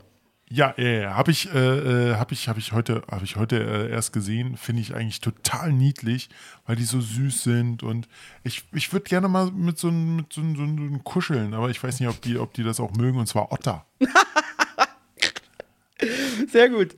Ja, 0.53 0.75
ja. 0.77 1.15
Habe 1.15 1.31
ich, 1.31 1.49
äh, 1.55 2.11
äh, 2.11 2.17
hab 2.17 2.33
ich, 2.33 2.49
hab 2.49 2.59
ich 2.59 2.73
heute, 2.73 3.03
hab 3.09 3.23
ich 3.23 3.37
heute 3.37 3.63
äh, 3.63 3.91
erst 3.91 4.13
gesehen. 4.13 4.57
Finde 4.57 4.83
ich 4.83 4.95
eigentlich 4.95 5.21
total 5.21 5.73
niedlich, 5.73 6.29
weil 6.67 6.75
die 6.75 6.85
so 6.85 7.01
süß 7.01 7.45
sind. 7.45 7.85
Und 7.85 8.09
ich, 8.43 8.65
ich 8.73 8.93
würde 8.93 9.05
gerne 9.05 9.29
mal 9.29 9.53
mit 9.53 9.79
so 9.79 9.89
einem 9.89 10.17
mit 10.17 10.33
so, 10.33 10.43
so, 10.43 10.99
kuscheln, 11.05 11.55
aber 11.55 11.71
ich 11.71 11.81
weiß 11.81 12.01
nicht, 12.01 12.09
ob 12.09 12.21
die, 12.21 12.37
ob 12.37 12.53
die 12.53 12.65
das 12.65 12.81
auch 12.81 12.91
mögen. 12.93 13.19
Und 13.19 13.27
zwar 13.27 13.53
Otter. 13.53 13.87
Sehr 16.49 16.69
gut. 16.69 16.97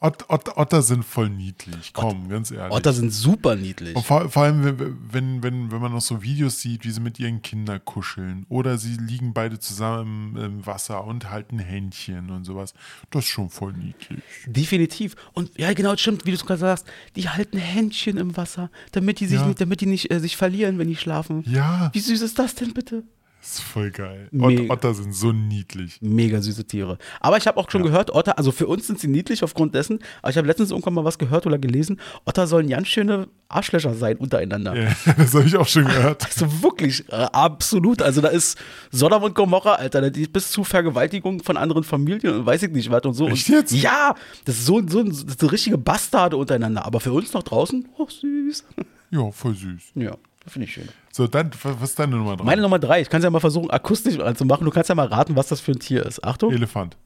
Ot, 0.00 0.30
Ot, 0.30 0.56
Otter 0.56 0.80
sind 0.82 1.04
voll 1.04 1.28
niedlich. 1.28 1.92
Komm, 1.92 2.28
ganz 2.28 2.52
ehrlich. 2.52 2.72
Otter 2.72 2.92
sind 2.92 3.12
super 3.12 3.56
niedlich. 3.56 3.96
Und 3.96 4.06
vor, 4.06 4.28
vor 4.28 4.44
allem, 4.44 4.78
wenn, 5.10 5.42
wenn, 5.42 5.72
wenn, 5.72 5.80
man 5.80 5.90
noch 5.92 6.00
so 6.00 6.22
Videos 6.22 6.60
sieht, 6.60 6.84
wie 6.84 6.92
sie 6.92 7.00
mit 7.00 7.18
ihren 7.18 7.42
Kindern 7.42 7.84
kuscheln 7.84 8.46
oder 8.48 8.78
sie 8.78 8.96
liegen 8.96 9.34
beide 9.34 9.58
zusammen 9.58 10.36
im, 10.36 10.44
im 10.44 10.66
Wasser 10.66 11.04
und 11.04 11.30
halten 11.30 11.58
Händchen 11.58 12.30
und 12.30 12.44
sowas. 12.44 12.74
Das 13.10 13.24
ist 13.24 13.30
schon 13.30 13.50
voll 13.50 13.72
niedlich. 13.72 14.22
Definitiv. 14.46 15.16
Und 15.32 15.50
ja, 15.58 15.72
genau, 15.72 15.90
das 15.90 16.00
stimmt, 16.00 16.24
wie 16.26 16.30
du 16.30 16.36
es 16.36 16.46
gerade 16.46 16.60
sagst. 16.60 16.86
Die 17.16 17.28
halten 17.28 17.58
Händchen 17.58 18.18
im 18.18 18.36
Wasser, 18.36 18.70
damit 18.92 19.18
die 19.18 19.26
sich, 19.26 19.40
Ja. 19.40 19.46
nicht, 19.46 19.60
damit 19.60 19.80
die 19.80 19.86
nicht 19.86 20.12
äh, 20.12 20.20
sich 20.20 20.36
verlieren, 20.36 20.78
wenn 20.78 20.86
die 20.86 20.96
schlafen. 20.96 21.42
Ja, 21.48 21.90
Wie 21.92 22.00
süß 22.00 22.22
ist 22.22 22.38
das 22.38 22.54
denn 22.54 22.72
bitte? 22.72 23.02
Das 23.40 23.54
ist 23.54 23.60
voll 23.60 23.90
geil. 23.90 24.28
Mega. 24.32 24.64
Ot, 24.64 24.70
Otter 24.70 24.94
sind 24.94 25.14
so 25.14 25.32
niedlich. 25.32 25.98
Mega 26.00 26.42
süße 26.42 26.64
Tiere. 26.64 26.98
Aber 27.20 27.36
ich 27.36 27.46
habe 27.46 27.56
auch 27.56 27.70
schon 27.70 27.82
gehört, 27.82 28.10
Otter, 28.10 28.36
also 28.36 28.50
für 28.50 28.66
uns 28.66 28.86
sind 28.86 28.98
sie 28.98 29.06
niedlich 29.06 29.44
aufgrund 29.44 29.74
dessen, 29.74 30.00
aber 30.22 30.30
ich 30.30 30.36
habe 30.36 30.46
letztens 30.46 30.70
irgendwann 30.70 30.94
mal 30.94 31.04
was 31.04 31.18
gehört 31.18 31.46
oder 31.46 31.58
gelesen, 31.58 32.00
Otter 32.24 32.46
sollen 32.46 32.68
ganz 32.68 32.88
schöne 32.88 33.28
Arschlöcher 33.48 33.94
sein 33.94 34.16
untereinander. 34.16 34.76
Ja, 34.76 34.94
das 35.16 35.34
habe 35.34 35.46
ich 35.46 35.56
auch 35.56 35.66
schon 35.66 35.84
gehört. 35.84 36.26
Also 36.26 36.62
wirklich, 36.62 37.08
äh, 37.10 37.14
absolut. 37.14 38.02
Also 38.02 38.20
da 38.20 38.28
ist 38.28 38.58
Sodom 38.90 39.22
und 39.22 39.34
Gomorra, 39.34 39.74
Alter, 39.74 40.10
bis 40.10 40.50
zu 40.50 40.64
Vergewaltigung 40.64 41.42
von 41.42 41.56
anderen 41.56 41.84
Familien 41.84 42.40
und 42.40 42.46
weiß 42.46 42.64
ich 42.64 42.70
nicht 42.72 42.90
was 42.90 43.02
und 43.04 43.14
so. 43.14 43.28
Echt 43.28 43.48
und, 43.48 43.54
jetzt? 43.54 43.72
Ja, 43.72 44.14
das 44.44 44.56
ist 44.56 44.66
so, 44.66 44.82
so, 44.86 45.02
das 45.04 45.22
ist 45.22 45.40
so 45.40 45.46
richtige 45.46 45.78
Bastarde 45.78 46.36
untereinander. 46.36 46.84
Aber 46.84 46.98
für 47.00 47.12
uns 47.12 47.32
noch 47.32 47.44
draußen, 47.44 47.88
oh 47.96 48.08
süß. 48.08 48.64
Ja, 49.10 49.30
voll 49.30 49.54
süß. 49.54 49.92
Ja, 49.94 50.16
finde 50.48 50.66
ich 50.66 50.74
schön. 50.74 50.88
So, 51.12 51.26
dann, 51.26 51.50
was 51.62 51.90
ist 51.90 51.98
deine 51.98 52.16
Nummer 52.16 52.36
drei? 52.36 52.44
Meine 52.44 52.62
Nummer 52.62 52.78
drei, 52.78 53.00
ich 53.00 53.08
kann 53.08 53.20
es 53.20 53.24
ja 53.24 53.30
mal 53.30 53.40
versuchen, 53.40 53.70
akustisch 53.70 54.18
anzumachen. 54.18 54.64
Du 54.64 54.70
kannst 54.70 54.88
ja 54.88 54.94
mal 54.94 55.06
raten, 55.06 55.36
was 55.36 55.48
das 55.48 55.60
für 55.60 55.72
ein 55.72 55.78
Tier 55.78 56.04
ist. 56.04 56.22
Achtung. 56.24 56.52
Elefant. 56.52 56.96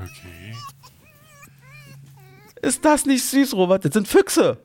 Okay. 0.00 0.54
Ist 2.62 2.84
das 2.84 3.04
nicht 3.04 3.24
süß, 3.24 3.54
Robert? 3.54 3.84
Das 3.84 3.92
sind 3.92 4.06
Füchse. 4.06 4.58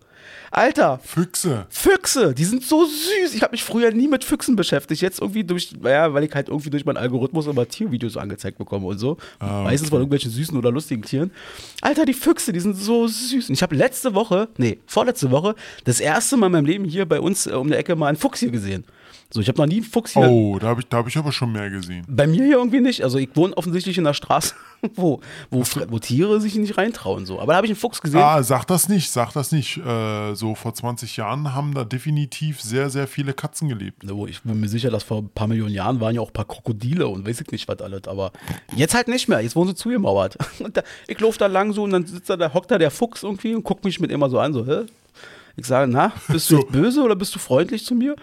Alter, 0.55 0.99
Füchse. 1.03 1.65
Füchse, 1.71 2.35
die 2.35 2.45
sind 2.45 2.63
so 2.63 2.85
süß. 2.85 3.33
Ich 3.33 3.41
habe 3.41 3.53
mich 3.53 3.63
früher 3.63 3.89
nie 3.91 4.07
mit 4.07 4.23
Füchsen 4.23 4.55
beschäftigt. 4.55 5.01
Jetzt 5.01 5.19
irgendwie 5.19 5.43
durch, 5.43 5.71
naja, 5.81 6.13
weil 6.13 6.23
ich 6.23 6.35
halt 6.35 6.47
irgendwie 6.47 6.69
durch 6.69 6.85
meinen 6.85 6.97
Algorithmus 6.97 7.47
immer 7.47 7.67
Tiervideos 7.67 8.17
angezeigt 8.17 8.59
bekomme 8.59 8.85
und 8.85 8.99
so. 8.99 9.17
Ah, 9.39 9.63
Meistens 9.63 9.89
von 9.89 9.97
irgendwelchen 9.97 10.29
süßen 10.29 10.55
oder 10.55 10.71
lustigen 10.71 11.01
Tieren. 11.01 11.31
Alter, 11.81 12.05
die 12.05 12.13
Füchse, 12.13 12.53
die 12.53 12.59
sind 12.59 12.75
so 12.77 13.07
süß. 13.07 13.49
Und 13.49 13.55
ich 13.55 13.63
habe 13.63 13.75
letzte 13.75 14.13
Woche, 14.13 14.47
nee, 14.57 14.77
vorletzte 14.85 15.31
Woche, 15.31 15.55
das 15.85 15.99
erste 15.99 16.37
Mal 16.37 16.45
in 16.45 16.51
meinem 16.51 16.65
Leben 16.67 16.85
hier 16.85 17.07
bei 17.07 17.19
uns 17.19 17.47
äh, 17.47 17.53
um 17.53 17.69
der 17.69 17.79
Ecke 17.79 17.95
mal 17.95 18.09
einen 18.09 18.17
Fuchs 18.17 18.39
hier 18.39 18.51
gesehen. 18.51 18.83
So, 19.33 19.41
ich 19.41 19.47
habe 19.47 19.57
noch 19.57 19.65
nie 19.65 19.77
einen 19.77 19.83
Fuchs 19.83 20.13
hier. 20.13 20.29
Oh, 20.29 20.59
da 20.59 20.67
habe 20.67 20.81
ich, 20.81 20.87
da 20.89 20.97
hab 20.97 21.07
ich 21.07 21.17
aber 21.17 21.31
schon 21.31 21.51
mehr 21.51 21.67
gesehen. 21.71 22.05
Bei 22.07 22.27
mir 22.27 22.45
hier 22.45 22.57
irgendwie 22.57 22.81
nicht. 22.81 23.03
Also 23.03 23.17
ich 23.17 23.29
wohne 23.33 23.57
offensichtlich 23.57 23.97
in 23.97 24.05
einer 24.05 24.13
Straße, 24.13 24.53
wo, 24.93 25.21
wo, 25.49 25.63
wo 25.87 25.97
Tiere 25.97 26.39
sich 26.39 26.53
nicht 26.53 26.77
reintrauen. 26.77 27.25
So. 27.25 27.39
Aber 27.39 27.53
da 27.53 27.57
habe 27.57 27.65
ich 27.65 27.71
einen 27.71 27.79
Fuchs 27.79 27.99
gesehen. 27.99 28.19
Ah, 28.19 28.43
sag 28.43 28.65
das 28.65 28.89
nicht, 28.89 29.09
sag 29.09 29.33
das 29.33 29.51
nicht. 29.51 29.77
Äh, 29.77 30.35
so 30.35 30.53
vor 30.53 30.75
20 30.75 31.17
Jahren 31.17 31.55
haben 31.55 31.73
da 31.73 31.83
definitiv 31.83 32.61
sehr, 32.61 32.91
sehr 32.91 33.07
viele 33.07 33.33
Katzen 33.33 33.69
gelebt. 33.69 34.03
So, 34.05 34.27
ich 34.27 34.39
bin 34.43 34.59
mir 34.59 34.69
sicher, 34.69 34.91
dass 34.91 35.01
vor 35.01 35.23
ein 35.23 35.29
paar 35.29 35.47
Millionen 35.47 35.73
Jahren 35.73 35.99
waren 35.99 36.13
ja 36.13 36.21
auch 36.21 36.29
ein 36.29 36.33
paar 36.33 36.45
Krokodile 36.45 37.07
und 37.07 37.27
weiß 37.27 37.41
ich 37.41 37.51
nicht 37.51 37.67
was 37.67 37.79
alles, 37.81 38.07
aber 38.07 38.33
jetzt 38.75 38.93
halt 38.93 39.07
nicht 39.07 39.27
mehr. 39.29 39.41
Jetzt 39.41 39.55
wurden 39.55 39.69
sie 39.69 39.75
zugemauert. 39.75 40.37
Und 40.59 40.77
da, 40.77 40.83
ich 41.07 41.19
laufe 41.19 41.39
da 41.39 41.47
lang 41.47 41.73
so 41.73 41.81
und 41.81 41.89
dann 41.89 42.05
sitzt 42.05 42.29
da, 42.29 42.37
da 42.37 42.53
hockt 42.53 42.69
da 42.69 42.77
der 42.77 42.91
Fuchs 42.91 43.23
irgendwie 43.23 43.55
und 43.55 43.63
guckt 43.63 43.83
mich 43.83 43.99
mit 43.99 44.11
immer 44.11 44.29
so 44.29 44.37
an, 44.37 44.53
so, 44.53 44.63
hä? 44.67 44.83
Ich 45.55 45.65
sage, 45.65 45.91
na, 45.91 46.11
bist 46.27 46.51
du 46.51 46.55
So. 46.57 46.61
jetzt 46.61 46.71
böse 46.71 47.01
oder 47.01 47.15
bist 47.15 47.33
du 47.33 47.39
freundlich 47.39 47.83
zu 47.83 47.95
mir? 47.95 48.15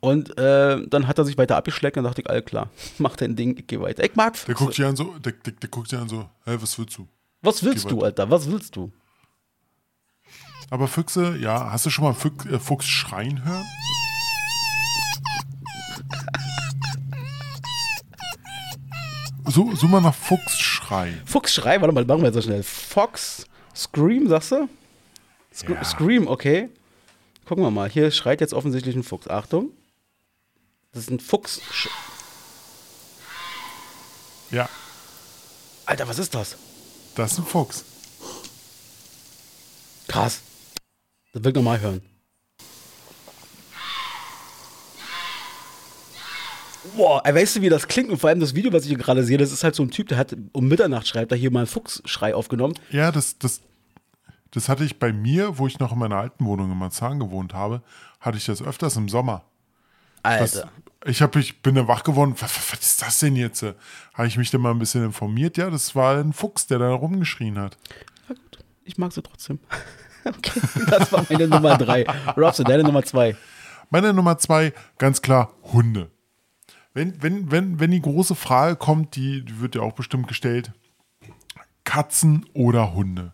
Und 0.00 0.38
äh, 0.38 0.86
dann 0.88 1.08
hat 1.08 1.18
er 1.18 1.24
sich 1.24 1.36
weiter 1.38 1.56
abgeschleckt 1.56 1.96
und 1.96 2.04
dachte 2.04 2.20
ich, 2.22 2.30
alles 2.30 2.44
klar, 2.44 2.70
mach 2.98 3.16
dein 3.16 3.34
Ding, 3.36 3.56
ich 3.58 3.66
gehe 3.66 3.80
weiter. 3.80 4.04
Ich 4.04 4.14
mag 4.14 4.34
Der 4.34 4.40
Füchse. 4.40 4.54
guckt 4.64 4.78
dich 4.78 4.84
an 4.84 4.96
so, 4.96 5.14
der, 5.18 5.32
der, 5.32 5.52
der 5.54 5.68
guckt 5.68 5.90
dich 5.90 5.98
an 5.98 6.08
so, 6.08 6.28
hä, 6.44 6.56
was 6.60 6.78
willst 6.78 6.96
du? 6.98 7.08
Was 7.42 7.62
willst 7.64 7.84
Geh 7.88 7.90
du. 7.94 8.02
Alter? 8.02 8.30
Was 8.30 8.50
willst 8.50 8.76
du? 8.76 8.92
Aber 10.70 10.86
Füchse, 10.88 11.36
ja, 11.38 11.70
hast 11.72 11.86
du 11.86 11.90
schon 11.90 12.04
mal 12.04 12.14
Füch, 12.14 12.32
äh, 12.50 12.58
Fuchs 12.58 12.86
schreien 12.86 13.44
hören? 13.44 13.64
So, 19.46 19.74
so 19.74 19.86
mal 19.88 20.00
nach 20.00 20.14
Fuchsschrei. 20.14 21.14
Fuchsschrei, 21.24 21.80
warte 21.80 21.92
mal, 21.94 22.04
machen 22.04 22.20
wir 22.20 22.26
jetzt 22.26 22.34
so 22.34 22.42
schnell. 22.42 22.62
Fox 22.62 23.46
Scream, 23.74 24.28
sagst 24.28 24.52
du? 24.52 24.68
Sc 25.52 25.70
Ja. 25.70 25.84
Scream, 25.84 26.26
okay. 26.26 26.68
Gucken 27.46 27.64
wir 27.64 27.70
mal. 27.70 27.88
Hier 27.88 28.10
schreit 28.10 28.40
jetzt 28.42 28.52
offensichtlich 28.52 28.94
ein 28.94 29.02
Fuchs. 29.02 29.26
Achtung. 29.28 29.70
Das 30.92 31.02
ist 31.02 31.10
ein 31.10 31.20
Fuchs. 31.20 31.60
Ja, 34.50 34.68
Alter, 35.88 36.06
was 36.06 36.18
ist 36.18 36.34
das? 36.34 36.54
das 37.14 37.32
ist 37.32 37.38
ein 37.38 37.46
Fuchs. 37.46 37.82
Krass. 40.06 40.42
Das 41.32 41.42
will 41.42 41.50
ich 41.50 41.54
nochmal 41.54 41.80
hören. 41.80 42.02
Boah, 46.94 47.22
weißt 47.24 47.56
du, 47.56 47.62
wie 47.62 47.70
das 47.70 47.88
klingt? 47.88 48.10
Und 48.10 48.18
vor 48.18 48.28
allem 48.28 48.40
das 48.40 48.54
Video, 48.54 48.70
was 48.70 48.82
ich 48.82 48.88
hier 48.88 48.98
gerade 48.98 49.24
sehe, 49.24 49.38
das 49.38 49.50
ist 49.50 49.64
halt 49.64 49.74
so 49.74 49.82
ein 49.82 49.90
Typ, 49.90 50.08
der 50.08 50.18
hat 50.18 50.36
um 50.52 50.68
Mitternacht 50.68 51.08
schreibt, 51.08 51.32
da 51.32 51.36
hier 51.36 51.50
mal 51.50 51.60
einen 51.60 51.66
Fuchsschrei 51.66 52.34
aufgenommen. 52.34 52.74
Ja, 52.90 53.10
das, 53.10 53.38
das, 53.38 53.62
das 54.50 54.68
hatte 54.68 54.84
ich 54.84 54.98
bei 54.98 55.10
mir, 55.10 55.56
wo 55.56 55.66
ich 55.66 55.78
noch 55.78 55.92
in 55.92 55.98
meiner 55.98 56.16
alten 56.16 56.44
Wohnung 56.44 56.70
in 56.70 56.76
Marzahn 56.76 57.18
gewohnt 57.18 57.54
habe, 57.54 57.82
hatte 58.20 58.36
ich 58.36 58.44
das 58.44 58.60
öfters 58.60 58.96
im 58.96 59.08
Sommer. 59.08 59.44
Das, 60.22 60.56
Alter. 60.56 60.72
ich, 61.04 61.22
hab, 61.22 61.36
ich 61.36 61.62
bin 61.62 61.74
dann 61.74 61.88
wach 61.88 62.02
geworden. 62.02 62.34
Was, 62.38 62.72
was 62.72 62.80
ist 62.80 63.02
das 63.02 63.18
denn 63.20 63.36
jetzt? 63.36 63.62
Habe 64.14 64.26
ich 64.26 64.36
mich 64.36 64.50
dann 64.50 64.60
mal 64.60 64.70
ein 64.70 64.78
bisschen 64.78 65.04
informiert. 65.04 65.56
Ja, 65.56 65.70
das 65.70 65.94
war 65.94 66.18
ein 66.18 66.32
Fuchs, 66.32 66.66
der 66.66 66.78
da 66.78 66.92
rumgeschrien 66.92 67.58
hat. 67.58 67.76
Ja, 68.28 68.34
gut. 68.34 68.58
Ich 68.84 68.98
mag 68.98 69.12
sie 69.12 69.22
trotzdem. 69.22 69.58
Okay, 70.24 70.60
das 70.90 71.10
war 71.10 71.24
meine 71.30 71.48
Nummer 71.48 71.78
drei. 71.78 72.04
Robson, 72.36 72.66
deine 72.66 72.82
Nummer 72.82 73.02
zwei. 73.02 73.34
Meine 73.88 74.12
Nummer 74.12 74.36
zwei, 74.36 74.74
ganz 74.98 75.22
klar, 75.22 75.54
Hunde. 75.72 76.10
Wenn, 76.92 77.22
wenn, 77.22 77.50
wenn, 77.50 77.80
wenn 77.80 77.90
die 77.90 78.02
große 78.02 78.34
Frage 78.34 78.76
kommt, 78.76 79.16
die, 79.16 79.44
die 79.44 79.60
wird 79.60 79.74
ja 79.74 79.82
auch 79.82 79.94
bestimmt 79.94 80.28
gestellt, 80.28 80.72
Katzen 81.84 82.44
oder 82.52 82.92
Hunde? 82.92 83.32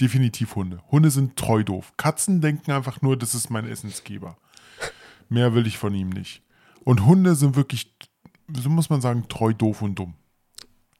Definitiv 0.00 0.54
Hunde. 0.54 0.80
Hunde 0.90 1.10
sind 1.10 1.36
treu 1.36 1.64
doof. 1.64 1.92
Katzen 1.96 2.40
denken 2.40 2.70
einfach 2.70 3.02
nur, 3.02 3.16
das 3.16 3.34
ist 3.34 3.50
mein 3.50 3.66
Essensgeber. 3.66 4.36
Mehr 5.28 5.54
will 5.54 5.66
ich 5.66 5.78
von 5.78 5.94
ihm 5.94 6.08
nicht. 6.10 6.42
Und 6.84 7.04
Hunde 7.04 7.34
sind 7.34 7.56
wirklich, 7.56 7.94
so 8.52 8.68
muss 8.70 8.90
man 8.90 9.00
sagen, 9.00 9.26
treu 9.28 9.52
doof 9.52 9.82
und 9.82 9.98
dumm. 9.98 10.14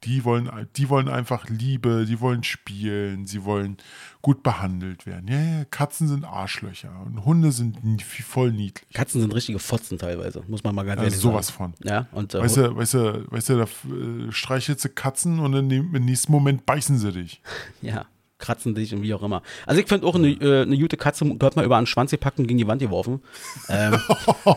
Die 0.05 0.23
wollen, 0.23 0.49
die 0.77 0.87
wollen 0.87 1.09
einfach 1.09 1.49
Liebe, 1.49 2.05
die 2.07 2.21
wollen 2.21 2.41
spielen, 2.45 3.27
sie 3.27 3.43
wollen 3.43 3.75
gut 4.21 4.43
behandelt 4.43 5.05
werden. 5.05 5.27
Ja, 5.27 5.41
ja, 5.41 5.65
Katzen 5.65 6.07
sind 6.07 6.23
Arschlöcher 6.23 7.01
und 7.05 7.25
Hunde 7.25 7.51
sind 7.51 7.83
nie- 7.83 7.99
voll 7.99 8.53
niedlich. 8.53 8.87
Katzen 8.93 9.19
sind 9.19 9.33
richtige 9.35 9.59
Fotzen 9.59 9.97
teilweise, 9.97 10.41
muss 10.47 10.63
man 10.63 10.73
mal 10.73 10.85
ganz 10.85 11.01
ehrlich 11.01 11.17
sowas 11.17 11.47
sagen. 11.47 11.57
von. 11.57 11.73
Ja, 11.83 12.07
und 12.13 12.33
äh, 12.33 12.39
Weißt 12.39 12.55
du, 12.55 12.75
weißt 12.77 12.93
du, 12.93 13.25
weißt 13.29 13.49
du, 13.49 13.57
da 13.57 13.63
äh, 13.63 14.31
streichelst 14.31 14.85
du 14.85 14.89
Katzen 14.89 15.37
und 15.39 15.53
in 15.53 15.67
dem, 15.67 15.93
im 15.93 16.05
nächsten 16.05 16.31
Moment 16.31 16.65
beißen 16.65 16.97
sie 16.97 17.11
dich. 17.11 17.41
ja, 17.81 18.05
kratzen 18.39 18.73
dich 18.73 18.93
und 18.93 19.03
wie 19.03 19.13
auch 19.13 19.21
immer. 19.21 19.43
Also 19.65 19.81
ich 19.81 19.87
finde 19.87 20.07
auch 20.07 20.15
eine, 20.15 20.29
äh, 20.29 20.61
eine 20.63 20.77
gute 20.77 20.97
Katze 20.97 21.25
gehört 21.25 21.55
mal 21.57 21.65
über 21.65 21.77
einen 21.77 21.85
Schwanz 21.85 22.11
gepackt 22.11 22.39
und 22.39 22.47
gegen 22.47 22.57
die 22.57 22.67
Wand 22.67 22.81
geworfen. 22.81 23.21
Ähm, 23.67 23.99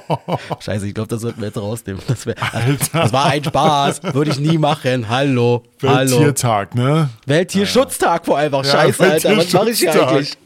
Scheiße, 0.61 0.87
ich 0.87 0.95
glaube, 0.95 1.09
das 1.09 1.21
sollten 1.21 1.41
wir 1.41 1.49
jetzt 1.49 1.59
rausnehmen. 1.59 2.01
Das, 2.07 2.25
wär, 2.25 2.37
Alter. 2.55 3.01
das 3.01 3.13
war 3.13 3.27
ein 3.27 3.43
Spaß, 3.43 4.15
würde 4.15 4.31
ich 4.31 4.39
nie 4.39 4.57
machen. 4.57 5.09
Hallo, 5.09 5.65
hallo. 5.83 6.11
Welttiertag, 6.11 6.75
ne? 6.75 7.11
Welttierschutztag 7.27 8.25
vor 8.25 8.39
allem. 8.39 8.53
Ja, 8.53 8.65
Scheiße, 8.65 9.03
Alter, 9.03 9.37
was 9.37 9.53
mache 9.53 9.71
ich 9.71 9.81
hier 9.81 10.09
eigentlich? 10.09 10.39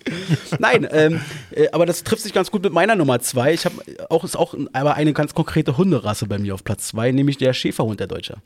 Nein, 0.58 0.88
ähm, 0.90 1.20
äh, 1.50 1.68
aber 1.72 1.84
das 1.84 2.04
trifft 2.04 2.22
sich 2.22 2.32
ganz 2.32 2.50
gut 2.50 2.62
mit 2.62 2.72
meiner 2.72 2.96
Nummer 2.96 3.20
zwei. 3.20 3.52
Ich 3.52 3.66
habe 3.66 3.74
auch 4.08 4.24
ist 4.24 4.36
auch 4.36 4.54
aber 4.72 4.94
eine 4.94 5.12
ganz 5.12 5.34
konkrete 5.34 5.76
Hunderasse 5.76 6.26
bei 6.26 6.38
mir 6.38 6.54
auf 6.54 6.64
Platz 6.64 6.88
zwei, 6.88 7.12
nämlich 7.12 7.36
der 7.36 7.52
Schäferhund 7.52 8.00
der 8.00 8.06
Deutsche. 8.06 8.36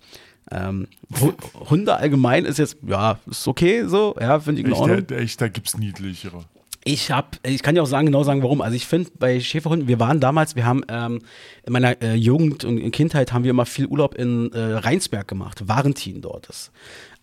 Ähm, 0.50 0.88
Hu- 1.20 1.32
Hunde 1.70 1.96
allgemein 1.96 2.44
ist 2.44 2.58
jetzt 2.58 2.76
ja 2.86 3.18
ist 3.30 3.46
okay 3.46 3.84
so, 3.86 4.16
ja 4.20 4.40
finde 4.40 4.60
ich 4.62 4.66
in 4.66 4.72
Echt, 4.72 4.80
Ordnung. 4.80 5.06
da, 5.06 5.14
echt, 5.16 5.40
da 5.40 5.48
gibt's 5.48 5.76
niedlichere. 5.78 6.44
Ich 6.82 7.10
habe, 7.10 7.28
ich 7.42 7.62
kann 7.62 7.76
ja 7.76 7.82
auch 7.82 7.86
sagen, 7.86 8.06
genau 8.06 8.22
sagen, 8.24 8.42
warum. 8.42 8.62
Also 8.62 8.74
ich 8.74 8.86
finde 8.86 9.10
bei 9.18 9.38
Schäferhunden, 9.38 9.86
wir 9.86 10.00
waren 10.00 10.18
damals, 10.18 10.56
wir 10.56 10.64
haben 10.64 10.82
ähm, 10.88 11.20
in 11.66 11.72
meiner 11.74 12.00
äh, 12.02 12.14
Jugend 12.14 12.64
und 12.64 12.78
in 12.78 12.90
Kindheit 12.90 13.32
haben 13.34 13.44
wir 13.44 13.50
immer 13.50 13.66
viel 13.66 13.86
Urlaub 13.86 14.14
in 14.14 14.50
äh, 14.52 14.58
Rheinsberg 14.58 15.28
gemacht, 15.28 15.68
Varentin 15.68 16.22
dort 16.22 16.46
ist. 16.48 16.70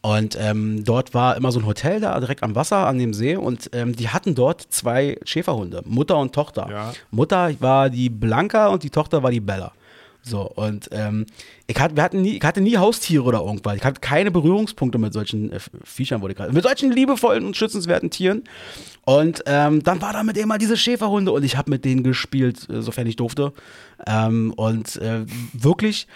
Und 0.01 0.37
ähm, 0.39 0.83
dort 0.85 1.15
war 1.15 1.35
immer 1.35 1.51
so 1.51 1.59
ein 1.59 1.65
Hotel 1.65 1.99
da, 1.99 2.17
direkt 2.19 2.43
am 2.43 2.53
Wasser, 2.53 2.85
an 2.85 2.99
dem 2.99 3.15
See. 3.15 3.35
Und 3.35 3.71
ähm, 3.73 3.95
die 3.95 4.09
hatten 4.09 4.35
dort 4.35 4.61
zwei 4.69 5.17
Schäferhunde, 5.25 5.81
Mutter 5.85 6.17
und 6.17 6.33
Tochter. 6.35 6.67
Ja. 6.69 6.93
Mutter 7.09 7.51
war 7.59 7.89
die 7.89 8.09
Blanca 8.09 8.67
und 8.67 8.83
die 8.83 8.91
Tochter 8.91 9.23
war 9.23 9.31
die 9.31 9.39
Bella. 9.41 9.71
So, 10.29 10.41
und 10.41 10.89
ähm, 10.91 11.25
ich, 11.67 11.79
hatte, 11.79 11.95
wir 11.95 12.03
hatten 12.03 12.21
nie, 12.21 12.37
ich 12.37 12.43
hatte 12.43 12.59
nie 12.59 12.77
Haustiere 12.77 13.23
oder 13.23 13.39
irgendwas. 13.39 13.77
Ich 13.77 13.83
hatte 13.85 14.01
keine 14.01 14.29
Berührungspunkte 14.29 14.97
mit 14.97 15.13
solchen 15.13 15.51
äh, 15.53 15.59
Viechern, 15.83 16.21
wurde 16.21 16.35
gerade. 16.35 16.51
Mit 16.51 16.63
solchen 16.63 16.91
liebevollen 16.91 17.45
und 17.45 17.55
schützenswerten 17.55 18.09
Tieren. 18.09 18.43
Und 19.05 19.43
ähm, 19.45 19.83
dann 19.83 20.01
war 20.01 20.11
da 20.13 20.23
mit 20.23 20.35
immer 20.37 20.57
diese 20.57 20.75
Schäferhunde 20.75 21.31
und 21.31 21.43
ich 21.43 21.55
habe 21.55 21.69
mit 21.71 21.85
denen 21.85 22.03
gespielt, 22.03 22.67
äh, 22.69 22.81
sofern 22.81 23.07
ich 23.07 23.15
durfte. 23.15 23.53
Ähm, 24.05 24.53
und 24.57 24.97
äh, 24.97 25.25
wirklich, 25.53 26.07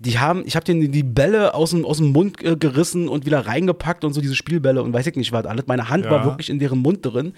die 0.00 0.18
haben, 0.18 0.42
ich 0.46 0.56
habe 0.56 0.64
denen 0.64 0.90
die 0.90 1.02
Bälle 1.04 1.54
aus 1.54 1.70
dem, 1.70 1.84
aus 1.84 1.98
dem 1.98 2.10
Mund 2.12 2.42
äh, 2.42 2.56
gerissen 2.56 3.08
und 3.08 3.24
wieder 3.26 3.46
reingepackt 3.46 4.02
und 4.04 4.14
so 4.14 4.20
diese 4.20 4.34
Spielbälle 4.34 4.82
und 4.82 4.92
weiß 4.92 5.06
ich 5.06 5.14
nicht 5.14 5.30
was 5.30 5.46
alles. 5.46 5.66
Meine 5.68 5.88
Hand 5.88 6.06
Ja. 6.06 6.10
war 6.10 6.24
wirklich 6.24 6.50
in 6.50 6.58
deren 6.58 6.80
Mund 6.80 7.06
drin. 7.06 7.34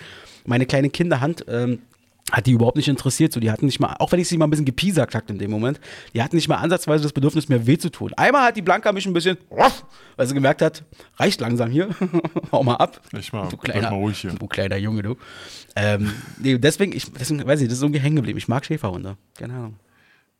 Meine 0.46 0.64
kleine 0.64 0.88
Kinderhand. 0.88 1.44
Ähm, 1.48 1.80
hat 2.30 2.46
die 2.46 2.52
überhaupt 2.52 2.76
nicht 2.76 2.88
interessiert. 2.88 3.32
So, 3.32 3.40
die 3.40 3.50
hatten 3.50 3.66
nicht 3.66 3.80
mal, 3.80 3.96
auch 3.98 4.12
wenn 4.12 4.20
ich 4.20 4.28
sie 4.28 4.38
mal 4.38 4.46
ein 4.46 4.50
bisschen 4.50 4.64
gepiesackt 4.64 5.14
hatte 5.14 5.32
in 5.32 5.38
dem 5.38 5.50
Moment, 5.50 5.80
die 6.14 6.22
hatten 6.22 6.36
nicht 6.36 6.48
mal 6.48 6.56
ansatzweise 6.56 7.02
das 7.02 7.12
Bedürfnis, 7.12 7.48
mir 7.48 7.66
weh 7.66 7.78
zu 7.78 7.90
tun. 7.90 8.12
Einmal 8.14 8.46
hat 8.46 8.56
die 8.56 8.62
Blanca 8.62 8.92
mich 8.92 9.06
ein 9.06 9.12
bisschen, 9.12 9.38
weil 10.16 10.26
sie 10.26 10.34
gemerkt 10.34 10.62
hat, 10.62 10.84
reicht 11.16 11.40
langsam 11.40 11.70
hier, 11.70 11.90
hau 12.52 12.62
mal 12.62 12.76
ab. 12.76 13.00
Echt 13.12 13.32
mal, 13.32 13.48
du 13.48 13.56
kleiner, 13.56 13.90
mal 13.90 13.96
ruhig 13.96 14.18
hier. 14.18 14.30
du 14.32 14.46
kleiner 14.46 14.76
Junge, 14.76 15.02
du. 15.02 15.16
Ähm, 15.74 16.12
nee, 16.38 16.58
deswegen, 16.58 16.92
ich, 16.92 17.10
deswegen, 17.12 17.46
weiß 17.46 17.60
ich, 17.60 17.68
das 17.68 17.78
ist 17.78 17.82
irgendwie 17.82 18.00
hängen 18.00 18.16
geblieben. 18.16 18.38
Ich 18.38 18.48
mag 18.48 18.64
Schäferhunde. 18.64 19.16
Keine 19.36 19.54
Ahnung. 19.54 19.76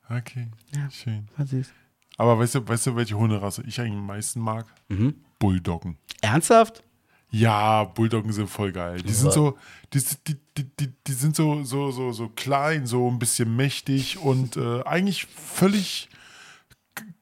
Okay, 0.09 0.49
schön. 0.91 1.29
Was 1.37 1.53
ist? 1.53 1.73
Aber 2.19 2.39
weißt 2.39 2.57
du, 2.57 2.69
weißt 2.69 2.89
du, 2.89 2.97
welche 2.97 3.17
Hunderasse 3.17 3.63
ich 3.67 3.81
eigentlich 3.81 3.95
am 3.95 4.07
meisten 4.07 4.41
mag? 4.41 4.67
Mhm. 4.89 5.15
Bulldoggen. 5.39 5.97
Ernsthaft? 6.21 6.85
Ja, 7.33 7.85
Bulldoggen 7.85 8.33
sind 8.33 8.49
voll 8.51 8.73
geil. 8.73 9.01
Die 9.01 9.13
sind 9.13 9.33
so, 9.33 9.57
die, 9.95 10.03
die, 10.29 10.37
die, 10.59 10.65
die, 10.79 10.93
die 11.07 11.13
sind 11.13 11.35
so, 11.35 11.65
so, 11.65 11.91
so, 11.91 12.13
so 12.13 12.29
klein, 12.29 12.87
so 12.87 13.11
ein 13.11 13.19
bisschen 13.19 13.57
mächtig 13.57 14.19
und 14.19 14.59
äh, 14.59 14.83
eigentlich 14.83 15.25
völlig 15.27 16.11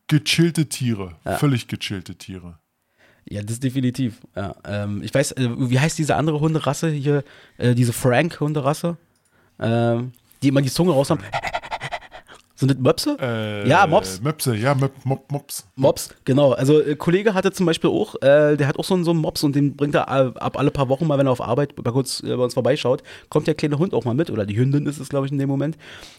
gechillte 0.08 0.68
Tiere. 0.68 1.16
Völlig 1.38 1.68
gechillte 1.68 2.16
Tiere. 2.16 2.58
Ja, 3.24 3.42
das 3.42 3.60
definitiv. 3.60 4.20
Ja, 4.34 4.56
ähm, 4.64 5.00
ich 5.04 5.14
weiß, 5.14 5.32
äh, 5.32 5.48
wie 5.70 5.78
heißt 5.78 5.96
diese 5.96 6.16
andere 6.16 6.40
Hunderasse 6.40 6.90
hier? 6.90 7.22
Äh, 7.56 7.76
diese 7.76 7.92
Frank-Hunderasse? 7.92 8.96
Ähm, 9.60 10.10
die 10.42 10.48
immer 10.48 10.62
die 10.62 10.70
Zunge 10.70 10.90
raus 10.90 11.10
haben. 11.10 11.22
Sind 12.60 12.70
das 12.70 12.78
Möpse? 12.78 13.16
Äh, 13.18 13.66
Ja, 13.66 13.86
Mops. 13.86 14.20
Möpse, 14.20 14.54
ja, 14.54 14.74
Möp, 14.74 14.92
Mop, 15.04 15.32
Mops. 15.32 15.66
Mops, 15.76 16.10
genau. 16.26 16.52
Also 16.52 16.78
äh, 16.82 16.94
Kollege 16.94 17.32
hatte 17.32 17.52
zum 17.52 17.64
Beispiel 17.64 17.88
auch, 17.88 18.16
äh, 18.16 18.54
der 18.58 18.66
hat 18.66 18.78
auch 18.78 18.84
so 18.84 18.92
einen, 18.92 19.02
so 19.04 19.12
einen 19.12 19.20
Mops 19.20 19.42
und 19.42 19.56
den 19.56 19.76
bringt 19.76 19.94
er 19.94 20.02
äh, 20.08 20.38
ab 20.38 20.58
alle 20.58 20.70
paar 20.70 20.90
Wochen 20.90 21.06
mal, 21.06 21.16
wenn 21.16 21.26
er 21.26 21.32
auf 21.32 21.40
Arbeit 21.40 21.74
bei 21.74 21.90
uns, 21.90 22.20
äh, 22.20 22.36
bei 22.36 22.44
uns 22.44 22.52
vorbeischaut, 22.52 23.02
kommt 23.30 23.46
der 23.46 23.54
kleine 23.54 23.78
Hund 23.78 23.94
auch 23.94 24.04
mal 24.04 24.12
mit 24.12 24.28
oder 24.28 24.44
die 24.44 24.58
Hündin 24.58 24.84
ist 24.84 25.00
es, 25.00 25.08
glaube 25.08 25.24
ich, 25.24 25.32
in 25.32 25.38
dem 25.38 25.48
Moment. 25.48 25.78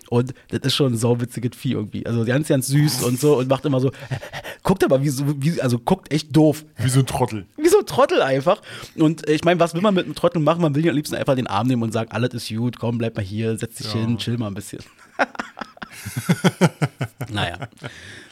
Und 0.09 0.33
das 0.49 0.61
ist 0.61 0.73
schon 0.73 0.93
ein 0.93 0.97
sauwitziges 0.97 1.55
Vieh 1.55 1.73
irgendwie. 1.73 2.07
Also 2.07 2.25
ganz, 2.25 2.47
ganz 2.47 2.65
süß 2.67 3.03
und 3.03 3.19
so 3.19 3.37
und 3.37 3.47
macht 3.47 3.63
immer 3.65 3.79
so, 3.79 3.91
guckt 4.63 4.83
aber 4.83 5.03
wie 5.03 5.09
so, 5.09 5.23
wie, 5.37 5.61
also 5.61 5.77
guckt 5.77 6.11
echt 6.11 6.35
doof. 6.35 6.65
Wie 6.77 6.89
so 6.89 7.01
ein 7.01 7.05
Trottel. 7.05 7.45
Wie 7.55 7.69
so 7.69 7.77
ein 7.77 7.85
Trottel 7.85 8.19
einfach. 8.23 8.63
Und 8.97 9.29
ich 9.29 9.43
meine, 9.43 9.59
was 9.59 9.75
will 9.75 9.81
man 9.81 9.93
mit 9.93 10.05
einem 10.05 10.15
Trottel 10.15 10.41
machen? 10.41 10.63
Man 10.63 10.73
will 10.73 10.83
ja 10.83 10.89
am 10.89 10.95
liebsten 10.95 11.15
einfach 11.15 11.35
den 11.35 11.45
Arm 11.45 11.67
nehmen 11.67 11.83
und 11.83 11.93
sagen, 11.93 12.09
alles 12.11 12.33
ist 12.33 12.49
gut, 12.49 12.79
komm, 12.79 12.97
bleib 12.97 13.15
mal 13.15 13.21
hier, 13.23 13.55
setz 13.59 13.75
dich 13.75 13.91
hin, 13.91 14.17
chill 14.17 14.39
mal 14.39 14.47
ein 14.47 14.55
bisschen. 14.55 14.79
naja, 17.29 17.57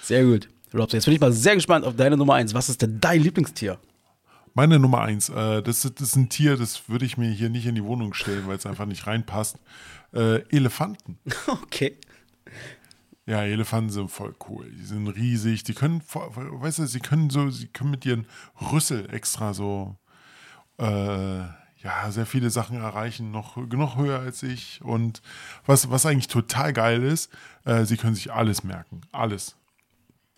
sehr 0.01 0.23
gut. 0.23 0.49
Robson, 0.73 0.97
jetzt 0.97 1.05
bin 1.05 1.15
ich 1.15 1.19
mal 1.19 1.31
sehr 1.31 1.55
gespannt 1.55 1.85
auf 1.85 1.95
deine 1.95 2.15
Nummer 2.17 2.35
eins. 2.35 2.53
Was 2.53 2.69
ist 2.69 2.81
denn 2.81 2.99
dein 2.99 3.21
Lieblingstier? 3.21 3.79
Meine 4.53 4.77
Nummer 4.79 5.01
eins, 5.01 5.29
äh, 5.29 5.61
das, 5.63 5.85
ist- 5.85 5.99
das 6.01 6.09
ist 6.09 6.15
ein 6.15 6.29
Tier, 6.29 6.57
das 6.57 6.89
würde 6.89 7.05
ich 7.05 7.17
mir 7.17 7.29
hier 7.31 7.49
nicht 7.49 7.65
in 7.65 7.75
die 7.75 7.83
Wohnung 7.83 8.13
stellen, 8.13 8.47
weil 8.47 8.57
es 8.57 8.65
einfach 8.65 8.85
nicht 8.85 9.07
reinpasst. 9.07 9.57
Äh, 10.13 10.41
Elefanten. 10.49 11.17
Okay. 11.47 11.97
Ja, 13.25 13.43
Elefanten 13.43 13.91
sind 13.91 14.09
voll 14.09 14.33
cool. 14.49 14.71
Die 14.71 14.83
sind 14.83 15.07
riesig. 15.07 15.63
Die 15.63 15.75
können, 15.75 16.01
weißt 16.03 16.79
du, 16.79 16.87
sie 16.87 16.99
können 16.99 17.29
so, 17.29 17.49
sie 17.51 17.67
können 17.67 17.91
mit 17.91 18.03
ihren 18.05 18.25
Rüssel 18.71 19.07
extra 19.13 19.53
so, 19.53 19.95
äh, 20.79 21.41
ja, 21.83 22.11
sehr 22.11 22.25
viele 22.25 22.49
Sachen 22.49 22.77
erreichen, 22.77 23.31
noch, 23.31 23.55
noch 23.57 23.97
höher 23.97 24.19
als 24.19 24.43
ich. 24.43 24.81
Und 24.83 25.21
was, 25.65 25.89
was 25.89 26.05
eigentlich 26.05 26.27
total 26.27 26.73
geil 26.73 27.03
ist, 27.03 27.31
äh, 27.65 27.85
sie 27.85 27.97
können 27.97 28.15
sich 28.15 28.31
alles 28.31 28.63
merken. 28.63 29.01
Alles. 29.11 29.55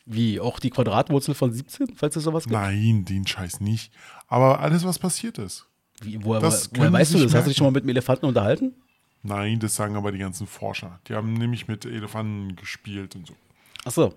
Wie, 0.06 0.40
auch 0.40 0.60
die 0.60 0.70
Quadratwurzel 0.70 1.34
von 1.34 1.54
17, 1.54 1.96
falls 1.96 2.16
es 2.16 2.24
sowas 2.24 2.44
gibt? 2.44 2.54
Nein, 2.54 3.06
den 3.06 3.26
Scheiß 3.26 3.60
nicht. 3.60 3.94
Aber 4.28 4.60
alles, 4.60 4.84
was 4.84 5.00
passiert 5.00 5.38
ist. 5.38 5.68
Wie, 6.02 6.24
woher, 6.24 6.42
Das 6.42 6.70
woher 6.74 6.92
weißt 6.92 7.14
du 7.14 7.20
das? 7.20 7.28
sich 7.28 7.36
Hast 7.36 7.46
du 7.46 7.50
dich 7.50 7.58
schon 7.58 7.66
mal 7.66 7.72
mit 7.72 7.84
einem 7.84 7.90
Elefanten 7.90 8.26
unterhalten? 8.26 8.74
Nein, 9.24 9.60
das 9.60 9.76
sagen 9.76 9.96
aber 9.96 10.12
die 10.12 10.18
ganzen 10.18 10.48
Forscher. 10.48 11.00
Die 11.08 11.14
haben 11.14 11.34
nämlich 11.34 11.68
mit 11.68 11.86
Elefanten 11.86 12.56
gespielt 12.56 13.16
und 13.16 13.28
so. 13.28 13.36
Achso. 13.86 14.14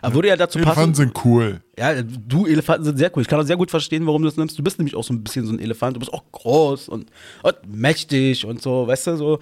Aber 0.00 0.14
würde 0.14 0.28
ja 0.28 0.36
dazu 0.36 0.58
Elefanten 0.58 0.92
passen. 0.92 0.94
sind 0.94 1.24
cool. 1.24 1.60
Ja, 1.78 2.02
du, 2.02 2.46
Elefanten 2.46 2.84
sind 2.84 2.98
sehr 2.98 3.10
cool. 3.14 3.22
Ich 3.22 3.28
kann 3.28 3.40
auch 3.40 3.46
sehr 3.46 3.56
gut 3.56 3.70
verstehen, 3.70 4.06
warum 4.06 4.22
du 4.22 4.28
das 4.28 4.36
nimmst. 4.36 4.58
Du 4.58 4.62
bist 4.62 4.78
nämlich 4.78 4.94
auch 4.94 5.04
so 5.04 5.12
ein 5.12 5.22
bisschen 5.22 5.46
so 5.46 5.52
ein 5.52 5.58
Elefant. 5.58 5.96
Du 5.96 6.00
bist 6.00 6.12
auch 6.12 6.24
groß 6.32 6.88
und, 6.88 7.06
und 7.42 7.56
mächtig 7.66 8.44
und 8.44 8.62
so, 8.62 8.86
weißt 8.86 9.08
du, 9.08 9.16
so. 9.16 9.38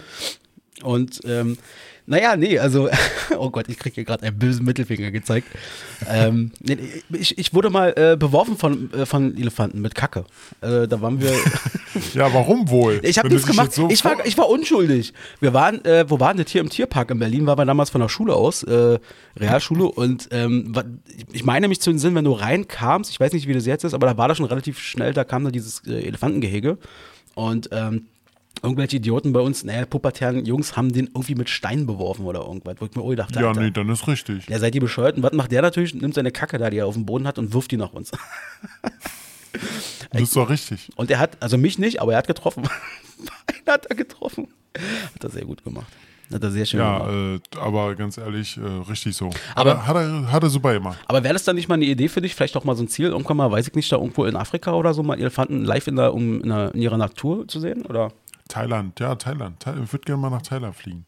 Und, 0.82 1.20
ähm, 1.24 1.58
naja, 2.06 2.36
nee, 2.36 2.58
also, 2.58 2.88
oh 3.38 3.50
Gott, 3.50 3.68
ich 3.68 3.78
kriege 3.78 3.94
hier 3.94 4.04
gerade 4.04 4.26
einen 4.26 4.38
bösen 4.38 4.64
Mittelfinger 4.64 5.10
gezeigt. 5.10 5.46
ähm, 6.08 6.50
nee, 6.60 6.76
ich, 7.12 7.38
ich 7.38 7.54
wurde 7.54 7.70
mal 7.70 7.92
äh, 7.96 8.16
beworfen 8.16 8.56
von, 8.56 8.92
äh, 8.92 9.06
von 9.06 9.36
Elefanten 9.36 9.80
mit 9.80 9.94
Kacke. 9.94 10.24
Äh, 10.60 10.88
da 10.88 11.00
waren 11.00 11.20
wir. 11.20 11.32
Ja, 12.14 12.32
warum 12.32 12.68
wohl? 12.70 13.00
Ich 13.02 13.18
habe 13.18 13.28
nichts 13.28 13.46
gemacht. 13.46 13.72
so 13.72 13.88
ich, 13.88 14.04
war, 14.04 14.24
ich 14.24 14.36
war 14.38 14.48
unschuldig. 14.48 15.12
Wir 15.40 15.52
waren, 15.54 15.84
äh, 15.84 16.04
wo 16.08 16.20
waren 16.20 16.36
das 16.36 16.50
hier 16.50 16.60
im 16.60 16.68
Tierpark 16.68 17.10
in 17.10 17.18
Berlin? 17.18 17.46
Waren 17.46 17.58
wir 17.58 17.64
damals 17.64 17.90
von 17.90 18.00
der 18.00 18.08
Schule 18.08 18.34
aus, 18.34 18.62
äh, 18.62 18.98
Realschule. 19.36 19.84
Und 19.84 20.28
ähm, 20.30 20.72
ich 21.32 21.44
meine 21.44 21.68
mich 21.68 21.80
zu 21.80 21.90
den 21.90 21.98
Sinn, 21.98 22.14
wenn 22.14 22.24
du 22.24 22.32
reinkamst, 22.32 23.10
ich 23.10 23.20
weiß 23.20 23.32
nicht, 23.32 23.48
wie 23.48 23.54
das 23.54 23.66
jetzt 23.66 23.84
ist, 23.84 23.94
aber 23.94 24.06
da 24.06 24.16
war 24.16 24.28
da 24.28 24.34
schon 24.34 24.46
relativ 24.46 24.78
schnell, 24.78 25.12
da 25.12 25.24
kam 25.24 25.44
da 25.44 25.50
dieses 25.50 25.86
äh, 25.86 26.06
Elefantengehege. 26.06 26.78
Und 27.34 27.68
ähm, 27.72 28.06
irgendwelche 28.62 28.96
Idioten 28.96 29.32
bei 29.32 29.40
uns, 29.40 29.64
naja, 29.64 29.86
pubertären 29.86 30.44
Jungs, 30.44 30.76
haben 30.76 30.92
den 30.92 31.06
irgendwie 31.06 31.34
mit 31.34 31.48
Steinen 31.48 31.86
beworfen 31.86 32.24
oder 32.26 32.40
irgendwas, 32.40 32.76
wo 32.78 32.86
ich 32.86 32.94
mir 32.94 33.02
oh, 33.02 33.14
dachte, 33.14 33.40
Ja, 33.40 33.48
Alter, 33.48 33.60
nee, 33.60 33.70
dann 33.70 33.88
ist 33.88 34.06
richtig. 34.06 34.48
ja, 34.48 34.58
seid 34.58 34.74
ihr 34.74 34.80
bescheuert? 34.80 35.16
Und 35.16 35.22
was 35.22 35.32
macht 35.32 35.52
der 35.52 35.62
natürlich? 35.62 35.94
Nimmt 35.94 36.14
seine 36.14 36.30
Kacke 36.30 36.58
da, 36.58 36.70
die 36.70 36.78
er 36.78 36.86
auf 36.86 36.94
dem 36.94 37.06
Boden 37.06 37.26
hat, 37.26 37.38
und 37.38 37.52
wirft 37.52 37.70
die 37.70 37.76
nach 37.76 37.92
uns. 37.92 38.10
Das 40.12 40.22
ist 40.22 40.36
doch 40.36 40.48
richtig. 40.50 40.88
Und 40.96 41.10
er 41.10 41.18
hat, 41.18 41.36
also 41.40 41.56
mich 41.58 41.78
nicht, 41.78 42.00
aber 42.00 42.12
er 42.12 42.18
hat 42.18 42.26
getroffen. 42.26 42.68
hat 43.66 43.86
er 43.86 43.96
getroffen. 43.96 44.48
Hat 45.14 45.24
er 45.24 45.30
sehr 45.30 45.44
gut 45.44 45.62
gemacht. 45.64 45.92
Hat 46.32 46.42
er 46.44 46.50
sehr 46.52 46.64
schön 46.64 46.78
gemacht. 46.78 47.10
Ja, 47.10 47.34
äh, 47.34 47.40
aber 47.60 47.94
ganz 47.96 48.16
ehrlich, 48.16 48.56
äh, 48.56 48.60
richtig 48.88 49.16
so. 49.16 49.30
Aber- 49.56 49.84
hat, 49.86 49.96
er, 49.96 50.30
hat, 50.32 50.42
er, 50.42 50.46
er 50.46 50.50
super 50.50 50.72
gemacht. 50.72 50.98
Aber 51.08 51.22
wäre 51.24 51.34
das 51.34 51.42
dann 51.44 51.56
nicht 51.56 51.68
mal 51.68 51.74
eine 51.74 51.84
Idee 51.86 52.08
für 52.08 52.20
dich? 52.20 52.34
Vielleicht 52.36 52.56
auch 52.56 52.64
mal 52.64 52.76
so 52.76 52.84
ein 52.84 52.88
Ziel, 52.88 53.06
irgendwann 53.08 53.36
mal, 53.36 53.50
weiß 53.50 53.66
ich 53.68 53.74
nicht, 53.74 53.90
da 53.90 53.96
irgendwo 53.96 54.24
in 54.24 54.36
Afrika 54.36 54.72
oder 54.74 54.94
so, 54.94 55.02
mal 55.02 55.18
Elefanten 55.18 55.64
live 55.64 55.86
in, 55.88 55.96
der, 55.96 56.14
um, 56.14 56.40
in, 56.42 56.48
der, 56.48 56.72
in 56.74 56.82
ihrer 56.82 56.96
Natur 56.98 57.48
zu 57.48 57.58
sehen? 57.58 57.84
Oder? 57.86 58.12
Thailand, 58.48 58.98
ja, 59.00 59.14
Thailand. 59.16 59.60
Thai- 59.60 59.74
Ich 59.82 59.92
würde 59.92 60.04
gerne 60.04 60.20
mal 60.22 60.30
nach 60.30 60.42
Thailand 60.42 60.76
fliegen. 60.76 61.04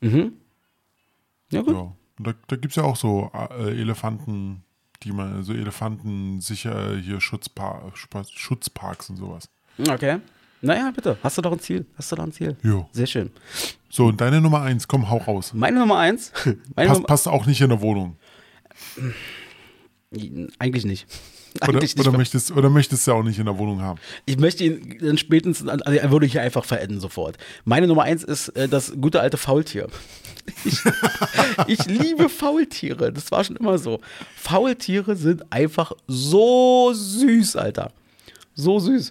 Ja, 1.50 1.62
gut. 1.62 1.74
Ja. 1.74 1.92
Da 2.18 2.32
da 2.48 2.56
gibt 2.56 2.72
es 2.72 2.76
ja 2.76 2.82
auch 2.84 2.96
so 2.96 3.30
äh, 3.58 3.80
Elefanten, 3.80 4.62
die 5.04 5.12
man, 5.12 5.42
so 5.42 5.52
Elefanten 5.52 6.40
sicher 6.40 6.96
hier 6.96 7.20
Schutzpa 7.20 7.92
Schutzparks 7.94 9.10
und 9.10 9.16
sowas. 9.16 9.44
Okay. 9.78 10.18
Naja, 10.60 10.92
bitte. 10.94 11.18
Hast 11.22 11.38
du 11.38 11.42
doch 11.42 11.52
ein 11.52 11.58
Ziel? 11.58 11.86
Hast 11.96 12.12
du 12.12 12.16
doch 12.16 12.24
ein 12.24 12.32
Ziel? 12.32 12.56
Jo. 12.62 12.88
Sehr 12.92 13.06
schön. 13.06 13.30
So, 13.90 14.06
und 14.06 14.20
deine 14.20 14.40
Nummer 14.40 14.62
eins, 14.62 14.86
komm, 14.86 15.10
hau 15.10 15.18
raus. 15.18 15.52
Meine 15.54 15.80
Nummer 15.80 15.98
eins. 15.98 16.32
Meine 16.44 16.56
Passt, 16.88 16.92
Nummer, 16.92 17.06
passt 17.06 17.28
auch 17.28 17.46
nicht 17.46 17.60
in 17.60 17.68
der 17.68 17.80
Wohnung. 17.80 18.16
eigentlich 20.58 20.84
nicht. 20.84 21.06
Oder, 21.60 21.80
oder, 21.98 22.12
möchtest, 22.12 22.50
oder 22.52 22.70
möchtest 22.70 23.06
du 23.06 23.10
ja 23.10 23.16
auch 23.16 23.22
nicht 23.22 23.38
in 23.38 23.44
der 23.44 23.58
Wohnung 23.58 23.82
haben. 23.82 24.00
Ich 24.24 24.38
möchte 24.38 24.64
ihn 24.64 24.98
dann 25.00 25.18
spätestens, 25.18 25.68
also 25.68 25.82
er 25.90 26.10
würde 26.10 26.26
hier 26.26 26.42
einfach 26.42 26.64
verenden 26.64 27.00
sofort. 27.00 27.36
Meine 27.64 27.86
Nummer 27.86 28.02
eins 28.04 28.24
ist 28.24 28.48
äh, 28.50 28.68
das 28.68 28.92
gute 29.00 29.20
alte 29.20 29.36
Faultier. 29.36 29.88
Ich, 30.64 30.80
ich 31.68 31.86
liebe 31.86 32.28
Faultiere. 32.28 33.12
Das 33.12 33.30
war 33.30 33.44
schon 33.44 33.54
immer 33.54 33.78
so. 33.78 34.00
Faultiere 34.34 35.14
sind 35.14 35.44
einfach 35.52 35.92
so 36.08 36.92
süß, 36.92 37.54
Alter. 37.54 37.92
So 38.56 38.80
süß. 38.80 39.10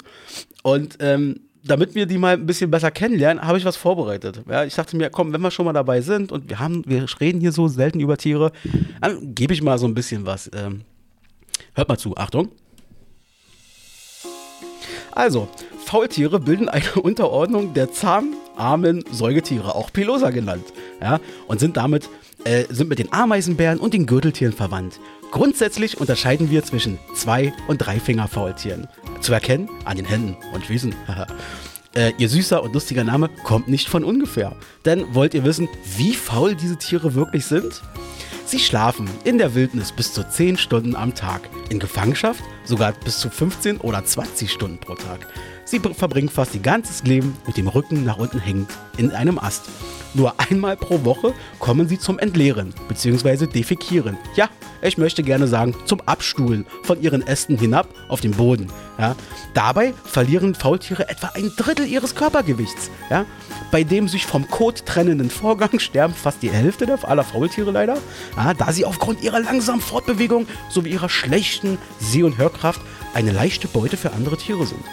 Und 0.64 0.98
ähm, 1.00 1.40
damit 1.64 1.96
wir 1.96 2.06
die 2.06 2.18
mal 2.18 2.34
ein 2.34 2.46
bisschen 2.46 2.72
besser 2.72 2.92
kennenlernen, 2.92 3.44
habe 3.44 3.58
ich 3.58 3.66
was 3.66 3.78
vorbereitet. 3.78 4.42
Ja, 4.50 4.64
ich 4.64 4.76
dachte 4.76 4.98
mir, 4.98 5.10
komm, 5.10 5.32
wenn 5.34 5.42
wir 5.42 5.52
schon 5.52 5.66
mal 5.66 5.74
dabei 5.74 6.02
sind 6.02 6.32
und 6.32 6.50
wir 6.50 6.60
haben, 6.60 6.84
wir 6.88 7.06
reden 7.20 7.40
hier 7.40 7.52
so 7.52 7.68
selten 7.68 8.00
über 8.00 8.18
Tiere, 8.18 8.52
dann 9.00 9.36
gebe 9.36 9.54
ich 9.54 9.62
mal 9.62 9.78
so 9.78 9.88
ein 9.88 9.94
bisschen 9.94 10.26
was. 10.26 10.50
Ähm, 10.54 10.82
hört 11.74 11.90
mal 11.90 11.98
zu, 11.98 12.16
Achtung. 12.18 12.50
Also, 15.12 15.50
Faultiere 15.86 16.40
bilden 16.40 16.70
eine 16.70 16.94
Unterordnung 17.02 17.74
der 17.74 17.92
zahmarmen 17.92 19.04
Säugetiere, 19.12 19.76
auch 19.76 19.92
Pilosa 19.92 20.30
genannt, 20.30 20.66
ja, 21.02 21.20
und 21.48 21.60
sind 21.60 21.78
damit 21.78 22.10
äh, 22.44 22.66
sind 22.70 22.90
mit 22.90 23.00
den 23.00 23.12
Ameisenbären 23.14 23.80
und 23.80 23.94
den 23.94 24.06
Gürteltieren 24.06 24.54
verwandt. 24.54 25.00
Grundsätzlich 25.32 26.00
unterscheiden 26.00 26.50
wir 26.50 26.64
zwischen 26.64 27.00
zwei 27.16 27.54
und 27.68 27.78
Dreifinger-Faultieren. 27.78 28.88
Zu 29.22 29.34
erkennen 29.34 29.70
an 29.86 29.98
den 29.98 30.06
Händen 30.06 30.36
und 30.54 30.66
Füßen. 30.66 30.94
äh, 31.96 32.12
ihr 32.18 32.30
süßer 32.30 32.62
und 32.64 32.74
lustiger 32.74 33.04
Name 33.04 33.30
kommt 33.44 33.68
nicht 33.68 33.88
von 33.88 34.04
ungefähr. 34.04 34.56
Denn 34.86 35.14
wollt 35.14 35.34
ihr 35.34 35.46
wissen, 35.46 35.70
wie 35.98 36.14
faul 36.14 36.56
diese 36.56 36.78
Tiere 36.78 37.14
wirklich 37.14 37.46
sind? 37.46 37.82
Sie 38.52 38.60
schlafen 38.60 39.10
in 39.24 39.38
der 39.38 39.56
Wildnis 39.56 39.94
bis 39.94 40.12
zu 40.12 40.28
10 40.28 40.58
Stunden 40.58 40.94
am 40.94 41.16
Tag, 41.16 41.50
in 41.70 41.80
Gefangenschaft 41.80 42.44
sogar 42.66 42.92
bis 42.92 43.18
zu 43.18 43.30
15 43.30 43.78
oder 43.78 44.04
20 44.04 44.52
Stunden 44.52 44.78
pro 44.78 44.96
Tag. 44.96 45.26
Sie 45.66 45.80
br- 45.80 45.94
verbringen 45.94 46.30
fast 46.30 46.54
ihr 46.56 46.62
ganzes 46.62 47.04
Leben 47.04 47.38
mit 47.48 47.58
dem 47.58 47.68
Rücken 47.68 48.04
nach 48.04 48.18
unten 48.18 48.40
hängend 48.40 48.70
in 48.98 49.12
einem 49.12 49.40
Ast. 49.40 49.64
Nur 50.14 50.34
einmal 50.40 50.76
pro 50.76 51.06
Woche 51.06 51.34
kommen 51.60 51.88
sie 51.88 51.98
zum 51.98 52.20
Entleeren 52.20 52.74
bzw. 52.90 53.48
Defekieren. 53.48 54.18
Ja, 54.36 54.50
ich 54.82 54.98
möchte 54.98 55.24
gerne 55.24 55.48
sagen, 55.48 55.74
zum 55.86 56.02
Abstuhlen 56.02 56.66
von 56.84 57.02
ihren 57.02 57.26
Ästen 57.26 57.58
hinab 57.58 57.88
auf 58.10 58.20
den 58.20 58.32
Boden. 58.32 58.68
Ja. 59.00 59.16
Dabei 59.54 59.94
verlieren 60.04 60.54
Faultiere 60.56 61.08
etwa 61.08 61.28
ein 61.36 61.52
Drittel 61.56 61.86
ihres 61.88 62.16
Körpergewichts. 62.16 62.92
Ja. 63.10 63.26
Bei 63.72 63.86
dem 63.86 64.10
sich 64.10 64.26
vom 64.26 64.50
Kot 64.50 64.86
trennenden 64.86 65.30
Vorgang 65.30 65.80
sterben 65.80 66.14
fast 66.14 66.42
die 66.42 66.50
Hälfte 66.52 66.92
aller 67.04 67.24
Faultiere 67.24 67.72
leider, 67.72 67.98
ja, 68.36 68.54
da 68.54 68.74
sie 68.74 68.84
aufgrund 68.84 69.22
ihrer 69.24 69.40
langsamen 69.40 69.80
Fortbewegung 69.82 70.46
sowie 70.70 70.90
ihrer 70.90 71.08
schlechten 71.10 71.78
Seh- 72.00 72.24
und 72.24 72.38
Hörkraft 72.38 72.82
eine 73.14 73.32
leichte 73.32 73.70
Beute 73.70 73.96
für 73.96 74.12
andere 74.12 74.36
Tiere 74.36 74.66
sind. 74.66 74.84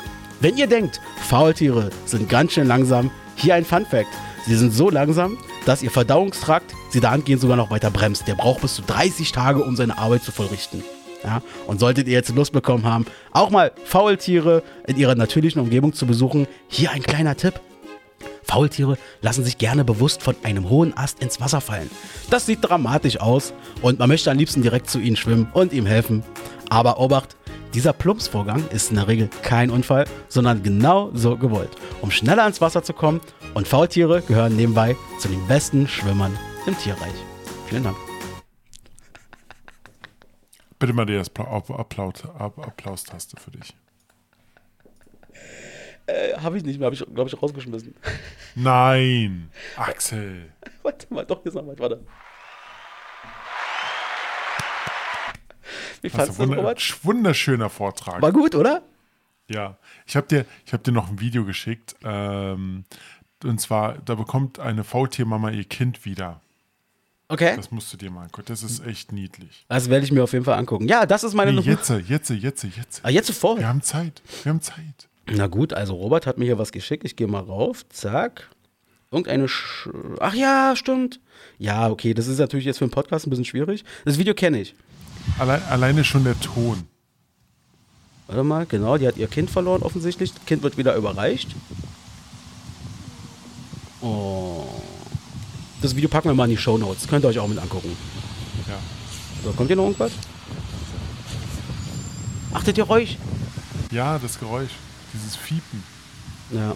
Wenn 0.41 0.57
ihr 0.57 0.68
denkt, 0.68 1.01
Faultiere 1.28 1.91
sind 2.05 2.28
ganz 2.28 2.53
schön 2.53 2.68
langsam, 2.68 3.11
hier 3.34 3.57
ein 3.57 3.64
Fun 3.64 3.84
Fact. 3.84 4.09
Sie 4.47 4.55
sind 4.55 4.72
so 4.72 4.89
langsam, 4.89 5.36
dass 5.66 5.82
ihr 5.82 5.91
Verdauungstrakt 5.91 6.74
sie 6.91 7.01
dahingehend 7.01 7.41
sogar 7.41 7.57
noch 7.57 7.70
weiter 7.70 7.91
bremst. 7.91 8.28
Der 8.28 8.36
braucht 8.36 8.61
bis 8.61 8.76
zu 8.76 8.82
30 8.82 9.32
Tage, 9.32 9.64
um 9.64 9.74
seine 9.74 9.99
Arbeit 9.99 10.22
zu 10.22 10.30
vollrichten. 10.30 10.84
Ja? 11.24 11.43
Und 11.66 11.80
solltet 11.80 12.07
ihr 12.07 12.12
jetzt 12.12 12.34
Lust 12.36 12.53
bekommen 12.53 12.84
haben, 12.84 13.05
auch 13.32 13.51
mal 13.51 13.72
Faultiere 13.84 14.62
in 14.86 14.97
ihrer 14.97 15.16
natürlichen 15.16 15.61
Umgebung 15.61 15.93
zu 15.93 16.07
besuchen, 16.07 16.47
hier 16.68 16.93
ein 16.93 17.03
kleiner 17.03 17.36
Tipp. 17.36 17.61
Faultiere 18.45 18.97
lassen 19.20 19.45
sich 19.45 19.59
gerne 19.59 19.84
bewusst 19.84 20.22
von 20.22 20.36
einem 20.43 20.70
hohen 20.70 20.97
Ast 20.97 21.20
ins 21.20 21.41
Wasser 21.41 21.61
fallen. 21.61 21.91
Das 22.30 22.47
sieht 22.47 22.61
dramatisch 22.62 23.20
aus 23.20 23.53
und 23.82 23.99
man 23.99 24.09
möchte 24.09 24.30
am 24.30 24.39
liebsten 24.39 24.62
direkt 24.62 24.89
zu 24.89 25.01
ihnen 25.01 25.16
schwimmen 25.16 25.49
und 25.53 25.72
ihm 25.72 25.84
helfen. 25.84 26.22
Aber 26.71 26.99
Obacht, 27.01 27.37
dieser 27.75 27.93
Plumpsvorgang 27.93 28.66
ist 28.71 28.91
in 28.91 28.97
der 28.97 29.09
Regel 29.09 29.29
kein 29.43 29.71
Unfall, 29.71 30.05
sondern 30.29 30.62
genau 30.62 31.11
so 31.14 31.37
gewollt, 31.37 31.71
um 32.03 32.11
schneller 32.11 32.43
ans 32.43 32.61
Wasser 32.61 32.83
zu 32.83 32.93
kommen. 32.93 33.21
Und 33.55 33.66
Faultiere 33.69 34.23
gehören 34.23 34.57
nebenbei 34.57 34.97
zu 35.19 35.29
den 35.29 35.47
besten 35.47 35.89
Schwimmern 35.89 36.37
im 36.66 36.77
Tierreich. 36.79 37.14
Vielen 37.69 37.85
Dank. 37.85 37.97
Bitte 40.79 40.93
mal 40.93 41.07
die 41.07 41.16
Applaus- 41.19 41.71
Applaus- 41.71 42.23
App- 42.39 42.59
Applaustaste 42.66 43.37
für 43.41 43.51
dich. 43.51 43.75
Äh, 46.07 46.35
habe 46.39 46.57
ich 46.57 46.64
nicht 46.64 46.79
mehr, 46.79 46.87
habe 46.87 46.95
ich, 46.95 47.05
glaube 47.14 47.29
ich, 47.29 47.43
rausgeschmissen. 47.43 47.95
Nein, 48.55 49.51
Axel. 49.77 50.53
Warte 50.83 51.12
mal, 51.12 51.27
doch, 51.27 51.45
jetzt 51.45 51.55
noch 51.55 51.64
mal, 51.64 51.79
warte. 51.79 52.01
Wie 56.03 56.09
ist 56.09 56.16
du 56.16 56.43
Robert? 56.45 57.05
wunderschöner 57.05 57.71
Vortrag. 57.71 58.23
War 58.23 58.33
gut, 58.33 58.55
oder? 58.55 58.83
Ja, 59.49 59.77
ich 60.07 60.16
habe 60.16 60.27
dir, 60.27 60.45
ich 60.66 60.73
hab 60.73 60.85
dir 60.85 60.93
noch 60.93 61.09
ein 61.09 61.21
Video 61.21 61.45
geschickt. 61.45 61.97
Ähm, 62.05 62.85
und 63.45 63.61
zwar, 63.61 63.99
da 64.05 64.14
bekommt 64.14 64.59
eine 64.59 64.85
Faultiermama 64.85 65.51
ihr 65.51 65.64
Kind 65.64 66.05
wieder. 66.05 66.41
Okay. 67.29 67.55
Das 67.57 67.71
musst 67.71 67.93
du 67.93 67.97
dir 67.99 68.11
mal 68.11 68.23
angucken. 68.23 68.47
Das 68.49 68.62
ist 68.62 68.85
echt 68.87 69.12
niedlich. 69.12 69.66
Das 69.69 69.91
werde 69.91 70.05
ich 70.05 70.12
mir 70.12 70.23
auf 70.25 70.33
jeden 70.33 70.45
Fall 70.47 70.59
angucken. 70.59 70.89
Ja, 70.89 71.05
das 71.05 71.25
ist 71.25 71.35
meine 71.35 71.53
Nee, 71.53 71.59
Nummer. 71.59 71.71
jetzt, 71.71 71.91
jetzt, 72.09 72.31
jetzt, 72.31 72.64
jetzt. 72.64 73.01
Ah, 73.05 73.11
jetzt 73.11 73.27
sofort. 73.27 73.59
Wir 73.59 73.69
haben 73.69 73.83
Zeit. 73.83 74.23
Wir 74.43 74.51
haben 74.51 74.62
Zeit. 74.62 75.09
Na 75.31 75.47
gut, 75.47 75.75
also 75.75 75.95
Robert 75.95 76.27
hat 76.27 76.39
mir 76.39 76.47
hier 76.47 76.59
was 76.59 76.73
geschickt. 76.73 77.05
Ich 77.05 77.16
gehe 77.16 77.27
mal 77.27 77.41
rauf. 77.43 77.87
Zack. 77.91 78.49
Irgendeine. 79.11 79.47
Sch 79.47 79.89
Ach 80.21 80.35
ja, 80.35 80.75
stimmt. 80.75 81.21
Ja, 81.59 81.91
okay, 81.91 82.14
das 82.14 82.29
ist 82.29 82.39
natürlich 82.39 82.64
jetzt 82.64 82.79
für 82.79 82.85
einen 82.85 82.93
Podcast 82.93 83.27
ein 83.27 83.31
bisschen 83.31 83.45
schwierig. 83.45 83.85
Das 84.07 84.19
Video 84.19 84.33
kenne 84.35 84.61
ich. 84.62 84.75
Allein, 85.39 85.62
alleine 85.64 86.05
schon 86.05 86.24
der 86.24 86.39
Ton. 86.41 86.87
Warte 88.26 88.45
mal, 88.45 88.66
genau, 88.66 88.99
die 88.99 89.07
hat 89.07 89.16
ihr 89.16 89.26
Kind 89.26 89.51
verloren 89.51 89.83
offensichtlich. 89.83 90.33
Das 90.35 90.45
Kind 90.45 90.62
wird 90.62 90.76
wieder 90.76 90.95
überreicht. 90.97 91.55
Oh. 94.01 94.66
Das 95.81 95.97
Video 95.97 96.09
packen 96.09 96.29
wir 96.29 96.35
mal 96.35 96.45
in 96.45 96.51
die 96.51 96.57
Show 96.57 96.76
Notes. 96.76 97.09
Könnt 97.09 97.24
ihr 97.24 97.29
euch 97.29 97.39
auch 97.39 97.49
mit 97.49 97.59
angucken. 97.59 97.97
Ja. 98.66 98.79
So, 99.45 99.53
kommt 99.53 99.68
hier 99.68 99.76
noch 99.76 99.85
irgendwas? 99.85 100.12
Achtet 102.53 102.79
ihr 102.79 102.91
euch? 102.91 103.18
ja, 103.91 104.18
das 104.18 104.39
Geräusch. 104.39 104.70
Dieses 105.14 105.37
Fiepen. 105.37 105.83
Ja. 106.51 106.74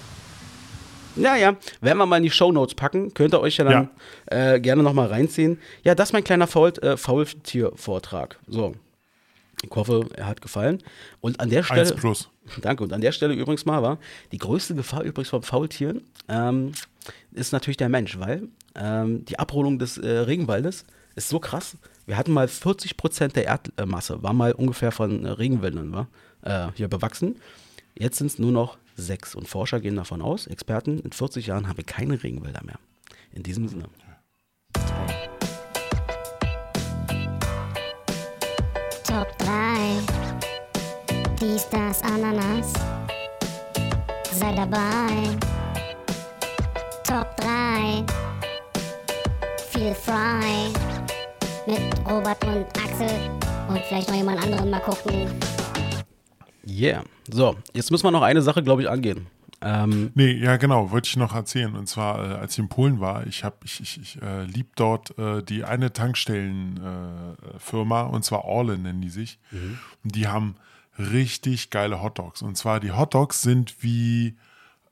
Naja, 1.17 1.57
werden 1.81 1.99
wir 1.99 2.07
mal 2.07 2.17
in 2.19 2.23
die 2.23 2.31
Shownotes 2.31 2.75
packen. 2.75 3.13
Könnt 3.15 3.35
ihr 3.35 3.41
euch 3.41 3.57
ja 3.59 3.65
dann 3.65 3.91
Äh, 4.27 4.61
gerne 4.61 4.83
nochmal 4.83 5.09
reinziehen. 5.09 5.59
Ja, 5.85 5.95
das 5.95 6.09
ist 6.09 6.13
mein 6.13 6.25
kleiner 6.25 6.47
Faul 6.47 6.73
äh, 6.81 6.97
Faultier-Vortrag. 6.97 8.39
So. 8.47 8.75
Ich 9.65 9.71
hoffe, 9.77 10.09
er 10.17 10.27
hat 10.27 10.41
gefallen. 10.43 10.83
Und 11.21 11.39
an 11.41 11.49
der 11.51 11.63
Stelle. 11.63 11.83
Eins 11.83 11.95
plus. 11.95 12.29
Danke. 12.63 12.83
Und 12.83 12.93
an 12.93 13.01
der 13.01 13.13
Stelle 13.13 13.35
übrigens 13.35 13.65
mal 13.65 13.83
war, 13.83 13.99
die 14.33 14.39
größte 14.39 14.75
Gefahr 14.75 15.03
übrigens 15.03 15.29
von 15.29 15.43
Faultieren 15.43 16.03
ähm, 16.29 16.73
ist 17.33 17.53
natürlich 17.53 17.77
der 17.77 17.89
Mensch, 17.89 18.19
weil 18.19 18.49
ähm, 18.75 19.25
die 19.25 19.39
Abholung 19.39 19.79
des 19.79 19.99
äh, 19.99 20.09
Regenwaldes 20.09 20.85
ist 21.15 21.29
so 21.29 21.39
krass. 21.39 21.77
Wir 22.07 22.17
hatten 22.17 22.33
mal 22.33 22.49
40 22.49 22.97
Prozent 22.97 23.37
der 23.37 23.45
Erdmasse, 23.45 24.23
war 24.23 24.33
mal 24.33 24.53
ungefähr 24.53 24.91
von 24.91 25.25
äh, 25.25 25.31
Regenwäldern 25.31 25.93
war, 25.93 26.09
äh, 26.43 26.73
hier 26.75 26.89
bewachsen. 26.89 27.37
Jetzt 27.95 28.19
sind 28.19 28.27
es 28.29 28.39
nur 28.39 28.51
noch 28.51 28.79
sechs. 28.97 29.35
Und 29.35 29.49
Forscher 29.49 29.81
gehen 29.81 29.97
davon 29.97 30.23
aus, 30.23 30.47
Experten, 30.47 31.01
in 31.01 31.13
40 31.13 31.47
Jahren 31.47 31.69
haben 31.69 31.77
wir 31.77 31.85
keine 31.85 32.23
Regenwälder 32.23 32.63
mehr. 32.65 32.79
In 33.33 33.43
diesem 33.43 33.69
Sinne. 33.69 33.85
Top 39.05 39.39
3. 39.39 39.97
Dies, 41.41 41.69
das, 41.71 42.03
Ananas. 42.03 42.73
Sei 44.33 44.55
dabei. 44.55 45.37
Top 47.05 47.37
3. 47.37 48.05
Feel 49.71 49.95
frei. 49.95 50.71
Mit 51.67 51.81
Robert 52.09 52.45
und 52.45 52.67
Axel. 52.79 53.31
Und 53.69 53.81
vielleicht 53.89 54.09
noch 54.09 54.17
jemand 54.17 54.43
anderen 54.43 54.71
mal 54.71 54.81
gucken. 54.81 55.31
Yeah. 56.67 57.03
So, 57.31 57.57
jetzt 57.73 57.91
müssen 57.91 58.05
wir 58.05 58.11
noch 58.11 58.23
eine 58.23 58.43
Sache, 58.43 58.63
glaube 58.63 58.83
ich, 58.83 58.91
angehen. 58.91 59.27
Ähm, 59.61 60.11
Nee, 60.15 60.33
ja 60.33 60.57
genau, 60.57 60.91
wollte 60.91 61.09
ich 61.09 61.17
noch 61.17 61.35
erzählen. 61.35 61.77
Und 61.77 61.89
zwar, 61.89 62.19
äh, 62.19 62.35
als 62.35 62.55
ich 62.55 62.59
in 62.59 62.69
Polen 62.69 63.01
war, 63.01 63.27
ich 63.27 63.45
habe, 63.45 63.57
ich, 63.65 63.81
ich, 63.81 64.01
ich 64.01 64.23
äh, 64.23 64.45
lieb 64.45 64.75
dort 64.77 65.17
äh, 65.19 65.43
die 65.43 65.65
eine 65.65 65.93
Tankstellenfirma, 65.93 68.03
äh, 68.03 68.09
und 68.09 68.25
zwar 68.25 68.45
Orlen 68.45 68.83
nennen 68.83 69.01
die 69.01 69.11
sich. 69.11 69.39
Und 69.53 70.17
die 70.17 70.27
haben 70.27 70.57
richtig 70.99 71.71
geile 71.71 72.03
Hotdogs. 72.03 72.43
Und 72.43 72.57
zwar 72.57 72.81
die 72.81 72.93
Hotdogs 72.93 73.43
sind 73.43 73.83
wie 73.83 74.37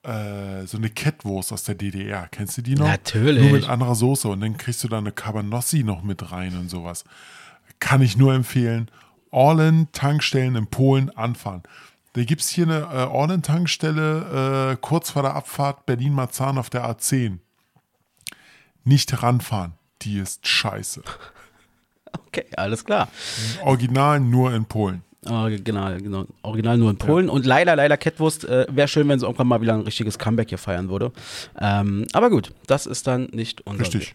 äh, 0.02 0.66
so 0.66 0.78
eine 0.78 0.88
Kettwurst 0.88 1.52
aus 1.52 1.64
der 1.64 1.74
DDR. 1.74 2.28
Kennst 2.30 2.56
du 2.58 2.62
die 2.62 2.74
noch? 2.74 2.86
Natürlich. 2.86 3.42
Nur 3.42 3.52
mit 3.52 3.68
anderer 3.68 3.94
Soße. 3.94 4.28
Und 4.28 4.40
dann 4.40 4.56
kriegst 4.56 4.82
du 4.84 4.88
da 4.88 4.98
eine 4.98 5.12
Cabanossi 5.12 5.82
noch 5.82 6.02
mit 6.02 6.32
rein 6.32 6.56
und 6.56 6.70
sowas. 6.70 7.04
Kann 7.80 8.02
ich 8.02 8.16
nur 8.16 8.34
empfehlen. 8.34 8.90
Orlen 9.30 9.88
Tankstellen 9.92 10.56
in 10.56 10.66
Polen 10.68 11.10
anfahren. 11.10 11.62
Da 12.12 12.24
gibt 12.24 12.40
es 12.40 12.48
hier 12.48 12.64
eine 12.64 12.80
äh, 12.80 13.06
Orlen-Tankstelle 13.06 14.72
äh, 14.72 14.76
kurz 14.80 15.10
vor 15.10 15.22
der 15.22 15.34
Abfahrt 15.34 15.86
Berlin-Marzahn 15.86 16.58
auf 16.58 16.68
der 16.68 16.84
A10. 16.84 17.38
Nicht 18.82 19.22
ranfahren. 19.22 19.74
Die 20.02 20.18
ist 20.18 20.46
scheiße. 20.46 21.02
okay, 22.26 22.46
alles 22.56 22.84
klar. 22.84 23.08
Original 23.62 24.18
nur 24.18 24.52
in 24.52 24.64
Polen. 24.64 25.02
Original, 25.28 26.00
genau. 26.00 26.24
Original 26.42 26.78
nur 26.78 26.88
in 26.90 26.96
Polen. 26.96 27.28
Und 27.28 27.44
leider, 27.44 27.76
leider 27.76 27.98
Kettwurst, 27.98 28.46
äh, 28.46 28.66
wäre 28.70 28.88
schön, 28.88 29.06
wenn 29.06 29.18
sie 29.18 29.26
irgendwann 29.26 29.48
mal 29.48 29.60
wieder 29.60 29.74
ein 29.74 29.82
richtiges 29.82 30.18
Comeback 30.18 30.48
hier 30.48 30.56
feiern 30.56 30.88
würde. 30.88 31.12
Ähm, 31.60 32.06
aber 32.14 32.30
gut, 32.30 32.52
das 32.66 32.86
ist 32.86 33.06
dann 33.06 33.24
nicht 33.32 33.60
unser 33.66 33.82
Richtig. 33.82 34.14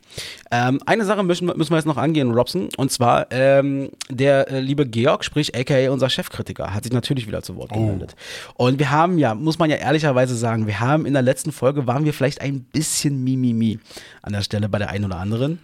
Ähm, 0.49 0.79
eine 0.87 1.05
Sache 1.05 1.21
müssen, 1.21 1.47
wir- 1.47 1.55
müssen 1.55 1.69
wir 1.71 1.77
jetzt 1.77 1.85
noch 1.85 1.97
angehen, 1.97 2.31
Robson. 2.31 2.69
Und 2.77 2.91
zwar, 2.91 3.27
ähm, 3.31 3.89
der 4.09 4.49
äh, 4.49 4.59
liebe 4.61 4.87
Georg, 4.87 5.23
sprich 5.23 5.55
aka 5.55 5.91
unser 5.91 6.09
Chefkritiker, 6.09 6.73
hat 6.73 6.85
sich 6.85 6.93
natürlich 6.93 7.27
wieder 7.27 7.43
zu 7.43 7.55
Wort 7.55 7.71
gemeldet. 7.71 8.15
Und 8.55 8.79
wir 8.79 8.89
haben 8.89 9.19
ja, 9.19 9.35
muss 9.35 9.59
man 9.59 9.69
ja 9.69 9.75
ehrlicherweise 9.75 10.35
sagen, 10.35 10.65
wir 10.65 10.79
haben 10.79 11.05
in 11.05 11.13
der 11.13 11.21
letzten 11.21 11.51
Folge, 11.51 11.85
waren 11.85 12.05
wir 12.05 12.13
vielleicht 12.13 12.41
ein 12.41 12.61
bisschen 12.61 13.23
Mimimi 13.23 13.77
an 14.23 14.33
der 14.33 14.41
Stelle 14.41 14.69
bei 14.69 14.79
der 14.79 14.89
einen 14.89 15.05
oder 15.05 15.17
anderen. 15.17 15.59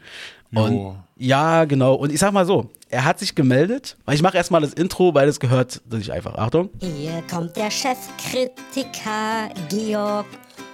Und 0.54 0.96
ja, 1.18 1.66
genau. 1.66 1.96
Und 1.96 2.12
ich 2.12 2.20
sag 2.20 2.32
mal 2.34 2.46
so, 2.46 2.70
er 2.90 3.06
hat 3.06 3.20
sich 3.20 3.36
gemeldet. 3.36 3.98
Ich 4.12 4.22
mache 4.22 4.38
erstmal 4.38 4.62
das 4.62 4.74
Intro, 4.74 5.14
weil 5.14 5.28
es 5.30 5.40
gehört 5.40 5.82
sich 5.90 6.12
einfach. 6.12 6.36
Achtung. 6.36 6.70
Hier 6.80 7.24
kommt 7.30 7.56
der 7.56 7.72
Chefkritiker 7.72 9.50
Georg 9.70 10.26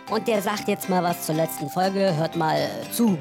und 0.10 0.28
der 0.28 0.42
sagt 0.42 0.68
jetzt 0.68 0.90
mal 0.90 1.04
was 1.04 1.26
zur 1.26 1.36
letzten 1.36 1.70
Folge. 1.70 2.16
Hört 2.16 2.36
mal 2.36 2.58
zu. 2.92 3.18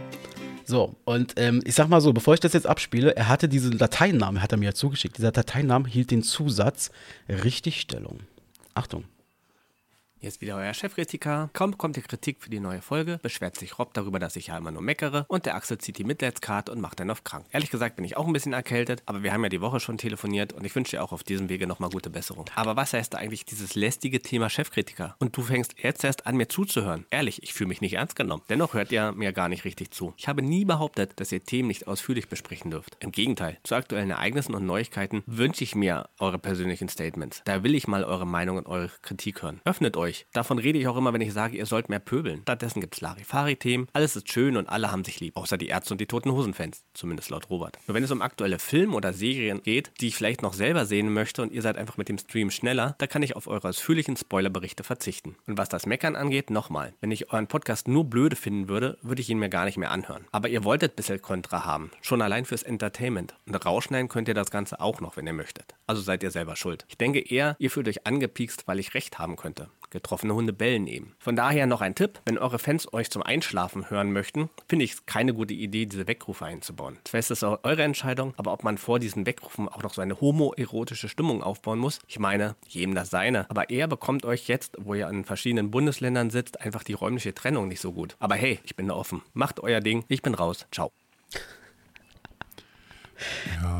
So, 0.64 0.96
und 1.04 1.34
ähm, 1.36 1.62
ich 1.64 1.74
sag 1.74 1.88
mal 1.88 2.00
so, 2.00 2.12
bevor 2.12 2.34
ich 2.34 2.40
das 2.40 2.52
jetzt 2.52 2.66
abspiele, 2.66 3.14
er 3.14 3.28
hatte 3.28 3.48
diesen 3.48 3.78
Dateinamen, 3.78 4.42
hat 4.42 4.50
er 4.50 4.58
mir 4.58 4.66
ja 4.66 4.74
zugeschickt. 4.74 5.16
Dieser 5.16 5.30
Dateinamen 5.30 5.86
hielt 5.86 6.10
den 6.10 6.24
Zusatz 6.24 6.90
Richtigstellung. 7.28 8.20
Achtung. 8.74 9.04
Jetzt 10.26 10.40
wieder 10.40 10.56
euer 10.56 10.74
Chefkritiker. 10.74 11.50
Kaum 11.52 11.78
kommt 11.78 11.94
die 11.94 12.02
Kritik 12.02 12.42
für 12.42 12.50
die 12.50 12.58
neue 12.58 12.82
Folge, 12.82 13.20
beschwert 13.22 13.56
sich 13.56 13.78
Rob 13.78 13.94
darüber, 13.94 14.18
dass 14.18 14.34
ich 14.34 14.48
ja 14.48 14.58
immer 14.58 14.72
nur 14.72 14.82
meckere 14.82 15.24
und 15.28 15.46
der 15.46 15.54
Axel 15.54 15.78
zieht 15.78 15.98
die 15.98 16.04
Mitleidskarte 16.04 16.72
und 16.72 16.80
macht 16.80 16.98
dann 16.98 17.12
auf 17.12 17.22
krank. 17.22 17.46
Ehrlich 17.52 17.70
gesagt 17.70 17.94
bin 17.94 18.04
ich 18.04 18.16
auch 18.16 18.26
ein 18.26 18.32
bisschen 18.32 18.52
erkältet, 18.52 19.04
aber 19.06 19.22
wir 19.22 19.32
haben 19.32 19.44
ja 19.44 19.50
die 19.50 19.60
Woche 19.60 19.78
schon 19.78 19.98
telefoniert 19.98 20.52
und 20.52 20.64
ich 20.64 20.74
wünsche 20.74 20.96
dir 20.96 21.04
auch 21.04 21.12
auf 21.12 21.22
diesem 21.22 21.48
Wege 21.48 21.68
nochmal 21.68 21.90
gute 21.90 22.10
Besserung. 22.10 22.46
Aber 22.56 22.74
was 22.74 22.92
heißt 22.92 23.14
da 23.14 23.18
eigentlich 23.18 23.44
dieses 23.44 23.76
lästige 23.76 24.20
Thema 24.20 24.50
Chefkritiker? 24.50 25.14
Und 25.20 25.36
du 25.36 25.42
fängst 25.42 25.76
jetzt 25.78 26.02
erst 26.02 26.26
an 26.26 26.36
mir 26.36 26.48
zuzuhören. 26.48 27.06
Ehrlich, 27.10 27.44
ich 27.44 27.54
fühle 27.54 27.68
mich 27.68 27.80
nicht 27.80 27.92
ernst 27.92 28.16
genommen. 28.16 28.42
Dennoch 28.48 28.74
hört 28.74 28.90
ihr 28.90 29.12
mir 29.12 29.32
gar 29.32 29.48
nicht 29.48 29.64
richtig 29.64 29.92
zu. 29.92 30.12
Ich 30.16 30.26
habe 30.26 30.42
nie 30.42 30.64
behauptet, 30.64 31.20
dass 31.20 31.30
ihr 31.30 31.44
Themen 31.44 31.68
nicht 31.68 31.86
ausführlich 31.86 32.28
besprechen 32.28 32.72
dürft. 32.72 32.96
Im 32.98 33.12
Gegenteil, 33.12 33.58
zu 33.62 33.76
aktuellen 33.76 34.10
Ereignissen 34.10 34.56
und 34.56 34.66
Neuigkeiten 34.66 35.22
wünsche 35.26 35.62
ich 35.62 35.76
mir 35.76 36.08
eure 36.18 36.40
persönlichen 36.40 36.88
Statements. 36.88 37.42
Da 37.44 37.62
will 37.62 37.76
ich 37.76 37.86
mal 37.86 38.02
eure 38.02 38.26
Meinung 38.26 38.56
und 38.56 38.66
eure 38.66 38.90
Kritik 39.02 39.42
hören. 39.42 39.60
Öffnet 39.64 39.96
euch. 39.96 40.15
Davon 40.32 40.58
rede 40.58 40.78
ich 40.78 40.88
auch 40.88 40.96
immer, 40.96 41.12
wenn 41.12 41.20
ich 41.20 41.32
sage, 41.32 41.56
ihr 41.56 41.66
sollt 41.66 41.88
mehr 41.88 41.98
pöbeln. 41.98 42.42
Stattdessen 42.42 42.80
gibt's 42.80 43.00
Larifari-Themen. 43.00 43.88
Alles 43.92 44.16
ist 44.16 44.30
schön 44.30 44.56
und 44.56 44.68
alle 44.68 44.90
haben 44.90 45.04
sich 45.04 45.20
lieb. 45.20 45.36
Außer 45.36 45.58
die 45.58 45.68
Ärzte 45.68 45.94
und 45.94 46.00
die 46.00 46.06
Toten 46.06 46.32
Hosen-Fans. 46.32 46.84
Zumindest 46.94 47.30
laut 47.30 47.50
Robert. 47.50 47.78
Nur 47.86 47.94
wenn 47.94 48.04
es 48.04 48.10
um 48.10 48.22
aktuelle 48.22 48.58
Filme 48.58 48.94
oder 48.94 49.12
Serien 49.12 49.62
geht, 49.62 49.92
die 50.00 50.08
ich 50.08 50.16
vielleicht 50.16 50.42
noch 50.42 50.54
selber 50.54 50.86
sehen 50.86 51.12
möchte 51.12 51.42
und 51.42 51.52
ihr 51.52 51.62
seid 51.62 51.76
einfach 51.76 51.96
mit 51.96 52.08
dem 52.08 52.18
Stream 52.18 52.50
schneller, 52.50 52.94
da 52.98 53.06
kann 53.06 53.22
ich 53.22 53.36
auf 53.36 53.46
eure 53.46 53.68
ausführlichen 53.68 54.16
Spoilerberichte 54.16 54.84
verzichten. 54.84 55.36
Und 55.46 55.58
was 55.58 55.68
das 55.68 55.86
Meckern 55.86 56.16
angeht, 56.16 56.50
nochmal. 56.50 56.94
Wenn 57.00 57.10
ich 57.10 57.32
euren 57.32 57.46
Podcast 57.46 57.88
nur 57.88 58.04
blöde 58.04 58.36
finden 58.36 58.68
würde, 58.68 58.98
würde 59.02 59.20
ich 59.20 59.30
ihn 59.30 59.38
mir 59.38 59.48
gar 59.48 59.64
nicht 59.64 59.76
mehr 59.76 59.90
anhören. 59.90 60.24
Aber 60.32 60.48
ihr 60.48 60.64
wolltet 60.64 60.96
bisschen 60.96 61.20
Kontra 61.20 61.64
haben. 61.64 61.90
Schon 62.00 62.22
allein 62.22 62.44
fürs 62.44 62.62
Entertainment. 62.62 63.34
Und 63.46 63.54
rausschneiden 63.54 64.08
könnt 64.08 64.28
ihr 64.28 64.34
das 64.34 64.50
Ganze 64.50 64.80
auch 64.80 65.00
noch, 65.00 65.16
wenn 65.16 65.26
ihr 65.26 65.32
möchtet. 65.32 65.74
Also 65.86 66.02
seid 66.02 66.22
ihr 66.22 66.30
selber 66.30 66.56
schuld. 66.56 66.84
Ich 66.88 66.98
denke 66.98 67.20
eher, 67.20 67.56
ihr 67.58 67.70
fühlt 67.70 67.88
euch 67.88 68.06
angepiekst, 68.06 68.66
weil 68.66 68.78
ich 68.78 68.94
recht 68.94 69.18
haben 69.18 69.36
könnte. 69.36 69.68
Getroffene 69.90 70.34
Hunde 70.34 70.52
bellen 70.52 70.86
eben. 70.86 71.14
Von 71.18 71.36
daher 71.36 71.66
noch 71.66 71.80
ein 71.80 71.94
Tipp, 71.94 72.20
wenn 72.24 72.38
eure 72.38 72.58
Fans 72.58 72.92
euch 72.92 73.10
zum 73.10 73.22
Einschlafen 73.22 73.90
hören 73.90 74.12
möchten, 74.12 74.50
finde 74.68 74.84
ich 74.84 74.92
es 74.92 75.06
keine 75.06 75.34
gute 75.34 75.54
Idee, 75.54 75.86
diese 75.86 76.06
Wegrufe 76.06 76.44
einzubauen. 76.44 76.98
Zwar 77.04 77.20
ist 77.20 77.30
es 77.30 77.44
auch 77.44 77.60
eure 77.62 77.82
Entscheidung, 77.82 78.34
aber 78.36 78.52
ob 78.52 78.64
man 78.64 78.78
vor 78.78 78.98
diesen 78.98 79.26
Wegrufen 79.26 79.68
auch 79.68 79.82
noch 79.82 79.94
so 79.94 80.02
eine 80.02 80.20
homoerotische 80.20 81.08
Stimmung 81.08 81.42
aufbauen 81.42 81.78
muss, 81.78 82.00
ich 82.06 82.18
meine, 82.18 82.56
jedem 82.68 82.94
das 82.94 83.10
seine. 83.10 83.48
Aber 83.50 83.70
er 83.70 83.88
bekommt 83.88 84.24
euch 84.24 84.48
jetzt, 84.48 84.76
wo 84.78 84.94
ihr 84.94 85.08
in 85.08 85.24
verschiedenen 85.24 85.70
Bundesländern 85.70 86.30
sitzt, 86.30 86.60
einfach 86.60 86.82
die 86.82 86.94
räumliche 86.94 87.34
Trennung 87.34 87.68
nicht 87.68 87.80
so 87.80 87.92
gut. 87.92 88.16
Aber 88.18 88.34
hey, 88.34 88.60
ich 88.64 88.76
bin 88.76 88.88
da 88.88 88.94
offen. 88.94 89.22
Macht 89.34 89.60
euer 89.60 89.80
Ding, 89.80 90.04
ich 90.08 90.22
bin 90.22 90.34
raus. 90.34 90.66
Ciao. 90.72 90.92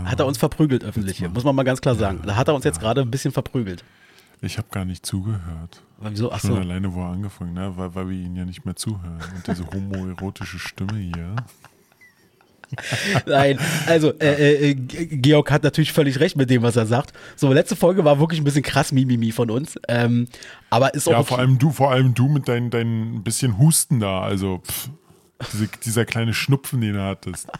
Hat 0.04 0.18
er 0.18 0.26
uns 0.26 0.38
verprügelt 0.38 0.82
öffentlich 0.84 1.18
hier, 1.18 1.28
muss 1.28 1.44
man 1.44 1.54
mal 1.54 1.62
ganz 1.62 1.80
klar 1.80 1.94
sagen. 1.94 2.22
Da 2.24 2.36
hat 2.36 2.48
er 2.48 2.54
uns 2.54 2.64
jetzt 2.64 2.80
gerade 2.80 3.02
ein 3.02 3.10
bisschen 3.10 3.32
verprügelt. 3.32 3.84
Ich 4.42 4.58
habe 4.58 4.68
gar 4.70 4.84
nicht 4.84 5.04
zugehört. 5.06 5.82
Aber 5.98 6.10
wieso? 6.10 6.30
Ach 6.30 6.40
Schon 6.40 6.50
so. 6.50 6.56
alleine, 6.56 6.92
wo 6.94 7.00
er 7.02 7.08
angefangen, 7.10 7.54
ne? 7.54 7.72
weil, 7.76 7.94
weil 7.94 8.08
wir 8.10 8.16
ihn 8.16 8.36
ja 8.36 8.44
nicht 8.44 8.64
mehr 8.64 8.76
zuhören. 8.76 9.18
Und 9.34 9.46
diese 9.46 9.66
homoerotische 9.66 10.58
Stimme 10.58 10.98
hier. 10.98 11.34
Nein, 13.26 13.58
also 13.86 14.12
äh, 14.18 14.70
äh, 14.70 14.74
G- 14.74 15.06
Georg 15.18 15.50
hat 15.52 15.62
natürlich 15.62 15.92
völlig 15.92 16.18
recht 16.18 16.36
mit 16.36 16.50
dem, 16.50 16.62
was 16.62 16.74
er 16.76 16.84
sagt. 16.86 17.12
So, 17.36 17.52
letzte 17.52 17.76
Folge 17.76 18.04
war 18.04 18.18
wirklich 18.18 18.40
ein 18.40 18.44
bisschen 18.44 18.64
krass 18.64 18.90
Mimimi 18.90 19.30
von 19.30 19.50
uns. 19.50 19.78
Ähm, 19.88 20.26
aber 20.68 20.92
ist 20.94 21.06
auch 21.06 21.12
Ja, 21.12 21.18
okay. 21.20 21.28
vor 21.28 21.38
allem 21.38 21.58
du, 21.58 21.70
vor 21.70 21.92
allem 21.92 22.12
du 22.14 22.28
mit 22.28 22.48
deinem 22.48 22.70
dein 22.70 23.22
bisschen 23.22 23.58
Husten 23.58 24.00
da. 24.00 24.20
Also 24.22 24.58
pff, 24.66 24.90
diese, 25.52 25.68
dieser 25.84 26.04
kleine 26.06 26.32
Schnupfen, 26.34 26.80
den 26.80 26.94
du 26.94 27.02
hattest. 27.02 27.48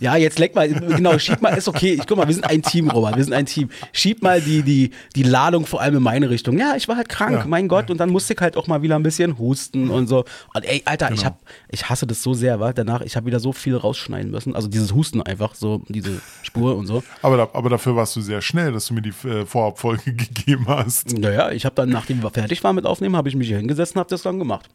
Ja, 0.00 0.16
jetzt 0.16 0.38
leck 0.38 0.54
mal, 0.54 0.68
genau, 0.68 1.18
schieb 1.18 1.40
mal, 1.42 1.50
ist 1.56 1.66
okay. 1.66 1.94
Ich 1.94 2.06
guck 2.06 2.16
mal, 2.16 2.26
wir 2.28 2.34
sind 2.34 2.44
ein 2.44 2.62
Team, 2.62 2.88
Robert, 2.90 3.16
wir 3.16 3.24
sind 3.24 3.32
ein 3.32 3.46
Team. 3.46 3.70
Schieb 3.92 4.22
mal 4.22 4.40
die, 4.40 4.62
die, 4.62 4.90
die 5.16 5.22
Ladung 5.24 5.66
vor 5.66 5.80
allem 5.80 5.96
in 5.96 6.02
meine 6.02 6.30
Richtung. 6.30 6.56
Ja, 6.58 6.74
ich 6.76 6.86
war 6.86 6.96
halt 6.96 7.08
krank, 7.08 7.32
Ja. 7.38 7.44
mein 7.46 7.66
Gott, 7.66 7.90
und 7.90 7.98
dann 7.98 8.10
musste 8.10 8.34
ich 8.34 8.40
halt 8.40 8.56
auch 8.56 8.66
mal 8.68 8.82
wieder 8.82 8.94
ein 8.96 9.02
bisschen 9.02 9.38
husten 9.38 9.90
und 9.90 10.06
so. 10.06 10.24
Und 10.54 10.64
ey, 10.64 10.82
Alter, 10.84 11.10
ich 11.10 11.16
Genau. 11.20 11.24
hab, 11.30 11.40
ich 11.70 11.88
hasse 11.88 12.06
das 12.06 12.22
so 12.22 12.34
sehr, 12.34 12.60
wa? 12.60 12.72
Danach, 12.72 13.00
ich 13.00 13.16
habe 13.16 13.26
wieder 13.26 13.40
so 13.40 13.52
viel 13.52 13.76
rausschneiden 13.76 14.30
müssen. 14.30 14.54
Also 14.54 14.68
dieses 14.68 14.94
Husten 14.94 15.20
einfach, 15.22 15.54
so 15.54 15.82
diese 15.88 16.20
Spur 16.42 16.76
und 16.76 16.86
so. 16.86 17.02
Aber, 17.22 17.36
da, 17.36 17.48
aber 17.52 17.68
dafür 17.70 17.96
warst 17.96 18.14
du 18.14 18.20
sehr 18.20 18.40
schnell, 18.40 18.70
dass 18.72 18.86
du 18.86 18.94
mir 18.94 19.02
die 19.02 19.12
äh, 19.28 19.44
Vorabfolge 19.44 20.12
gegeben 20.14 20.66
hast. 20.68 21.18
Naja, 21.18 21.50
ich 21.50 21.64
habe 21.64 21.74
dann, 21.74 21.88
nachdem 21.88 22.22
wir 22.22 22.30
fertig 22.30 22.62
waren 22.62 22.76
mit 22.76 22.86
Aufnehmen, 22.86 23.16
habe 23.16 23.28
ich 23.28 23.34
mich 23.34 23.48
hier 23.48 23.56
hingesetzt 23.58 23.96
und 23.96 24.00
habe 24.00 24.10
das 24.10 24.22
dann 24.22 24.38
gemacht. 24.38 24.68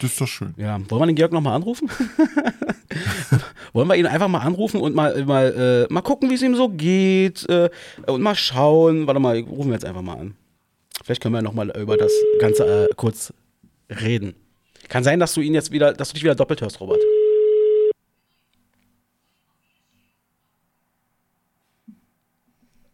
Das 0.00 0.12
ist 0.12 0.20
doch 0.20 0.26
schön. 0.28 0.52
Ja, 0.58 0.78
wollen 0.90 1.02
wir 1.02 1.06
den 1.06 1.16
Georg 1.16 1.32
nochmal 1.32 1.54
anrufen? 1.54 1.90
wollen 3.72 3.88
wir 3.88 3.94
ihn 3.94 4.06
einfach 4.06 4.28
mal 4.28 4.40
anrufen 4.40 4.80
und 4.80 4.94
mal, 4.94 5.24
mal, 5.24 5.86
äh, 5.88 5.92
mal 5.92 6.02
gucken, 6.02 6.28
wie 6.28 6.34
es 6.34 6.42
ihm 6.42 6.54
so 6.54 6.68
geht 6.68 7.48
äh, 7.48 7.70
und 8.06 8.20
mal 8.20 8.34
schauen. 8.34 9.06
Warte 9.06 9.20
mal, 9.20 9.38
rufen 9.40 9.70
wir 9.70 9.74
jetzt 9.74 9.86
einfach 9.86 10.02
mal 10.02 10.18
an. 10.18 10.36
Vielleicht 11.02 11.22
können 11.22 11.34
wir 11.34 11.40
nochmal 11.40 11.70
über 11.78 11.96
das 11.96 12.12
Ganze 12.40 12.88
äh, 12.90 12.94
kurz 12.94 13.32
reden. 13.88 14.34
Kann 14.88 15.02
sein, 15.02 15.18
dass 15.18 15.32
du 15.32 15.40
ihn 15.40 15.54
jetzt 15.54 15.72
wieder, 15.72 15.94
dass 15.94 16.08
du 16.08 16.14
dich 16.14 16.24
wieder 16.24 16.34
doppelt 16.34 16.60
hörst, 16.60 16.78
Robert. 16.80 17.00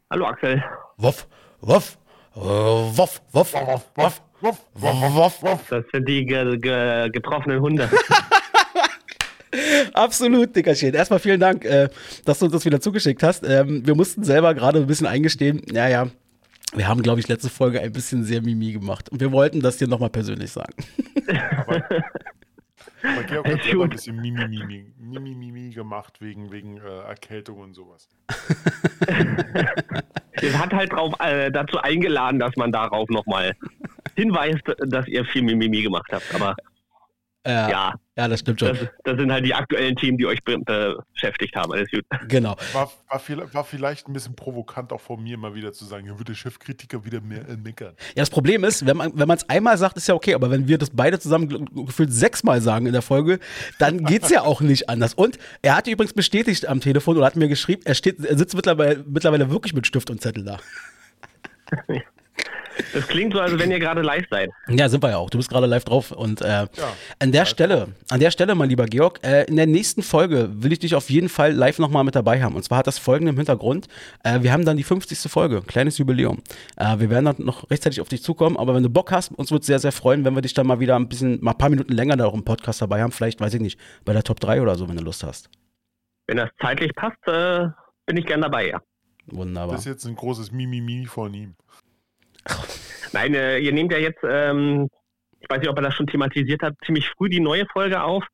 Hallo 0.08 0.26
Axel. 0.26 0.62
Wuff, 0.98 1.26
wuff, 1.60 1.98
äh, 2.36 2.38
wuff, 2.38 3.22
wuff, 3.32 3.54
wuff, 3.96 4.22
wuff, 4.42 4.58
wuff, 4.74 5.42
wuff. 5.42 5.68
Das 5.70 5.84
sind 5.92 6.08
die 6.08 6.24
ge 6.24 6.58
ge 6.58 7.10
getroffenen 7.10 7.60
Hunde. 7.60 7.88
Absolut, 9.92 10.56
Dickerchen. 10.56 10.94
Erstmal 10.94 11.18
vielen 11.18 11.40
Dank, 11.40 11.64
äh, 11.64 11.88
dass 12.24 12.38
du 12.38 12.46
uns 12.46 12.54
das 12.54 12.64
wieder 12.64 12.80
zugeschickt 12.80 13.22
hast. 13.22 13.44
Ähm, 13.46 13.86
wir 13.86 13.94
mussten 13.94 14.24
selber 14.24 14.54
gerade 14.54 14.78
ein 14.80 14.86
bisschen 14.86 15.06
eingestehen, 15.06 15.62
ja, 15.70 15.88
ja, 15.88 16.08
wir 16.74 16.88
haben, 16.88 17.02
glaube 17.02 17.20
ich, 17.20 17.28
letzte 17.28 17.50
Folge 17.50 17.80
ein 17.80 17.92
bisschen 17.92 18.24
sehr 18.24 18.40
Mimi 18.40 18.72
gemacht. 18.72 19.10
Und 19.10 19.20
wir 19.20 19.30
wollten 19.30 19.60
das 19.60 19.76
dir 19.76 19.88
nochmal 19.88 20.08
persönlich 20.08 20.50
sagen. 20.50 20.72
Aber, 21.56 21.76
aber 23.02 23.22
Georg 23.24 23.46
hat 23.46 23.62
selber 23.62 23.84
ein 23.84 23.90
bisschen 23.90 24.16
Mimi, 24.16 24.48
Mimi, 24.48 24.94
Mimi, 24.98 25.34
Mimi 25.34 25.70
gemacht 25.70 26.20
wegen, 26.20 26.50
wegen 26.50 26.78
äh, 26.78 27.00
Erkältung 27.08 27.58
und 27.58 27.74
sowas. 27.74 28.08
Ihr 30.42 30.58
hat 30.58 30.72
halt 30.72 30.92
drauf, 30.92 31.14
äh, 31.20 31.50
dazu 31.50 31.78
eingeladen, 31.78 32.38
dass 32.38 32.56
man 32.56 32.72
darauf 32.72 33.08
nochmal 33.08 33.52
hinweist, 34.16 34.62
dass 34.86 35.06
ihr 35.08 35.24
viel 35.24 35.42
Mimimi 35.42 35.82
gemacht 35.82 36.10
habt. 36.12 36.34
Aber 36.34 36.54
Äh, 37.44 37.70
ja, 37.70 37.94
Ja, 38.14 38.28
das 38.28 38.40
stimmt 38.40 38.60
schon. 38.60 38.68
Das, 38.76 38.88
das 39.04 39.18
sind 39.18 39.32
halt 39.32 39.46
die 39.46 39.54
aktuellen 39.54 39.96
Themen, 39.96 40.18
die 40.18 40.26
euch 40.26 40.42
be 40.44 40.58
beschäftigt 41.14 41.56
haben. 41.56 41.72
Alles 41.72 41.90
gut. 41.90 42.04
Genau. 42.28 42.56
War, 42.74 42.92
war, 43.08 43.18
viel, 43.18 43.42
war 43.54 43.64
vielleicht 43.64 44.06
ein 44.06 44.12
bisschen 44.12 44.36
provokant 44.36 44.92
auch 44.92 45.00
von 45.00 45.22
mir 45.22 45.38
mal 45.38 45.54
wieder 45.54 45.72
zu 45.72 45.86
sagen, 45.86 46.04
hier 46.04 46.18
wird 46.18 46.28
der 46.28 46.34
Chefkritiker 46.34 47.06
wieder 47.06 47.22
mehr 47.22 47.48
äh, 47.48 47.56
meckern. 47.56 47.94
Ja, 48.08 48.16
das 48.22 48.28
Problem 48.28 48.64
ist, 48.64 48.84
wenn 48.84 48.98
man 48.98 49.12
wenn 49.14 49.30
es 49.30 49.48
einmal 49.48 49.78
sagt, 49.78 49.96
ist 49.96 50.08
ja 50.08 50.14
okay, 50.14 50.34
aber 50.34 50.50
wenn 50.50 50.68
wir 50.68 50.76
das 50.76 50.90
beide 50.92 51.18
zusammen 51.20 51.48
ge- 51.48 51.84
gefühlt 51.86 52.12
sechsmal 52.12 52.60
sagen 52.60 52.84
in 52.84 52.92
der 52.92 53.00
Folge, 53.00 53.38
dann 53.78 54.04
geht's 54.04 54.28
ja 54.28 54.42
auch 54.42 54.60
nicht 54.60 54.90
anders. 54.90 55.14
Und 55.14 55.38
er 55.62 55.74
hat 55.74 55.86
übrigens 55.86 56.12
bestätigt 56.12 56.66
am 56.68 56.80
Telefon 56.80 57.16
oder 57.16 57.24
hat 57.24 57.36
mir 57.36 57.48
geschrieben, 57.48 57.80
er 57.86 57.94
steht, 57.94 58.22
er 58.22 58.36
sitzt 58.36 58.54
mittlerweile, 58.54 59.02
mittlerweile 59.08 59.50
wirklich 59.50 59.72
mit 59.72 59.86
Stift 59.86 60.10
und 60.10 60.20
Zettel 60.20 60.44
da. 60.44 60.58
Das 62.92 63.06
klingt 63.08 63.32
so, 63.32 63.40
als 63.40 63.58
wenn 63.58 63.70
ihr 63.70 63.78
gerade 63.78 64.02
live 64.02 64.24
seid. 64.30 64.50
Ja, 64.68 64.88
sind 64.88 65.02
wir 65.02 65.10
ja 65.10 65.16
auch. 65.18 65.30
Du 65.30 65.38
bist 65.38 65.48
gerade 65.48 65.66
live 65.66 65.84
drauf. 65.84 66.10
Und 66.12 66.42
äh, 66.42 66.66
an 67.18 67.32
der 67.32 67.44
Stelle, 67.46 67.88
an 68.10 68.20
der 68.20 68.30
Stelle, 68.30 68.54
mein 68.54 68.68
lieber 68.68 68.86
Georg, 68.86 69.20
äh, 69.22 69.44
in 69.44 69.56
der 69.56 69.66
nächsten 69.66 70.02
Folge 70.02 70.50
will 70.52 70.72
ich 70.72 70.78
dich 70.78 70.94
auf 70.94 71.10
jeden 71.10 71.28
Fall 71.28 71.52
live 71.52 71.78
nochmal 71.78 72.04
mit 72.04 72.14
dabei 72.14 72.42
haben. 72.42 72.54
Und 72.54 72.62
zwar 72.62 72.78
hat 72.78 72.86
das 72.86 72.98
folgende 72.98 73.30
im 73.30 73.36
Hintergrund. 73.36 73.88
Äh, 74.24 74.42
wir 74.42 74.52
haben 74.52 74.64
dann 74.64 74.76
die 74.76 74.82
50. 74.82 75.30
Folge, 75.30 75.62
kleines 75.62 75.98
Jubiläum. 75.98 76.42
Äh, 76.76 76.98
wir 76.98 77.10
werden 77.10 77.24
dann 77.24 77.36
noch 77.38 77.70
rechtzeitig 77.70 78.00
auf 78.00 78.08
dich 78.08 78.22
zukommen, 78.22 78.56
aber 78.56 78.74
wenn 78.74 78.82
du 78.82 78.90
Bock 78.90 79.12
hast, 79.12 79.32
uns 79.32 79.50
würde 79.50 79.64
sehr, 79.64 79.78
sehr 79.78 79.92
freuen, 79.92 80.24
wenn 80.24 80.34
wir 80.34 80.42
dich 80.42 80.54
dann 80.54 80.66
mal 80.66 80.80
wieder 80.80 80.96
ein 80.96 81.08
bisschen, 81.08 81.38
mal 81.42 81.52
ein 81.52 81.58
paar 81.58 81.70
Minuten 81.70 81.92
länger 81.92 82.16
da 82.16 82.26
auch 82.26 82.34
im 82.34 82.44
Podcast 82.44 82.82
dabei 82.82 83.02
haben. 83.02 83.12
Vielleicht, 83.12 83.40
weiß 83.40 83.54
ich 83.54 83.60
nicht, 83.60 83.78
bei 84.04 84.12
der 84.12 84.22
Top 84.22 84.40
3 84.40 84.62
oder 84.62 84.76
so, 84.76 84.88
wenn 84.88 84.96
du 84.96 85.04
Lust 85.04 85.24
hast. 85.24 85.48
Wenn 86.26 86.36
das 86.36 86.50
zeitlich 86.60 86.94
passt, 86.94 87.26
äh, 87.26 87.68
bin 88.06 88.16
ich 88.16 88.26
gern 88.26 88.42
dabei, 88.42 88.68
ja. 88.68 88.82
Wunderbar. 89.26 89.72
Das 89.72 89.80
ist 89.80 89.86
jetzt 89.86 90.04
ein 90.06 90.16
großes 90.16 90.52
Mimimi 90.52 91.06
von 91.06 91.32
ihm. 91.34 91.54
Nein, 93.12 93.34
äh, 93.34 93.58
ihr 93.58 93.72
nehmt 93.72 93.92
ja 93.92 93.98
jetzt, 93.98 94.20
ähm, 94.22 94.88
ich 95.40 95.48
weiß 95.48 95.60
nicht, 95.60 95.68
ob 95.68 95.76
er 95.76 95.82
das 95.82 95.94
schon 95.94 96.06
thematisiert 96.06 96.62
hat, 96.62 96.74
ziemlich 96.84 97.08
früh 97.10 97.28
die 97.28 97.40
neue 97.40 97.66
Folge 97.66 98.02
auf. 98.02 98.24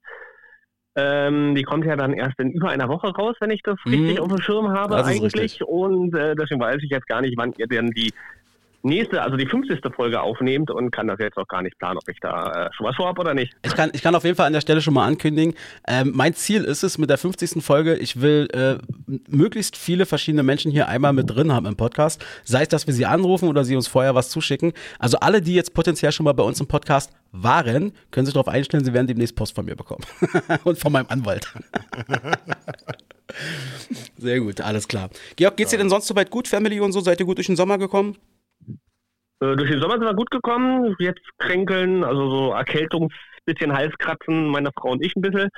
Ähm, 0.97 1.55
die 1.55 1.63
kommt 1.63 1.85
ja 1.85 1.97
dann 1.97 2.13
erst 2.13 2.41
in 2.41 2.51
über 2.51 2.71
einer 2.71 2.89
Woche 2.89 3.09
raus, 3.09 3.37
wenn 3.41 3.51
ich 3.51 3.63
das 3.63 3.79
richtig 3.87 4.19
auf 4.21 4.29
dem 4.29 4.41
Schirm 4.41 4.71
habe 4.71 4.97
eigentlich. 5.05 5.35
richtig. 5.35 5.63
Und 5.63 6.15
äh, 6.17 6.35
deswegen 6.35 6.61
weiß 6.61 6.83
ich 6.83 6.91
jetzt 6.91 7.07
gar 7.07 7.21
nicht, 7.21 7.37
wann 7.37 7.53
ihr 7.57 7.69
denn 7.69 7.91
die 7.91 8.13
nächste, 8.83 9.23
also 9.23 9.37
die 9.37 9.47
50. 9.47 9.81
Folge 9.95 10.21
aufnehmt 10.21 10.71
und 10.71 10.91
kann 10.91 11.09
das 11.09 11.19
jetzt 11.19 11.37
auch 11.37 11.49
gar 11.49 11.63
nicht 11.63 11.79
planen, 11.79 11.99
ob 11.99 12.09
ich 12.09 12.19
da 12.21 12.67
äh, 12.67 12.71
schon 12.75 12.87
was 12.87 12.97
vorhab 12.97 13.19
oder 13.19 13.35
nicht. 13.35 13.55
Ich 13.63 13.75
kann, 13.75 13.91
ich 13.93 14.03
kann 14.03 14.15
auf 14.15 14.25
jeden 14.25 14.37
Fall 14.37 14.47
an 14.47 14.53
der 14.53 14.61
Stelle 14.61 14.81
schon 14.81 14.95
mal 14.95 15.07
ankündigen. 15.07 15.55
Ähm, 15.87 16.13
mein 16.15 16.35
Ziel 16.35 16.65
ist 16.65 16.83
es 16.83 16.99
mit 16.99 17.11
der 17.11 17.19
50. 17.19 17.63
Folge, 17.63 17.97
ich 17.97 18.21
will 18.21 18.49
äh, 18.53 18.79
möglichst 19.29 19.77
viele 19.77 20.07
verschiedene 20.07 20.43
Menschen 20.43 20.71
hier 20.71 20.89
einmal 20.89 21.13
mit 21.13 21.31
drin 21.31 21.53
haben 21.53 21.67
im 21.67 21.77
Podcast. 21.77 22.25
Sei 22.45 22.63
es, 22.63 22.69
dass 22.69 22.87
wir 22.87 22.95
sie 22.95 23.07
anrufen 23.07 23.49
oder 23.49 23.65
sie 23.65 23.77
uns 23.77 23.89
vorher 23.89 24.15
was 24.15 24.31
zuschicken. 24.31 24.73
Also 24.99 25.19
alle, 25.19 25.43
die 25.43 25.55
jetzt 25.55 25.75
potenziell 25.75 26.13
schon 26.13 26.25
mal 26.25 26.33
bei 26.33 26.45
uns 26.45 26.61
im 26.61 26.67
Podcast 26.67 27.13
waren, 27.33 27.93
können 28.11 28.27
sich 28.27 28.35
darauf 28.35 28.49
einstellen, 28.49 28.85
sie 28.85 28.95
werden 28.95 29.07
demnächst 29.07 29.37
Post 29.37 29.55
von 29.55 29.65
mir 29.65 29.77
bekommen. 29.77 30.05
Und 30.65 30.79
von 30.79 30.93
meinem 30.93 31.07
Anwalt. 31.09 31.53
Sehr 34.17 34.41
gut, 34.41 34.61
alles 34.61 34.89
klar. 34.89 35.11
Georg, 35.37 35.57
geht's 35.57 35.71
dir 35.71 35.79
denn 35.79 35.91
sonst 35.91 36.07
soweit 36.07 36.31
gut, 36.31 36.49
Family 36.49 36.81
und 36.81 36.93
so? 36.93 37.01
Seid 37.01 37.21
ihr 37.21 37.27
gut 37.27 37.39
durch 37.39 37.47
den 37.47 37.57
Sommer 37.57 37.79
gekommen? 37.79 38.17
Äh, 39.41 39.57
durch 39.57 39.71
den 39.71 39.81
Sommer 39.81 39.95
sind 39.95 40.05
wir 40.05 40.15
gut 40.15 40.31
gekommen. 40.31 40.97
Jetzt 40.99 41.25
kränkeln, 41.39 42.05
also 42.05 42.31
so 42.31 42.53
Erkältung, 42.53 43.11
bisschen 43.45 43.73
Halskratzen, 43.73 44.49
meine 44.49 44.71
Frau 44.73 44.91
und 44.93 45.05
ich 45.05 45.15
ein 45.17 45.23
bisschen. 45.23 45.49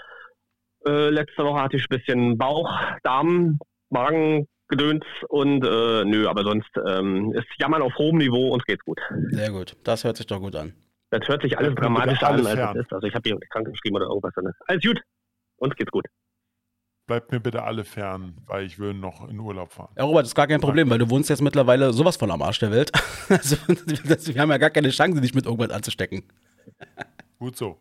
Äh, 0.86 1.10
letzte 1.10 1.44
Woche 1.44 1.60
hatte 1.60 1.76
ich 1.76 1.84
ein 1.84 1.96
bisschen 1.96 2.38
Bauch, 2.38 2.70
Darm, 3.02 3.58
Magen, 3.90 4.46
Gedöns 4.68 5.04
und 5.28 5.64
äh, 5.64 6.04
nö, 6.04 6.28
aber 6.28 6.44
sonst 6.44 6.70
ähm, 6.88 7.32
ist 7.32 7.46
Jammern 7.58 7.82
auf 7.82 7.92
hohem 7.98 8.18
Niveau, 8.18 8.52
uns 8.52 8.64
geht's 8.64 8.84
gut. 8.84 9.00
Sehr 9.30 9.50
gut, 9.50 9.76
das 9.84 10.04
hört 10.04 10.16
sich 10.16 10.26
doch 10.26 10.38
gut 10.38 10.54
an. 10.54 10.72
Das 11.10 11.26
hört 11.26 11.42
sich 11.42 11.58
alles 11.58 11.74
bitte 11.74 11.88
an, 11.88 11.96
alles 11.96 12.22
als 12.22 12.48
fern. 12.48 12.76
es 12.76 12.84
ist. 12.84 12.92
Also 12.92 13.06
ich 13.06 13.14
habe 13.14 13.28
hier 13.28 13.38
krank 13.50 13.66
geschrieben 13.66 13.96
oder 13.96 14.06
irgendwas. 14.06 14.32
Alles 14.68 14.82
gut. 14.82 15.00
Uns 15.56 15.74
geht's 15.74 15.90
gut. 15.90 16.06
Bleibt 17.10 17.32
mir 17.32 17.40
bitte 17.40 17.64
alle 17.64 17.82
fern, 17.82 18.34
weil 18.46 18.64
ich 18.66 18.78
will 18.78 18.94
noch 18.94 19.28
in 19.28 19.40
Urlaub 19.40 19.72
fahren. 19.72 19.88
Ja, 19.98 20.04
Robert, 20.04 20.26
ist 20.26 20.34
gar 20.36 20.46
kein 20.46 20.60
Problem, 20.60 20.88
weil 20.90 20.98
du 20.98 21.10
wohnst 21.10 21.28
jetzt 21.28 21.42
mittlerweile 21.42 21.92
sowas 21.92 22.16
von 22.16 22.30
am 22.30 22.40
Arsch 22.40 22.60
der 22.60 22.70
Welt. 22.70 22.92
Also, 23.28 23.56
das- 24.06 24.32
wir 24.32 24.40
haben 24.40 24.50
ja 24.50 24.58
gar 24.58 24.70
keine 24.70 24.90
Chance, 24.90 25.20
dich 25.20 25.34
mit 25.34 25.44
irgendwas 25.44 25.70
anzustecken. 25.70 26.22
Gut 27.40 27.56
so. 27.56 27.78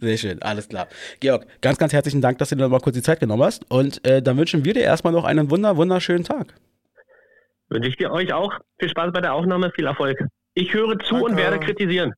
Sehr 0.00 0.16
schön, 0.16 0.40
alles 0.42 0.68
klar. 0.68 0.86
Georg, 1.18 1.44
ganz, 1.60 1.76
ganz 1.76 1.92
herzlichen 1.92 2.20
Dank, 2.20 2.38
dass 2.38 2.50
du 2.50 2.54
dir 2.54 2.62
noch 2.62 2.68
mal 2.70 2.78
kurz 2.78 2.94
die 2.94 3.02
Zeit 3.02 3.18
genommen 3.18 3.42
hast. 3.42 3.68
Und 3.68 4.06
äh, 4.06 4.22
dann 4.22 4.36
wünschen 4.36 4.64
wir 4.64 4.74
dir 4.74 4.82
erstmal 4.84 5.12
noch 5.12 5.24
einen 5.24 5.50
wunder, 5.50 5.76
wunderschönen 5.76 6.22
Tag. 6.22 6.54
Wünsche 7.68 7.88
ich 7.88 7.96
dir 7.96 8.12
euch 8.12 8.32
auch 8.32 8.52
viel 8.78 8.90
Spaß 8.90 9.12
bei 9.12 9.20
der 9.20 9.34
Aufnahme, 9.34 9.72
viel 9.74 9.86
Erfolg. 9.86 10.22
Ich 10.54 10.72
höre 10.72 10.96
zu 11.00 11.16
und 11.16 11.30
Danke. 11.32 11.36
werde 11.42 11.58
kritisieren. 11.58 12.12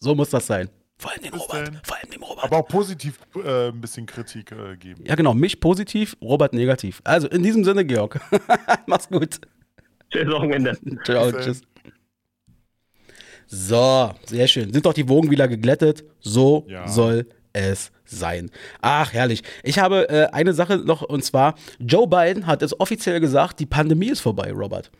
So 0.00 0.14
muss 0.14 0.28
das 0.28 0.46
sein. 0.46 0.68
Vor 0.98 1.10
allem 1.12 1.22
dem 1.22 1.32
Bis 1.32 1.40
Robert. 1.42 1.72
Vor 1.86 1.96
allem 1.96 2.10
dem 2.10 2.22
Robert. 2.22 2.44
Aber 2.44 2.56
auch 2.58 2.68
positiv 2.68 3.18
äh, 3.44 3.68
ein 3.68 3.80
bisschen 3.80 4.06
Kritik 4.06 4.52
äh, 4.52 4.76
geben. 4.76 5.04
ja, 5.04 5.14
genau. 5.14 5.34
Mich 5.34 5.60
positiv, 5.60 6.16
Robert 6.22 6.54
negativ. 6.54 7.00
Also 7.04 7.28
in 7.28 7.42
diesem 7.42 7.64
Sinne, 7.64 7.84
Georg. 7.84 8.18
Mach's 8.86 9.08
gut. 9.08 9.40
Schönes 10.12 10.32
Wochenende. 10.34 10.78
Ciao, 11.04 11.30
tschüss. 11.32 11.60
So, 13.46 14.10
sehr 14.24 14.48
schön. 14.48 14.72
Sind 14.72 14.86
doch 14.86 14.92
die 14.94 15.08
Wogen 15.08 15.30
wieder 15.30 15.48
geglättet? 15.48 16.04
So 16.20 16.64
Ja. 16.68 16.88
soll 16.88 17.26
es 17.52 17.92
sein. 18.04 18.50
Ach, 18.80 19.12
herrlich. 19.12 19.42
Ich 19.62 19.78
habe 19.78 20.08
äh, 20.08 20.26
eine 20.32 20.52
Sache 20.52 20.78
noch 20.78 21.02
und 21.02 21.24
zwar: 21.24 21.54
Joe 21.78 22.06
Biden 22.08 22.46
hat 22.46 22.62
es 22.62 22.78
offiziell 22.78 23.20
gesagt, 23.20 23.60
die 23.60 23.66
Pandemie 23.66 24.08
ist 24.08 24.20
vorbei, 24.20 24.52
Robert. 24.52 24.90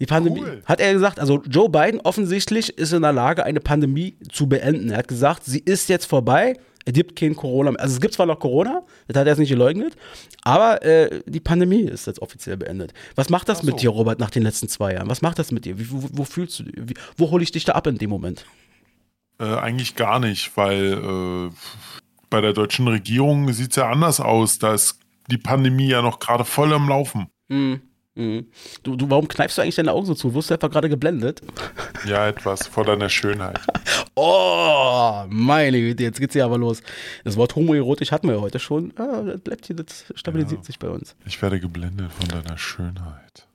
Die 0.00 0.06
Pandemie, 0.06 0.40
Cool. 0.42 0.62
hat 0.64 0.80
er 0.80 0.92
gesagt, 0.92 1.18
also 1.18 1.42
Joe 1.48 1.68
Biden 1.68 2.00
offensichtlich 2.00 2.76
ist 2.78 2.92
in 2.92 3.02
der 3.02 3.12
Lage, 3.12 3.44
eine 3.44 3.60
Pandemie 3.60 4.16
zu 4.30 4.48
beenden. 4.48 4.90
Er 4.90 4.98
hat 4.98 5.08
gesagt, 5.08 5.44
sie 5.44 5.58
ist 5.58 5.88
jetzt 5.88 6.06
vorbei. 6.06 6.54
Es 6.84 6.92
gibt 6.94 7.16
kein 7.16 7.34
Corona 7.36 7.72
mehr. 7.72 7.80
Also 7.80 7.96
es 7.96 8.00
gibt 8.00 8.14
zwar 8.14 8.24
noch 8.24 8.38
Corona, 8.38 8.82
das 9.08 9.16
hat 9.18 9.26
er 9.26 9.32
jetzt 9.32 9.38
nicht 9.40 9.50
geleugnet, 9.50 9.94
aber 10.42 10.82
äh, 10.82 11.20
die 11.26 11.40
Pandemie 11.40 11.82
ist 11.82 12.06
jetzt 12.06 12.22
offiziell 12.22 12.56
beendet. 12.56 12.94
Was 13.14 13.28
macht 13.28 13.48
das 13.50 13.58
so. 13.58 13.66
mit 13.66 13.82
dir, 13.82 13.90
Robert, 13.90 14.18
nach 14.20 14.30
den 14.30 14.42
letzten 14.42 14.68
zwei 14.68 14.94
Jahren? 14.94 15.08
Was 15.10 15.20
macht 15.20 15.38
das 15.38 15.52
mit 15.52 15.66
dir? 15.66 15.78
Wie, 15.78 15.90
wo, 15.90 16.08
wo 16.12 16.24
fühlst 16.24 16.60
du 16.60 16.64
wie, 16.64 16.94
Wo 17.18 17.30
hole 17.30 17.42
ich 17.42 17.50
dich 17.52 17.64
da 17.66 17.72
ab 17.72 17.86
in 17.88 17.98
dem 17.98 18.08
Moment? 18.08 18.46
Äh, 19.38 19.44
eigentlich 19.44 19.96
gar 19.96 20.18
nicht, 20.18 20.56
weil 20.56 20.94
äh, 20.94 21.50
bei 22.30 22.40
der 22.40 22.52
deutschen 22.54 22.88
Regierung 22.88 23.52
sieht 23.52 23.70
es 23.70 23.76
ja 23.76 23.90
anders 23.90 24.18
aus. 24.20 24.58
Da 24.58 24.72
ist 24.74 24.98
die 25.30 25.38
Pandemie 25.38 25.88
ja 25.88 26.00
noch 26.00 26.18
gerade 26.20 26.44
voll 26.44 26.72
am 26.72 26.88
Laufen. 26.88 27.26
Mhm. 27.48 27.82
Mhm. 28.18 28.46
Du, 28.82 28.96
du, 28.96 29.08
warum 29.08 29.28
kneifst 29.28 29.56
du 29.56 29.62
eigentlich 29.62 29.76
deine 29.76 29.92
Augen 29.92 30.04
so 30.06 30.14
zu? 30.14 30.34
Wirst 30.34 30.50
du 30.50 30.54
einfach 30.54 30.70
gerade 30.70 30.88
geblendet? 30.88 31.40
Ja, 32.06 32.28
etwas 32.28 32.66
vor 32.68 32.84
deiner 32.84 33.08
Schönheit. 33.08 33.58
Oh, 34.20 35.24
meine 35.28 35.78
Güte, 35.78 36.02
jetzt 36.02 36.18
geht's 36.18 36.34
ja 36.34 36.44
aber 36.44 36.58
los. 36.58 36.82
Das 37.22 37.36
Wort 37.36 37.54
homoerotisch 37.54 38.10
hatten 38.10 38.26
wir 38.26 38.34
ja 38.34 38.40
heute 38.40 38.58
schon. 38.58 38.92
Ah, 38.96 39.22
das 39.22 39.40
bleibt 39.40 39.66
hier, 39.66 39.76
das 39.76 40.06
stabilisiert 40.16 40.62
Ja. 40.62 40.64
sich 40.64 40.78
bei 40.80 40.88
uns. 40.88 41.14
Ich 41.24 41.40
werde 41.40 41.60
geblendet 41.60 42.10
von 42.12 42.26
deiner 42.26 42.58
Schönheit. 42.58 43.46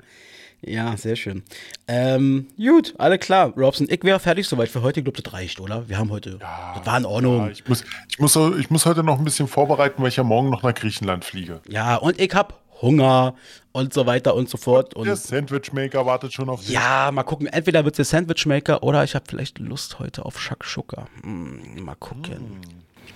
Ja, 0.61 0.95
sehr 0.95 1.17
schön. 1.17 1.43
Ähm, 1.89 2.47
gut, 2.55 2.93
alle 2.97 3.17
klar. 3.19 3.51
Robson, 3.57 3.87
ich 3.89 4.01
wäre 4.05 4.21
fertig 4.21 4.47
soweit 4.47 4.69
für 4.69 4.81
heute. 4.81 5.01
Ich 5.01 5.03
glaube, 5.03 5.21
das 5.21 5.33
reicht, 5.33 5.59
oder? 5.59 5.89
Wir 5.89 5.97
haben 5.97 6.09
heute. 6.11 6.39
das 6.39 6.85
war 6.85 6.97
in 6.97 7.05
Ordnung. 7.05 7.45
Ja, 7.47 7.51
ich, 7.51 7.67
muss, 7.67 7.83
ich, 8.09 8.19
muss, 8.19 8.37
ich 8.57 8.69
muss 8.69 8.85
heute 8.85 9.03
noch 9.03 9.17
ein 9.19 9.25
bisschen 9.25 9.49
vorbereiten, 9.49 10.01
weil 10.01 10.07
ich 10.09 10.15
ja 10.15 10.23
morgen 10.23 10.49
noch 10.49 10.63
nach 10.63 10.73
Griechenland 10.73 11.25
fliege. 11.25 11.59
Ja, 11.67 11.97
und 11.97 12.17
ich 12.21 12.33
hab 12.33 12.61
Hunger 12.81 13.35
und 13.73 13.93
so 13.93 14.05
weiter 14.05 14.33
und 14.35 14.49
so 14.49 14.57
fort. 14.57 14.93
Und 14.93 15.05
Der 15.05 15.17
Sandwichmaker 15.17 16.05
wartet 16.05 16.31
schon 16.31 16.47
auf 16.49 16.61
dich. 16.61 16.69
ja, 16.69 17.11
mal 17.11 17.23
gucken. 17.23 17.47
Entweder 17.47 17.83
wird 17.83 17.99
es 17.99 18.11
Sandwichmaker 18.11 18.81
oder 18.83 19.03
ich 19.03 19.13
habe 19.15 19.25
vielleicht 19.27 19.59
Lust 19.59 19.99
heute 19.99 20.23
auf 20.25 20.39
Shakshuka. 20.39 21.07
Hm, 21.21 21.83
mal 21.83 21.95
gucken. 21.95 22.61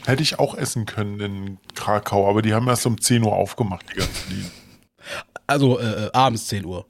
Hätte 0.06 0.24
ich 0.24 0.40
auch 0.40 0.56
essen 0.56 0.86
können 0.86 1.20
in 1.20 1.58
Krakau, 1.76 2.30
aber 2.30 2.42
die 2.42 2.54
haben 2.54 2.68
erst 2.68 2.86
um 2.86 3.00
10 3.00 3.24
Uhr 3.24 3.34
aufgemacht, 3.34 3.86
die 3.94 4.00
ganzen 4.00 4.30
Läden. 4.36 4.52
Also 5.46 5.80
äh, 5.80 6.06
äh, 6.08 6.12
abends 6.14 6.48
10 6.48 6.66
Uhr. 6.66 6.86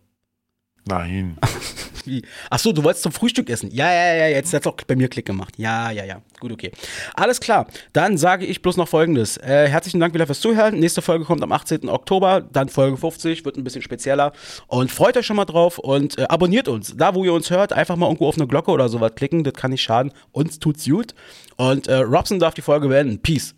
Nein. 0.86 1.38
Wie? 2.08 2.24
Ach 2.50 2.60
so, 2.60 2.72
du 2.72 2.84
wolltest 2.84 3.04
zum 3.04 3.12
Frühstück 3.12 3.50
essen. 3.50 3.70
Ja, 3.72 3.92
ja, 3.92 4.16
ja, 4.16 4.28
jetzt 4.28 4.54
hat's 4.54 4.66
auch 4.66 4.76
bei 4.88 4.96
mir 4.96 5.10
Klick 5.10 5.26
gemacht. 5.26 5.54
Ja, 5.58 5.92
ja, 5.92 6.06
ja. 6.06 6.22
Gut, 6.40 6.52
okay. 6.52 6.72
Alles 7.14 7.40
klar. 7.40 7.68
Dann 7.94 8.18
sage 8.18 8.46
ich 8.46 8.62
bloß 8.62 8.78
noch 8.78 8.88
Folgendes. 8.88 9.38
Äh, 9.38 9.68
herzlichen 9.68 10.00
Dank 10.00 10.14
wieder 10.14 10.26
fürs 10.26 10.40
Zuhören. 10.40 10.80
Nächste 10.80 11.02
Folge 11.02 11.26
kommt 11.26 11.44
am 11.44 11.52
18. 11.52 11.90
Oktober, 11.90 12.42
dann 12.42 12.70
Folge 12.70 12.98
50, 12.98 13.44
wird 13.46 13.58
ein 13.58 13.64
bisschen 13.64 13.82
spezieller. 13.82 14.34
Und 14.68 14.92
freut 14.92 15.18
euch 15.18 15.26
schon 15.26 15.36
mal 15.36 15.46
drauf 15.46 15.78
und 15.80 16.18
äh, 16.18 16.24
abonniert 16.24 16.68
uns. 16.68 16.96
Da, 16.96 17.14
wo 17.14 17.26
ihr 17.26 17.34
uns 17.34 17.50
hört, 17.50 17.74
einfach 17.74 17.96
mal 17.96 18.08
irgendwo 18.08 18.28
auf 18.28 18.38
eine 18.38 18.48
Glocke 18.48 18.72
oder 18.72 18.90
sowas 18.90 19.14
klicken. 19.16 19.44
Das 19.44 19.54
kann 19.54 19.72
nicht 19.72 19.82
schaden. 19.84 20.14
Uns 20.32 20.60
tut's 20.60 20.86
gut. 20.86 21.14
Und 21.58 21.88
äh, 21.88 21.96
Robson 21.96 22.40
darf 22.40 22.54
die 22.54 22.62
Folge 22.62 22.88
beenden. 22.88 23.20
Peace. 23.22 23.57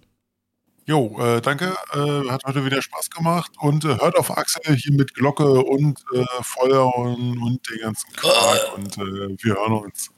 Jo, 0.90 1.16
äh, 1.20 1.40
danke. 1.40 1.76
Äh, 1.94 2.30
hat 2.32 2.44
heute 2.46 2.66
wieder 2.66 2.82
Spaß 2.82 3.12
gemacht. 3.12 3.52
Und 3.60 3.86
äh, 3.86 3.90
hört 4.00 4.18
auf 4.18 4.36
Axel 4.36 4.76
hier 4.76 4.92
mit 4.92 5.14
Glocke 5.14 5.64
und 5.64 6.04
äh, 6.16 6.26
Feuer 6.42 6.92
und, 6.98 7.38
und 7.38 7.60
den 7.70 7.80
ganzen 7.82 8.12
Quark. 8.14 8.76
Und 8.76 8.98
äh, 8.98 9.38
wir 9.40 9.54
hören 9.54 9.74
uns. 9.74 10.10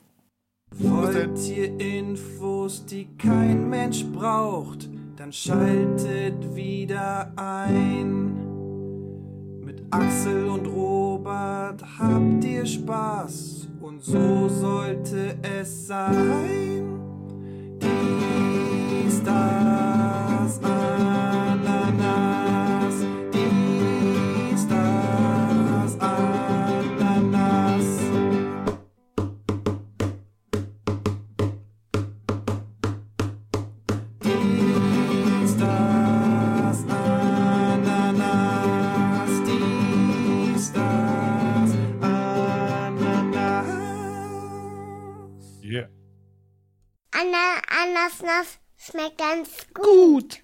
Wollt 0.78 1.38
ihr 1.50 1.78
Infos, 1.78 2.86
die 2.86 3.10
kein 3.18 3.70
Mensch 3.70 4.06
braucht, 4.14 4.88
dann 5.18 5.34
schaltet 5.34 6.56
wieder 6.56 7.34
ein. 7.36 8.38
Mit 9.66 9.84
Axel 9.92 10.48
und 10.48 10.68
Robert 10.68 11.84
habt 12.00 12.46
ihr 12.46 12.66
Spaß 12.66 13.68
und 13.82 14.02
so 14.02 14.48
sollte 14.48 15.38
es 15.44 15.88
sein. 15.88 17.02
Estás 19.08 20.62
más. 20.62 21.51
Anna, 47.22 47.62
Anasnas 47.84 48.58
schmeckt 48.78 49.20
ganz 49.20 49.50
gut. 49.76 49.86
Gut. 49.86 50.40